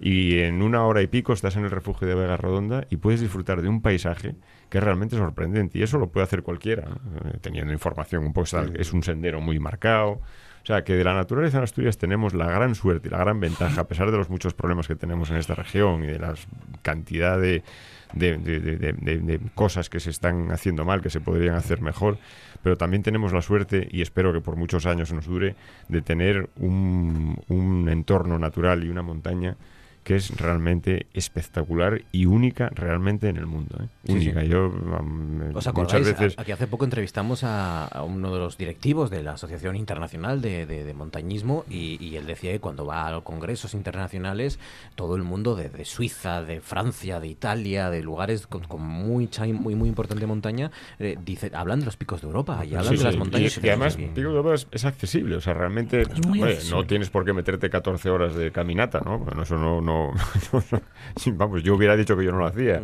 y 0.00 0.38
en 0.40 0.62
una 0.62 0.84
hora 0.84 1.02
y 1.02 1.06
pico 1.06 1.32
estás 1.32 1.56
en 1.56 1.64
el 1.64 1.70
refugio 1.70 2.06
de 2.06 2.14
Vega 2.14 2.36
Redonda 2.36 2.86
y 2.88 2.98
puedes 2.98 3.20
disfrutar 3.20 3.62
de 3.62 3.68
un 3.68 3.82
paisaje 3.82 4.36
que 4.68 4.78
es 4.78 4.84
realmente 4.84 5.16
sorprendente. 5.16 5.78
Y 5.78 5.82
eso 5.82 5.98
lo 5.98 6.08
puede 6.08 6.24
hacer 6.24 6.42
cualquiera, 6.42 6.84
eh, 7.24 7.38
teniendo 7.40 7.72
información 7.72 8.24
un 8.24 8.32
poco. 8.32 8.58
Es 8.74 8.92
un 8.92 9.02
sendero 9.02 9.40
muy 9.40 9.58
marcado, 9.58 10.20
O 10.62 10.66
sea, 10.68 10.84
que 10.84 10.94
de 10.94 11.02
la 11.02 11.14
naturaleza 11.14 11.58
en 11.58 11.64
Asturias 11.64 11.98
tenemos 11.98 12.34
la 12.34 12.46
gran 12.46 12.74
suerte 12.74 13.08
y 13.08 13.10
la 13.10 13.18
gran 13.18 13.40
ventaja, 13.40 13.80
a 13.80 13.88
pesar 13.88 14.10
de 14.10 14.18
los 14.18 14.28
muchos 14.28 14.54
problemas 14.54 14.86
que 14.86 14.96
tenemos 14.96 15.30
en 15.30 15.36
esta 15.36 15.54
región 15.54 16.04
y 16.04 16.08
de 16.08 16.18
la 16.18 16.34
cantidad 16.82 17.40
de, 17.40 17.62
de, 18.14 19.40
cosas 19.54 19.88
que 19.88 20.00
se 20.00 20.10
están 20.10 20.50
haciendo 20.52 20.84
mal, 20.84 21.02
que 21.02 21.10
se 21.10 21.20
podrían 21.20 21.54
hacer 21.54 21.80
mejor, 21.80 22.18
pero 22.62 22.76
también 22.76 23.02
tenemos 23.02 23.32
la 23.32 23.42
suerte, 23.42 23.88
y 23.90 24.02
espero 24.02 24.32
que 24.32 24.40
por 24.40 24.56
muchos 24.56 24.86
años 24.86 25.12
nos 25.12 25.26
dure, 25.26 25.56
de 25.88 26.02
tener 26.02 26.48
un, 26.56 27.38
un 27.48 27.88
entorno 27.88 28.38
natural 28.38 28.84
y 28.84 28.88
una 28.88 29.02
montaña 29.02 29.56
que 30.08 30.16
es 30.16 30.34
realmente 30.38 31.04
espectacular 31.12 32.00
y 32.12 32.24
única 32.24 32.70
realmente 32.70 33.28
en 33.28 33.36
el 33.36 33.44
mundo. 33.44 33.76
¿eh? 33.78 34.10
única. 34.10 34.42
Yo 34.42 34.70
muchas 35.74 36.02
veces... 36.02 36.34
Aquí 36.38 36.50
hace 36.50 36.66
poco 36.66 36.86
entrevistamos 36.86 37.44
a, 37.44 37.90
uno 38.06 38.32
de 38.32 38.38
los 38.38 38.56
directivos 38.56 39.10
de 39.10 39.22
la 39.22 39.32
Asociación 39.32 39.76
Internacional 39.76 40.40
de, 40.40 40.94
Montañismo 40.96 41.66
y, 41.68 42.16
él 42.16 42.24
decía 42.24 42.52
que 42.52 42.58
cuando 42.58 42.86
va 42.86 43.06
a 43.06 43.20
congresos 43.20 43.74
internacionales 43.74 44.58
todo 44.94 45.14
el 45.14 45.24
mundo 45.24 45.54
de, 45.54 45.84
Suiza, 45.84 46.42
de 46.42 46.62
Francia, 46.62 47.20
de 47.20 47.28
Italia, 47.28 47.90
de 47.90 48.02
lugares 48.02 48.46
con, 48.46 48.62
muy, 48.80 49.28
muy 49.52 49.74
muy 49.74 49.88
importante 49.90 50.24
montaña, 50.24 50.70
eh, 50.98 51.18
dice, 51.22 51.50
hablan 51.52 51.80
de 51.80 51.84
los 51.84 51.98
picos 51.98 52.22
de 52.22 52.28
Europa 52.28 52.64
y 52.64 52.74
hablan 52.74 52.96
de 52.96 53.04
las 53.04 53.16
montañas. 53.18 53.60
Y, 53.62 53.68
además, 53.68 53.96
Picos 53.96 54.14
de 54.14 54.22
Europa 54.22 54.54
es, 54.70 54.84
accesible, 54.86 55.36
o 55.36 55.40
sea, 55.42 55.52
realmente 55.52 56.04
no 56.70 56.86
tienes 56.86 57.10
por 57.10 57.26
qué 57.26 57.34
meterte 57.34 57.68
14 57.68 58.08
horas 58.08 58.34
de 58.34 58.50
caminata, 58.52 59.02
¿no? 59.04 59.18
Bueno, 59.18 59.42
eso 59.42 59.58
no 59.58 59.97
vamos, 61.26 61.62
yo 61.62 61.74
hubiera 61.74 61.96
dicho 61.96 62.16
que 62.16 62.24
yo 62.24 62.32
no 62.32 62.38
lo 62.38 62.46
hacía. 62.46 62.82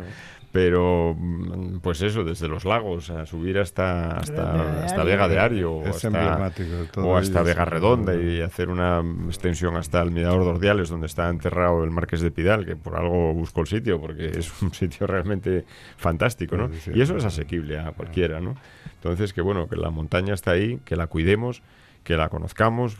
Pero, 0.54 1.16
mm, 1.18 1.80
pues 1.80 2.00
eso, 2.02 2.22
desde 2.22 2.46
los 2.46 2.64
lagos, 2.64 3.10
a 3.10 3.26
subir 3.26 3.58
hasta, 3.58 4.18
hasta, 4.18 4.84
hasta 4.84 5.02
Vega 5.02 5.26
de 5.26 5.40
Ario 5.40 5.72
o 5.72 5.88
hasta, 5.88 6.52
o 6.98 7.16
hasta 7.16 7.42
Vega 7.42 7.64
Redonda 7.64 8.14
y 8.14 8.40
hacer 8.40 8.68
una 8.68 9.02
extensión 9.26 9.76
hasta 9.76 10.00
el 10.00 10.12
Mirador 10.12 10.44
de 10.44 10.50
Ordiales, 10.50 10.90
donde 10.90 11.06
está 11.08 11.28
enterrado 11.28 11.82
el 11.82 11.90
Marqués 11.90 12.20
de 12.20 12.30
Pidal, 12.30 12.64
que 12.64 12.76
por 12.76 12.94
algo 12.94 13.34
busco 13.34 13.62
el 13.62 13.66
sitio, 13.66 14.00
porque 14.00 14.28
es 14.28 14.62
un 14.62 14.72
sitio 14.74 15.08
realmente 15.08 15.64
fantástico, 15.96 16.56
¿no? 16.56 16.70
Y 16.94 17.00
eso 17.00 17.16
es 17.16 17.24
asequible 17.24 17.80
a 17.80 17.90
cualquiera, 17.90 18.40
¿no? 18.40 18.54
Entonces, 18.94 19.32
que 19.32 19.40
bueno, 19.40 19.68
que 19.68 19.74
la 19.74 19.90
montaña 19.90 20.34
está 20.34 20.52
ahí, 20.52 20.78
que 20.84 20.94
la 20.94 21.08
cuidemos, 21.08 21.62
que 22.04 22.16
la 22.16 22.28
conozcamos, 22.28 22.96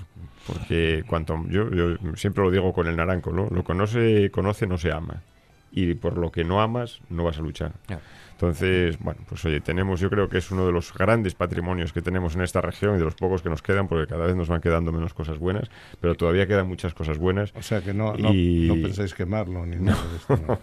porque 0.46 1.04
cuanto 1.06 1.44
yo, 1.48 1.70
yo 1.70 1.96
siempre 2.16 2.44
lo 2.44 2.50
digo 2.50 2.72
con 2.72 2.86
el 2.86 2.96
naranjo, 2.96 3.32
¿no? 3.32 3.48
Lo 3.50 3.64
que 3.64 3.74
no 3.74 3.86
se 3.86 4.30
conoce 4.30 4.66
no 4.66 4.78
se 4.78 4.92
ama. 4.92 5.22
Y 5.72 5.94
por 5.94 6.18
lo 6.18 6.30
que 6.30 6.44
no 6.44 6.62
amas, 6.62 7.00
no 7.10 7.24
vas 7.24 7.38
a 7.38 7.42
luchar. 7.42 7.72
Entonces, 8.34 8.98
bueno, 8.98 9.20
pues 9.28 9.44
oye, 9.44 9.60
tenemos, 9.60 10.00
yo 10.00 10.10
creo 10.10 10.28
que 10.28 10.38
es 10.38 10.50
uno 10.50 10.66
de 10.66 10.72
los 10.72 10.92
grandes 10.92 11.34
patrimonios 11.34 11.92
que 11.92 12.02
tenemos 12.02 12.34
en 12.34 12.42
esta 12.42 12.60
región 12.60 12.96
y 12.96 12.98
de 12.98 13.04
los 13.04 13.14
pocos 13.14 13.42
que 13.42 13.48
nos 13.48 13.62
quedan, 13.62 13.86
porque 13.86 14.08
cada 14.08 14.26
vez 14.26 14.34
nos 14.34 14.48
van 14.48 14.60
quedando 14.60 14.90
menos 14.90 15.14
cosas 15.14 15.38
buenas, 15.38 15.70
pero 16.00 16.16
todavía 16.16 16.46
quedan 16.46 16.66
muchas 16.66 16.94
cosas 16.94 17.18
buenas. 17.18 17.52
O 17.54 17.62
sea 17.62 17.80
que 17.80 17.94
no, 17.94 18.14
no, 18.16 18.30
pensáis 18.30 19.14
quemarlo 19.14 19.64
ni 19.66 19.76
nada 19.76 20.02
de 20.02 20.16
esto. 20.16 20.58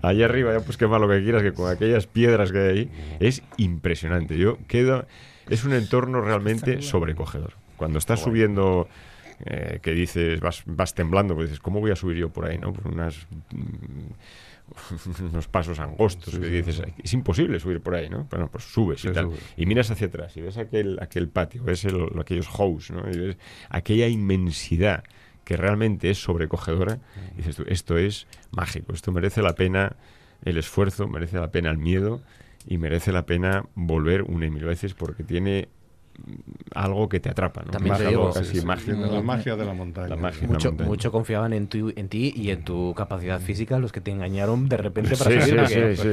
Allá 0.00 0.24
arriba 0.26 0.52
ya 0.52 0.60
pues 0.60 0.76
quemar 0.76 1.00
lo 1.00 1.08
que 1.08 1.22
quieras, 1.22 1.42
que 1.42 1.52
con 1.52 1.70
aquellas 1.70 2.06
piedras 2.06 2.52
que 2.52 2.58
hay 2.58 2.78
ahí 2.78 2.90
es 3.18 3.42
impresionante. 3.56 4.38
Yo 4.38 4.58
quedo, 4.68 5.06
es 5.50 5.64
un 5.64 5.72
entorno 5.72 6.20
realmente 6.20 6.82
sobrecogedor. 6.82 7.61
Cuando 7.82 7.98
estás 7.98 8.20
subiendo, 8.20 8.86
eh, 9.44 9.80
que 9.82 9.90
dices, 9.90 10.38
vas, 10.38 10.62
vas 10.66 10.94
temblando, 10.94 11.34
pues 11.34 11.48
dices, 11.48 11.58
¿cómo 11.58 11.80
voy 11.80 11.90
a 11.90 11.96
subir 11.96 12.16
yo 12.16 12.28
por 12.28 12.46
ahí? 12.46 12.58
¿no? 12.58 12.72
Por 12.72 12.92
unas, 12.92 13.26
mm, 13.50 15.24
unos 15.32 15.48
pasos 15.48 15.80
angostos 15.80 16.38
que 16.38 16.46
dices, 16.46 16.80
es 17.02 17.12
imposible 17.12 17.58
subir 17.58 17.80
por 17.80 17.96
ahí, 17.96 18.08
¿no? 18.08 18.28
Bueno, 18.30 18.48
pues 18.48 18.62
subes 18.62 19.04
y 19.04 19.10
tal. 19.10 19.30
Y 19.56 19.66
miras 19.66 19.90
hacia 19.90 20.06
atrás 20.06 20.36
y 20.36 20.42
ves 20.42 20.58
aquel, 20.58 20.96
aquel 21.02 21.28
patio, 21.28 21.64
ves 21.64 21.84
aquellos 22.20 22.46
house, 22.46 22.92
¿no? 22.92 23.02
Y 23.10 23.18
ves 23.18 23.36
aquella 23.68 24.06
inmensidad 24.06 25.02
que 25.44 25.56
realmente 25.56 26.08
es 26.08 26.22
sobrecogedora. 26.22 27.00
Y 27.34 27.38
dices 27.38 27.56
tú, 27.56 27.64
esto 27.66 27.98
es 27.98 28.28
mágico, 28.52 28.92
esto 28.92 29.10
merece 29.10 29.42
la 29.42 29.56
pena 29.56 29.96
el 30.44 30.56
esfuerzo, 30.56 31.08
merece 31.08 31.36
la 31.40 31.50
pena 31.50 31.72
el 31.72 31.78
miedo 31.78 32.22
y 32.64 32.78
merece 32.78 33.10
la 33.10 33.26
pena 33.26 33.64
volver 33.74 34.22
una 34.22 34.46
y 34.46 34.50
mil 34.50 34.64
veces 34.66 34.94
porque 34.94 35.24
tiene 35.24 35.68
algo 36.74 37.08
que 37.08 37.20
te 37.20 37.30
atrapa, 37.30 37.62
¿no? 37.64 37.70
También 37.70 37.96
te 37.96 38.08
digo, 38.08 38.32
la 38.34 39.22
magia 39.22 39.56
de 39.56 39.64
la 39.64 39.74
montaña. 39.74 40.16
mucho, 40.46 40.72
mucho 40.72 41.12
confiaban 41.12 41.52
en, 41.52 41.68
tu, 41.68 41.92
en 41.94 42.08
ti 42.08 42.32
y 42.34 42.50
en 42.50 42.64
tu 42.64 42.94
capacidad 42.94 43.40
física 43.40 43.78
los 43.78 43.92
que 43.92 44.00
te 44.00 44.10
engañaron 44.10 44.68
de 44.68 44.76
repente 44.76 45.16
para 45.16 45.30
sí, 45.30 45.52
Sí, 45.72 45.96
sí, 45.96 46.08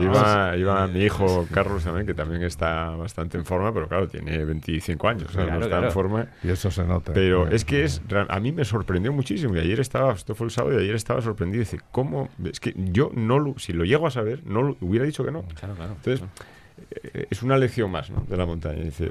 iba, 0.00 0.56
iba, 0.56 0.86
mi 0.86 1.00
hijo 1.00 1.46
Carlos 1.52 1.84
también, 1.84 2.06
que 2.06 2.14
también 2.14 2.42
está 2.42 2.90
bastante 2.90 3.36
en 3.38 3.44
forma, 3.44 3.72
pero 3.72 3.88
claro, 3.88 4.08
tiene 4.08 4.44
25 4.44 5.08
años, 5.08 5.34
no 5.34 5.60
está 5.60 5.84
en 5.84 5.92
forma. 5.92 6.28
Y 6.42 6.50
eso 6.50 6.70
se 6.70 6.84
nota. 6.84 7.12
Pero 7.12 7.48
es 7.48 7.64
que 7.64 7.84
es 7.84 8.02
a 8.28 8.40
mí 8.40 8.52
me 8.52 8.64
sorprendió 8.64 9.12
muchísimo 9.12 9.56
y 9.56 9.60
ayer 9.60 9.80
estaba, 9.80 10.12
esto 10.12 10.34
fue 10.34 10.46
el 10.46 10.50
sábado 10.50 10.78
y 10.78 10.82
ayer 10.82 10.94
estaba 10.94 11.20
sorprendido. 11.22 11.60
Dice, 11.60 11.80
¿cómo? 11.92 12.28
Es 12.44 12.60
que 12.60 12.74
yo 12.76 13.10
no 13.14 13.38
lo, 13.38 13.58
si 13.58 13.72
lo 13.72 13.84
llego 13.84 14.06
a 14.06 14.10
saber, 14.10 14.42
no 14.44 14.62
lo, 14.62 14.76
hubiera 14.80 15.04
dicho 15.04 15.24
que 15.24 15.30
no. 15.30 15.42
Claro, 15.42 15.74
claro. 15.74 15.92
Entonces, 15.96 16.22
eh, 16.22 16.57
es 17.30 17.42
una 17.42 17.56
lección 17.56 17.90
más 17.90 18.10
¿no? 18.10 18.24
de 18.28 18.36
la 18.36 18.46
montaña. 18.46 18.82
Dice, 18.82 19.10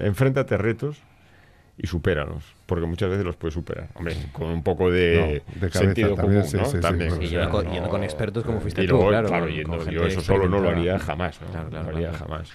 enfréntate 0.00 0.54
a 0.54 0.58
retos 0.58 1.02
y 1.82 1.86
supéralos, 1.86 2.44
porque 2.66 2.84
muchas 2.84 3.08
veces 3.08 3.24
los 3.24 3.36
puedes 3.36 3.54
superar. 3.54 3.88
Hombre, 3.94 4.14
con 4.32 4.48
un 4.48 4.62
poco 4.62 4.90
de, 4.90 5.42
sentido 5.72 6.14
común, 6.14 6.42
¿no? 6.52 6.80
también. 6.80 7.18
yendo, 7.20 7.88
con, 7.88 8.04
expertos 8.04 8.44
como 8.44 8.60
fuiste 8.60 8.86
tú, 8.86 8.98
claro. 8.98 9.48
yo 9.48 10.04
eso 10.04 10.20
solo 10.20 10.46
no 10.46 10.60
lo 10.60 10.68
haría 10.68 10.98
jamás, 10.98 11.40
¿no? 11.40 11.70
lo 11.70 11.88
haría 11.88 12.12
jamás. 12.12 12.52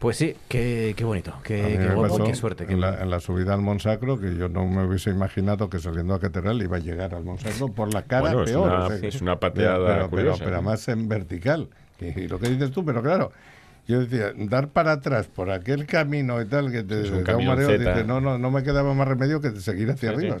Pues 0.00 0.16
sí, 0.16 0.34
qué, 0.48 0.94
qué 0.96 1.04
bonito, 1.04 1.34
qué, 1.44 1.78
qué, 2.26 2.34
suerte. 2.34 2.66
En 2.68 2.80
la, 2.80 3.00
en, 3.00 3.10
la, 3.10 3.20
subida 3.20 3.54
al 3.54 3.60
Monsacro, 3.60 4.18
que 4.18 4.34
yo 4.34 4.48
no 4.48 4.66
me 4.66 4.84
hubiese 4.86 5.10
imaginado 5.10 5.70
que 5.70 5.78
saliendo 5.78 6.14
a 6.14 6.20
Catedral 6.20 6.60
iba 6.60 6.78
a 6.78 6.80
llegar 6.80 7.14
al 7.14 7.22
Monsacro 7.22 7.68
por 7.68 7.94
la 7.94 8.02
cara 8.02 8.34
bueno, 8.34 8.44
peor. 8.44 8.92
Es 8.92 8.98
una, 8.98 9.08
es 9.08 9.22
una 9.22 9.38
pateada 9.38 10.08
pero, 10.10 10.36
pero, 10.36 10.52
además 10.52 10.88
en 10.88 11.08
vertical. 11.08 11.68
Y, 12.02 12.28
lo 12.28 12.38
que 12.38 12.48
dices 12.48 12.70
tú, 12.70 12.84
pero 12.84 13.02
claro, 13.02 13.32
yo 13.86 14.00
decía, 14.00 14.32
dar 14.36 14.68
para 14.68 14.92
atrás 14.92 15.26
por 15.26 15.50
aquel 15.50 15.86
camino 15.86 16.40
y 16.40 16.46
tal, 16.46 16.70
que 16.70 16.82
te 16.82 17.02
da 17.02 17.36
un 17.36 17.46
mareo, 17.46 17.78
dice, 17.78 18.04
no, 18.04 18.20
no, 18.20 18.38
no 18.38 18.50
me 18.50 18.62
quedaba 18.62 18.94
más 18.94 19.08
remedio 19.08 19.40
que 19.40 19.50
seguir 19.52 19.90
hacia 19.90 20.10
arriba. 20.10 20.36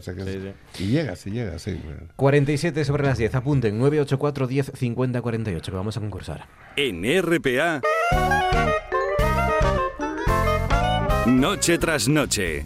y 0.78 0.86
llegas, 0.86 1.26
y 1.26 1.30
llegas, 1.30 1.62
sí. 1.62 1.80
47 2.16 2.84
sobre 2.84 3.04
las 3.04 3.18
10, 3.18 3.34
apunten, 3.34 3.78
984 3.78 4.46
10 4.46 4.72
50 4.74 5.22
48, 5.22 5.72
que 5.72 5.76
vamos 5.76 5.96
a 5.96 6.00
concursar. 6.00 6.46
En 6.76 7.02
RPA, 7.22 7.80
noche 11.26 11.78
tras 11.78 12.08
noche. 12.08 12.64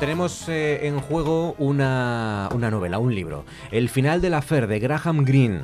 Tenemos 0.00 0.48
eh, 0.48 0.86
en 0.86 0.98
juego 0.98 1.54
una, 1.58 2.48
una, 2.54 2.70
novela, 2.70 2.98
un 2.98 3.14
libro. 3.14 3.44
El 3.70 3.90
final 3.90 4.22
de 4.22 4.30
la 4.30 4.40
Fer 4.40 4.66
de 4.66 4.78
Graham 4.78 5.26
Greene. 5.26 5.60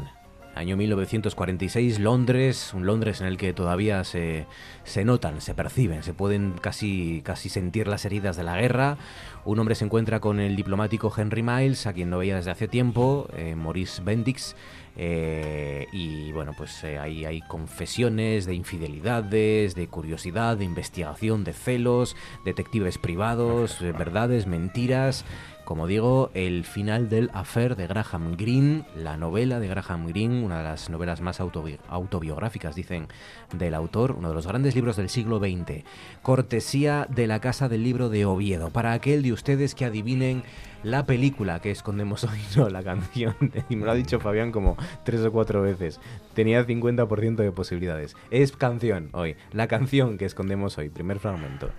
Año 0.54 0.76
1946, 0.76 1.98
Londres, 2.00 2.72
un 2.74 2.84
Londres 2.84 3.22
en 3.22 3.28
el 3.28 3.38
que 3.38 3.54
todavía 3.54 4.04
se, 4.04 4.46
se 4.84 5.04
notan, 5.06 5.40
se 5.40 5.54
perciben, 5.54 6.02
se 6.02 6.12
pueden 6.12 6.52
casi, 6.60 7.22
casi 7.24 7.48
sentir 7.48 7.88
las 7.88 8.04
heridas 8.04 8.36
de 8.36 8.44
la 8.44 8.60
guerra. 8.60 8.98
Un 9.46 9.58
hombre 9.58 9.74
se 9.74 9.86
encuentra 9.86 10.20
con 10.20 10.38
el 10.38 10.54
diplomático 10.54 11.12
Henry 11.16 11.42
Miles, 11.42 11.86
a 11.86 11.94
quien 11.94 12.10
no 12.10 12.18
veía 12.18 12.36
desde 12.36 12.50
hace 12.50 12.68
tiempo, 12.68 13.28
eh, 13.36 13.54
Maurice 13.54 14.02
Bendix, 14.02 14.54
eh, 14.96 15.86
y 15.92 16.32
bueno, 16.32 16.52
pues 16.56 16.82
eh, 16.84 16.98
ahí 16.98 17.24
hay 17.24 17.40
confesiones 17.42 18.46
de 18.46 18.54
infidelidades, 18.54 19.74
de 19.74 19.88
curiosidad, 19.88 20.56
de 20.56 20.64
investigación, 20.64 21.44
de 21.44 21.52
celos, 21.52 22.16
detectives 22.44 22.98
privados, 22.98 23.80
verdades, 23.80 24.46
mentiras. 24.46 25.24
Como 25.66 25.88
digo, 25.88 26.30
el 26.32 26.62
final 26.62 27.08
del 27.08 27.28
Affair 27.34 27.74
de 27.74 27.88
Graham 27.88 28.36
Greene, 28.36 28.84
la 28.94 29.16
novela 29.16 29.58
de 29.58 29.66
Graham 29.66 30.06
Greene, 30.06 30.44
una 30.44 30.58
de 30.58 30.62
las 30.62 30.90
novelas 30.90 31.20
más 31.20 31.40
autobiográficas, 31.40 32.76
dicen, 32.76 33.08
del 33.52 33.74
autor, 33.74 34.12
uno 34.12 34.28
de 34.28 34.34
los 34.36 34.46
grandes 34.46 34.76
libros 34.76 34.96
del 34.96 35.08
siglo 35.08 35.40
XX. 35.40 35.82
Cortesía 36.22 37.08
de 37.10 37.26
la 37.26 37.40
Casa 37.40 37.68
del 37.68 37.82
Libro 37.82 38.08
de 38.10 38.26
Oviedo. 38.26 38.70
Para 38.70 38.92
aquel 38.92 39.24
de 39.24 39.32
ustedes 39.32 39.74
que 39.74 39.84
adivinen 39.84 40.44
la 40.84 41.04
película 41.04 41.58
que 41.58 41.72
escondemos 41.72 42.22
hoy, 42.30 42.38
no 42.56 42.68
la 42.68 42.84
canción. 42.84 43.34
Y 43.68 43.74
me 43.74 43.86
lo 43.86 43.90
ha 43.90 43.96
dicho 43.96 44.20
Fabián 44.20 44.52
como, 44.52 44.76
tres 45.02 45.20
o 45.22 45.32
cuatro 45.32 45.62
veces. 45.62 45.98
Tenía 46.34 46.64
50% 46.64 47.34
de 47.34 47.50
posibilidades. 47.50 48.14
Es 48.30 48.52
canción 48.52 49.08
hoy. 49.14 49.34
La 49.50 49.66
canción 49.66 50.16
que 50.16 50.26
escondemos 50.26 50.78
hoy. 50.78 50.90
Primer 50.90 51.18
fragmento. 51.18 51.72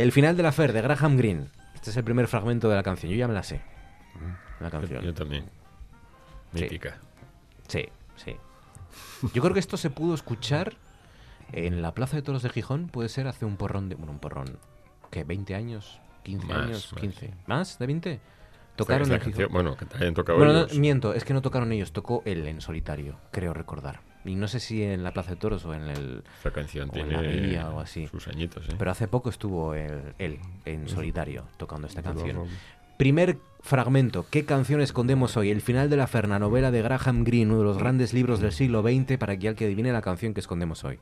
El 0.00 0.12
final 0.12 0.34
de 0.34 0.42
la 0.42 0.50
Fer 0.50 0.72
de 0.72 0.80
Graham 0.80 1.18
Greene. 1.18 1.48
Este 1.74 1.90
es 1.90 1.96
el 1.98 2.04
primer 2.04 2.26
fragmento 2.26 2.70
de 2.70 2.74
la 2.74 2.82
canción. 2.82 3.12
Yo 3.12 3.18
ya 3.18 3.28
me 3.28 3.34
la 3.34 3.42
sé. 3.42 3.60
La 4.58 4.70
canción. 4.70 5.04
Yo 5.04 5.12
también. 5.12 5.44
Mítica. 6.52 6.96
Sí, 7.68 7.86
sí. 8.16 8.34
Yo 9.34 9.42
creo 9.42 9.52
que 9.52 9.60
esto 9.60 9.76
se 9.76 9.90
pudo 9.90 10.14
escuchar 10.14 10.72
en 11.52 11.82
la 11.82 11.92
Plaza 11.92 12.16
de 12.16 12.22
Toros 12.22 12.42
de 12.42 12.48
Gijón. 12.48 12.88
Puede 12.88 13.10
ser 13.10 13.28
hace 13.28 13.44
un 13.44 13.58
porrón 13.58 13.90
de. 13.90 13.96
Bueno, 13.96 14.12
un 14.12 14.20
porrón. 14.20 14.58
¿Qué? 15.10 15.26
¿20 15.26 15.54
años? 15.54 16.00
¿15 16.24 16.50
años? 16.50 16.94
¿15? 16.94 17.34
¿Más 17.46 17.78
de 17.78 17.86
20? 17.86 18.20
Tocaron 18.76 19.12
el 19.12 19.20
Gijón. 19.20 19.48
Bueno, 19.50 19.76
que 19.76 19.84
hayan 19.98 20.14
tocado 20.14 20.38
bueno, 20.38 20.54
no, 20.54 20.66
miento, 20.78 21.12
es 21.12 21.24
que 21.24 21.34
no 21.34 21.42
tocaron 21.42 21.72
ellos, 21.72 21.92
tocó 21.92 22.22
él 22.24 22.46
en 22.46 22.62
solitario, 22.62 23.18
creo 23.32 23.52
recordar. 23.52 24.00
Y 24.24 24.34
no 24.34 24.48
sé 24.48 24.60
si 24.60 24.82
en 24.82 25.02
la 25.02 25.12
Plaza 25.12 25.30
de 25.30 25.36
Toros 25.36 25.64
o 25.64 25.72
en 25.72 25.88
el. 25.88 26.22
Esta 26.36 26.50
canción 26.50 26.90
tiene 26.90 27.14
en 27.14 27.54
la 27.54 27.70
o 27.70 27.80
así. 27.80 28.06
sus 28.06 28.28
añitos, 28.28 28.68
¿eh? 28.68 28.74
Pero 28.78 28.90
hace 28.90 29.08
poco 29.08 29.30
estuvo 29.30 29.74
él, 29.74 30.14
él 30.18 30.38
en 30.66 30.88
solitario 30.88 31.44
tocando 31.56 31.86
esta 31.86 32.02
canción. 32.02 32.46
Primer 32.98 33.38
fragmento. 33.62 34.26
¿Qué 34.30 34.44
canción 34.44 34.82
escondemos 34.82 35.38
hoy? 35.38 35.50
El 35.50 35.62
final 35.62 35.88
de 35.88 35.96
la 35.96 36.06
Ferna, 36.06 36.38
novela 36.38 36.70
de 36.70 36.82
Graham 36.82 37.24
Greene, 37.24 37.50
uno 37.50 37.60
de 37.60 37.64
los 37.64 37.78
grandes 37.78 38.12
libros 38.12 38.40
del 38.40 38.52
siglo 38.52 38.82
XX, 38.82 39.16
para 39.16 39.38
que 39.38 39.48
alguien 39.48 39.68
adivine 39.68 39.90
la 39.90 40.02
canción 40.02 40.34
que 40.34 40.40
escondemos 40.40 40.84
hoy. 40.84 40.98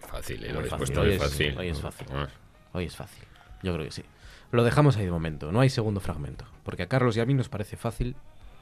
Fácil, 0.00 0.44
¿eh? 0.44 0.54
Fácil. 0.64 0.98
Hoy, 0.98 1.12
es, 1.12 1.18
fácil. 1.18 1.58
Hoy 1.58 1.68
es 1.68 1.80
fácil. 1.80 2.06
Ah. 2.10 2.28
Hoy 2.72 2.84
es 2.86 2.96
fácil. 2.96 3.24
Yo 3.62 3.74
creo 3.74 3.84
que 3.84 3.92
sí. 3.92 4.02
Lo 4.52 4.64
dejamos 4.64 4.96
ahí 4.96 5.04
de 5.04 5.10
momento. 5.10 5.52
No 5.52 5.60
hay 5.60 5.70
segundo 5.70 6.00
fragmento. 6.00 6.44
Porque 6.64 6.82
a 6.82 6.88
Carlos 6.88 7.16
y 7.16 7.20
a 7.20 7.26
mí 7.26 7.34
nos 7.34 7.48
parece 7.48 7.76
fácil 7.76 8.16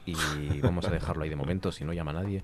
y 0.06 0.14
vamos 0.62 0.86
a 0.86 0.90
dejarlo 0.90 1.24
ahí 1.24 1.30
de 1.30 1.36
momento, 1.36 1.72
si 1.72 1.84
no 1.84 1.92
llama 1.92 2.12
nadie. 2.12 2.42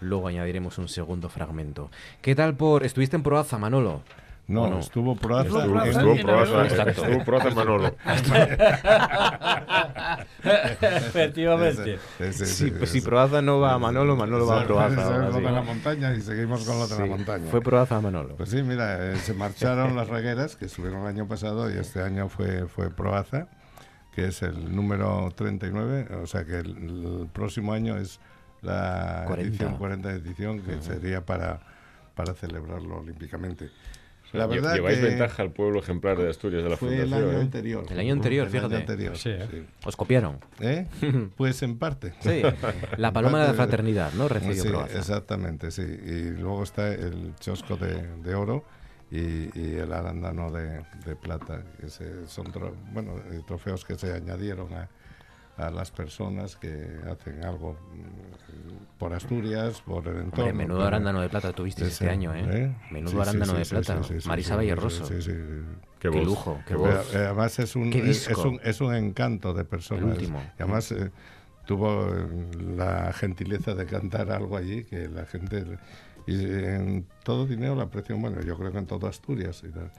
Luego 0.00 0.28
añadiremos 0.28 0.78
un 0.78 0.88
segundo 0.88 1.28
fragmento. 1.28 1.90
¿Qué 2.22 2.34
tal 2.34 2.54
por... 2.56 2.84
¿Estuviste 2.84 3.16
en 3.16 3.22
Proaza, 3.22 3.58
Manolo? 3.58 4.02
No, 4.48 4.68
no, 4.68 4.78
estuvo 4.78 5.16
Proaza. 5.16 5.58
Estuvo, 5.58 5.82
estuvo 5.82 6.16
Proaza, 6.22 6.82
estuvo 6.88 7.24
Proaza 7.24 7.50
Manolo. 7.50 7.96
Efectivamente. 10.82 11.98
Sí, 12.32 12.72
si 12.84 13.00
Proaza 13.00 13.42
no 13.42 13.58
va 13.58 13.74
a 13.74 13.78
Manolo, 13.78 14.14
Manolo 14.14 14.46
va 14.46 14.60
a 14.60 14.64
Proaza. 14.64 15.30
de 15.30 15.40
la 15.40 15.62
montaña 15.62 16.14
y 16.14 16.20
seguimos 16.20 16.64
con 16.64 16.78
la 16.78 17.06
montaña. 17.06 17.46
Fue 17.50 17.60
Proaza 17.60 17.96
a 17.96 18.00
Manolo. 18.00 18.36
Pues 18.36 18.50
sí, 18.50 18.62
mira, 18.62 19.10
eh, 19.10 19.16
se 19.16 19.34
marcharon 19.34 19.96
las 19.96 20.08
regueras 20.08 20.54
que 20.54 20.68
subieron 20.68 21.00
el 21.02 21.08
año 21.08 21.26
pasado 21.26 21.68
y 21.68 21.76
este 21.78 22.00
año 22.02 22.28
fue, 22.28 22.68
fue 22.68 22.90
Proaza, 22.90 23.48
que 24.14 24.26
es 24.26 24.42
el 24.42 24.76
número 24.76 25.28
39, 25.34 26.08
o 26.22 26.26
sea 26.28 26.44
que 26.44 26.58
el, 26.58 27.28
próximo 27.32 27.72
año 27.72 27.96
es 27.96 28.20
la 28.62 29.24
40. 29.26 29.48
edición 29.48 29.76
40 29.76 30.12
edición 30.12 30.62
que 30.62 30.80
sería 30.80 31.26
para, 31.26 31.58
para 32.14 32.32
celebrarlo 32.34 32.98
olímpicamente. 32.98 33.70
La 34.36 34.46
verdad 34.46 34.74
Lleváis 34.74 35.00
ventaja 35.00 35.42
al 35.42 35.50
pueblo 35.52 35.80
ejemplar 35.80 36.18
de 36.18 36.28
Asturias 36.30 36.62
de 36.62 36.70
la 36.70 36.76
fue 36.76 36.88
Fundación. 36.90 37.18
el 37.18 37.28
año 37.28 37.38
¿eh? 37.38 37.40
anterior. 37.42 37.86
El 37.90 37.98
año 38.00 38.12
anterior, 38.12 38.46
el 38.46 38.52
fíjate. 38.52 38.74
Año 38.74 38.80
anterior, 38.80 39.16
sí, 39.16 39.30
Os 39.84 39.96
copiaron. 39.96 40.38
¿Eh? 40.60 40.86
Pues 41.36 41.62
en 41.62 41.78
parte. 41.78 42.14
Sí. 42.20 42.42
La 42.96 43.12
paloma 43.12 43.40
de 43.40 43.48
la 43.48 43.54
fraternidad, 43.54 44.12
¿no? 44.14 44.28
Recibió 44.28 44.62
sí, 44.62 44.68
Proaza. 44.68 44.98
Exactamente, 44.98 45.70
sí. 45.70 45.82
Y 45.82 46.30
luego 46.30 46.62
está 46.62 46.92
el 46.92 47.34
chosco 47.40 47.76
de, 47.76 48.06
de 48.22 48.34
oro 48.34 48.64
y, 49.10 49.18
y, 49.58 49.74
el 49.76 49.92
arándano 49.92 50.50
de, 50.50 50.82
de 51.04 51.16
plata. 51.16 51.62
Que 51.80 51.88
se, 51.88 52.26
son 52.26 52.52
bueno, 52.92 53.14
trofeos 53.46 53.84
que 53.84 53.96
se 53.96 54.12
añadieron 54.12 54.72
a, 54.74 54.88
a 55.56 55.70
las 55.70 55.90
personas 55.90 56.56
que 56.56 56.86
hacen 57.10 57.44
algo 57.44 57.76
por 58.98 59.12
Asturias, 59.12 59.82
por 59.82 60.06
el 60.08 60.16
entorno. 60.16 60.50
Hombre, 60.50 60.52
menudo 60.52 60.84
arándano 60.84 61.20
de 61.20 61.28
plata 61.28 61.52
tuviste 61.52 61.86
este 61.86 62.08
año, 62.08 62.34
¿eh? 62.34 62.44
¿eh? 62.48 62.76
Menudo 62.90 63.12
sí, 63.12 63.20
arándano 63.20 63.52
sí, 63.52 63.58
de 63.58 63.64
plata. 63.64 64.00
Marisa 64.26 64.56
Valleroso. 64.56 65.06
Sí, 65.06 65.22
sí. 65.22 65.32
Qué, 65.98 66.10
qué 66.10 66.24
lujo, 66.24 66.60
qué 66.66 66.74
voz. 66.74 67.08
Pero, 67.10 67.24
además 67.26 67.58
es 67.58 67.76
un, 67.76 67.92
es, 67.92 68.28
es, 68.28 68.36
un, 68.38 68.60
es 68.62 68.80
un 68.80 68.94
encanto 68.94 69.52
de 69.54 69.64
personas. 69.64 70.04
El 70.04 70.10
último. 70.10 70.42
Y 70.58 70.62
además 70.62 70.92
eh, 70.92 71.10
tuvo 71.66 72.08
la 72.76 73.12
gentileza 73.12 73.74
de 73.74 73.86
cantar 73.86 74.30
algo 74.30 74.56
allí 74.56 74.84
que 74.84 75.08
la 75.08 75.26
gente... 75.26 75.64
Y 76.28 76.44
en 76.44 77.06
todo 77.22 77.46
dinero 77.46 77.76
la 77.76 77.84
aprecio, 77.84 78.16
bueno, 78.18 78.40
yo 78.42 78.58
creo 78.58 78.72
que 78.72 78.78
en 78.78 78.86
todo 78.86 79.06
Asturias 79.06 79.62
y 79.64 79.70
tal. 79.70 79.92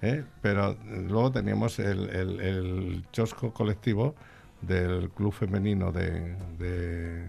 ¿eh? 0.00 0.24
Pero 0.40 0.76
luego 0.84 1.32
teníamos 1.32 1.78
el, 1.80 2.08
el, 2.10 2.40
el 2.40 3.04
chosco 3.10 3.52
colectivo 3.52 4.14
del 4.60 5.10
club 5.10 5.32
femenino 5.32 5.90
de, 5.90 6.36
de, 6.56 7.26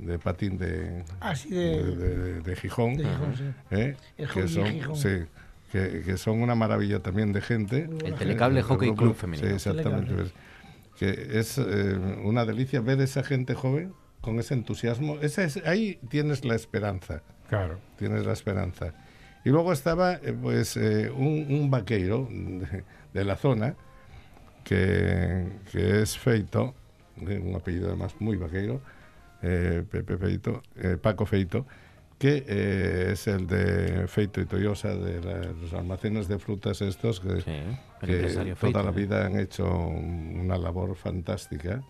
de 0.00 0.18
patín 0.18 0.58
de, 0.58 1.04
ah, 1.20 1.34
sí, 1.34 1.50
de, 1.50 1.82
de, 1.96 2.40
de, 2.40 2.56
Gijón, 2.56 2.96
de 2.96 3.04
Gijón 3.04 3.36
sí. 3.36 3.44
¿eh? 3.70 3.96
que, 4.16 4.48
son, 4.48 4.66
Gijón. 4.66 4.96
sí, 4.96 5.26
que, 5.72 6.02
que, 6.02 6.16
son 6.16 6.42
una 6.42 6.54
maravilla 6.54 7.00
también 7.00 7.32
de 7.32 7.40
gente. 7.40 7.88
El 8.04 8.14
Telecable 8.14 8.62
Hockey 8.62 8.94
Club 8.94 9.14
Femenino. 9.14 9.48
Sí, 9.48 9.54
exactamente. 9.54 10.14
Pues, 10.14 10.32
que 10.98 11.38
es 11.38 11.56
eh, 11.56 11.98
una 12.24 12.44
delicia 12.44 12.80
ver 12.82 13.00
esa 13.00 13.22
gente 13.22 13.54
joven 13.54 13.94
con 14.20 14.38
ese 14.38 14.54
entusiasmo. 14.54 15.16
Esa 15.22 15.44
es, 15.44 15.56
ahí 15.64 15.98
tienes 16.08 16.44
la 16.44 16.54
esperanza. 16.54 17.22
Claro. 17.48 17.78
Tienes 17.96 18.26
la 18.26 18.32
esperanza. 18.32 18.92
Y 19.44 19.48
luego 19.48 19.72
estaba 19.72 20.14
eh, 20.14 20.34
pues 20.40 20.76
eh, 20.76 21.10
un, 21.10 21.46
un, 21.48 21.70
vaqueiro 21.70 22.28
de, 22.30 22.84
de 23.14 23.24
la 23.24 23.36
zona, 23.36 23.76
que, 24.62 25.48
que 25.72 26.02
es 26.02 26.18
Feito, 26.18 26.74
un 27.16 27.54
apellido 27.54 27.88
además 27.88 28.14
muy 28.18 28.36
vaquero, 28.36 28.82
eh, 29.42 29.84
Pepe 29.88 30.16
Feito, 30.16 30.62
eh, 30.76 30.96
Paco 31.00 31.26
Feito, 31.26 31.66
que 32.18 32.44
eh, 32.46 33.10
es 33.12 33.26
el 33.26 33.46
de 33.46 34.06
Feito 34.06 34.40
y 34.40 34.46
Toyosa, 34.46 34.94
de 34.94 35.20
la, 35.22 35.52
los 35.52 35.72
almacenes 35.72 36.28
de 36.28 36.38
frutas 36.38 36.82
estos, 36.82 37.20
que, 37.20 37.40
sí, 37.40 37.52
que 38.00 38.32
toda 38.32 38.54
Feito, 38.56 38.82
la 38.82 38.90
vida 38.90 39.26
han 39.26 39.38
hecho 39.38 39.66
una 39.66 40.58
labor 40.58 40.94
fantástica 40.96 41.82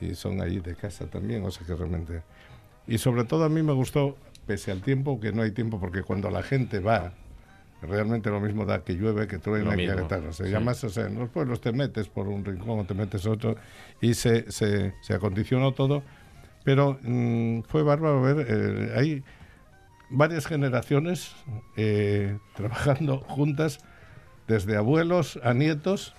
y 0.00 0.14
son 0.14 0.40
ahí 0.40 0.60
de 0.60 0.74
casa 0.74 1.06
también, 1.06 1.44
o 1.44 1.50
sea 1.50 1.66
que 1.66 1.74
realmente... 1.74 2.22
Y 2.86 2.96
sobre 2.96 3.24
todo 3.24 3.44
a 3.44 3.50
mí 3.50 3.62
me 3.62 3.74
gustó, 3.74 4.16
pese 4.46 4.70
al 4.70 4.80
tiempo, 4.80 5.20
que 5.20 5.32
no 5.32 5.42
hay 5.42 5.50
tiempo, 5.50 5.78
porque 5.78 6.02
cuando 6.02 6.30
la 6.30 6.42
gente 6.42 6.78
va 6.78 7.12
realmente 7.82 8.30
lo 8.30 8.40
mismo 8.40 8.64
da 8.64 8.82
que 8.82 8.94
llueve, 8.94 9.26
que 9.26 9.38
truena, 9.38 9.76
que. 9.76 9.90
O 9.90 10.32
sea, 10.32 10.46
sí. 10.46 10.54
además, 10.54 10.82
o 10.84 10.88
sea, 10.88 11.06
en 11.06 11.18
los 11.18 11.28
pueblos 11.28 11.60
te 11.60 11.72
metes 11.72 12.08
por 12.08 12.26
un 12.28 12.44
rincón 12.44 12.86
te 12.86 12.94
metes 12.94 13.26
otro 13.26 13.56
y 14.00 14.14
se, 14.14 14.50
se, 14.50 14.94
se 15.00 15.14
acondicionó 15.14 15.72
todo. 15.72 16.02
Pero 16.68 16.98
mmm, 17.00 17.60
fue 17.62 17.82
bárbaro 17.82 18.20
ver, 18.20 18.46
eh, 18.46 18.92
hay 18.94 19.24
varias 20.10 20.44
generaciones 20.44 21.34
eh, 21.78 22.36
trabajando 22.54 23.20
juntas, 23.20 23.78
desde 24.46 24.76
abuelos 24.76 25.40
a 25.42 25.54
nietos, 25.54 26.12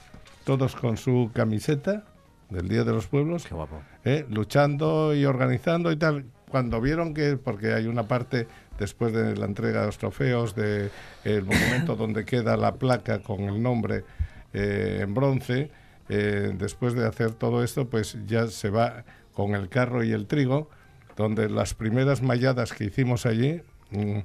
todos 0.46 0.76
con 0.76 0.98
su 0.98 1.30
camiseta 1.36 2.04
del 2.50 2.68
Día 2.68 2.84
de 2.84 2.94
los 2.94 3.06
Pueblos, 3.06 3.46
Qué 3.46 3.54
guapo. 3.54 3.80
Eh, 4.04 4.26
luchando 4.28 5.14
y 5.14 5.24
organizando 5.26 5.92
y 5.92 5.98
tal. 5.98 6.26
Cuando 6.50 6.82
vieron 6.82 7.14
que, 7.14 7.38
porque 7.38 7.74
hay 7.74 7.86
una 7.86 8.08
parte 8.08 8.48
después 8.80 9.14
de 9.14 9.36
la 9.36 9.46
entrega 9.46 9.82
de 9.82 9.86
los 9.86 10.00
trofeos, 10.00 10.56
de 10.56 10.90
el 11.26 11.46
monumento 11.46 11.96
donde 11.96 12.26
queda 12.26 12.58
la 12.58 12.74
placa 12.74 13.22
con 13.22 13.42
el 13.42 13.62
nombre 13.62 14.04
eh, 14.54 15.02
en 15.04 15.14
bronce, 15.14 15.70
después 16.08 16.96
de 16.96 17.06
hacer 17.06 17.34
todo 17.36 17.64
esto, 17.64 17.88
pues 17.88 18.18
ya 18.26 18.48
se 18.48 18.72
va 18.72 19.04
con 19.40 19.56
el 19.56 19.70
carro 19.70 20.04
y 20.04 20.12
el 20.12 20.28
trigo, 20.28 20.70
donde 21.16 21.48
las 21.50 21.74
primeras 21.74 22.22
malladas 22.22 22.74
que 22.74 22.84
hicimos 22.84 23.26
allí, 23.26 23.62
mmm, 23.92 24.20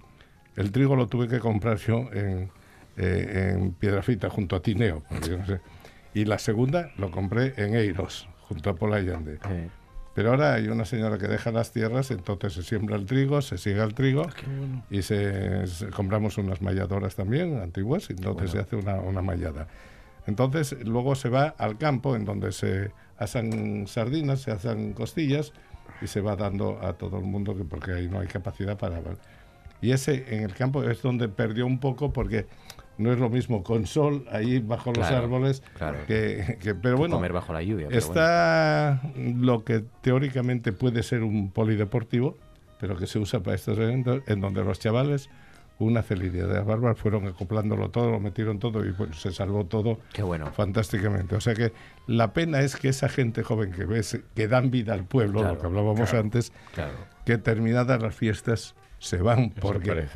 el 0.57 0.73
trigo 0.73 0.97
lo 0.97 1.07
tuve 1.07 1.29
que 1.29 1.39
comprar 1.39 1.77
yo 1.77 2.11
en, 2.13 2.51
eh, 2.97 3.53
en 3.55 3.75
Piedrafita, 3.75 4.29
junto 4.29 4.57
a 4.57 4.61
Tineo, 4.61 5.05
no 5.09 5.47
sé. 5.47 5.61
y 6.15 6.25
la 6.25 6.41
segunda 6.41 6.91
lo 6.99 7.13
compré 7.13 7.55
en 7.59 7.77
Eiros, 7.77 8.29
junto 8.49 8.71
a 8.71 8.75
Pola 8.75 8.97
Allende. 8.97 9.37
Sí. 9.37 9.71
Pero 10.15 10.31
ahora 10.31 10.55
hay 10.55 10.67
una 10.67 10.85
señora 10.85 11.17
que 11.17 11.29
deja 11.29 11.53
las 11.53 11.71
tierras, 11.71 12.11
entonces 12.11 12.53
se 12.53 12.65
siembra 12.65 12.97
el 12.97 13.07
trigo, 13.07 13.41
se 13.41 13.57
sigue 13.57 13.83
el 13.85 13.95
trigo 13.95 14.27
bueno. 14.47 14.85
y 14.91 15.03
se, 15.03 15.69
se, 15.69 15.91
compramos 15.91 16.39
unas 16.39 16.61
malladoras 16.61 17.15
también 17.15 17.61
antiguas 17.61 18.11
y 18.11 18.15
entonces 18.15 18.51
bueno. 18.51 18.53
se 18.53 18.59
hace 18.59 18.77
una, 18.77 19.01
una, 19.01 19.23
mallada. 19.23 19.69
Entonces 20.27 20.77
luego 20.85 21.15
se 21.15 21.29
va 21.29 21.55
al 21.57 21.79
campo 21.79 22.17
en 22.17 22.25
donde 22.25 22.51
se 22.51 22.91
asan 23.19 23.87
sardinas, 23.87 24.41
se 24.41 24.51
asan 24.51 24.93
costillas 24.93 25.53
y 26.01 26.07
se 26.07 26.21
va 26.21 26.37
dando 26.37 26.81
a 26.83 26.95
todo 26.95 27.19
el 27.19 27.25
mundo 27.25 27.57
que 27.57 27.65
porque 27.65 27.93
ahí 27.93 28.09
no 28.09 28.21
hay 28.21 28.27
capacidad 28.27 28.77
para... 28.77 29.01
Y 29.81 29.93
ese 29.93 30.35
en 30.35 30.43
el 30.43 30.55
campo 30.55 30.83
es 30.83 31.03
donde 31.03 31.29
perdió 31.29 31.67
un 31.67 31.79
poco 31.79 32.13
porque 32.13 32.47
no 32.97 33.13
es 33.13 33.19
lo 33.19 33.29
mismo 33.29 33.63
con 33.63 33.87
sol 33.87 34.25
ahí 34.31 34.61
bajo 34.61 34.93
claro, 34.93 35.11
los 35.11 35.25
árboles 35.25 35.63
claro. 35.77 35.99
que, 36.07 36.59
que, 36.61 36.75
pero 36.75 36.97
bueno 36.97 37.17
comer 37.17 37.33
bajo 37.33 37.53
la 37.53 37.61
lluvia 37.61 37.89
está 37.91 39.01
bueno. 39.03 39.45
lo 39.45 39.65
que 39.65 39.85
teóricamente 40.01 40.73
puede 40.73 41.03
ser 41.03 41.25
un 41.25 41.51
polideportivo 41.51 42.39
pero 42.79 42.97
que 42.97 43.09
se 43.09 43.19
usa 43.19 43.43
para 43.43 43.57
estos 43.57 43.79
eventos 43.79 44.23
en 44.27 44.41
donde 44.41 44.63
los 44.63 44.79
chavales 44.79 45.29
una 45.79 46.03
celeridad 46.03 46.65
bárbara, 46.65 46.95
fueron 46.95 47.27
acoplándolo 47.27 47.91
todo, 47.91 48.11
lo 48.11 48.21
metieron 48.21 48.59
todo 48.59 48.85
y 48.85 48.95
se 49.15 49.33
salvó 49.33 49.67
todo 49.67 49.99
Qué 50.13 50.23
bueno. 50.23 50.53
fantásticamente. 50.53 51.35
O 51.35 51.41
sea 51.41 51.55
que 51.55 51.73
la 52.07 52.33
pena 52.33 52.61
es 52.61 52.77
que 52.77 52.89
esa 52.89 53.09
gente 53.09 53.43
joven 53.43 53.73
que 53.73 53.85
ves, 53.85 54.21
que 54.35 54.49
dan 54.49 54.71
vida 54.71 54.95
al 54.95 55.05
pueblo, 55.05 55.43
lo 55.43 55.59
que 55.59 55.67
hablábamos 55.67 56.15
antes, 56.15 56.53
que 57.25 57.39
terminadas 57.39 58.01
las 58.01 58.15
fiestas 58.15 58.75
se 58.99 59.19
van 59.19 59.51
porque 59.51 60.07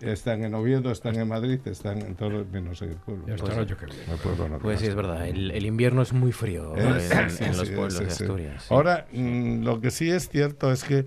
están 0.00 0.44
en 0.44 0.54
Oviedo, 0.54 0.90
están 0.90 1.16
en 1.16 1.28
Madrid, 1.28 1.60
están 1.66 1.98
en 2.02 2.14
todo 2.14 2.44
menos 2.50 2.82
en 2.82 2.90
el 2.90 2.96
pueblo. 2.96 3.24
pues, 3.26 4.60
pues 4.60 4.80
sí, 4.80 4.86
es 4.86 4.94
verdad. 4.94 5.26
El, 5.26 5.64
invierno 5.64 6.02
es 6.02 6.12
muy 6.12 6.32
frío 6.32 6.76
en, 6.76 6.94
los 7.56 7.70
pueblos 7.70 7.98
de 7.98 8.06
Asturias. 8.06 8.70
Ahora, 8.70 9.06
mm, 9.12 9.62
lo 9.62 9.80
que 9.80 9.90
sí 9.90 10.10
es 10.10 10.28
cierto 10.28 10.72
es 10.72 10.84
que 10.84 11.06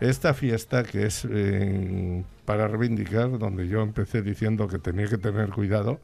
esta 0.00 0.34
fiesta, 0.34 0.82
que 0.84 1.06
es 1.06 1.26
eh, 1.30 2.24
para 2.48 2.66
reivindicar, 2.66 3.38
donde 3.38 3.68
yo 3.68 3.82
empecé 3.82 4.22
diciendo 4.22 4.68
que 4.68 4.78
tenía 4.78 5.06
que 5.06 5.18
tener 5.18 5.50
cuidado, 5.50 6.00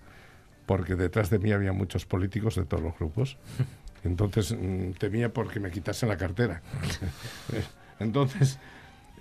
porque 0.66 0.94
detrás 0.94 1.30
de 1.30 1.38
mí 1.38 1.52
había 1.52 1.72
muchos 1.72 2.04
políticos 2.04 2.56
de 2.56 2.66
todos 2.66 2.82
los 2.82 2.98
grupos. 2.98 3.38
Entonces 4.04 4.52
mm, 4.52 4.90
temía 4.98 5.32
porque 5.32 5.58
me 5.58 5.70
quitasen 5.70 6.10
la 6.10 6.18
cartera. 6.18 6.60
Entonces, 7.98 8.58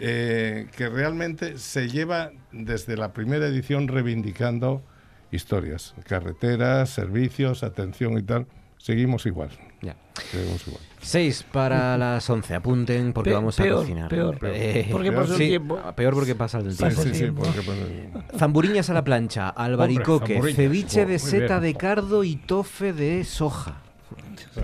eh, 0.01 0.67
que 0.75 0.89
realmente 0.89 1.59
se 1.59 1.87
lleva 1.87 2.31
desde 2.51 2.97
la 2.97 3.13
primera 3.13 3.47
edición 3.47 3.87
reivindicando 3.87 4.83
historias, 5.31 5.95
carreteras, 6.03 6.89
servicios, 6.89 7.63
atención 7.63 8.17
y 8.17 8.23
tal. 8.23 8.47
Seguimos 8.77 9.25
igual. 9.25 9.51
Ya. 9.81 9.95
Seguimos 10.31 10.67
igual. 10.67 10.83
Seis 11.01 11.43
para 11.51 11.97
las 11.97 12.29
once. 12.29 12.55
Apunten 12.55 13.13
porque 13.13 13.33
vamos 13.33 13.59
a 13.59 13.67
cocinar. 13.67 14.09
Peor, 14.09 14.37
peor. 14.37 14.53
Eh, 14.55 14.87
porque 14.91 15.11
pasa 15.11 15.33
el 15.33 15.37
tiempo. 15.37 15.79
Peor 15.95 16.13
porque 16.13 16.35
pasa 16.35 16.59
el 16.59 16.77
tiempo. 16.77 17.01
Sí, 17.01 17.13
sí, 17.13 17.31
porque 17.31 18.09
Zamburiñas 18.37 18.89
a 18.89 18.93
la 18.93 19.03
plancha, 19.03 19.49
albaricoque, 19.49 20.53
ceviche 20.53 21.05
de 21.05 21.19
seta 21.19 21.59
de 21.59 21.75
cardo 21.75 22.23
y 22.23 22.37
tofe 22.37 22.93
de 22.93 23.23
soja. 23.23 23.81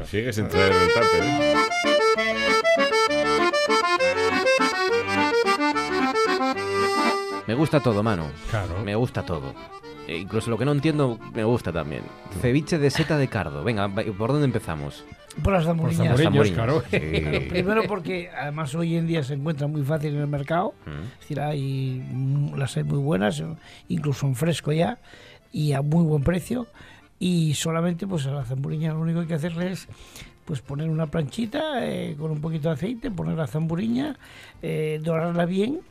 Sigues 0.05 0.35
sin 0.35 0.47
traer 0.47 0.71
el 0.71 0.87
tupper. 0.93 1.23
¿eh? 1.23 1.55
Me 7.47 7.55
gusta 7.55 7.79
todo, 7.79 8.03
mano. 8.03 8.27
Claro. 8.51 8.83
Me 8.85 8.95
gusta 8.95 9.25
todo. 9.25 9.53
E 10.07 10.17
incluso 10.17 10.49
lo 10.49 10.57
que 10.57 10.65
no 10.65 10.71
entiendo 10.71 11.19
me 11.33 11.43
gusta 11.43 11.71
también. 11.71 12.03
Ceviche 12.41 12.77
de 12.77 12.89
seta 12.91 13.17
de 13.17 13.27
cardo. 13.27 13.63
Venga, 13.63 13.87
¿por 13.89 14.31
dónde 14.31 14.45
empezamos? 14.45 15.03
Por 15.43 15.53
las 15.53 15.65
zamburiñas. 15.65 16.51
claro. 16.51 16.83
Primero 16.89 17.83
porque 17.87 18.29
además 18.29 18.73
hoy 18.75 18.95
en 18.95 19.07
día 19.07 19.23
se 19.23 19.33
encuentra 19.33 19.67
muy 19.67 19.83
fácil 19.83 20.15
en 20.15 20.21
el 20.21 20.27
mercado. 20.27 20.73
Mm. 20.85 20.89
Es 20.89 21.19
decir, 21.19 21.39
hay, 21.39 22.03
las 22.55 22.77
hay 22.77 22.83
muy 22.83 22.99
buenas, 22.99 23.43
incluso 23.87 24.27
en 24.27 24.35
fresco 24.35 24.71
ya, 24.71 24.99
y 25.51 25.73
a 25.73 25.81
muy 25.81 26.03
buen 26.03 26.23
precio. 26.23 26.67
Y 27.19 27.53
solamente 27.53 28.07
pues 28.07 28.25
a 28.27 28.31
la 28.31 28.45
zamburiña 28.45 28.93
lo 28.93 29.01
único 29.01 29.19
que 29.19 29.23
hay 29.23 29.27
que 29.27 29.33
hacerle 29.35 29.71
es 29.71 29.87
pues 30.45 30.61
poner 30.61 30.89
una 30.89 31.05
planchita 31.05 31.85
eh, 31.85 32.15
con 32.17 32.31
un 32.31 32.41
poquito 32.41 32.69
de 32.69 32.75
aceite, 32.75 33.11
poner 33.11 33.37
la 33.37 33.45
zamburiña, 33.45 34.17
eh, 34.61 34.99
dorarla 35.03 35.45
bien 35.45 35.81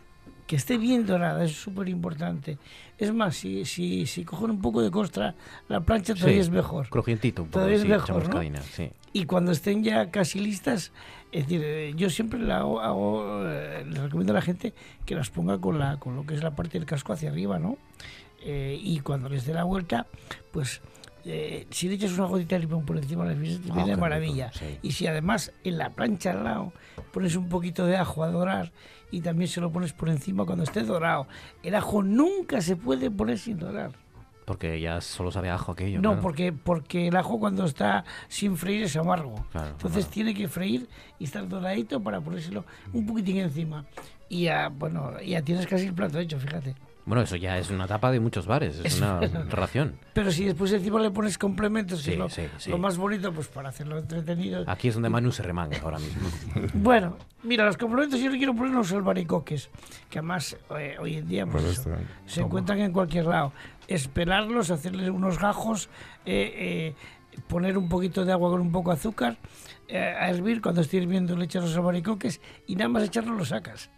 que 0.48 0.56
esté 0.56 0.78
bien 0.78 1.06
dorada, 1.06 1.44
es 1.44 1.52
súper 1.52 1.88
importante. 1.90 2.56
Es 2.96 3.12
más, 3.12 3.36
si, 3.36 3.66
si, 3.66 4.06
si 4.06 4.24
cogen 4.24 4.50
un 4.50 4.62
poco 4.62 4.80
de 4.80 4.90
costra, 4.90 5.34
la 5.68 5.80
plancha 5.80 6.14
todavía 6.14 6.40
es 6.40 6.48
mejor. 6.48 6.88
Crujientito 6.88 7.42
un 7.42 7.48
poco, 7.48 7.58
todavía 7.58 7.76
es 7.76 7.84
mejor, 7.84 8.34
¿no? 8.34 8.40
Y 9.18 9.26
cuando 9.26 9.50
estén 9.50 9.82
ya 9.82 10.12
casi 10.12 10.38
listas, 10.38 10.92
es 11.32 11.48
decir, 11.48 11.60
eh, 11.64 11.92
yo 11.96 12.08
siempre 12.08 12.38
la 12.38 12.58
hago, 12.58 13.42
eh, 13.48 13.84
le 13.84 14.00
recomiendo 14.00 14.32
a 14.32 14.34
la 14.34 14.42
gente 14.42 14.74
que 15.04 15.16
las 15.16 15.28
ponga 15.28 15.58
con, 15.58 15.76
la, 15.76 15.98
con 15.98 16.14
lo 16.14 16.24
que 16.24 16.34
es 16.34 16.42
la 16.44 16.54
parte 16.54 16.78
del 16.78 16.86
casco 16.86 17.14
hacia 17.14 17.30
arriba, 17.30 17.58
¿no? 17.58 17.78
Eh, 18.44 18.78
y 18.80 19.00
cuando 19.00 19.28
les 19.28 19.44
dé 19.44 19.54
la 19.54 19.64
vuelta, 19.64 20.06
pues 20.52 20.80
si 21.70 21.88
le 21.88 21.96
echas 21.96 22.12
una 22.12 22.26
gotita 22.26 22.54
de 22.54 22.60
limón 22.60 22.86
por 22.86 22.96
encima, 22.96 23.24
les 23.26 23.38
viene 23.40 23.82
oh, 23.82 23.86
de 23.86 23.96
maravilla. 23.96 24.52
Y 24.82 24.92
si 24.92 25.08
además 25.08 25.52
en 25.64 25.78
la 25.78 25.90
plancha 25.90 26.30
al 26.30 26.44
lado 26.44 26.72
pones 27.12 27.34
un 27.34 27.48
poquito 27.48 27.86
de 27.86 27.96
ajo 27.96 28.22
a 28.22 28.30
dorar 28.30 28.70
y 29.10 29.20
también 29.20 29.48
se 29.48 29.60
lo 29.60 29.72
pones 29.72 29.92
por 29.92 30.10
encima 30.10 30.46
cuando 30.46 30.62
esté 30.62 30.84
dorado. 30.84 31.26
El 31.64 31.74
ajo 31.74 32.04
nunca 32.04 32.60
se 32.60 32.76
puede 32.76 33.10
poner 33.10 33.38
sin 33.38 33.58
dorar. 33.58 33.90
Porque 34.48 34.80
ya 34.80 35.02
solo 35.02 35.30
sabe 35.30 35.50
ajo 35.50 35.72
aquello. 35.72 36.00
No, 36.00 36.20
porque, 36.20 36.54
porque 36.54 37.08
el 37.08 37.16
ajo 37.16 37.38
cuando 37.38 37.66
está 37.66 38.06
sin 38.28 38.56
freír 38.56 38.84
es 38.84 38.96
amargo. 38.96 39.44
Entonces 39.52 40.06
tiene 40.08 40.32
que 40.32 40.48
freír 40.48 40.88
y 41.18 41.24
estar 41.24 41.46
doradito 41.46 42.02
para 42.02 42.18
ponérselo 42.22 42.64
un 42.94 43.04
poquitín 43.04 43.36
encima. 43.36 43.84
Y 44.30 44.44
ya, 44.44 44.70
bueno, 44.70 45.20
ya 45.20 45.42
tienes 45.42 45.66
casi 45.66 45.84
el 45.88 45.92
plato 45.92 46.18
hecho, 46.18 46.40
fíjate. 46.40 46.74
Bueno, 47.08 47.22
eso 47.22 47.36
ya 47.36 47.56
es 47.56 47.70
una 47.70 47.86
tapa 47.86 48.10
de 48.10 48.20
muchos 48.20 48.46
bares, 48.46 48.82
es, 48.84 48.98
una 48.98 49.20
ración. 49.48 49.94
Pero 50.12 50.30
si 50.30 50.44
después 50.44 50.70
encima 50.72 51.00
le 51.00 51.10
pones 51.10 51.38
complementos, 51.38 52.02
sí, 52.02 52.14
lo, 52.14 52.28
lo, 52.66 52.76
más 52.76 52.98
bonito, 52.98 53.32
pues 53.32 53.48
para 53.48 53.70
hacerlo 53.70 53.96
entretenido. 53.96 54.62
Aquí 54.66 54.88
es 54.88 54.94
donde 54.94 55.08
Manu 55.08 55.32
se 55.32 55.42
remanga 55.42 55.78
ahora 55.82 55.98
mismo. 55.98 56.28
bueno, 56.74 57.16
mira, 57.44 57.64
los 57.64 57.78
complementos 57.78 58.20
yo 58.20 58.28
le 58.28 58.36
quiero 58.36 58.54
poner 58.54 58.72
unos 58.72 58.92
albaricoques, 58.92 59.70
que 60.10 60.18
además 60.18 60.58
eh, 60.78 60.96
hoy 61.00 61.16
en 61.16 61.26
día 61.26 61.46
pues, 61.46 61.88
se 62.26 62.42
encuentran 62.42 62.78
en 62.80 62.92
cualquier 62.92 63.24
lado. 63.24 63.54
Esperarlos, 63.86 64.70
hacerles 64.70 65.08
unos 65.08 65.38
gajos, 65.38 65.88
eh, 66.26 66.94
eh, 67.32 67.40
poner 67.48 67.78
un 67.78 67.88
poquito 67.88 68.26
de 68.26 68.32
agua 68.32 68.50
con 68.50 68.60
un 68.60 68.70
poco 68.70 68.90
de 68.90 68.98
azúcar, 68.98 69.38
a 69.90 70.28
hervir, 70.28 70.60
cuando 70.60 70.82
esté 70.82 70.98
hirviendo 70.98 71.34
le 71.38 71.46
echas 71.46 71.64
los 71.64 71.74
albaricoques 71.74 72.42
y 72.66 72.76
nada 72.76 72.90
más 72.90 73.02
echarlos 73.02 73.34
los 73.34 73.48
sacas. 73.48 73.88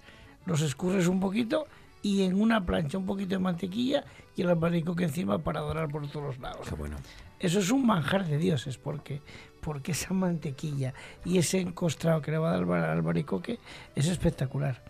Los 0.47 0.63
escurres 0.63 1.09
un 1.09 1.19
poquito 1.19 1.67
y 2.03 2.23
en 2.23 2.41
una 2.41 2.65
plancha 2.65 2.99
un 2.99 3.07
poquito 3.07 3.31
de 3.31 3.39
mantequilla 3.39 4.05
y 4.37 4.43
el 4.43 4.51
albaricoque 4.51 5.05
encima 5.05 5.39
para 5.39 5.61
dorar 5.61 5.89
por 5.89 6.09
todos 6.09 6.39
lados. 6.39 6.71
bueno. 6.79 6.97
Eso 7.39 7.59
es 7.59 7.71
un 7.71 7.87
manjar 7.87 8.27
de 8.27 8.37
dioses, 8.37 8.77
porque, 8.77 9.23
porque 9.61 9.93
esa 9.93 10.13
mantequilla 10.13 10.93
y 11.25 11.39
ese 11.39 11.59
encostrado 11.59 12.21
que 12.21 12.31
le 12.31 12.39
va 12.39 12.51
a 12.51 12.61
dar 12.61 12.63
al 12.63 12.99
albaricoque 12.99 13.59
es 13.95 14.09
espectacular. 14.09 14.83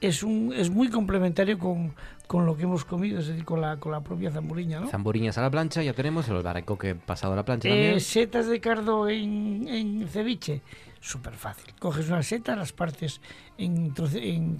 Es, 0.00 0.22
un, 0.22 0.52
es 0.54 0.70
muy 0.70 0.88
complementario 0.88 1.58
con, 1.58 1.94
con 2.26 2.46
lo 2.46 2.56
que 2.56 2.64
hemos 2.64 2.84
comido, 2.84 3.20
es 3.20 3.26
decir, 3.26 3.44
con 3.44 3.60
la, 3.60 3.78
con 3.78 3.92
la 3.92 4.00
propia 4.00 4.30
zamburiña. 4.30 4.80
¿no? 4.80 4.88
Zamburiñas 4.88 5.36
a 5.38 5.42
la 5.42 5.50
plancha, 5.50 5.82
ya 5.82 5.92
tenemos 5.92 6.28
el 6.28 6.36
albaricoque 6.36 6.94
pasado 6.94 7.34
a 7.34 7.36
la 7.36 7.44
plancha 7.44 7.68
también. 7.68 7.94
Eh, 7.94 8.00
setas 8.00 8.46
de 8.46 8.60
cardo 8.60 9.08
en, 9.08 9.66
en 9.68 10.08
ceviche 10.08 10.62
súper 11.04 11.34
fácil. 11.34 11.74
Coges 11.78 12.08
una 12.08 12.22
seta, 12.22 12.56
las 12.56 12.72
partes 12.72 13.20
en, 13.58 13.90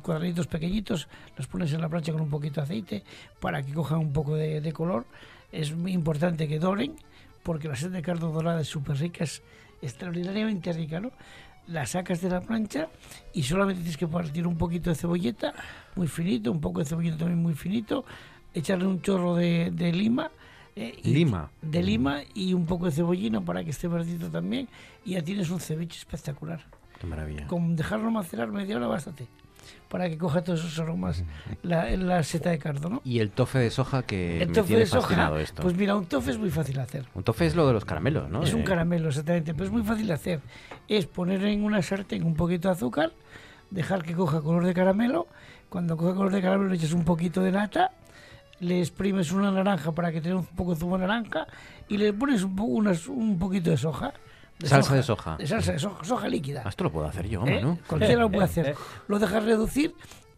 cuadraditos 0.03 0.47
pequeñitos, 0.47 1.09
las 1.39 1.47
pones 1.47 1.73
en 1.73 1.81
la 1.81 1.89
plancha 1.89 2.13
con 2.13 2.21
un 2.21 2.29
poquito 2.29 2.61
de 2.61 2.65
aceite 2.65 3.05
para 3.41 3.63
que 3.63 3.73
cojan 3.73 3.99
un 3.99 4.13
poco 4.13 4.37
de, 4.37 4.73
color. 4.73 5.07
Es 5.51 5.75
muy 5.75 5.93
importante 5.93 6.47
que 6.47 6.59
doren, 6.59 6.97
porque 7.43 7.69
la 7.69 7.77
seta 7.77 7.97
de 7.97 8.03
cardo 8.03 8.31
dorada 8.31 8.61
es 8.61 8.69
súper 8.69 8.99
rica, 8.99 9.25
es 9.25 9.43
extraordinariamente 9.81 10.73
rica, 10.73 11.01
¿no? 11.01 11.13
La 11.67 11.87
sacas 11.87 12.21
de 12.21 12.29
la 12.29 12.43
plancha 12.43 12.89
y 13.33 13.43
solamente 13.45 13.81
tienes 13.81 13.97
que 13.97 14.07
partir 14.07 14.47
un 14.47 14.59
poquito 14.59 14.91
de 14.91 14.97
cebolleta, 14.97 15.55
muy 15.97 16.09
finito, 16.09 16.53
un 16.53 16.61
poco 16.61 16.81
de 16.81 16.85
cebolleta 16.85 17.17
también 17.17 17.41
muy 17.41 17.55
finito, 17.55 18.05
echarle 18.53 18.87
un 18.87 19.01
chorro 19.01 19.35
de 19.35 19.93
lima, 19.95 20.31
eh, 20.77 20.99
lima. 21.05 21.51
De 21.63 21.83
lima 21.83 22.23
y 22.35 22.53
un 22.53 22.67
poco 22.67 22.87
de 22.87 22.93
cebollino 22.93 23.45
para 23.45 23.63
que 23.63 23.71
esté 23.71 23.89
verdito 23.89 24.29
también. 24.31 24.69
Y 25.05 25.13
ya 25.13 25.23
tienes 25.23 25.51
un 25.51 25.61
ceviche 25.61 25.99
espectacular. 25.99 26.65
Qué 27.01 27.07
maravilla. 27.07 27.47
Con 27.47 27.77
dejarlo 27.77 28.11
macerar 28.11 28.49
media 28.49 28.77
hora 28.77 28.87
bastante. 28.87 29.27
Para 29.89 30.11
que 30.11 30.19
coja 30.19 30.43
todos 30.43 30.61
esos 30.61 30.79
aromas 30.79 31.25
la, 31.63 31.89
la 31.97 32.23
seta 32.23 32.51
de 32.51 32.59
cardo, 32.59 32.91
¿no? 32.91 33.01
Y 33.05 33.21
el 33.21 33.31
tofe 33.31 33.59
de 33.59 33.71
soja 33.71 34.03
que 34.03 34.43
el 34.43 34.49
me 34.49 34.55
tofe 34.55 34.67
tiene 34.67 34.81
de 34.81 34.87
fascinado 34.87 35.39
esto. 35.39 35.63
Pues 35.63 35.77
mira, 35.77 35.97
un 35.97 36.05
tofe 36.07 36.33
es 36.33 36.39
muy 36.39 36.51
fácil 36.51 36.75
de 36.77 36.83
hacer. 36.83 37.07
Un 37.15 37.23
tofe 37.23 37.47
es 37.47 37.55
lo 37.55 37.67
de 37.67 37.73
los 37.73 37.85
caramelos, 37.85 38.29
¿no? 38.29 38.43
Es 38.43 38.53
un 38.53 38.63
caramelo, 38.63 39.09
exactamente. 39.09 39.55
Pero 39.55 39.65
es 39.65 39.71
muy 39.71 39.83
fácil 39.83 40.09
de 40.09 40.13
hacer. 40.13 40.41
Es 40.89 41.07
poner 41.07 41.45
en 41.45 41.65
una 41.65 41.81
sartén 41.81 42.25
un 42.25 42.35
poquito 42.35 42.69
de 42.69 42.75
azúcar, 42.75 43.13
dejar 43.71 44.03
que 44.03 44.15
coja 44.15 44.43
color 44.43 44.67
de 44.67 44.75
caramelo. 44.75 45.29
Cuando 45.71 45.97
coja 45.97 46.15
color 46.15 46.33
de 46.33 46.43
caramelo 46.43 46.69
le 46.69 46.77
echas 46.77 46.93
un 46.93 47.05
poquito 47.05 47.41
de 47.41 47.53
nata 47.53 47.93
le 48.61 48.81
exprimes 48.81 49.33
una 49.33 49.51
naranja 49.51 49.93
para 49.93 50.13
que 50.13 50.21
tenga 50.21 50.37
un 50.37 50.47
poco 50.47 50.75
de 50.75 50.81
zumo 50.81 50.99
de 50.99 51.07
naranja 51.07 51.47
y 51.89 51.97
le 51.97 52.13
pones 52.13 52.43
un, 52.43 52.89
un 53.09 53.39
poquito 53.39 53.71
de 53.71 53.77
soja. 53.77 54.13
salsa 54.63 54.95
de 54.95 55.03
soja. 55.03 55.37
De 55.37 55.47
salsa 55.47 55.73
de 55.73 55.79
soja, 55.79 56.05
soja 56.05 56.29
líquida. 56.29 56.63
Ah, 56.65 56.69
esto 56.69 56.85
lo 56.85 56.93
puedo 56.93 57.07
hacer 57.07 57.29
yo, 57.29 57.45
¿Eh? 57.47 57.61
¿no? 57.63 57.79
Cualquiera 57.87 58.21
lo 58.21 58.31
puede 58.31 58.45
hacer. 58.45 58.77
Lo 59.09 59.19
dejas 59.19 59.45
reducir 59.45 59.95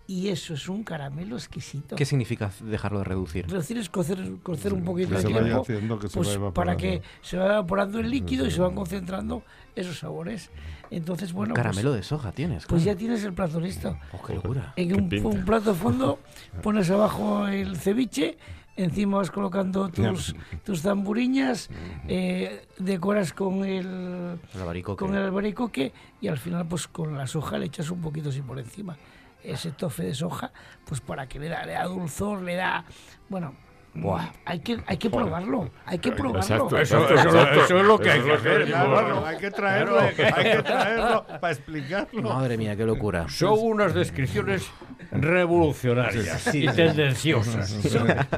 y 0.07 0.29
eso 0.29 0.55
es 0.55 0.69
un 0.69 0.85
caramelo 0.85 1.37
exquisito. 1.37 1.97
¿Qué 1.97 2.05
significa 2.05 2.51
dejarlo 2.61 2.99
de 2.99 3.05
reducir? 3.05 3.47
Reducir 3.49 3.79
es 3.79 3.91
cocer, 3.91 4.19
cocer 4.43 4.73
un 4.73 4.85
poquito 4.85 5.17
de 5.17 5.25
tiempo 5.25 5.65
pues, 6.13 6.39
para 6.55 6.77
que 6.77 7.03
se 7.23 7.37
vaya 7.37 7.55
evaporando 7.55 7.99
el 7.99 8.11
líquido 8.11 8.47
y 8.47 8.51
se 8.51 8.61
van 8.61 8.75
concentrando 8.75 9.43
esos 9.77 9.99
sabores. 9.99 10.51
Entonces, 10.91 11.33
bueno. 11.33 11.53
Un 11.53 11.57
caramelo 11.57 11.93
de 11.93 12.03
soja 12.03 12.33
tienes. 12.33 12.67
Pues 12.67 12.83
ya 12.83 12.97
tienes 12.97 13.23
el 13.25 13.33
plato 13.33 13.61
listo. 13.61 13.97
Oh, 14.13 14.23
qué 14.27 14.35
locura. 14.35 14.73
En 14.77 14.95
un, 14.95 15.45
plato 15.45 15.73
de 15.73 15.79
fondo 15.79 16.19
pones 16.63 16.91
abajo 16.91 17.47
el 17.47 17.77
ceviche, 17.77 18.39
encima 18.77 19.19
vas 19.19 19.31
colocando 19.31 19.89
tus, 19.89 20.35
tus 20.65 20.83
zamburiñas, 20.83 21.71
eh, 22.09 22.67
decoras 22.79 23.33
con 23.33 23.65
el, 23.65 24.39
albaricoque. 24.55 25.05
con 25.05 25.15
el 25.15 25.23
albaricoque 25.23 25.93
y 26.21 26.29
al 26.29 26.39
final, 26.39 26.67
pues 26.67 26.89
con 26.89 27.17
la 27.17 27.27
soja 27.27 27.59
le 27.59 27.67
echas 27.67 27.91
un 27.91 28.01
poquito 28.01 28.31
así 28.31 28.43
por 28.43 28.59
encima 28.59 28.97
ese 29.47 29.71
tofe 29.71 30.03
de 30.03 30.15
soja, 30.15 30.51
pues 30.85 31.01
para 31.01 31.29
que 31.29 31.39
le 31.39 31.49
da, 31.49 31.65
le 31.65 31.73
da 31.73 31.85
dulzor, 31.85 32.43
le 32.43 32.55
da, 32.57 32.85
bueno, 33.29 33.55
Buah. 33.97 34.31
Hay 34.45 34.61
que, 34.61 34.79
hay 34.87 34.99
que 34.99 35.09
probarlo, 35.09 35.71
hay 35.87 35.99
que 35.99 36.13
probarlo. 36.13 36.41
Exacto, 36.41 36.79
eso, 36.79 37.09
eso, 37.09 37.79
es 37.79 37.87
lo 37.87 37.99
que 37.99 38.11
hay 38.11 38.21
que 38.21 38.33
hacer. 38.33 38.75
hay 38.75 39.39
que 39.39 39.51
traerlo, 39.51 40.01
hay 40.01 40.15
que 40.15 40.63
traerlo 40.63 41.27
para 41.41 41.53
explicarlo. 41.53 42.23
Madre 42.23 42.59
mía, 42.59 42.77
qué 42.77 42.85
locura. 42.85 43.27
Son 43.29 43.59
unas 43.59 43.95
descripciones 43.95 44.71
revolucionarias 45.11 46.55
y 46.55 46.67
tendenciosas. 46.67 47.71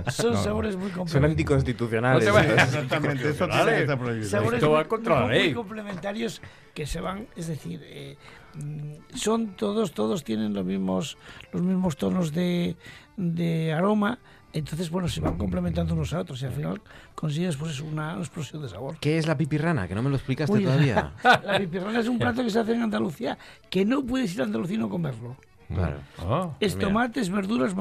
Son, 0.09 0.37
sabores 0.37 0.77
muy 0.77 0.91
complementarios. 0.91 1.11
Son 1.11 1.25
anticonstitucionales. 1.25 2.29
Exactamente, 2.29 3.31
eso 3.31 3.49
tiene 3.49 3.87
que 3.87 3.97
prohibido. 3.97 4.29
Sabores 4.29 4.63
muy, 4.63 4.85
contra 4.85 5.21
la 5.21 5.27
ley. 5.29 5.47
muy 5.47 5.55
complementarios 5.55 6.41
que 6.73 6.87
se 6.87 7.01
van, 7.01 7.27
es 7.35 7.49
decir, 7.49 7.81
eh, 7.85 8.17
mm, 8.55 9.17
son 9.17 9.57
todos, 9.57 9.93
todos 9.93 10.23
tienen 10.23 10.55
los 10.55 10.65
mismos, 10.65 11.19
los 11.53 11.63
mismos 11.63 11.97
tonos 11.97 12.33
de, 12.33 12.77
de 13.17 13.73
aroma 13.73 14.21
entonces, 14.59 14.91
bueno, 14.91 15.09
se 15.09 15.21
van 15.21 15.37
complementando 15.37 15.95
unos 15.95 16.13
a 16.13 16.21
otros 16.21 16.41
y 16.43 16.47
al 16.47 16.53
final 16.53 16.81
consigues 17.15 17.57
pues 17.57 17.81
una, 17.81 18.19
explosión 18.19 18.63
de 18.63 18.69
sabor. 18.69 18.97
¿Qué 19.01 19.19
es 19.19 19.27
la 19.27 19.37
pipirrana? 19.37 19.89
Que 19.89 19.95
no 19.95 20.03
me 20.03 20.11
lo 20.11 20.17
explicaste 20.17 20.61
todavía. 20.63 21.13
La, 21.23 21.59
pipirrana 21.59 22.01
es 22.01 22.09
un 22.09 22.19
plato 22.19 22.43
que 22.43 22.51
se 22.51 22.59
hace 22.59 22.73
en 22.73 22.83
Andalucía 22.83 23.39
que 23.71 23.85
no 23.85 24.05
puedes 24.05 24.35
ir 24.35 24.43
a 24.43 24.45
Andalucía 24.45 24.77
y 24.77 24.79
no 24.79 24.89
comerlo. 24.89 25.37
Claro. 25.73 25.99
Ah, 26.19 26.51
es 26.61 26.79
tomates, 26.79 27.31
verduras, 27.31 27.75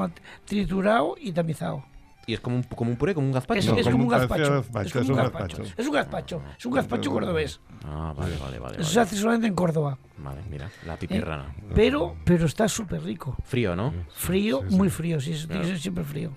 triturado 0.46 1.16
y 1.20 1.32
tamizado. 1.32 1.86
Y 2.28 2.34
es 2.34 2.42
como 2.42 2.58
un, 2.58 2.64
como 2.64 2.92
un 2.92 2.98
puré, 2.98 3.16
como 3.16 3.28
un 3.28 3.32
gazpacho. 3.34 3.78
Es, 3.78 3.88
como 3.88 4.04
un 4.04 4.10
gazpacho. 4.10 4.44
Es, 4.60 5.10
un 5.10 5.16
gazpacho. 5.16 5.64
Es 5.78 5.88
un 5.88 5.94
gazpacho. 5.94 6.42
Es 6.60 6.66
un 6.66 6.74
gazpacho 6.74 7.10
cordobés. 7.10 7.62
Ah, 7.86 8.14
vale, 8.18 8.36
vale, 8.38 8.60
vale. 8.60 8.82
Eso 8.82 8.92
se 8.92 9.00
hace 9.00 9.16
solamente 9.16 9.48
en 9.48 9.56
Córdoba. 9.56 9.98
Vale, 10.18 10.42
mira, 10.52 10.70
la 10.86 10.98
pipirrana. 10.98 11.56
Eh, 11.58 11.72
pero, 11.74 12.18
pero 12.26 12.46
está 12.46 12.68
súper 12.68 13.02
rico. 13.02 13.38
Frío, 13.46 13.78
¿no? 13.78 13.94
Frío, 14.10 14.62
muy 14.64 14.90
frío, 14.90 15.22
sí, 15.22 15.36
tiene 15.48 15.62
que 15.62 15.68
ser 15.68 15.80
siempre 15.80 16.04
frío. 16.04 16.34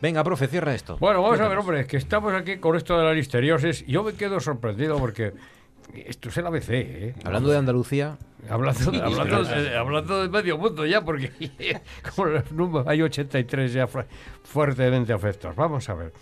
Venga, 0.00 0.24
profe, 0.24 0.46
cierra 0.46 0.74
esto. 0.74 0.96
Bueno, 0.98 1.20
vamos 1.20 1.38
a 1.38 1.46
ver, 1.46 1.58
hombre, 1.58 1.86
que 1.86 1.98
estamos 1.98 2.32
aquí 2.32 2.56
con 2.56 2.74
esto 2.74 2.96
de 2.96 3.04
la 3.04 3.12
listeriosis. 3.12 3.84
Yo 3.86 4.02
me 4.02 4.14
quedo 4.14 4.40
sorprendido 4.40 4.96
porque 4.96 5.34
esto 5.92 6.28
es 6.28 6.36
el 6.36 6.46
ABC, 6.46 6.70
¿eh? 6.70 7.14
Hablando 7.24 7.50
de 7.50 7.58
Andalucía. 7.58 8.16
Hablando, 8.48 8.90
de, 8.90 9.76
hablando, 9.76 10.22
de, 10.22 10.28
medio 10.28 10.58
mundo 10.58 10.84
ya, 10.84 11.02
porque 11.02 11.30
como 12.14 12.28
los 12.28 12.52
números, 12.52 12.86
hay 12.86 13.00
83 13.00 13.72
ya 13.72 13.88
fuertemente 14.42 15.12
afectados. 15.12 15.56
Vamos 15.56 15.88
a 15.88 15.94
ver. 15.94 16.12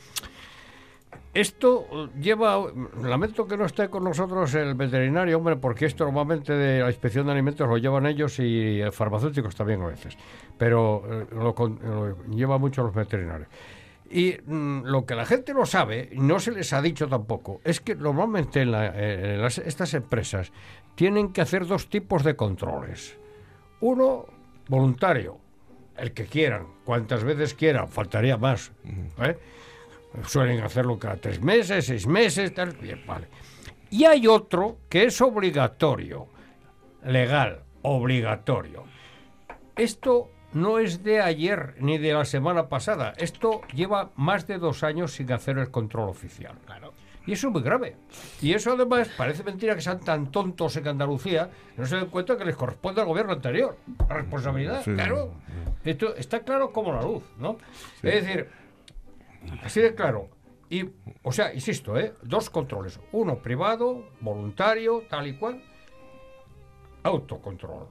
Esto 1.35 2.11
lleva, 2.21 2.63
lamento 3.03 3.47
que 3.47 3.57
no 3.57 3.65
esté 3.65 3.89
con 3.89 4.05
nosotros 4.05 4.55
el 4.55 4.75
veterinario, 4.75 5.39
hombre, 5.39 5.57
porque 5.57 5.87
esto 5.87 6.05
normalmente 6.05 6.53
de 6.53 6.81
la 6.81 6.89
inspección 6.89 7.27
de 7.27 7.33
alimentos 7.33 7.67
lo 7.67 7.79
llevan 7.79 8.05
ellos 8.07 8.39
y 8.39 8.83
farmacéuticos 8.93 9.57
también 9.57 9.81
a 9.81 9.87
veces, 9.87 10.17
pero 10.59 11.03
eh, 11.11 11.27
lo, 11.33 11.55
lo 11.55 12.27
lleva 12.27 12.59
mucho 12.59 12.83
los 12.83 12.95
veterinarios. 12.95 13.49
Y 14.13 14.37
mm, 14.45 14.83
lo 14.85 15.07
que 15.07 15.15
la 15.15 15.25
gente 15.25 15.55
no 15.55 15.65
sabe, 15.65 16.11
no 16.13 16.39
se 16.39 16.53
les 16.53 16.75
ha 16.75 16.83
dicho 16.83 17.09
tampoco, 17.09 17.63
es 17.65 17.81
que 17.81 17.95
normalmente 17.95 18.61
en, 18.61 18.75
estas 19.45 19.95
empresas 19.95 20.53
tienen 20.95 21.33
que 21.33 21.41
hacer 21.41 21.67
dos 21.67 21.89
tipos 21.89 22.23
de 22.23 22.37
controles. 22.37 23.17
Uno, 23.81 24.27
voluntario, 24.69 25.39
el 25.97 26.13
que 26.13 26.27
quieran, 26.27 26.67
cuantas 26.85 27.25
veces 27.25 27.55
quieran, 27.55 27.89
faltaría 27.89 28.37
más. 28.37 28.73
¿eh? 29.23 29.39
Suelen 30.27 30.63
hacerlo 30.63 30.99
cada 30.99 31.17
tres 31.17 31.41
meses, 31.41 31.87
seis 31.87 32.07
meses, 32.07 32.53
tal, 32.53 32.73
bien, 32.73 33.03
vale. 33.07 33.29
Y 33.89 34.05
hay 34.05 34.27
otro 34.27 34.81
que 34.91 35.05
es 35.05 35.19
obligatorio, 35.23 36.29
legal, 37.07 37.63
obligatorio. 37.81 38.85
Esto 39.75 40.31
no 40.55 40.79
es 40.79 41.03
de 41.03 41.21
ayer 41.21 41.75
ni 41.79 41.99
de 41.99 42.13
la 42.13 42.25
semana 42.25 42.69
pasada. 42.69 43.15
Esto 43.17 43.63
lleva 43.75 44.11
más 44.17 44.47
de 44.47 44.59
dos 44.59 44.83
años 44.83 45.13
sin 45.13 45.33
hacer 45.33 45.59
el 45.59 45.71
control 45.71 46.09
oficial. 46.09 46.57
Claro. 46.67 46.93
Y 47.27 47.33
eso 47.33 47.49
es 47.49 47.53
muy 47.53 47.63
grave. 47.63 47.97
Y 48.41 48.53
eso 48.53 48.73
además 48.73 49.09
parece 49.17 49.45
mentira 49.45 49.75
que 49.75 49.81
sean 49.81 50.01
tan 50.01 50.31
tontos 50.33 50.77
en 50.77 50.89
Andalucía, 50.89 51.51
no 51.77 51.87
se 51.87 51.97
den 51.97 52.07
cuenta 52.07 52.37
que 52.37 52.45
les 52.45 52.57
corresponde 52.57 53.01
al 53.01 53.07
gobierno 53.07 53.33
anterior. 53.33 53.77
La 54.09 54.17
responsabilidad, 54.17 54.83
claro. 54.83 55.33
Esto 55.85 56.17
está 56.17 56.41
claro 56.41 56.73
como 56.73 56.93
la 56.93 57.03
luz, 57.03 57.23
¿no? 57.39 57.59
Es 58.03 58.25
decir, 58.25 58.49
así 59.63 59.81
de 59.81 59.95
claro. 59.95 60.29
Y, 60.69 60.89
o 61.23 61.33
sea, 61.33 61.53
insisto, 61.55 61.99
¿eh? 61.99 62.15
dos 62.23 62.51
controles. 62.51 62.99
Uno 63.13 63.39
privado, 63.39 64.09
voluntario, 64.21 65.05
tal 65.09 65.27
y 65.27 65.35
cual, 65.35 65.63
autocontrol. 67.03 67.87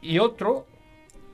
Y 0.00 0.18
otro 0.18 0.66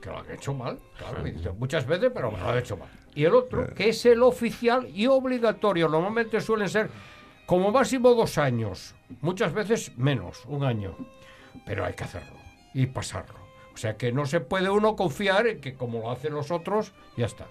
que 0.03 0.09
lo 0.09 0.19
han 0.19 0.29
hecho 0.29 0.53
mal, 0.53 0.77
claro, 0.97 1.23
muchas 1.57 1.85
veces, 1.87 2.11
pero 2.13 2.29
me 2.29 2.37
lo 2.37 2.49
han 2.49 2.57
hecho 2.57 2.75
mal. 2.75 2.89
Y 3.15 3.23
el 3.23 3.33
otro, 3.33 3.73
que 3.73 3.89
es 3.89 4.05
el 4.05 4.21
oficial 4.21 4.89
y 4.93 5.07
obligatorio. 5.07 5.87
Normalmente 5.87 6.41
suelen 6.41 6.67
ser 6.67 6.89
como 7.45 7.71
máximo 7.71 8.13
dos 8.13 8.37
años, 8.37 8.95
muchas 9.21 9.53
veces 9.53 9.97
menos, 9.97 10.43
un 10.45 10.65
año. 10.65 10.97
Pero 11.65 11.85
hay 11.85 11.93
que 11.93 12.03
hacerlo 12.03 12.35
y 12.73 12.85
pasarlo. 12.87 13.39
O 13.73 13.77
sea 13.77 13.95
que 13.95 14.11
no 14.11 14.25
se 14.25 14.41
puede 14.41 14.69
uno 14.69 14.97
confiar 14.97 15.47
en 15.47 15.61
que 15.61 15.73
como 15.73 15.99
lo 15.99 16.11
hacen 16.11 16.33
los 16.33 16.51
otros, 16.51 16.91
ya 17.15 17.27
está. 17.27 17.47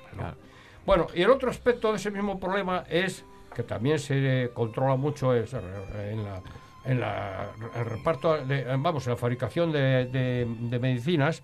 Bueno, 0.84 1.06
y 1.14 1.22
el 1.22 1.30
otro 1.30 1.48
aspecto 1.48 1.90
de 1.90 1.96
ese 1.96 2.10
mismo 2.10 2.38
problema 2.38 2.84
es 2.90 3.24
que 3.54 3.62
también 3.62 3.98
se 3.98 4.50
controla 4.52 4.96
mucho 4.96 5.34
en 5.34 6.24
la 6.24 6.42
en 6.84 7.00
la, 7.00 7.52
el 7.76 7.84
reparto, 7.84 8.38
vamos, 8.78 9.06
en 9.06 9.12
la 9.12 9.16
fabricación 9.16 9.70
de, 9.70 10.06
de 10.06 10.78
medicinas, 10.80 11.42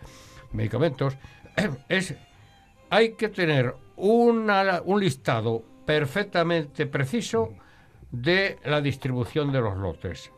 medicamentos, 0.53 1.17
es 1.89 2.15
hay 2.91 3.13
que 3.13 3.29
tener 3.29 3.75
una, 3.97 4.83
un 4.85 5.01
listado 5.01 5.63
perfectamente 5.85 6.87
preciso 6.87 7.55
de 8.11 8.59
la 8.65 8.81
distribución 8.81 9.53
de 9.53 9.61
los 9.61 9.77
lotes. 9.77 10.31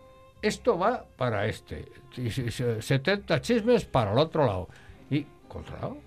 Esto 0.43 0.78
va 0.78 1.05
para 1.16 1.47
este, 1.47 1.87
70 2.81 3.41
chismes 3.41 3.85
para 3.85 4.12
el 4.12 4.19
otro 4.19 4.47
lado. 4.47 4.69
Y 5.11 5.27
controlado. 5.49 5.99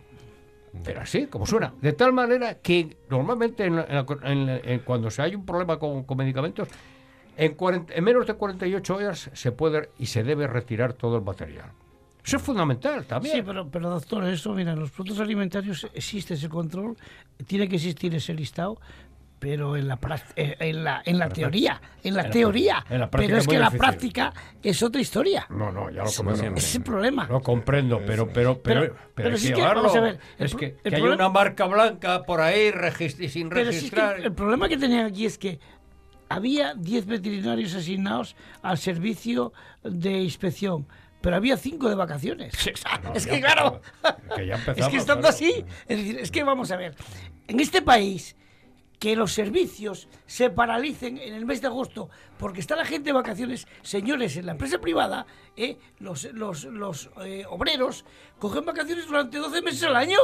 Pero 0.83 1.01
así, 1.01 1.27
como 1.27 1.45
suena. 1.45 1.73
De 1.81 1.93
tal 1.93 2.13
manera 2.13 2.55
que 2.55 2.97
normalmente 3.09 3.65
en, 3.65 4.79
cuando 4.79 5.11
se 5.11 5.21
hay 5.21 5.35
un 5.35 5.45
problema 5.45 5.77
con, 5.77 6.05
medicamentos, 6.17 6.67
en, 7.37 7.55
en 7.89 8.03
menos 8.03 8.25
de 8.25 8.33
48 8.33 8.95
horas 8.95 9.29
se 9.33 9.51
puede 9.51 9.89
y 9.99 10.07
se 10.07 10.23
debe 10.23 10.47
retirar 10.47 10.93
todo 10.93 11.17
el 11.17 11.23
material. 11.23 11.71
Eso 12.25 12.37
es 12.37 12.43
fundamental 12.43 13.05
también. 13.05 13.35
Sí, 13.35 13.41
pero, 13.41 13.67
pero 13.69 13.89
doctor, 13.89 14.23
eso, 14.25 14.53
mira, 14.53 14.71
en 14.71 14.79
los 14.79 14.91
productos 14.91 15.19
alimentarios 15.19 15.87
existe 15.93 16.35
ese 16.35 16.47
control, 16.47 16.95
tiene 17.45 17.67
que 17.67 17.75
existir 17.75 18.15
ese 18.15 18.33
listado, 18.33 18.79
pero 19.43 19.75
en 19.75 19.89
la, 19.89 19.99
en 20.37 20.83
la, 20.85 21.01
en 21.03 21.19
la 21.19 21.27
teoría, 21.27 21.81
en 22.01 22.15
la 22.15 22.29
teoría. 22.29 22.85
pero 23.11 23.37
es 23.37 23.45
que 23.45 23.59
la 23.59 23.71
práctica 23.71 24.33
es 24.61 24.81
otra 24.81 25.01
historia. 25.01 25.45
No, 25.49 25.69
no, 25.69 25.89
ya 25.89 26.05
lo 26.05 26.11
comprendo. 26.11 26.57
Es 26.57 26.75
el 26.75 26.81
problema. 26.81 27.27
Lo 27.27 27.41
comprendo, 27.41 28.01
pero 28.05 28.29
pero 28.29 28.61
pero, 28.63 28.95
pero, 29.13 29.35
es 29.35 29.45
que, 29.45 29.61
vamos 29.61 29.93
a 29.93 29.99
ver, 29.99 30.19
es 30.37 30.55
que, 30.55 30.77
hay 30.85 31.01
una 31.01 31.27
marca 31.27 31.65
blanca 31.65 32.23
por 32.23 32.39
ahí 32.39 32.71
sin 33.27 33.51
registrar. 33.51 34.21
el 34.21 34.31
problema 34.31 34.69
que 34.69 34.77
tenía 34.77 35.05
aquí 35.07 35.25
es 35.25 35.37
que 35.37 35.59
había 36.29 36.73
10 36.75 37.05
veterinarios 37.05 37.75
asignados 37.75 38.37
al 38.61 38.77
servicio 38.77 39.51
de 39.83 40.21
inspección 40.21 40.87
pero 41.23 41.37
había 41.37 41.55
cinco 41.55 41.87
de 41.87 41.95
vacaciones. 41.95 42.53
es 43.15 43.25
que 43.25 43.39
claro, 43.39 43.81
es 44.75 44.87
que 44.89 44.97
estando 44.97 45.29
así, 45.29 45.63
es 45.87 45.97
decir, 45.97 46.19
es 46.19 46.29
que 46.29 46.43
vamos 46.43 46.69
a 46.69 46.75
ver, 46.75 46.95
en 47.47 47.61
este 47.61 47.81
país 47.81 48.35
que 48.99 49.15
los 49.15 49.31
servicios 49.31 50.09
se 50.25 50.49
paralicen 50.49 51.17
en 51.17 51.33
el 51.33 51.45
mes 51.45 51.61
de 51.61 51.67
agosto 51.67 52.09
porque 52.37 52.59
está 52.59 52.75
la 52.75 52.83
gente 52.83 53.05
de 53.05 53.13
vacaciones, 53.13 53.67
señores, 53.83 54.35
en 54.35 54.47
la 54.47 54.51
empresa 54.51 54.79
privada, 54.81 55.25
eh, 55.55 55.77
los, 55.99 56.25
los, 56.33 56.65
los 56.65 57.09
eh, 57.23 57.45
obreros 57.49 58.03
cogen 58.37 58.65
vacaciones 58.65 59.07
durante 59.07 59.37
12 59.37 59.61
meses 59.61 59.83
al 59.83 59.95
año. 59.95 60.17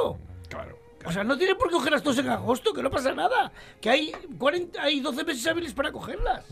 Claro. 0.50 0.89
O 1.06 1.12
sea, 1.12 1.24
no 1.24 1.38
tienen 1.38 1.58
por 1.58 1.70
qué 1.70 1.76
cogerlas 1.76 2.04
todos 2.04 2.18
en 2.20 2.30
agosto, 2.30 2.74
que 2.74 2.84
no 2.84 2.90
pasa 2.90 3.14
nada. 3.14 3.52
Que 3.80 3.90
hay, 3.90 4.12
40, 4.38 4.82
hay 4.82 5.00
12 5.00 5.24
meses 5.24 5.48
hábiles 5.48 5.74
para 5.74 5.92
cogerlas. 5.92 6.46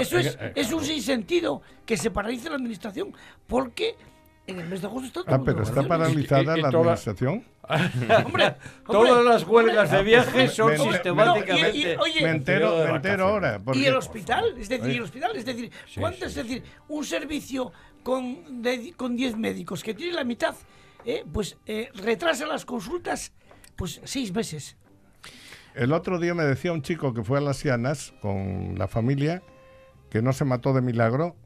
eso 0.00 0.18
es, 0.18 0.38
eh, 0.40 0.52
es 0.54 0.72
un 0.72 0.84
sinsentido 0.84 1.62
que 1.84 1.96
se 1.96 2.10
paralice 2.10 2.48
la 2.48 2.56
administración, 2.56 3.14
porque 3.46 3.96
en 4.46 4.60
el 4.60 4.68
mes 4.68 4.80
de 4.80 4.86
agosto 4.86 5.06
está 5.06 5.24
todo 5.24 5.34
Ah, 5.34 5.42
pero 5.44 5.62
está 5.62 5.82
paralizada 5.86 6.56
la 6.56 6.68
administración. 6.68 7.44
hombre, 8.26 8.56
todas 8.86 9.24
las 9.24 9.46
huelgas 9.46 9.90
de 9.90 10.02
viaje 10.02 10.48
son 10.48 10.76
sistemáticamente. 10.76 11.96
me 12.22 12.30
entero, 12.30 12.76
me 12.84 12.96
entero 12.96 13.26
ahora. 13.26 13.60
Y 13.74 13.84
el 13.84 13.96
hospital, 13.96 14.54
es 14.58 14.68
decir, 14.68 14.90
el 14.90 15.02
hospital, 15.02 15.36
es 15.36 15.44
decir, 15.44 15.70
¿cuánto 15.98 16.26
es 16.26 16.34
decir? 16.34 16.62
Un 16.88 17.04
servicio 17.04 17.72
con, 18.02 18.62
con 18.96 19.16
10 19.16 19.36
médicos 19.36 19.82
que 19.82 19.94
tiene 19.94 20.12
la 20.12 20.24
mitad 20.24 20.54
eh, 21.04 21.24
pues 21.32 21.56
eh, 21.66 21.90
retrasa 21.94 22.46
las 22.46 22.64
consultas 22.64 23.32
pues 23.76 24.00
seis 24.04 24.32
meses. 24.32 24.76
El 25.74 25.92
otro 25.92 26.18
día 26.18 26.34
me 26.34 26.44
decía 26.44 26.72
un 26.72 26.82
chico 26.82 27.14
que 27.14 27.24
fue 27.24 27.38
a 27.38 27.40
las 27.40 27.62
Llanas 27.62 28.12
con 28.20 28.78
la 28.78 28.88
familia 28.88 29.42
que 30.10 30.20
no 30.20 30.34
se 30.34 30.44
mató 30.44 30.74
de 30.74 30.82
milagro, 30.82 31.36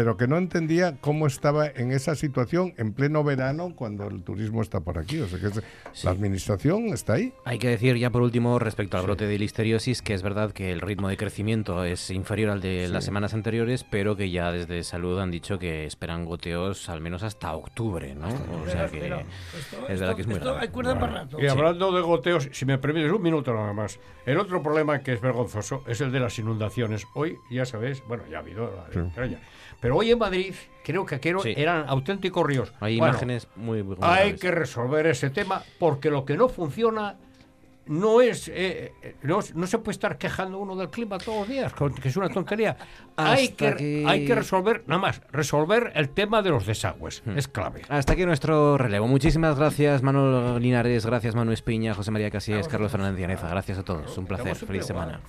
pero 0.00 0.16
que 0.16 0.26
no 0.26 0.38
entendía 0.38 0.96
cómo 0.98 1.26
estaba 1.26 1.66
en 1.66 1.92
esa 1.92 2.14
situación 2.14 2.72
en 2.78 2.94
pleno 2.94 3.22
verano 3.22 3.74
cuando 3.76 4.08
el 4.08 4.22
turismo 4.22 4.62
está 4.62 4.80
por 4.80 4.96
aquí. 4.96 5.20
O 5.20 5.28
sea 5.28 5.38
que 5.38 5.50
la 6.04 6.10
administración 6.10 6.86
está 6.86 7.12
ahí. 7.12 7.34
Hay 7.44 7.58
que 7.58 7.68
decir 7.68 7.98
ya 7.98 8.08
por 8.08 8.22
último 8.22 8.58
respecto 8.58 8.96
al 8.96 9.02
brote 9.02 9.26
de 9.26 9.38
listeriosis 9.38 10.00
que 10.00 10.14
es 10.14 10.22
verdad 10.22 10.52
que 10.52 10.72
el 10.72 10.80
ritmo 10.80 11.10
de 11.10 11.18
crecimiento 11.18 11.84
es 11.84 12.10
inferior 12.10 12.48
al 12.48 12.62
de 12.62 12.88
las 12.88 13.04
semanas 13.04 13.34
anteriores, 13.34 13.84
pero 13.84 14.16
que 14.16 14.30
ya 14.30 14.50
desde 14.50 14.84
salud 14.84 15.18
han 15.18 15.30
dicho 15.30 15.58
que 15.58 15.84
esperan 15.84 16.24
goteos 16.24 16.88
al 16.88 17.02
menos 17.02 17.22
hasta 17.22 17.52
octubre, 17.52 18.14
¿no? 18.14 18.28
O 18.28 18.70
sea 18.70 18.88
que 18.88 19.04
es 19.86 20.00
verdad 20.00 20.16
que 20.16 20.22
es 20.22 20.28
muy 20.28 20.40
Y 21.42 21.46
hablando 21.46 21.92
de 21.92 22.00
goteos, 22.00 22.48
si 22.52 22.64
me 22.64 22.78
permites 22.78 23.12
un 23.12 23.20
minuto 23.20 23.52
nada 23.52 23.74
más. 23.74 24.00
El 24.24 24.38
otro 24.38 24.62
problema 24.62 25.00
que 25.00 25.12
es 25.12 25.20
vergonzoso 25.20 25.84
es 25.86 26.00
el 26.00 26.10
de 26.10 26.20
las 26.20 26.38
inundaciones. 26.38 27.06
Hoy, 27.14 27.36
ya 27.50 27.66
sabéis, 27.66 28.02
bueno, 28.08 28.24
ya 28.30 28.38
ha 28.38 28.40
habido 28.40 28.70
la 28.74 28.86
pero 29.80 29.89
hoy 29.90 30.10
en 30.10 30.18
Madrid, 30.18 30.54
creo 30.84 31.06
que 31.06 31.16
aquello 31.16 31.40
eran 31.44 31.88
auténticos 31.88 32.46
ríos. 32.46 32.72
Hay 32.80 32.96
imágenes 32.96 33.48
muy, 33.56 33.82
muy 33.82 33.96
Hay 34.00 34.34
que 34.34 34.50
resolver 34.50 35.06
ese 35.06 35.30
tema 35.30 35.62
porque 35.78 36.10
lo 36.10 36.24
que 36.24 36.36
no 36.36 36.48
funciona 36.48 37.16
no 37.86 38.20
es 38.20 38.46
eh, 38.48 38.92
eh, 39.02 39.16
no, 39.22 39.42
se 39.42 39.78
puede 39.78 39.90
estar 39.90 40.16
quejando 40.16 40.58
uno 40.58 40.76
del 40.76 40.90
clima 40.90 41.18
todos 41.18 41.40
los 41.40 41.48
días, 41.48 41.72
que 42.00 42.08
es 42.08 42.16
una 42.16 42.28
tontería. 42.28 42.76
Hay 43.16 43.48
que, 43.48 44.04
hay 44.06 44.24
que 44.26 44.34
resolver, 44.34 44.84
nada 44.86 45.00
más, 45.00 45.20
resolver 45.32 45.92
el 45.96 46.10
tema 46.10 46.40
de 46.40 46.50
los 46.50 46.66
desagües. 46.66 47.22
Hmm. 47.24 47.36
Es 47.36 47.48
clave. 47.48 47.82
Hasta 47.88 48.12
aquí 48.12 48.24
nuestro 48.24 48.78
relevo. 48.78 49.08
Muchísimas 49.08 49.58
gracias, 49.58 50.02
Manuel 50.02 50.62
Linares, 50.62 51.04
gracias, 51.04 51.34
Manuel 51.34 51.54
Espiña, 51.54 51.94
José 51.94 52.12
María 52.12 52.30
Casillas, 52.30 52.68
Carlos 52.68 52.92
Fernández 52.92 53.20
Llaneza. 53.20 53.48
Gracias 53.48 53.78
a 53.78 53.82
todos. 53.82 54.16
Un 54.16 54.26
placer. 54.26 54.54
Feliz 54.54 54.86
semana. 54.86 55.20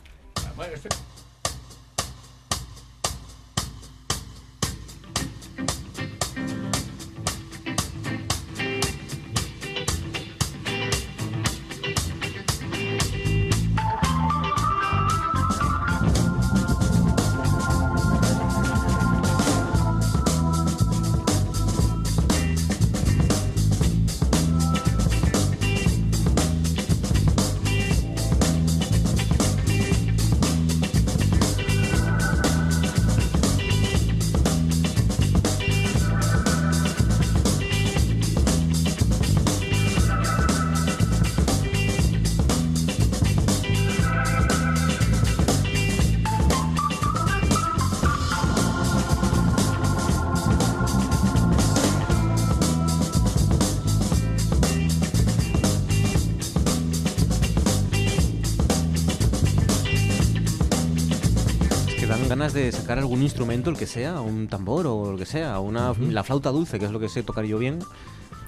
Sacar 62.92 63.00
algún 63.00 63.22
instrumento, 63.22 63.70
el 63.70 63.78
que 63.78 63.88
sea, 63.88 64.20
un 64.20 64.50
tambor 64.50 64.86
o 64.86 65.14
lo 65.14 65.18
que 65.18 65.26
sea, 65.26 65.60
una, 65.60 65.94
la 65.98 66.24
flauta 66.24 66.50
dulce, 66.50 66.78
que 66.78 66.86
es 66.86 66.92
lo 66.92 67.00
que 67.00 67.08
sé 67.08 67.24
tocar 67.24 67.46
yo 67.46 67.58
bien. 67.58 67.80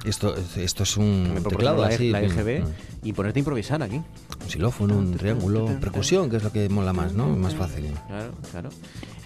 Esto, 0.03 0.35
esto 0.57 0.83
es 0.83 0.97
un 0.97 1.41
teclado 1.47 1.81
la, 1.81 1.87
así, 1.87 2.09
la 2.09 2.21
EGB, 2.21 2.65
y 3.03 3.13
ponerte 3.13 3.39
a 3.39 3.41
improvisar 3.41 3.81
aquí. 3.81 3.95
Un 3.95 4.49
xilófono, 4.49 4.97
un 4.97 5.15
triángulo, 5.15 5.67
percusión, 5.79 6.29
que 6.29 6.37
es 6.37 6.43
lo 6.43 6.51
que 6.51 6.67
mola 6.67 6.91
más, 6.91 7.13
¿no? 7.13 7.27
Más 7.37 7.55
fácil. 7.55 7.85
Claro, 8.07 8.33
claro. 8.51 8.69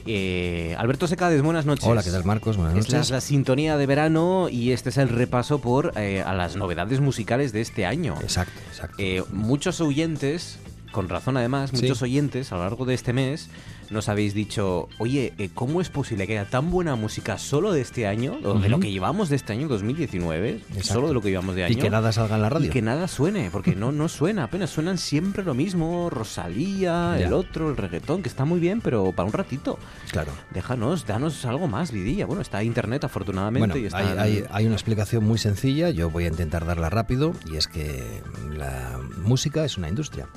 Eh, 0.06 0.76
Alberto 0.78 1.08
Secades, 1.08 1.42
buenas 1.42 1.66
noches. 1.66 1.88
Hola, 1.88 2.04
¿qué 2.04 2.12
tal 2.12 2.24
Marcos? 2.24 2.56
Buenas 2.56 2.76
noches. 2.76 2.94
es 2.94 3.10
la 3.10 3.20
sintonía 3.20 3.76
de 3.76 3.88
verano 3.88 4.50
y 4.50 4.72
este 4.72 4.90
es 4.90 4.98
el 4.98 5.10
repaso 5.10 5.60
por 5.60 5.94
eh, 5.98 6.22
a 6.22 6.36
las 6.36 6.56
novedades 6.56 7.02
musicales 7.02 7.52
de 7.54 7.62
este 7.62 7.88
año. 7.88 8.14
Exacto, 8.22 8.60
exacto. 8.70 8.96
Eh, 9.00 9.24
muchos 9.32 9.82
oyentes, 9.82 10.60
con 10.92 11.10
razón 11.10 11.38
además, 11.38 11.74
muchos 11.74 12.02
oyentes 12.02 12.52
a 12.52 12.56
lo 12.56 12.64
largo 12.64 12.86
de 12.86 12.94
este 12.94 13.14
mes 13.14 13.50
nos 13.90 14.10
habéis 14.10 14.34
dicho, 14.34 14.90
oye, 14.98 15.34
eh, 15.38 15.50
¿cómo 15.54 15.82
es 15.82 15.90
posible 15.90 16.28
que 16.28 16.38
haya 16.38 16.50
tan 16.50 16.72
buena 16.72 16.96
música 16.96 17.38
solo 17.38 17.72
de 17.72 17.82
este 17.82 18.08
año, 18.08 18.38
o 18.44 18.56
de 18.56 18.70
lo 18.70 18.80
que 18.80 18.92
llevamos 18.92 19.30
de 19.30 19.36
este 19.36 19.54
año 19.54 19.68
2019, 19.68 20.62
solo 20.82 21.08
de 21.08 21.14
lo 21.14 21.22
que 21.22 21.30
llevamos 21.30 21.56
de 21.56 21.66
año? 21.66 21.74
Y 21.74 21.78
que 21.78 21.90
nada 21.90 22.12
salga 22.12 22.36
en 22.36 22.42
la 22.42 22.50
radio. 22.50 22.68
Y 22.68 22.70
que 22.70 22.82
nada 22.82 23.08
suene, 23.08 23.50
porque 23.52 23.76
no, 23.76 23.92
no 23.92 24.10
suena, 24.10 24.46
apenas 24.46 24.70
suenan 24.70 24.98
siempre 24.98 25.44
lo 25.44 25.54
mismo, 25.54 26.10
Rosalía, 26.10 27.18
el 27.20 27.34
otro, 27.34 27.70
el 27.70 27.78
reggaetón, 27.78 28.22
que 28.22 28.30
está 28.30 28.46
muy 28.46 28.60
bien, 28.60 28.82
pero 28.82 29.12
para 29.12 29.28
un 29.28 29.34
ratito. 29.34 29.80
Claro. 30.12 30.32
Déjanos, 30.52 31.06
danos 31.06 31.46
algo 31.46 31.68
más, 31.68 31.92
Vidilla. 31.92 32.26
Bueno, 32.26 32.42
está 32.42 32.64
internet 32.64 33.04
afortunadamente. 33.04 33.80
y 33.80 33.88
hay, 33.94 34.18
hay, 34.18 34.44
hay 34.52 34.66
una 34.66 34.76
explicación 34.76 35.24
muy 35.24 35.38
sencilla, 35.38 35.90
yo 35.90 36.10
voy 36.10 36.26
a 36.26 36.28
intentar 36.28 36.66
darla 36.66 36.90
rápido, 36.90 37.34
y 37.52 37.56
es 37.56 37.68
que 37.68 38.22
la 38.52 39.00
música 39.24 39.64
es 39.64 39.78
una 39.78 39.90
industria. 39.90 40.28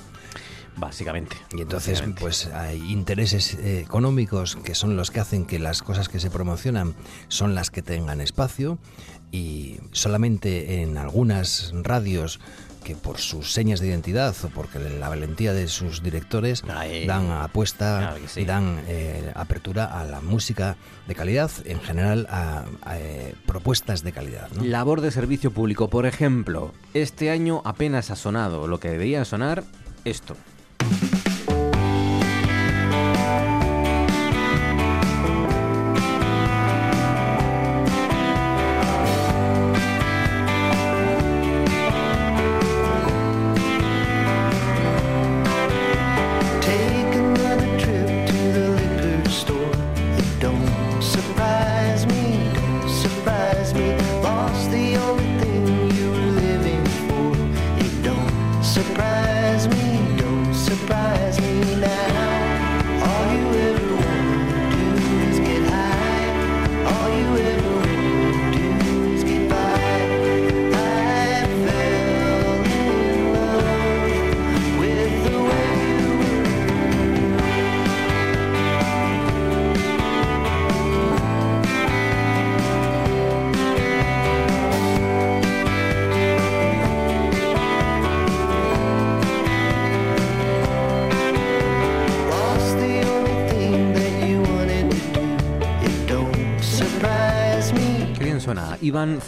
Básicamente. 0.77 1.37
Y 1.53 1.63
entonces, 1.63 2.03
pues 2.19 2.47
hay 2.47 2.93
intereses 2.93 3.55
eh, 3.55 3.81
económicos 3.81 4.57
que 4.57 4.75
son 4.75 4.97
los 4.97 5.11
que 5.11 5.21
hacen 5.21 5.45
que 5.45 5.59
las 5.59 5.83
cosas 5.83 6.09
que 6.09 6.21
se 6.21 6.31
promocionan 6.31 6.95
son 7.29 7.55
las 7.55 7.71
que 7.71 7.83
tengan 7.83 8.21
espacio 8.21 8.79
y 9.33 9.79
solamente 9.93 10.83
en 10.83 10.97
algunas 10.97 11.73
radios 11.75 12.41
que 12.83 12.97
por 12.97 13.19
sus 13.19 13.53
señas 13.53 13.81
de 13.81 13.89
identidad 13.89 14.35
o 14.43 14.49
porque 14.49 14.79
la 14.79 15.09
valentía 15.09 15.53
de 15.53 15.69
sus 15.69 16.03
directores 16.03 16.63
dan 17.07 17.31
apuesta 17.31 18.17
y 18.37 18.45
dan 18.45 18.83
eh, 18.89 19.33
apertura 19.35 19.85
a 20.01 20.05
la 20.05 20.21
música 20.21 20.77
de 21.07 21.15
calidad, 21.15 21.51
en 21.65 21.81
general 21.81 22.27
a, 22.31 22.65
eh, 22.95 23.35
propuestas 23.47 24.03
de 24.03 24.13
calidad. 24.13 24.51
Labor 24.53 25.01
de 25.01 25.11
servicio 25.11 25.51
público, 25.51 25.89
por 25.89 26.07
ejemplo, 26.07 26.73
este 26.95 27.31
año 27.31 27.63
apenas 27.65 28.11
ha 28.11 28.17
sonado 28.17 28.67
lo 28.67 28.81
que 28.81 28.89
debería 28.89 29.25
sonar 29.25 29.65
esto. 30.05 30.37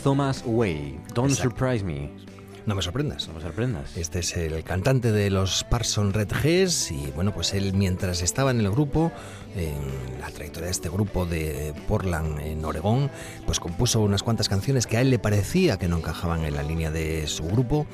Thomas 0.03 0.43
Way, 0.45 1.01
Don't 1.15 1.35
Surprise 1.35 1.83
Me. 1.83 2.11
No 2.67 2.75
me 2.75 2.83
sorprendas. 2.83 3.27
No 3.27 3.35
me 3.35 3.41
sorprendas. 3.41 3.97
Este 3.97 4.21
es 4.21 4.37
el 4.37 4.63
cantante 4.63 5.11
de 5.11 5.31
los 5.31 5.65
Parson 5.65 6.13
Red 6.13 6.29
Heads 6.45 6.93
y 6.93 7.11
bueno, 7.15 7.33
pues 7.33 7.55
él 7.55 7.73
mientras 7.73 8.23
estaba 8.23 8.51
en 8.51 8.61
el 8.61 8.71
grupo, 8.71 9.11
en 9.57 10.21
la 10.21 10.29
trayectoria 10.31 10.67
de 10.67 10.71
este 10.71 10.89
grupo 10.89 11.27
de 11.27 11.75
Portland 11.89 12.39
en 12.41 12.65
Oregón, 12.65 13.11
pues 13.47 13.59
compuso 13.59 14.01
unas 14.01 14.23
cuantas 14.23 14.49
canciones 14.49 14.87
que 14.87 14.99
a 14.99 15.01
él 15.01 15.11
le 15.11 15.19
parecía 15.19 15.79
que 15.79 15.89
no 15.89 15.99
encajaban 15.99 16.45
en 16.45 16.55
la 16.55 16.63
línea 16.63 16.91
de 16.91 17.27
su 17.27 17.45
grupo 17.45 17.87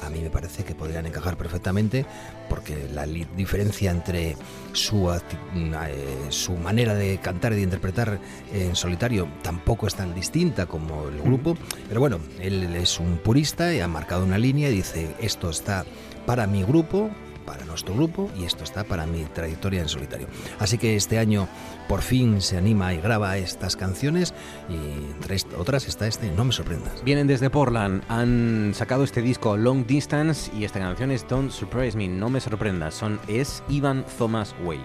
a 0.00 0.10
mí 0.10 0.20
me 0.20 0.30
parece 0.30 0.64
que 0.64 0.74
podrían 0.74 1.06
encajar 1.06 1.36
perfectamente 1.36 2.06
porque 2.48 2.88
la 2.92 3.04
diferencia 3.06 3.90
entre 3.90 4.36
su, 4.72 5.10
eh, 5.10 6.26
su 6.30 6.52
manera 6.56 6.94
de 6.94 7.18
cantar 7.18 7.52
y 7.52 7.56
de 7.56 7.62
interpretar 7.62 8.18
en 8.52 8.74
solitario 8.76 9.28
tampoco 9.42 9.86
es 9.86 9.94
tan 9.94 10.14
distinta 10.14 10.66
como 10.66 11.08
el 11.08 11.20
grupo, 11.20 11.56
pero 11.88 12.00
bueno, 12.00 12.20
él 12.40 12.74
es 12.76 12.98
un 12.98 13.18
purista 13.18 13.74
y 13.74 13.80
ha 13.80 13.88
marcado 13.88 14.24
una 14.24 14.38
línea 14.38 14.68
y 14.70 14.76
dice, 14.76 15.14
esto 15.20 15.50
está 15.50 15.84
para 16.26 16.46
mi 16.46 16.62
grupo, 16.62 17.10
para 17.48 17.64
nuestro 17.64 17.94
grupo 17.94 18.30
y 18.38 18.44
esto 18.44 18.62
está 18.62 18.84
para 18.84 19.06
mi 19.06 19.24
trayectoria 19.24 19.80
en 19.80 19.88
solitario. 19.88 20.26
Así 20.58 20.76
que 20.76 20.96
este 20.96 21.18
año 21.18 21.48
por 21.88 22.02
fin 22.02 22.40
se 22.40 22.56
anima 22.56 22.92
y 22.94 23.00
graba 23.00 23.36
estas 23.38 23.76
canciones 23.76 24.34
y 24.68 24.74
entre 25.12 25.36
otras 25.56 25.88
está 25.88 26.06
este 26.06 26.30
No 26.30 26.44
me 26.44 26.52
sorprendas. 26.52 27.02
Vienen 27.02 27.26
desde 27.26 27.50
Portland, 27.50 28.02
han 28.08 28.72
sacado 28.74 29.04
este 29.04 29.22
disco 29.22 29.56
Long 29.56 29.86
Distance 29.86 30.50
y 30.56 30.64
esta 30.64 30.78
canción 30.78 31.10
es 31.10 31.26
Don't 31.26 31.50
Surprise 31.50 31.96
Me, 31.96 32.08
No 32.08 32.30
me 32.30 32.40
sorprendas, 32.40 32.94
son 32.94 33.18
es 33.26 33.62
Ivan 33.68 34.04
Thomas 34.18 34.54
Way. 34.62 34.80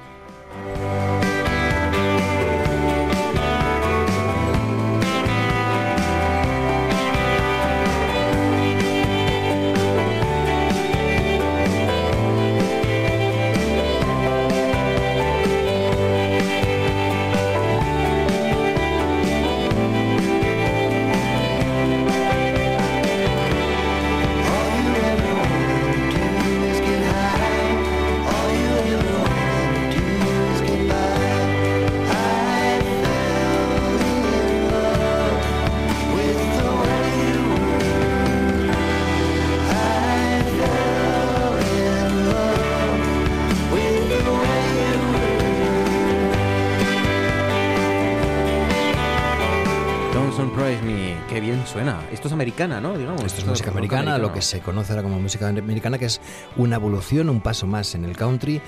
Que 54.33 54.41
se 54.41 54.59
conoce 54.59 54.91
ahora 54.91 55.03
como 55.03 55.19
música 55.19 55.47
americana, 55.47 55.97
que 55.97 56.05
es 56.05 56.19
una 56.57 56.77
evolución, 56.77 57.29
un 57.29 57.41
paso 57.41 57.67
más 57.67 57.95
en 57.95 58.05
el 58.05 58.17
country, 58.17 58.61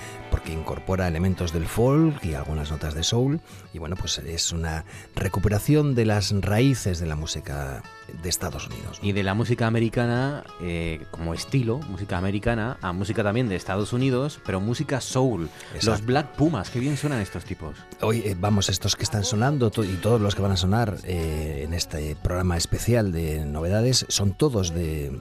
porque 0.45 0.59
incorpora 0.59 1.07
elementos 1.07 1.53
del 1.53 1.65
folk 1.65 2.23
y 2.23 2.35
algunas 2.35 2.69
notas 2.69 2.93
de 2.93 3.01
soul. 3.01 3.41
Y 3.73 3.79
bueno, 3.79 3.95
pues 3.95 4.19
es 4.19 4.51
una 4.51 4.85
recuperación 5.15 5.95
de 5.95 6.05
las 6.05 6.31
raíces 6.39 6.99
de 6.99 7.07
la 7.07 7.15
música 7.15 7.81
de 8.21 8.29
Estados 8.29 8.67
Unidos. 8.67 8.99
Y 9.01 9.11
de 9.11 9.23
la 9.23 9.33
música 9.33 9.65
americana 9.65 10.43
eh, 10.61 11.05
como 11.11 11.33
estilo, 11.33 11.79
música 11.89 12.17
americana, 12.17 12.77
a 12.81 12.93
música 12.93 13.23
también 13.23 13.49
de 13.49 13.55
Estados 13.55 13.93
Unidos, 13.93 14.39
pero 14.45 14.61
música 14.61 15.01
soul. 15.01 15.49
Los 15.81 16.05
Black 16.05 16.35
Pumas, 16.35 16.69
qué 16.69 16.79
bien 16.79 16.97
suenan 16.97 17.21
estos 17.21 17.43
tipos. 17.45 17.75
Hoy 18.01 18.21
eh, 18.25 18.35
vamos, 18.39 18.69
estos 18.69 18.95
que 18.95 19.03
están 19.03 19.23
sonando 19.23 19.71
y 19.83 19.95
todos 19.95 20.21
los 20.21 20.35
que 20.35 20.41
van 20.41 20.51
a 20.51 20.57
sonar 20.57 20.97
eh, 21.05 21.63
en 21.65 21.73
este 21.73 22.15
programa 22.15 22.55
especial 22.57 23.11
de 23.11 23.43
novedades 23.45 24.05
son 24.09 24.33
todos 24.33 24.73
de, 24.73 25.11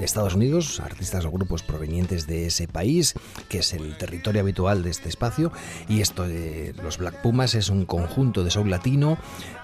Estados 0.00 0.34
Unidos, 0.34 0.80
artistas 0.80 1.24
o 1.24 1.30
grupos 1.30 1.62
provenientes 1.62 2.26
de 2.26 2.46
ese 2.46 2.66
país, 2.66 3.14
que 3.48 3.58
es 3.58 3.72
el 3.74 3.96
territorio 3.96 4.39
habitual 4.40 4.82
de 4.82 4.90
este 4.90 5.08
espacio. 5.08 5.52
Y 5.88 6.00
esto 6.00 6.26
de 6.26 6.74
los 6.82 6.98
Black 6.98 7.22
Pumas 7.22 7.54
es 7.54 7.68
un 7.68 7.86
conjunto 7.86 8.44
de 8.44 8.50
soul 8.50 8.70
latino 8.70 9.18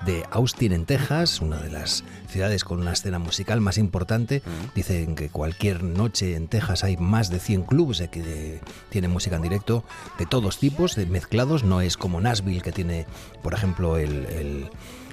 de 0.05 0.25
Austin 0.31 0.73
en 0.73 0.87
Texas, 0.87 1.41
una 1.41 1.59
de 1.59 1.71
las 1.71 2.05
ciudades 2.29 2.65
con 2.65 2.81
una 2.81 2.93
escena 2.93 3.19
musical 3.19 3.61
más 3.61 3.79
importante. 3.79 4.43
Dicen 4.75 5.15
que 5.15 5.29
cualquier 5.29 5.83
noche 5.83 6.37
en 6.37 6.49
Texas 6.49 6.85
hay 6.85 6.97
más 6.97 7.31
de 7.31 7.41
100 7.41 7.65
clubes 7.65 8.03
que 8.11 8.61
tienen 8.91 9.11
música 9.11 9.37
en 9.37 9.43
directo 9.43 9.85
de 10.19 10.27
todos 10.27 10.59
tipos, 10.59 10.95
de 10.95 11.07
mezclados. 11.07 11.65
No 11.65 11.81
es 11.81 11.97
como 11.97 12.21
Nashville 12.21 12.61
que 12.61 12.73
tiene, 12.73 13.07
por 13.43 13.55
ejemplo, 13.55 13.97
el, 13.97 14.69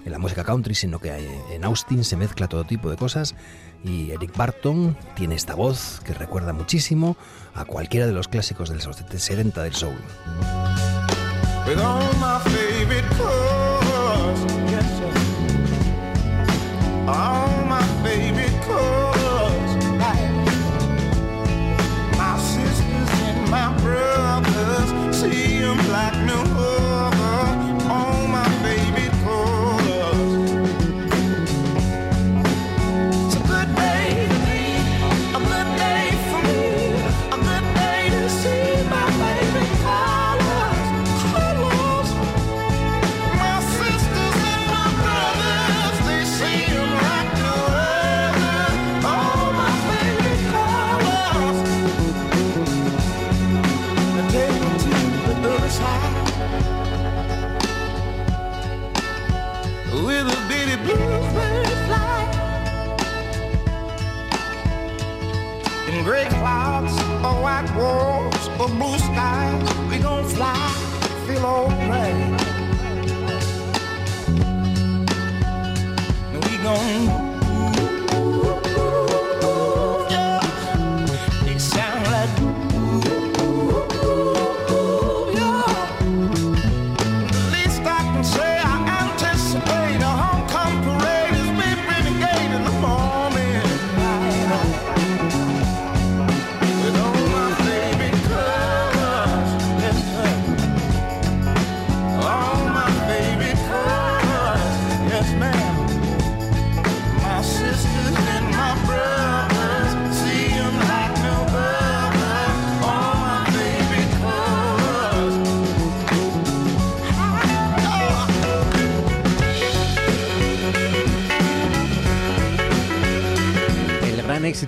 la 0.05 0.19
música 0.19 0.43
country, 0.43 0.75
sino 0.75 0.99
que 0.99 1.11
en 1.51 1.63
Austin 1.63 2.03
se 2.03 2.17
mezcla 2.17 2.47
todo 2.47 2.63
tipo 2.63 2.89
de 2.89 2.97
cosas. 2.97 3.35
Y 3.83 4.11
Eric 4.11 4.35
Barton 4.35 4.97
tiene 5.15 5.35
esta 5.35 5.55
voz 5.55 5.99
que 6.05 6.13
recuerda 6.13 6.53
muchísimo 6.53 7.17
a 7.55 7.65
cualquiera 7.65 8.07
de 8.07 8.13
los 8.13 8.27
clásicos 8.27 8.69
del 8.69 8.81
70 9.19 9.63
del 9.63 9.73
soul. 9.75 9.97
all 17.13 17.42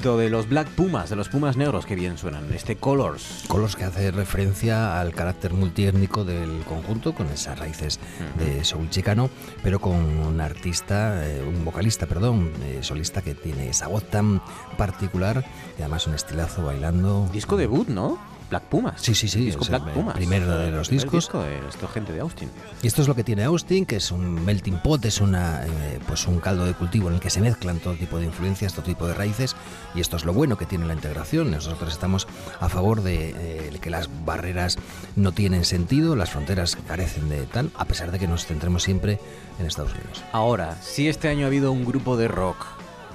éxito 0.06 0.18
de 0.20 0.30
los 0.30 0.48
Black 0.48 0.68
Pumas, 0.68 1.10
de 1.10 1.16
los 1.16 1.30
Pumas 1.30 1.58
negros, 1.58 1.88
que 1.88 1.96
bien 1.96 2.20
suenan. 2.20 2.54
Este 2.54 2.76
Colors. 2.76 3.46
Colors 3.48 3.76
que 3.76 3.86
hace 3.86 4.12
referencia 4.12 5.02
al 5.02 5.14
carácter 5.14 5.54
multiétnico 5.54 6.24
del 6.24 6.62
conjunto, 6.64 7.16
con 7.16 7.26
esas 7.30 7.58
raíces 7.58 8.00
de 8.38 8.64
soul 8.64 8.88
chicano, 8.92 9.32
pero 9.64 9.80
con 9.80 9.96
un 9.96 10.42
artista, 10.42 11.26
eh, 11.26 11.42
un 11.42 11.66
vocalista, 11.66 12.06
perdón, 12.06 12.52
eh, 12.66 12.80
solista 12.82 13.24
que 13.24 13.34
tiene 13.34 13.70
esa 13.70 13.88
voz 13.88 14.04
tan 14.04 14.44
particular 14.78 15.44
y 15.80 15.82
además 15.82 16.06
un 16.06 16.14
estilazo 16.14 16.64
bailando. 16.64 17.28
Disco 17.34 17.58
debut, 17.58 17.88
¿no? 17.88 18.35
Black 18.56 18.70
Pumas. 18.70 19.02
Sí, 19.02 19.14
sí, 19.14 19.28
sí. 19.28 19.42
Disco 19.42 19.66
Black 19.66 19.84
Pumas. 19.92 20.16
Primero 20.16 20.58
de 20.58 20.72
los 20.72 20.90
discos. 20.90 21.26
disco 21.26 21.42
de 21.42 21.60
esto 21.68 21.90
gente 21.90 22.14
de 22.14 22.22
Austin. 22.22 22.50
Y 22.82 22.88
esto 22.88 23.02
es 23.02 23.08
lo 23.10 23.14
que 23.14 23.26
tiene 23.26 23.44
Austin, 23.44 23.86
que 23.86 23.98
es 23.98 24.12
un 24.12 24.46
melting 24.46 24.80
pot, 24.82 25.04
es 25.04 25.20
una, 25.20 25.66
eh, 25.66 26.00
pues 26.08 26.26
un 26.26 26.40
caldo 26.40 26.66
de 26.66 26.74
cultivo 26.74 27.10
en 27.10 27.16
el 27.16 27.20
que 27.20 27.30
se 27.30 27.42
mezclan 27.42 27.80
todo 27.80 27.96
tipo 27.96 28.18
de 28.18 28.26
influencias, 28.26 28.74
todo 28.74 28.86
tipo 28.86 29.08
de 29.08 29.14
raíces. 29.14 29.58
Y 29.94 30.00
esto 30.00 30.16
es 30.16 30.24
lo 30.24 30.32
bueno 30.32 30.58
que 30.58 30.66
tiene 30.66 30.86
la 30.86 30.94
integración. 30.94 31.52
Nosotros 31.52 31.92
estamos 31.92 32.30
a 32.62 32.70
favor 32.70 33.04
de 33.04 33.36
eh, 33.38 33.80
que 33.82 33.90
las 33.90 34.10
barreras 34.24 34.78
no 35.18 35.34
tienen 35.34 35.66
sentido, 35.66 36.16
las 36.16 36.30
fronteras 36.30 36.78
carecen 36.88 37.28
de 37.28 37.46
tal, 37.48 37.72
a 37.76 37.84
pesar 37.84 38.14
de 38.14 38.20
que 38.20 38.28
nos 38.30 38.46
centremos 38.46 38.84
siempre 38.84 39.20
en 39.60 39.66
Estados 39.66 39.92
Unidos. 39.92 40.24
Ahora, 40.32 40.78
si 40.82 41.10
este 41.10 41.28
año 41.28 41.44
ha 41.44 41.48
habido 41.48 41.74
un 41.74 41.84
grupo 41.84 42.16
de 42.16 42.30
rock 42.30 42.56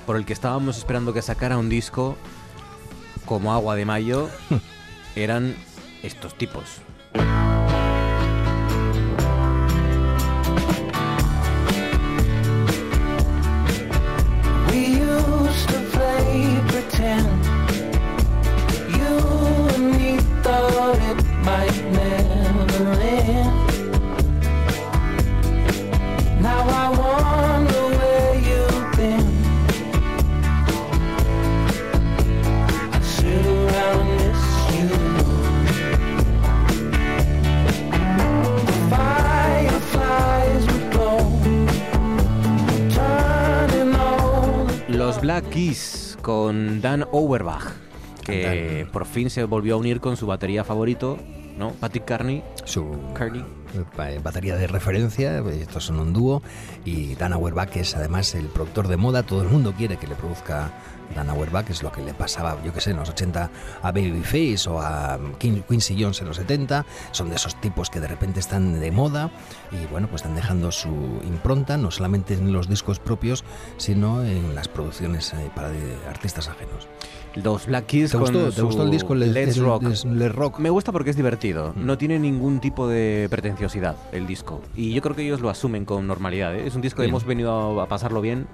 por 0.04 0.16
el 0.16 0.26
que 0.26 0.34
estábamos 0.34 0.76
esperando 0.76 1.14
que 1.14 1.22
sacara 1.22 1.56
un 1.56 1.70
disco 1.70 2.18
como 3.24 3.54
agua 3.54 3.74
de 3.74 3.86
mayo, 3.86 4.28
eran 5.16 5.54
estos 6.02 6.36
tipos. 6.36 6.80
Con 46.22 46.80
Dan 46.80 47.02
Auerbach, 47.12 47.64
que 48.24 48.86
por 48.90 49.04
fin 49.04 49.28
se 49.28 49.44
volvió 49.44 49.74
a 49.74 49.76
unir 49.76 50.00
con 50.00 50.16
su 50.16 50.26
batería 50.26 50.64
favorito, 50.64 51.18
¿no? 51.58 51.72
Patrick 51.72 52.06
Carney. 52.06 52.42
Su 52.64 52.86
Carney. 53.12 53.44
batería 54.22 54.56
de 54.56 54.66
referencia, 54.66 55.38
estos 55.50 55.84
son 55.84 56.00
un 56.00 56.14
dúo, 56.14 56.42
y 56.86 57.14
Dan 57.16 57.34
Auerbach 57.34 57.76
es 57.76 57.94
además 57.94 58.34
el 58.34 58.46
productor 58.46 58.88
de 58.88 58.96
moda, 58.96 59.22
todo 59.22 59.42
el 59.42 59.48
mundo 59.48 59.74
quiere 59.76 59.98
que 59.98 60.06
le 60.06 60.14
produzca 60.14 60.72
Dan 61.14 61.30
Auerbach, 61.30 61.68
es 61.70 61.82
lo 61.82 61.90
que 61.92 62.02
le 62.02 62.14
pasaba, 62.14 62.56
yo 62.64 62.72
que 62.72 62.80
sé, 62.80 62.90
en 62.90 62.98
los 62.98 63.08
80 63.08 63.50
a 63.82 63.92
Babyface 63.92 64.68
o 64.68 64.80
a 64.80 65.18
Quincy 65.38 66.00
Jones 66.00 66.20
en 66.20 66.28
los 66.28 66.36
70, 66.36 66.84
son 67.12 67.30
de 67.30 67.36
esos 67.36 67.60
tipos 67.60 67.90
que 67.90 68.00
de 68.00 68.08
repente 68.08 68.40
están 68.40 68.80
de 68.80 68.90
moda 68.90 69.30
y 69.72 69.86
bueno, 69.86 70.08
pues 70.08 70.22
están 70.22 70.34
dejando 70.34 70.70
su 70.72 71.20
impronta, 71.24 71.76
no 71.76 71.90
solamente 71.90 72.34
en 72.34 72.52
los 72.52 72.68
discos 72.68 72.98
propios, 72.98 73.44
sino 73.76 74.24
en 74.24 74.54
las 74.54 74.68
producciones 74.68 75.32
eh, 75.32 75.50
para 75.54 75.70
de 75.70 75.96
artistas 76.08 76.48
ajenos. 76.48 76.88
Los 77.34 77.66
Black 77.66 77.86
Keys 77.86 78.10
¿Te 78.10 78.16
gustó, 78.16 78.50
¿Te 78.50 78.62
gustó 78.62 78.82
el 78.82 78.90
disco 78.90 79.14
Let's, 79.14 79.58
rock. 79.58 79.84
rock. 80.34 80.58
Me 80.58 80.70
gusta 80.70 80.90
porque 80.90 81.10
es 81.10 81.16
divertido. 81.16 81.72
Mm. 81.76 81.86
No 81.86 81.96
tiene 81.96 82.18
ningún 82.18 82.60
tipo 82.60 82.88
de 82.88 83.28
pretenciosidad 83.30 83.96
el 84.12 84.26
disco. 84.26 84.60
Y 84.74 84.92
yo 84.92 85.00
creo 85.00 85.14
que 85.14 85.22
ellos 85.22 85.40
lo 85.40 85.48
asumen 85.48 85.84
con 85.84 86.06
normalidad. 86.06 86.54
¿eh? 86.56 86.66
Es 86.66 86.74
un 86.74 86.82
disco 86.82 87.02
que 87.02 87.08
hemos 87.08 87.24
venido 87.24 87.80
a 87.80 87.86
pasarlo 87.86 88.20
bien 88.20 88.48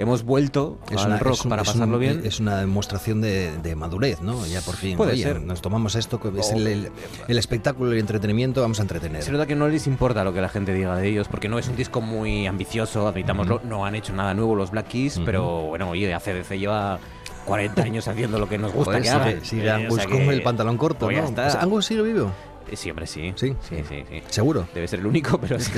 hemos 0.00 0.24
vuelto 0.24 0.78
es 0.90 1.02
al 1.02 1.20
rock 1.20 1.46
para 1.48 1.62
pasarlo 1.62 1.98
bien. 1.98 2.22
Es 2.24 2.40
una 2.40 2.58
demostración 2.58 3.20
de, 3.20 3.74
madurez, 3.76 4.20
¿no? 4.20 4.46
Ya 4.46 4.60
por 4.60 4.76
fin. 4.76 4.96
Puede 4.96 5.16
ser. 5.16 5.40
Nos 5.40 5.60
tomamos 5.60 5.94
esto, 5.94 6.20
que 6.20 6.28
es 6.38 6.50
el, 6.52 6.90
espectáculo 7.28 7.90
y 7.90 7.94
el 7.94 8.00
entretenimiento, 8.00 8.60
vamos 8.60 8.78
a 8.80 8.82
entretener. 8.82 9.22
Se 9.22 9.32
nota 9.32 9.46
que 9.46 9.56
no 9.56 9.68
les 9.68 9.86
importa 9.86 10.24
lo 10.24 10.32
que 10.32 10.40
la 10.40 10.48
gente 10.48 10.72
diga 10.74 10.96
de 10.96 11.08
ellos, 11.08 11.28
porque 11.28 11.48
no 11.48 11.58
es 11.58 11.68
un 11.68 11.76
disco 11.76 12.00
muy 12.00 12.46
ambicioso, 12.46 13.06
admitámoslo. 13.06 13.60
No 13.64 13.84
han 13.84 13.94
hecho 13.94 14.12
nada 14.12 14.34
nuevo 14.34 14.54
los 14.54 14.70
Black 14.70 14.88
Keys, 14.88 15.20
pero 15.24 15.62
bueno, 15.62 15.90
oye, 15.90 16.12
ACDC 16.12 16.58
lleva 16.58 16.98
40 17.46 17.82
años 17.82 18.08
haciendo 18.08 18.38
lo 18.38 18.48
que 18.48 18.58
nos 18.58 18.72
gusta 18.72 19.00
que 19.00 19.10
hagan. 19.10 19.44
Sigue, 19.44 19.66
eh, 19.66 19.70
Angus 19.70 20.06
con 20.06 20.22
el 20.22 20.42
pantalón 20.42 20.76
corto, 20.76 21.06
pues 21.06 21.22
¿no? 21.22 21.34
Pues 21.34 21.54
¿Angus 21.54 21.86
sigue 21.86 22.02
vivo? 22.02 22.30
Eh, 22.70 22.76
sí, 22.76 22.88
hombre, 22.90 23.06
sí. 23.06 23.32
¿Sí? 23.34 23.54
Sí, 23.68 23.76
sí, 23.88 24.04
sí. 24.08 24.22
¿Seguro? 24.28 24.68
Debe 24.72 24.86
ser 24.86 25.00
el 25.00 25.06
único, 25.06 25.38
pero 25.38 25.58
sí. 25.60 25.72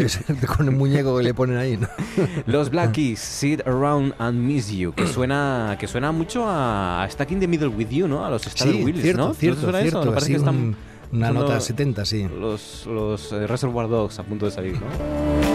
Con 0.47 0.67
el 0.67 0.73
muñeco 0.73 1.17
que 1.17 1.23
le 1.23 1.33
ponen 1.33 1.57
ahí, 1.57 1.77
¿no? 1.77 1.89
Los 2.47 2.71
Black 2.71 2.93
Keys, 2.93 3.19
Sit 3.19 3.67
Around 3.67 4.15
and 4.19 4.39
Miss 4.39 4.71
You, 4.71 4.93
que 4.93 5.07
suena, 5.07 5.77
que 5.79 5.87
suena 5.89 6.13
mucho 6.13 6.45
a, 6.47 7.07
Stuck 7.11 7.31
in 7.31 7.41
the 7.41 7.49
Middle 7.49 7.69
with 7.69 7.89
You, 7.89 8.09
¿no? 8.09 8.25
A 8.25 8.31
los 8.31 8.47
Star 8.47 8.69
sí, 8.69 8.83
Wheels, 8.83 9.01
cierto, 9.01 9.29
¿no? 9.29 9.35
Cierto, 9.35 9.61
cierto. 9.61 9.81
cierto. 9.81 10.11
Parece 10.13 10.33
que 10.33 10.37
están 10.37 10.77
una 11.13 11.31
nota 11.31 11.61
70, 11.61 12.05
sí. 12.05 12.29
Los, 12.39 12.87
los 12.87 13.33
eh, 13.33 13.47
Reservoir 13.47 13.89
Dogs 13.89 14.19
a 14.19 14.23
punto 14.23 14.47
de 14.47 14.53
salir, 14.53 14.75
¿no? 14.75 15.52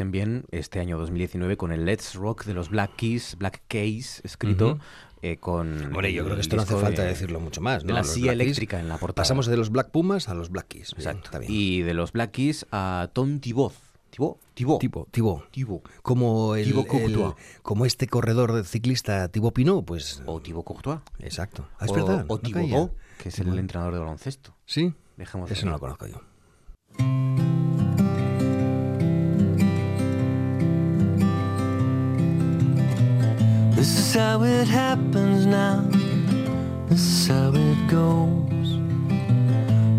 Pasen 0.00 0.12
bien 0.12 0.44
este 0.50 0.80
año 0.80 0.98
2019 0.98 1.58
con 1.58 1.72
el 1.72 1.84
Let's 1.84 2.14
Rock 2.14 2.46
de 2.46 2.54
los 2.54 2.70
Black 2.70 2.96
Keys, 2.96 3.36
Black 3.36 3.60
Case, 3.68 4.22
escrito 4.24 4.78
eh, 5.20 5.36
con... 5.36 5.84
Hombre, 5.88 6.14
yo 6.14 6.24
creo 6.24 6.36
que 6.36 6.40
esto 6.40 6.56
no 6.56 6.62
hace 6.62 6.74
falta 6.74 7.02
decirlo 7.02 7.38
mucho 7.38 7.60
más. 7.60 7.84
De 7.84 7.92
la 7.92 8.02
silla 8.02 8.32
eléctrica 8.32 8.80
en 8.80 8.88
la 8.88 8.96
portada. 8.96 9.24
Pasamos 9.24 9.46
de 9.46 9.58
los 9.58 9.68
Black 9.68 9.90
Pumas 9.90 10.30
a 10.30 10.34
los 10.34 10.48
Black 10.48 10.68
Keys. 10.68 10.94
Exacto. 10.96 11.38
Y 11.46 11.82
de 11.82 11.92
los 11.92 12.12
Black 12.12 12.30
Keys 12.30 12.64
a 12.72 13.10
Tom 13.12 13.40
Thibault. 13.40 13.74
Thibault, 14.10 14.40
Thibault. 14.54 14.80
Thibault, 15.10 15.50
Thibault. 15.50 15.86
Como, 16.00 16.54
el, 16.54 16.74
como 17.60 17.84
este 17.84 18.06
corredor 18.06 18.64
ciclista 18.64 19.28
Thibault 19.28 19.54
Pinot, 19.54 19.84
pues... 19.84 20.22
O 20.24 20.40
Thibault 20.40 20.66
Courtois. 20.66 21.00
Exacto. 21.18 21.68
Ah, 21.78 21.84
es 21.84 21.92
verdad. 21.92 22.24
O 22.28 22.38
Thibault, 22.38 22.94
que 23.22 23.28
es 23.28 23.38
el 23.38 23.58
entrenador 23.58 23.92
de 23.92 23.98
baloncesto. 23.98 24.56
Sí, 24.64 24.94
Dejemos 25.18 25.50
Eso 25.50 25.66
no 25.66 25.72
lo 25.72 25.78
conozco 25.78 26.06
yo. 26.06 27.49
This 33.80 33.98
is 33.98 34.14
how 34.14 34.42
it 34.42 34.68
happens 34.68 35.46
now. 35.46 35.88
This 36.90 37.00
is 37.00 37.28
how 37.28 37.50
it 37.54 37.88
goes. 37.88 38.68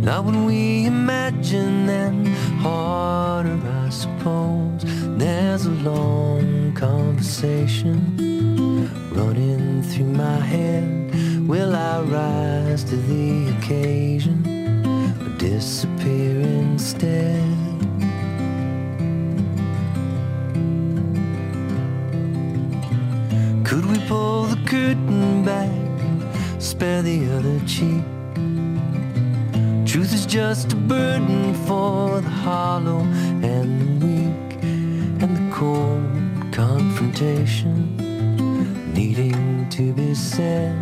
Not 0.05 0.23
when 0.23 0.45
we 0.45 0.85
imagine, 0.85 1.87
then 1.87 2.27
harder, 2.61 3.59
I 3.83 3.89
suppose. 3.89 4.83
There's 5.17 5.65
a 5.65 5.71
long 5.71 6.73
conversation 6.75 7.97
running 9.15 9.81
through 9.81 10.13
my 10.13 10.39
head. 10.39 11.15
Will 11.47 11.75
I 11.75 12.01
rise 12.01 12.83
to 12.83 12.95
the 12.95 13.49
occasion 13.57 14.45
or 15.25 15.37
disappear 15.39 16.39
instead? 16.41 17.70
Could 23.71 23.85
we 23.85 23.99
pull 24.05 24.43
the 24.43 24.57
curtain 24.69 25.45
back, 25.45 25.71
spare 26.59 27.01
the 27.01 27.23
other 27.37 27.57
cheek? 27.65 28.03
Truth 29.87 30.13
is 30.13 30.25
just 30.25 30.73
a 30.73 30.75
burden 30.75 31.53
for 31.65 32.19
the 32.19 32.29
hollow 32.29 32.99
and 32.99 33.79
the 33.79 34.05
weak, 34.05 34.63
and 35.21 35.37
the 35.37 35.55
cold 35.55 36.03
confrontation 36.51 37.95
needing 38.93 39.69
to 39.69 39.93
be 39.93 40.15
said. 40.15 40.75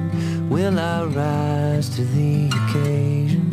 Will 0.49 0.79
I 0.79 1.03
rise 1.03 1.89
to 1.89 2.03
the 2.03 2.47
occasion? 2.47 3.48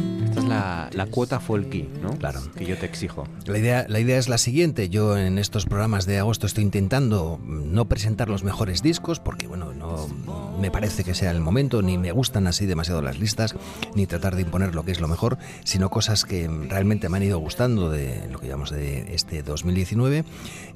La, 0.49 0.89
la, 0.93 1.07
cuota 1.07 1.41
folky, 1.41 1.89
¿no? 2.03 2.11
Claro. 2.19 2.41
Que 2.57 2.67
yo 2.67 2.77
te 2.77 2.87
exijo. 2.87 3.27
La 3.47 3.59
idea, 3.59 3.87
la 3.89 4.01
idea 4.01 4.19
es 4.19 4.29
la 4.29 4.39
siguiente. 4.39 4.89
Yo 4.89 5.17
en 5.17 5.39
estos 5.39 5.67
programas 5.67 6.07
de 6.07 6.19
agosto 6.19 6.47
estoy 6.47 6.65
intentando 6.65 7.41
no 7.45 7.89
presentar 7.89 8.29
los 8.29 8.45
mejores 8.45 8.83
discos 8.83 9.21
porque, 9.21 9.47
bueno, 9.47 9.73
no, 9.73 10.09
me 10.61 10.71
parece 10.71 11.05
que 11.05 11.15
sea 11.15 11.31
el 11.31 11.41
momento, 11.41 11.83
ni 11.83 11.99
me 11.99 12.13
gustan 12.13 12.47
así 12.47 12.67
demasiado 12.67 13.03
las 13.03 13.19
listas, 13.19 13.55
ni 13.95 14.07
tratar 14.07 14.37
de 14.37 14.43
imponer 14.43 14.75
lo 14.75 14.85
que 14.85 14.93
es 14.93 15.01
lo 15.01 15.09
mejor, 15.09 15.39
sino 15.65 15.91
cosas 15.91 16.25
que 16.25 16.49
realmente 16.69 17.09
me 17.09 17.17
han 17.17 17.23
ido 17.23 17.39
gustando 17.39 17.91
de 17.91 18.29
lo 18.31 18.39
que 18.39 18.49
llamamos 18.49 18.71
de 18.71 19.15
este 19.15 19.43
2019 19.43 20.25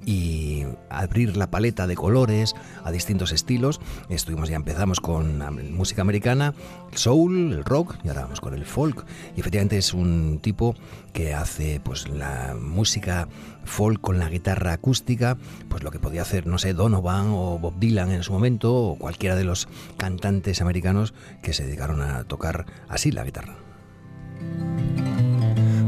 y 0.06 0.64
abrir 0.88 1.36
la 1.36 1.50
paleta 1.50 1.86
de 1.86 1.94
colores 1.94 2.54
a 2.84 2.90
distintos 2.90 3.32
estilos. 3.32 3.80
Estuvimos 4.08 4.48
ya 4.48 4.56
empezamos 4.56 5.00
con 5.00 5.42
música 5.74 6.02
americana, 6.02 6.54
el 6.92 6.98
soul, 6.98 7.52
el 7.52 7.64
rock 7.64 7.96
y 8.04 8.08
ahora 8.08 8.22
vamos 8.22 8.40
con 8.40 8.54
el 8.54 8.64
folk. 8.64 9.04
Y 9.36 9.40
efectivamente 9.40 9.59
es 9.68 9.94
un 9.94 10.38
tipo 10.40 10.74
que 11.12 11.34
hace 11.34 11.80
pues 11.80 12.08
la 12.08 12.56
música 12.58 13.28
folk 13.64 14.00
con 14.00 14.18
la 14.18 14.28
guitarra 14.28 14.72
acústica, 14.72 15.36
pues 15.68 15.82
lo 15.82 15.90
que 15.90 15.98
podía 15.98 16.22
hacer, 16.22 16.46
no 16.46 16.58
sé, 16.58 16.72
Donovan 16.72 17.28
o 17.30 17.58
Bob 17.58 17.78
Dylan 17.78 18.10
en 18.10 18.22
su 18.22 18.32
momento, 18.32 18.74
o 18.74 18.96
cualquiera 18.96 19.36
de 19.36 19.44
los 19.44 19.68
cantantes 19.96 20.60
americanos 20.60 21.14
que 21.42 21.52
se 21.52 21.64
dedicaron 21.64 22.00
a 22.00 22.24
tocar 22.24 22.66
así 22.88 23.10
la 23.10 23.24
guitarra. 23.24 23.56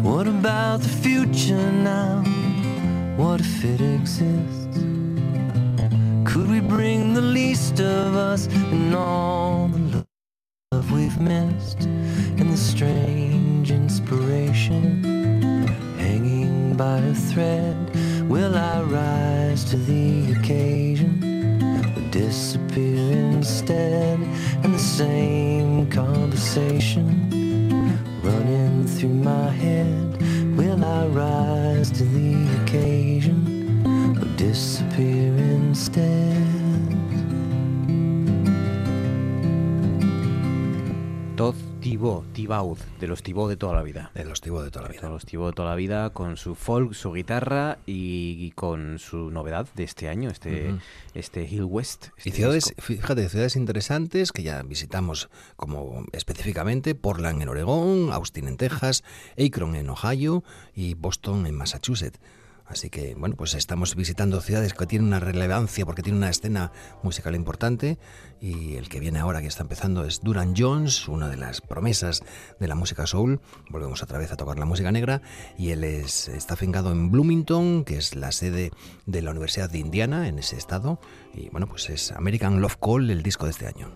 What 0.03 0.27
about 0.27 0.83
the 0.83 0.89
future 0.89 1.73
now? 1.73 2.23
What 3.17 3.41
if 3.41 3.65
it 3.65 3.81
exists? 3.81 4.79
Could 6.25 6.51
we 6.51 6.61
bring 6.61 7.15
the 7.15 7.21
least 7.21 7.81
of 7.81 8.15
us 8.15 8.49
and 8.71 8.95
all 8.95 9.69
the 9.69 10.05
love 10.73 10.91
we've 10.91 11.21
missed 11.21 11.85
and 11.85 12.51
the 12.51 12.57
strange 12.57 13.62
inspiration 13.93 15.05
hanging 15.99 16.75
by 16.75 16.97
a 16.97 17.15
thread? 17.15 17.77
Will 18.27 18.55
I 18.57 18.81
rise 18.81 19.65
to 19.65 19.77
the 19.77 20.33
occasion 20.33 21.13
or 21.63 22.11
disappear 22.11 23.13
instead? 23.37 24.19
And 24.63 24.73
the 24.73 24.79
same 24.79 25.91
conversation 25.91 27.07
running 28.23 28.87
through 28.87 29.17
my 29.33 29.51
head. 29.51 29.72
Thibaut, 42.33 42.79
de 42.99 43.07
los 43.07 43.23
Thibaut 43.23 43.49
de 43.49 43.57
toda 43.57 43.75
la 43.75 43.83
vida. 43.83 44.11
De 44.15 44.25
los 44.25 44.41
Thibaut 44.41 44.65
de 44.65 44.71
toda 44.73 44.87
la 44.87 44.89
vida. 44.89 45.03
De 45.03 45.09
los 45.09 45.25
Thibaut 45.25 45.51
de 45.51 45.53
toda 45.55 45.71
la 45.71 45.77
vida, 45.77 46.11
con 46.11 46.37
su 46.37 46.57
folk, 46.57 46.95
su 46.95 47.13
guitarra 47.13 47.79
y, 47.87 48.51
con 48.53 48.99
su 48.99 49.31
novedad 49.31 49.69
de 49.77 49.85
este 49.85 50.09
año, 50.09 50.29
este, 50.29 50.75
este 51.15 51.45
Hill 51.45 51.65
West. 51.65 52.09
Este 52.17 52.31
y 52.31 52.33
ciudades, 52.33 52.75
fíjate, 52.79 53.29
ciudades 53.29 53.55
interesantes 53.55 54.33
que 54.33 54.43
ya 54.43 54.63
visitamos 54.63 55.31
como 55.55 56.05
específicamente 56.13 56.97
Portland 56.97 57.41
en 57.41 57.49
Oregón, 57.49 58.13
Austin 58.13 58.49
en 58.49 58.57
Texas, 58.57 59.05
Akron 59.39 59.77
en 59.77 59.89
Ohio 59.89 60.43
y 60.75 60.95
Boston 60.95 61.47
en 61.47 61.55
Massachusetts. 61.55 62.19
Así 62.67 62.91
que, 62.91 63.15
bueno, 63.15 63.37
pues 63.37 63.55
estamos 63.55 63.95
visitando 63.97 64.41
ciudades 64.41 64.75
que 64.75 64.87
tienen 64.87 65.09
una 65.09 65.21
relevancia 65.21 65.85
porque 65.85 66.03
tienen 66.03 66.19
una 66.19 66.31
escena 66.31 66.73
musical 67.03 67.35
importante 67.35 67.99
y 68.41 68.77
el 68.77 68.89
que 68.89 68.99
viene 68.99 69.19
ahora, 69.19 69.41
que 69.41 69.47
está 69.47 69.63
empezando, 69.63 70.05
es 70.05 70.21
Duran 70.21 70.55
Jones, 70.57 71.07
una 71.07 71.29
de 71.29 71.37
las 71.37 71.61
promesas 71.61 72.23
de 72.59 72.69
la 72.69 72.75
música 72.75 73.07
soul. 73.07 73.41
Volvemos 73.71 74.03
otra 74.03 74.19
vez 74.19 74.33
a 74.33 74.37
tocar 74.37 74.59
la 74.59 74.65
música 74.65 74.91
negra 74.91 75.23
y 75.57 75.71
él 75.71 75.85
es, 75.85 76.29
está 76.29 76.57
fincado 76.57 76.93
en 76.93 77.11
Bloomington, 77.11 77.85
que 77.85 77.99
es 77.99 78.17
la 78.17 78.33
sede 78.33 78.71
de 79.07 79.23
la 79.23 79.31
Universidad 79.31 79.71
de 79.71 79.79
Indiana 79.79 80.29
en 80.29 80.39
ese 80.39 80.57
estado. 80.57 80.99
Y 81.35 81.51
bueno, 81.51 81.69
pues 81.69 81.89
es 81.91 82.11
American 82.13 82.61
Love 82.61 82.79
Call, 82.79 83.11
el 83.11 83.23
disco 83.23 83.45
de 83.45 83.51
este 83.51 83.67
año. 83.67 83.93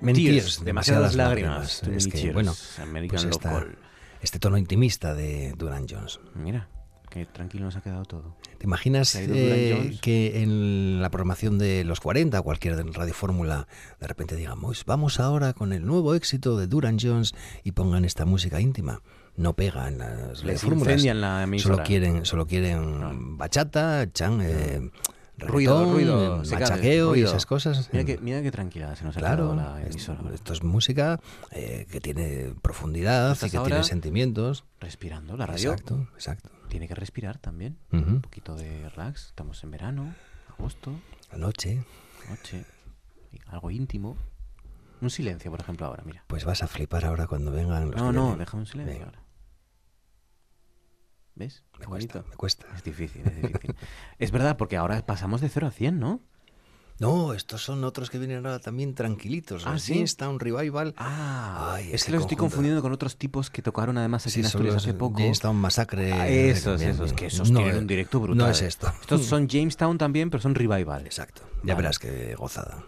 Demasiadas, 0.00 1.14
lágrimas. 1.14 1.82
Es 1.84 2.06
que, 2.06 2.32
bueno, 2.32 2.54
pues 3.08 3.26
este 4.22 4.38
tono 4.38 4.58
intimista 4.58 5.14
de 5.14 5.54
Duran 5.56 5.86
Jones. 5.88 6.20
Mira, 6.34 6.68
qué 7.08 7.26
tranquilo 7.26 7.64
nos 7.64 7.76
ha 7.76 7.80
quedado 7.80 8.04
todo. 8.04 8.36
¿Te 8.58 8.66
imaginas 8.66 9.14
eh, 9.16 9.98
que 10.02 10.42
en 10.42 11.00
la 11.00 11.10
programación 11.10 11.58
de 11.58 11.84
los 11.84 12.00
40, 12.00 12.40
cualquier 12.42 12.76
Radio 12.92 13.14
Fórmula, 13.14 13.66
de 13.98 14.06
repente 14.06 14.36
digamos, 14.36 14.84
vamos 14.84 15.20
ahora 15.20 15.54
con 15.54 15.72
el 15.72 15.86
nuevo 15.86 16.14
éxito 16.14 16.58
de 16.58 16.66
Duran 16.66 16.98
Jones 17.00 17.34
y 17.64 17.72
pongan 17.72 18.04
esta 18.04 18.24
música 18.26 18.60
íntima? 18.60 19.02
No 19.36 19.54
pega 19.54 19.88
en 19.88 19.98
las 19.98 20.44
Les 20.44 20.60
fórmulas. 20.60 21.02
la. 21.02 21.48
Solo 21.58 21.82
quieren, 21.82 22.26
solo 22.26 22.46
quieren 22.46 23.38
bachata, 23.38 24.12
chan, 24.12 24.40
eh, 24.42 24.90
ruido, 25.40 25.92
ruido, 25.92 26.42
machaqueo 26.50 27.16
y 27.16 27.22
esas 27.22 27.46
cosas. 27.46 27.90
Mira 27.92 28.04
que, 28.04 28.18
mira 28.18 28.42
qué 28.42 28.50
tranquila 28.50 28.94
se 28.96 29.04
nos 29.04 29.16
ha 29.16 29.20
claro, 29.20 29.54
la 29.54 29.82
emisora. 29.82 30.20
Esto, 30.32 30.52
es 30.52 30.62
música 30.62 31.20
eh, 31.50 31.86
que 31.90 32.00
tiene 32.00 32.54
profundidad 32.62 33.36
y 33.36 33.50
que 33.50 33.58
tiene 33.58 33.84
sentimientos. 33.84 34.64
Respirando, 34.80 35.36
la 35.36 35.46
radio. 35.46 35.72
Exacto, 35.72 36.08
exacto. 36.14 36.50
Tiene 36.68 36.88
que 36.88 36.94
respirar 36.94 37.38
también. 37.38 37.78
Un 37.92 38.20
poquito 38.20 38.54
de 38.54 38.88
relax. 38.90 39.28
Estamos 39.28 39.62
en 39.64 39.70
verano, 39.70 40.14
agosto. 40.48 40.92
La 41.30 41.38
noche. 41.38 41.82
Noche. 42.28 42.64
Algo 43.46 43.70
íntimo. 43.70 44.16
Un 45.00 45.10
silencio, 45.10 45.50
por 45.50 45.60
ejemplo, 45.60 45.86
ahora, 45.86 46.02
mira. 46.04 46.24
Pues 46.26 46.44
vas 46.44 46.62
a 46.62 46.66
flipar 46.66 47.04
ahora 47.06 47.26
cuando 47.26 47.50
vengan 47.50 47.90
los 47.90 47.96
No, 48.00 48.12
no, 48.12 48.36
deja 48.36 48.56
un 48.56 48.66
silencio 48.66 49.06
ahora. 49.06 49.20
¿Ves? 51.40 51.62
Me 51.78 51.86
cuesta, 51.86 52.22
me 52.28 52.36
cuesta. 52.36 52.66
Es 52.76 52.84
difícil, 52.84 53.22
es 53.26 53.34
difícil. 53.34 53.74
es 54.18 54.30
verdad, 54.30 54.58
porque 54.58 54.76
ahora 54.76 55.00
pasamos 55.06 55.40
de 55.40 55.48
0 55.48 55.68
a 55.68 55.70
100, 55.70 55.98
¿no? 55.98 56.20
No, 56.98 57.32
estos 57.32 57.64
son 57.64 57.82
otros 57.84 58.10
que 58.10 58.18
vienen 58.18 58.44
ahora 58.44 58.58
también 58.58 58.94
tranquilitos. 58.94 59.66
Ah, 59.66 59.78
¿sí? 59.78 59.94
Jamestown 59.94 60.38
Revival. 60.38 60.92
Ah, 60.98 61.78
es 61.80 62.04
que 62.04 62.12
los 62.12 62.20
estoy 62.20 62.36
confundiendo 62.36 62.82
con 62.82 62.92
otros 62.92 63.16
tipos 63.16 63.48
que 63.48 63.62
tocaron 63.62 63.96
además 63.96 64.26
aquí 64.26 64.40
en 64.40 64.44
Asturias 64.44 64.74
hace 64.76 64.92
poco. 64.92 65.18
Jamestown 65.18 65.56
Masacre. 65.56 66.12
Ah, 66.12 66.28
esos, 66.28 66.82
esos, 66.82 67.14
que 67.14 67.26
esos 67.26 67.50
tienen 67.50 67.74
un 67.74 67.86
directo 67.86 68.20
brutal. 68.20 68.36
No 68.36 68.50
es 68.50 68.60
esto. 68.60 68.92
Estos 69.00 69.24
son 69.24 69.48
Jamestown 69.48 69.96
también, 69.96 70.28
pero 70.28 70.42
son 70.42 70.54
Revival. 70.54 71.06
Exacto. 71.06 71.40
Ya 71.64 71.74
verás 71.74 71.98
qué 71.98 72.34
gozada. 72.34 72.84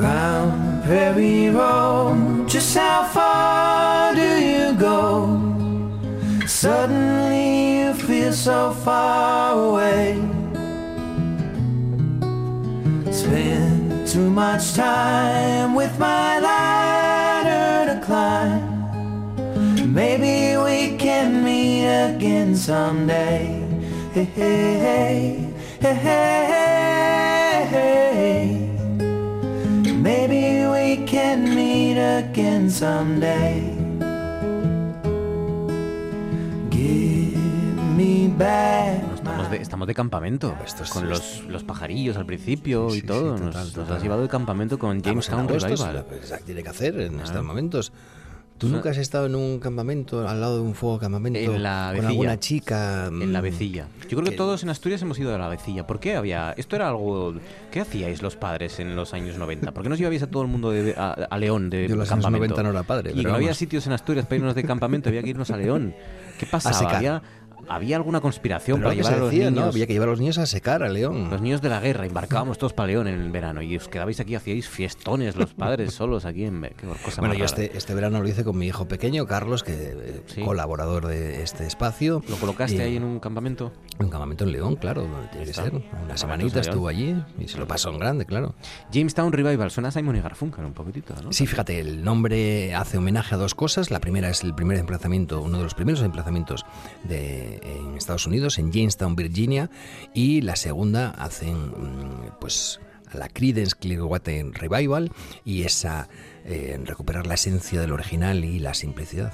Round 0.00 0.82
Prairie 0.84 1.50
Road, 1.50 2.48
just 2.48 2.76
how 2.76 3.04
far 3.04 4.14
do 4.14 4.20
you 4.20 4.74
go? 4.74 5.40
Suddenly 6.46 7.78
you 7.80 7.94
feel 7.94 8.32
so 8.32 8.72
far 8.72 9.54
away. 9.68 10.20
Spend 13.12 14.06
too 14.06 14.28
much 14.30 14.74
time 14.74 15.74
with 15.74 15.96
my 15.98 16.40
ladder 16.40 17.94
to 17.94 18.00
climb. 18.04 19.94
Maybe 19.94 20.56
we 20.56 20.96
can 20.98 21.44
meet 21.44 21.86
again 21.86 22.56
someday. 22.56 23.62
Hey, 24.12 24.24
hey, 24.24 25.52
hey, 25.80 25.94
hey, 25.94 26.73
Maybe 30.04 30.66
we 30.68 31.02
can 31.06 31.54
meet 31.54 31.96
again 31.96 32.68
someday. 32.70 33.62
Give 36.70 37.34
me 37.96 38.28
back. 38.36 39.02
Estamos 39.14 39.50
de, 39.50 39.56
estamos 39.62 39.88
de 39.88 39.94
campamento, 39.94 40.54
con 40.92 41.08
los, 41.08 41.42
los 41.48 41.64
pajarillos 41.64 42.18
al 42.18 42.26
principio 42.26 42.94
y 42.94 43.00
todo. 43.00 43.38
sí, 43.38 43.44
nos, 43.44 43.52
total, 43.54 43.64
nos 43.64 43.72
total. 43.72 43.96
has 43.96 44.02
llevado 44.02 44.20
de 44.22 44.28
campamento 44.28 44.78
con 44.78 45.00
Jamestown 45.02 45.48
agosto, 45.48 45.68
es 45.72 45.80
Revival. 45.80 45.96
lo 45.96 46.08
que 46.36 46.42
tiene 46.44 46.62
que 46.62 46.68
hacer 46.68 47.00
en 47.00 47.20
estos 47.20 47.36
Ah. 47.38 47.42
momentos. 47.42 47.90
¿Tú 48.56 48.66
O 48.66 48.70
sea, 48.70 48.76
nunca 48.76 48.90
has 48.90 48.98
estado 48.98 49.26
en 49.26 49.34
un 49.34 49.58
campamento, 49.58 50.26
al 50.28 50.40
lado 50.40 50.56
de 50.56 50.62
un 50.62 50.74
fuego 50.74 50.98
campamento, 51.00 51.38
En 51.40 51.60
la 51.62 51.92
con 51.96 52.06
alguna 52.06 52.38
chica? 52.38 53.06
En 53.08 53.32
la 53.32 53.40
vecilla. 53.40 53.88
Yo 54.02 54.10
creo 54.10 54.22
que, 54.24 54.30
que- 54.30 54.36
todos 54.36 54.62
en 54.62 54.68
Asturias 54.70 55.02
hemos 55.02 55.18
ido 55.18 55.34
a 55.34 55.38
la 55.38 55.48
vecilla. 55.48 55.86
¿Por 55.88 55.98
qué 55.98 56.14
había.? 56.14 56.52
Esto 56.56 56.76
era 56.76 56.88
algo. 56.88 57.34
¿Qué 57.72 57.80
hacíais 57.80 58.22
los 58.22 58.36
padres 58.36 58.78
en 58.78 58.94
los 58.94 59.12
años 59.12 59.36
90? 59.38 59.72
¿Por 59.72 59.82
qué 59.82 59.88
nos 59.88 59.98
llevabais 59.98 60.22
a 60.22 60.28
todo 60.28 60.42
el 60.42 60.48
mundo 60.48 60.70
de- 60.70 60.94
a, 60.96 61.10
a 61.12 61.38
León 61.38 61.68
de 61.68 61.88
Yo 61.88 61.96
los 61.96 62.10
años 62.12 62.24
campamento? 62.24 62.54
90 62.54 62.62
no 62.62 62.70
era 62.70 62.82
padre, 62.84 63.10
Y 63.10 63.16
pero 63.16 63.30
no 63.30 63.34
había 63.34 63.54
sitios 63.54 63.86
en 63.88 63.92
Asturias 63.92 64.24
para 64.26 64.36
irnos 64.36 64.54
de 64.54 64.62
campamento, 64.62 65.08
había 65.08 65.22
que 65.24 65.30
irnos 65.30 65.50
a 65.50 65.56
León. 65.56 65.92
¿Qué 66.38 66.46
pasaba? 66.46 66.76
secar. 66.78 66.96
Había, 66.96 67.22
había 67.68 67.96
alguna 67.96 68.20
conspiración 68.20 68.78
Pero 68.78 68.88
para 68.90 68.94
llevar 68.96 69.14
a 69.14 69.16
los 69.18 69.30
decía, 69.30 69.44
¿no? 69.50 69.56
niños. 69.60 69.74
Había 69.74 69.86
que 69.86 69.92
llevar 69.92 70.08
a 70.08 70.10
los 70.12 70.20
niños 70.20 70.38
a 70.38 70.46
secar 70.46 70.82
a 70.82 70.88
León. 70.88 71.30
Los 71.30 71.40
niños 71.40 71.60
de 71.62 71.68
la 71.68 71.80
guerra, 71.80 72.06
embarcábamos 72.06 72.58
todos 72.58 72.72
para 72.72 72.88
León 72.88 73.08
en 73.08 73.20
el 73.20 73.30
verano 73.30 73.62
y 73.62 73.76
os 73.76 73.88
quedabais 73.88 74.18
aquí, 74.20 74.34
hacíais 74.34 74.68
fiestones 74.68 75.36
los 75.36 75.54
padres 75.54 75.94
solos 75.94 76.24
aquí 76.24 76.44
en... 76.44 76.62
Qué 76.76 76.86
cosa 77.04 77.20
Bueno, 77.20 77.34
yo 77.34 77.44
este, 77.44 77.76
este 77.76 77.94
verano 77.94 78.20
lo 78.20 78.28
hice 78.28 78.44
con 78.44 78.56
mi 78.58 78.66
hijo 78.66 78.86
pequeño, 78.88 79.26
Carlos, 79.26 79.62
que 79.62 79.72
eh, 79.74 80.42
colaborador 80.44 81.06
de 81.06 81.42
este 81.42 81.66
espacio. 81.66 82.22
¿Lo 82.28 82.36
colocaste 82.36 82.76
Y- 82.76 82.80
ahí 82.80 82.96
en 82.96 83.04
un 83.04 83.20
campamento? 83.20 83.72
Un 83.98 84.08
campamento 84.08 84.44
en 84.44 84.52
León, 84.52 84.76
claro, 84.76 85.02
donde 85.02 85.28
tiene 85.28 85.46
que 85.46 85.52
ser. 85.54 85.72
Una 86.04 86.16
semanita 86.16 86.58
en 86.58 86.60
estuvo 86.62 86.88
allí 86.88 87.14
y 87.38 87.46
se 87.48 87.58
lo 87.58 87.66
pasó 87.68 87.90
en 87.90 87.98
grande, 87.98 88.26
claro. 88.26 88.54
Jamestown 88.92 89.32
Revival, 89.32 89.70
suena 89.70 89.88
a 89.88 89.92
Simon 89.92 90.16
y 90.16 90.20
Garfunkel 90.20 90.64
un 90.64 90.72
poquitito, 90.72 91.14
¿no? 91.22 91.32
Sí, 91.32 91.46
fíjate, 91.46 91.78
el 91.78 92.02
nombre 92.04 92.74
hace 92.74 92.98
homenaje 92.98 93.34
a 93.34 93.38
dos 93.38 93.54
cosas. 93.54 93.90
La 93.92 94.00
primera 94.00 94.28
es 94.30 94.42
el 94.42 94.54
primer 94.54 94.78
emplazamiento, 94.78 95.40
uno 95.40 95.58
de 95.58 95.64
los 95.64 95.74
primeros 95.74 96.02
emplazamientos 96.02 96.64
de, 97.04 97.53
en 97.62 97.96
Estados 97.96 98.26
Unidos, 98.26 98.58
en 98.58 98.72
Jamestown, 98.72 99.16
Virginia, 99.16 99.70
y 100.12 100.40
la 100.40 100.56
segunda 100.56 101.10
hacen 101.10 101.56
mm, 101.56 102.38
pues 102.40 102.80
a 103.10 103.18
la 103.18 103.28
Creedence 103.28 103.76
Clearwater 103.78 104.50
Revival 104.52 105.12
y 105.44 105.62
esa 105.62 106.08
eh, 106.44 106.78
recuperar 106.84 107.26
la 107.26 107.34
esencia 107.34 107.80
del 107.80 107.92
original 107.92 108.44
y 108.44 108.58
la 108.58 108.74
simplicidad. 108.74 109.32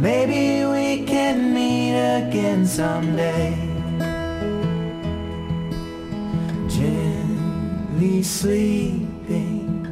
Maybe 0.00 0.64
we 0.64 1.04
can 1.06 1.52
meet 1.52 1.96
again 1.96 2.64
someday. 2.64 3.67
Gently 7.98 8.22
sleeping 8.22 9.84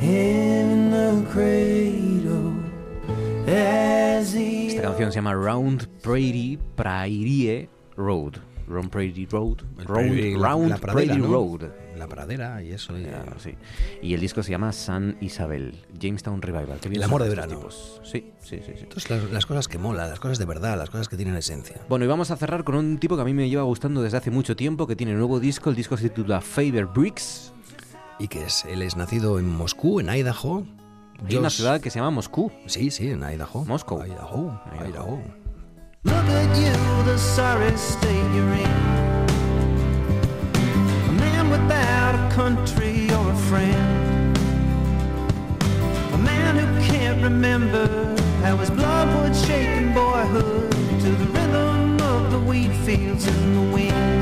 in 0.00 0.90
the 0.92 1.26
cradle 1.32 2.52
as 3.48 4.32
the 4.34 4.68
Esta 4.68 4.82
canción 4.82 5.10
se 5.10 5.16
llama 5.16 5.34
Round 5.34 5.88
Prairie 6.00 6.58
Prairie 6.76 7.68
Road. 7.96 8.38
Round 8.68 8.88
Prairie 8.90 9.26
Road. 9.26 9.62
Round, 9.78 9.84
Prairie, 9.88 10.36
la- 10.36 10.48
Round 10.48 10.70
la 10.70 10.76
pradera, 10.78 10.92
Prairie 11.12 11.18
¿no? 11.18 11.32
Road. 11.32 11.72
La 12.00 12.08
pradera 12.08 12.62
y 12.62 12.72
eso. 12.72 12.98
y- 12.98 13.02
Ya, 13.04 13.24
sí. 13.38 13.54
Y 14.02 14.14
el 14.14 14.20
disco 14.20 14.42
se 14.42 14.50
llama 14.50 14.72
San 14.72 15.16
Isabel, 15.20 15.84
Jamestown 16.00 16.42
Revival. 16.42 16.78
Qué 16.80 16.88
bien 16.88 17.00
El 17.02 17.04
amor 17.04 17.22
de 17.22 17.28
verano. 17.28 17.56
tipos. 17.56 18.00
Sí, 18.04 18.32
sí, 18.40 18.56
sí. 18.64 18.72
sí. 18.74 18.80
Entonces, 18.82 19.10
las, 19.10 19.30
las 19.30 19.46
cosas 19.46 19.68
que 19.68 19.78
molan, 19.78 20.08
las 20.10 20.18
cosas 20.18 20.38
de 20.38 20.46
verdad, 20.46 20.76
las 20.78 20.90
cosas 20.90 21.08
que 21.08 21.16
tienen 21.16 21.36
esencia. 21.36 21.80
Bueno, 21.88 22.04
y 22.04 22.08
vamos 22.08 22.30
a 22.30 22.36
cerrar 22.36 22.64
con 22.64 22.74
un 22.74 22.98
tipo 22.98 23.14
que 23.16 23.22
a 23.22 23.24
mí 23.24 23.34
me 23.34 23.48
lleva 23.48 23.62
gustando 23.62 24.02
desde 24.02 24.16
hace 24.16 24.30
mucho 24.30 24.56
tiempo, 24.56 24.86
que 24.86 24.96
tiene 24.96 25.12
un 25.12 25.18
nuevo 25.18 25.38
disco. 25.38 25.70
El 25.70 25.76
disco 25.76 25.96
se 25.96 26.08
titula 26.08 26.40
Faber 26.40 26.86
Bricks. 26.86 27.52
Y 28.18 28.28
que 28.28 28.44
es, 28.44 28.64
él 28.64 28.82
es 28.82 28.96
nacido 28.96 29.38
en 29.38 29.48
Moscú, 29.48 30.00
en 30.00 30.08
Idaho. 30.08 30.66
Hay 31.26 31.36
una 31.36 31.48
Josh- 31.48 31.56
ciudad 31.56 31.80
que 31.80 31.90
se 31.90 31.98
llama 31.98 32.10
Moscú. 32.10 32.50
Sí, 32.66 32.90
sí, 32.90 33.08
en 33.10 33.22
Idaho. 33.22 33.64
Moscow. 33.66 34.02
Idaho. 34.04 34.60
Idaho. 34.88 35.20
Look 36.02 36.14
at 36.14 36.56
you, 36.56 37.04
the 37.04 37.18
sorry 37.18 37.68
state 37.76 38.10
you're 38.34 38.56
in. 38.56 39.09
Without 41.50 42.14
a 42.14 42.32
country 42.32 43.10
or 43.10 43.32
a 43.32 43.36
friend. 43.48 44.38
A 46.14 46.18
man 46.18 46.56
who 46.56 46.80
can't 46.86 47.20
remember 47.22 47.86
how 48.42 48.56
his 48.56 48.70
blood 48.70 49.08
would 49.16 49.34
shake 49.34 49.68
in 49.68 49.92
boyhood 49.92 50.70
to 50.70 51.10
the 51.10 51.26
rhythm 51.26 52.00
of 52.00 52.30
the 52.30 52.38
wheat 52.38 52.72
fields 52.86 53.26
in 53.26 53.54
the 53.54 53.74
wind. 53.74 54.19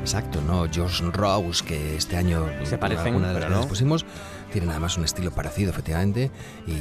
Exacto, 0.00 0.40
no 0.40 0.66
Josh 0.72 1.02
Rose, 1.02 1.64
que 1.64 1.96
este 1.96 2.16
año 2.16 2.46
Se 2.64 2.78
parecen, 2.78 3.08
alguna 3.08 3.32
de 3.32 3.40
las 3.40 3.50
no. 3.50 3.68
pusimos, 3.68 4.06
tienen 4.52 4.70
además 4.70 4.96
un 4.96 5.04
estilo 5.04 5.30
parecido, 5.30 5.70
efectivamente, 5.70 6.30
y 6.66 6.72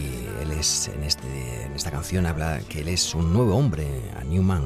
él 0.42 0.52
es 0.52 0.88
en, 0.88 1.04
este, 1.04 1.64
en 1.66 1.74
esta 1.74 1.92
canción 1.92 2.26
habla 2.26 2.60
que 2.70 2.82
él 2.82 2.88
es 2.88 3.14
un 3.16 3.34
nuevo 3.34 3.58
hombre, 3.58 3.86
a 4.20 4.24
New 4.24 4.44
Man. 4.44 4.64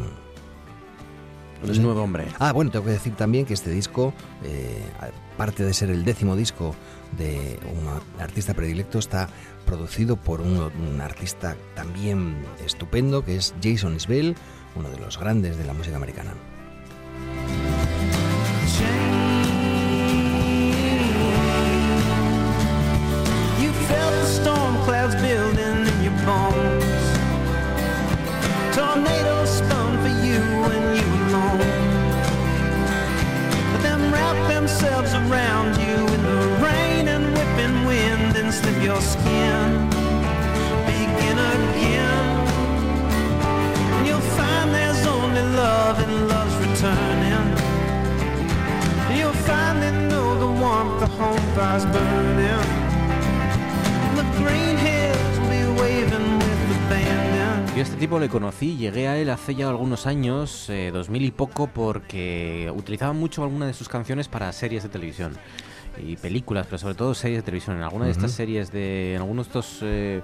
Un 1.63 1.83
nuevo 1.83 2.01
hombre. 2.01 2.25
Ah, 2.39 2.51
bueno, 2.51 2.71
tengo 2.71 2.85
que 2.85 2.91
decir 2.91 3.15
también 3.15 3.45
que 3.45 3.53
este 3.53 3.69
disco, 3.69 4.13
eh, 4.43 4.83
aparte 5.35 5.63
de 5.63 5.73
ser 5.73 5.91
el 5.91 6.03
décimo 6.03 6.35
disco 6.35 6.75
de 7.17 7.59
un 7.71 8.21
artista 8.21 8.53
predilecto, 8.53 8.99
está 8.99 9.29
producido 9.65 10.17
por 10.17 10.41
un, 10.41 10.57
un 10.57 11.01
artista 11.01 11.55
también 11.75 12.35
estupendo, 12.65 13.23
que 13.23 13.35
es 13.35 13.53
Jason 13.61 13.95
Isbell, 13.95 14.35
uno 14.75 14.89
de 14.89 14.97
los 14.99 15.19
grandes 15.19 15.57
de 15.57 15.65
la 15.65 15.73
música 15.73 15.97
americana. 15.97 16.33
Around 35.31 35.77
you 35.77 35.97
in 36.15 36.23
the 36.23 36.41
rain 36.65 37.07
and 37.07 37.23
whipping 37.35 37.85
wind 37.85 38.35
and 38.35 38.53
slip 38.53 38.83
your 38.83 38.99
skin. 38.99 39.89
Begin 40.85 41.37
again. 41.55 42.27
And 43.93 44.07
you'll 44.07 44.29
find 44.37 44.73
there's 44.73 45.05
only 45.05 45.41
love 45.41 45.99
and 45.99 46.27
love's 46.27 46.55
returning. 46.65 47.47
You'll 49.17 49.41
finally 49.47 49.91
know 50.09 50.37
the 50.37 50.51
warmth 50.61 50.99
the 50.99 51.07
home 51.07 51.45
fire's 51.55 51.85
burning. 51.85 52.80
Yo 57.73 57.77
a 57.79 57.83
este 57.83 57.95
tipo 57.95 58.19
le 58.19 58.27
conocí, 58.27 58.75
llegué 58.75 59.07
a 59.07 59.17
él 59.17 59.29
hace 59.29 59.55
ya 59.55 59.69
algunos 59.69 60.05
años, 60.05 60.69
eh, 60.69 60.91
2000 60.93 61.23
y 61.23 61.31
poco, 61.31 61.67
porque 61.67 62.69
utilizaba 62.75 63.13
mucho 63.13 63.43
algunas 63.43 63.69
de 63.69 63.73
sus 63.73 63.87
canciones 63.87 64.27
para 64.27 64.51
series 64.51 64.83
de 64.83 64.89
televisión 64.89 65.37
y 65.97 66.17
películas, 66.17 66.65
pero 66.65 66.77
sobre 66.79 66.95
todo 66.95 67.13
series 67.15 67.39
de 67.39 67.43
televisión. 67.43 67.77
En 67.77 67.83
alguna 67.83 68.05
de 68.05 68.11
estas 68.11 68.31
series 68.33 68.71
de. 68.73 69.15
En 69.15 69.21
algunos 69.21 69.45
de 69.45 69.49
estos. 69.49 69.79
eh, 69.83 70.21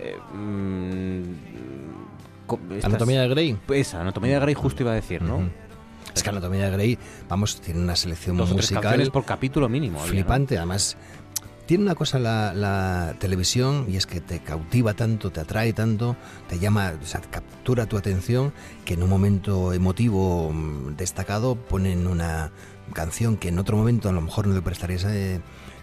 eh, 0.00 0.16
mm, 0.34 1.22
estas- 2.72 2.84
Anatomía 2.86 3.20
de 3.20 3.28
Grey. 3.28 3.58
Esa, 3.68 4.00
Anatomía 4.00 4.34
de 4.34 4.40
Grey, 4.40 4.54
justo 4.54 4.82
iba 4.82 4.92
a 4.92 4.94
decir, 4.94 5.20
¿no? 5.20 5.36
Ujú. 5.38 5.48
Es 6.14 6.22
que 6.22 6.30
Anatomía 6.30 6.64
de 6.64 6.70
Grey, 6.70 6.98
vamos, 7.28 7.60
tiene 7.60 7.80
una 7.80 7.96
selección 7.96 8.38
Dos 8.38 8.48
o 8.50 8.54
tres 8.54 8.64
musical 8.64 8.82
canciones 8.82 9.10
por 9.10 9.26
capítulo 9.26 9.68
mínimo. 9.68 9.98
había, 10.00 10.06
¿no? 10.12 10.12
flipante. 10.20 10.56
Además, 10.56 10.96
tiene 11.68 11.84
una 11.84 11.94
cosa 11.94 12.18
la, 12.18 12.54
la 12.54 13.14
televisión 13.18 13.84
y 13.90 13.96
es 13.96 14.06
que 14.06 14.22
te 14.22 14.40
cautiva 14.40 14.94
tanto, 14.94 15.30
te 15.30 15.40
atrae 15.40 15.74
tanto, 15.74 16.16
te 16.48 16.58
llama, 16.58 16.94
o 16.98 17.04
sea, 17.04 17.20
captura 17.20 17.84
tu 17.84 17.98
atención 17.98 18.54
que 18.86 18.94
en 18.94 19.02
un 19.02 19.10
momento 19.10 19.74
emotivo 19.74 20.50
mm, 20.50 20.96
destacado 20.96 21.56
ponen 21.56 22.06
una 22.06 22.52
canción 22.94 23.36
que 23.36 23.48
en 23.48 23.58
otro 23.58 23.76
momento 23.76 24.08
a 24.08 24.12
lo 24.12 24.22
mejor 24.22 24.46
no 24.46 24.54
le 24.54 24.62
prestarías 24.62 25.04
eh, 25.04 25.42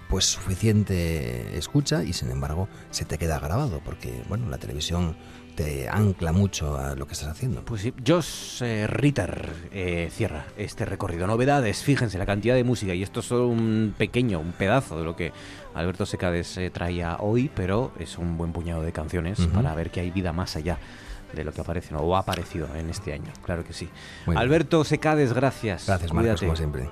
pues 0.10 0.26
suficiente 0.26 1.56
escucha 1.56 2.04
y 2.04 2.14
sin 2.14 2.32
embargo 2.32 2.68
se 2.90 3.06
te 3.06 3.20
queda 3.20 3.38
grabado 3.40 3.80
porque 3.86 4.24
bueno 4.28 4.50
la 4.50 4.58
televisión 4.58 5.16
te 5.56 5.88
ancla 5.90 6.32
mucho 6.32 6.78
a 6.78 6.96
lo 6.96 7.08
que 7.08 7.14
estás 7.14 7.30
haciendo. 7.30 7.64
Pues 7.64 7.82
sí, 7.82 7.94
Josh 8.06 8.62
eh, 8.62 8.88
Ritter 8.88 9.50
eh, 9.72 10.10
cierra 10.12 10.46
este 10.58 10.86
recorrido. 10.86 11.28
Novedades, 11.28 11.84
fíjense 11.84 12.18
la 12.18 12.26
cantidad 12.26 12.56
de 12.56 12.64
música 12.64 12.94
y 12.94 13.02
esto 13.04 13.22
es 13.22 13.28
solo 13.28 13.48
un 13.48 13.94
pequeño, 13.98 14.40
un 14.40 14.52
pedazo 14.52 14.98
de 15.00 15.06
lo 15.06 15.16
que 15.16 15.32
Alberto 15.74 16.06
Secades 16.06 16.58
eh, 16.58 16.70
traía 16.70 17.18
hoy, 17.20 17.50
pero 17.56 17.92
es 18.00 18.18
un 18.18 18.38
buen 18.38 18.52
puñado 18.52 18.82
de 18.84 18.92
canciones 18.92 19.40
Ujú. 19.40 19.50
para 19.50 19.74
ver 19.76 19.90
que 19.92 20.02
hay 20.02 20.12
vida 20.12 20.34
más 20.34 20.56
allá 20.56 20.78
de 21.34 21.44
lo 21.44 21.52
que 21.52 21.62
aparece 21.62 21.94
¿no? 21.94 22.00
o 22.00 22.16
ha 22.16 22.20
aparecido 22.20 22.68
en 22.76 22.90
este 22.90 23.14
año. 23.14 23.32
Claro 23.44 23.64
que 23.64 23.74
sí. 23.74 23.90
Alberto 24.36 24.84
Secades, 24.84 25.34
gracias. 25.34 25.88
Gracias 25.88 26.14
Marcos, 26.14 26.40
Cuídate. 26.40 26.46
como 26.46 26.56
siempre. 26.56 26.90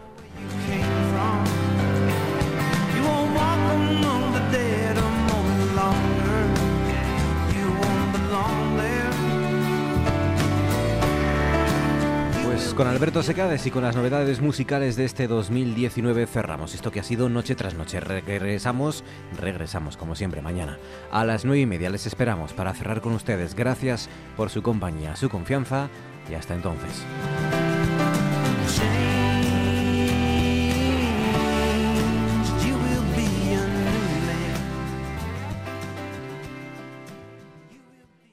Con 12.75 12.87
Alberto 12.87 13.21
Secades 13.21 13.67
y 13.67 13.71
con 13.71 13.83
las 13.83 13.95
novedades 13.95 14.41
musicales 14.41 14.95
de 14.95 15.05
este 15.05 15.27
2019 15.27 16.25
cerramos 16.25 16.73
esto 16.73 16.91
que 16.91 16.99
ha 16.99 17.03
sido 17.03 17.29
noche 17.29 17.53
tras 17.53 17.75
noche. 17.75 17.99
Regresamos, 17.99 19.03
regresamos 19.39 19.95
como 19.95 20.15
siempre 20.15 20.41
mañana 20.41 20.79
a 21.11 21.23
las 21.23 21.45
nueve 21.45 21.61
y 21.61 21.65
media. 21.67 21.91
Les 21.91 22.07
esperamos 22.07 22.51
para 22.53 22.73
cerrar 22.73 23.01
con 23.01 23.13
ustedes. 23.13 23.53
Gracias 23.53 24.09
por 24.35 24.49
su 24.49 24.63
compañía, 24.63 25.15
su 25.15 25.29
confianza 25.29 25.89
y 26.27 26.33
hasta 26.33 26.55
entonces. 26.55 27.03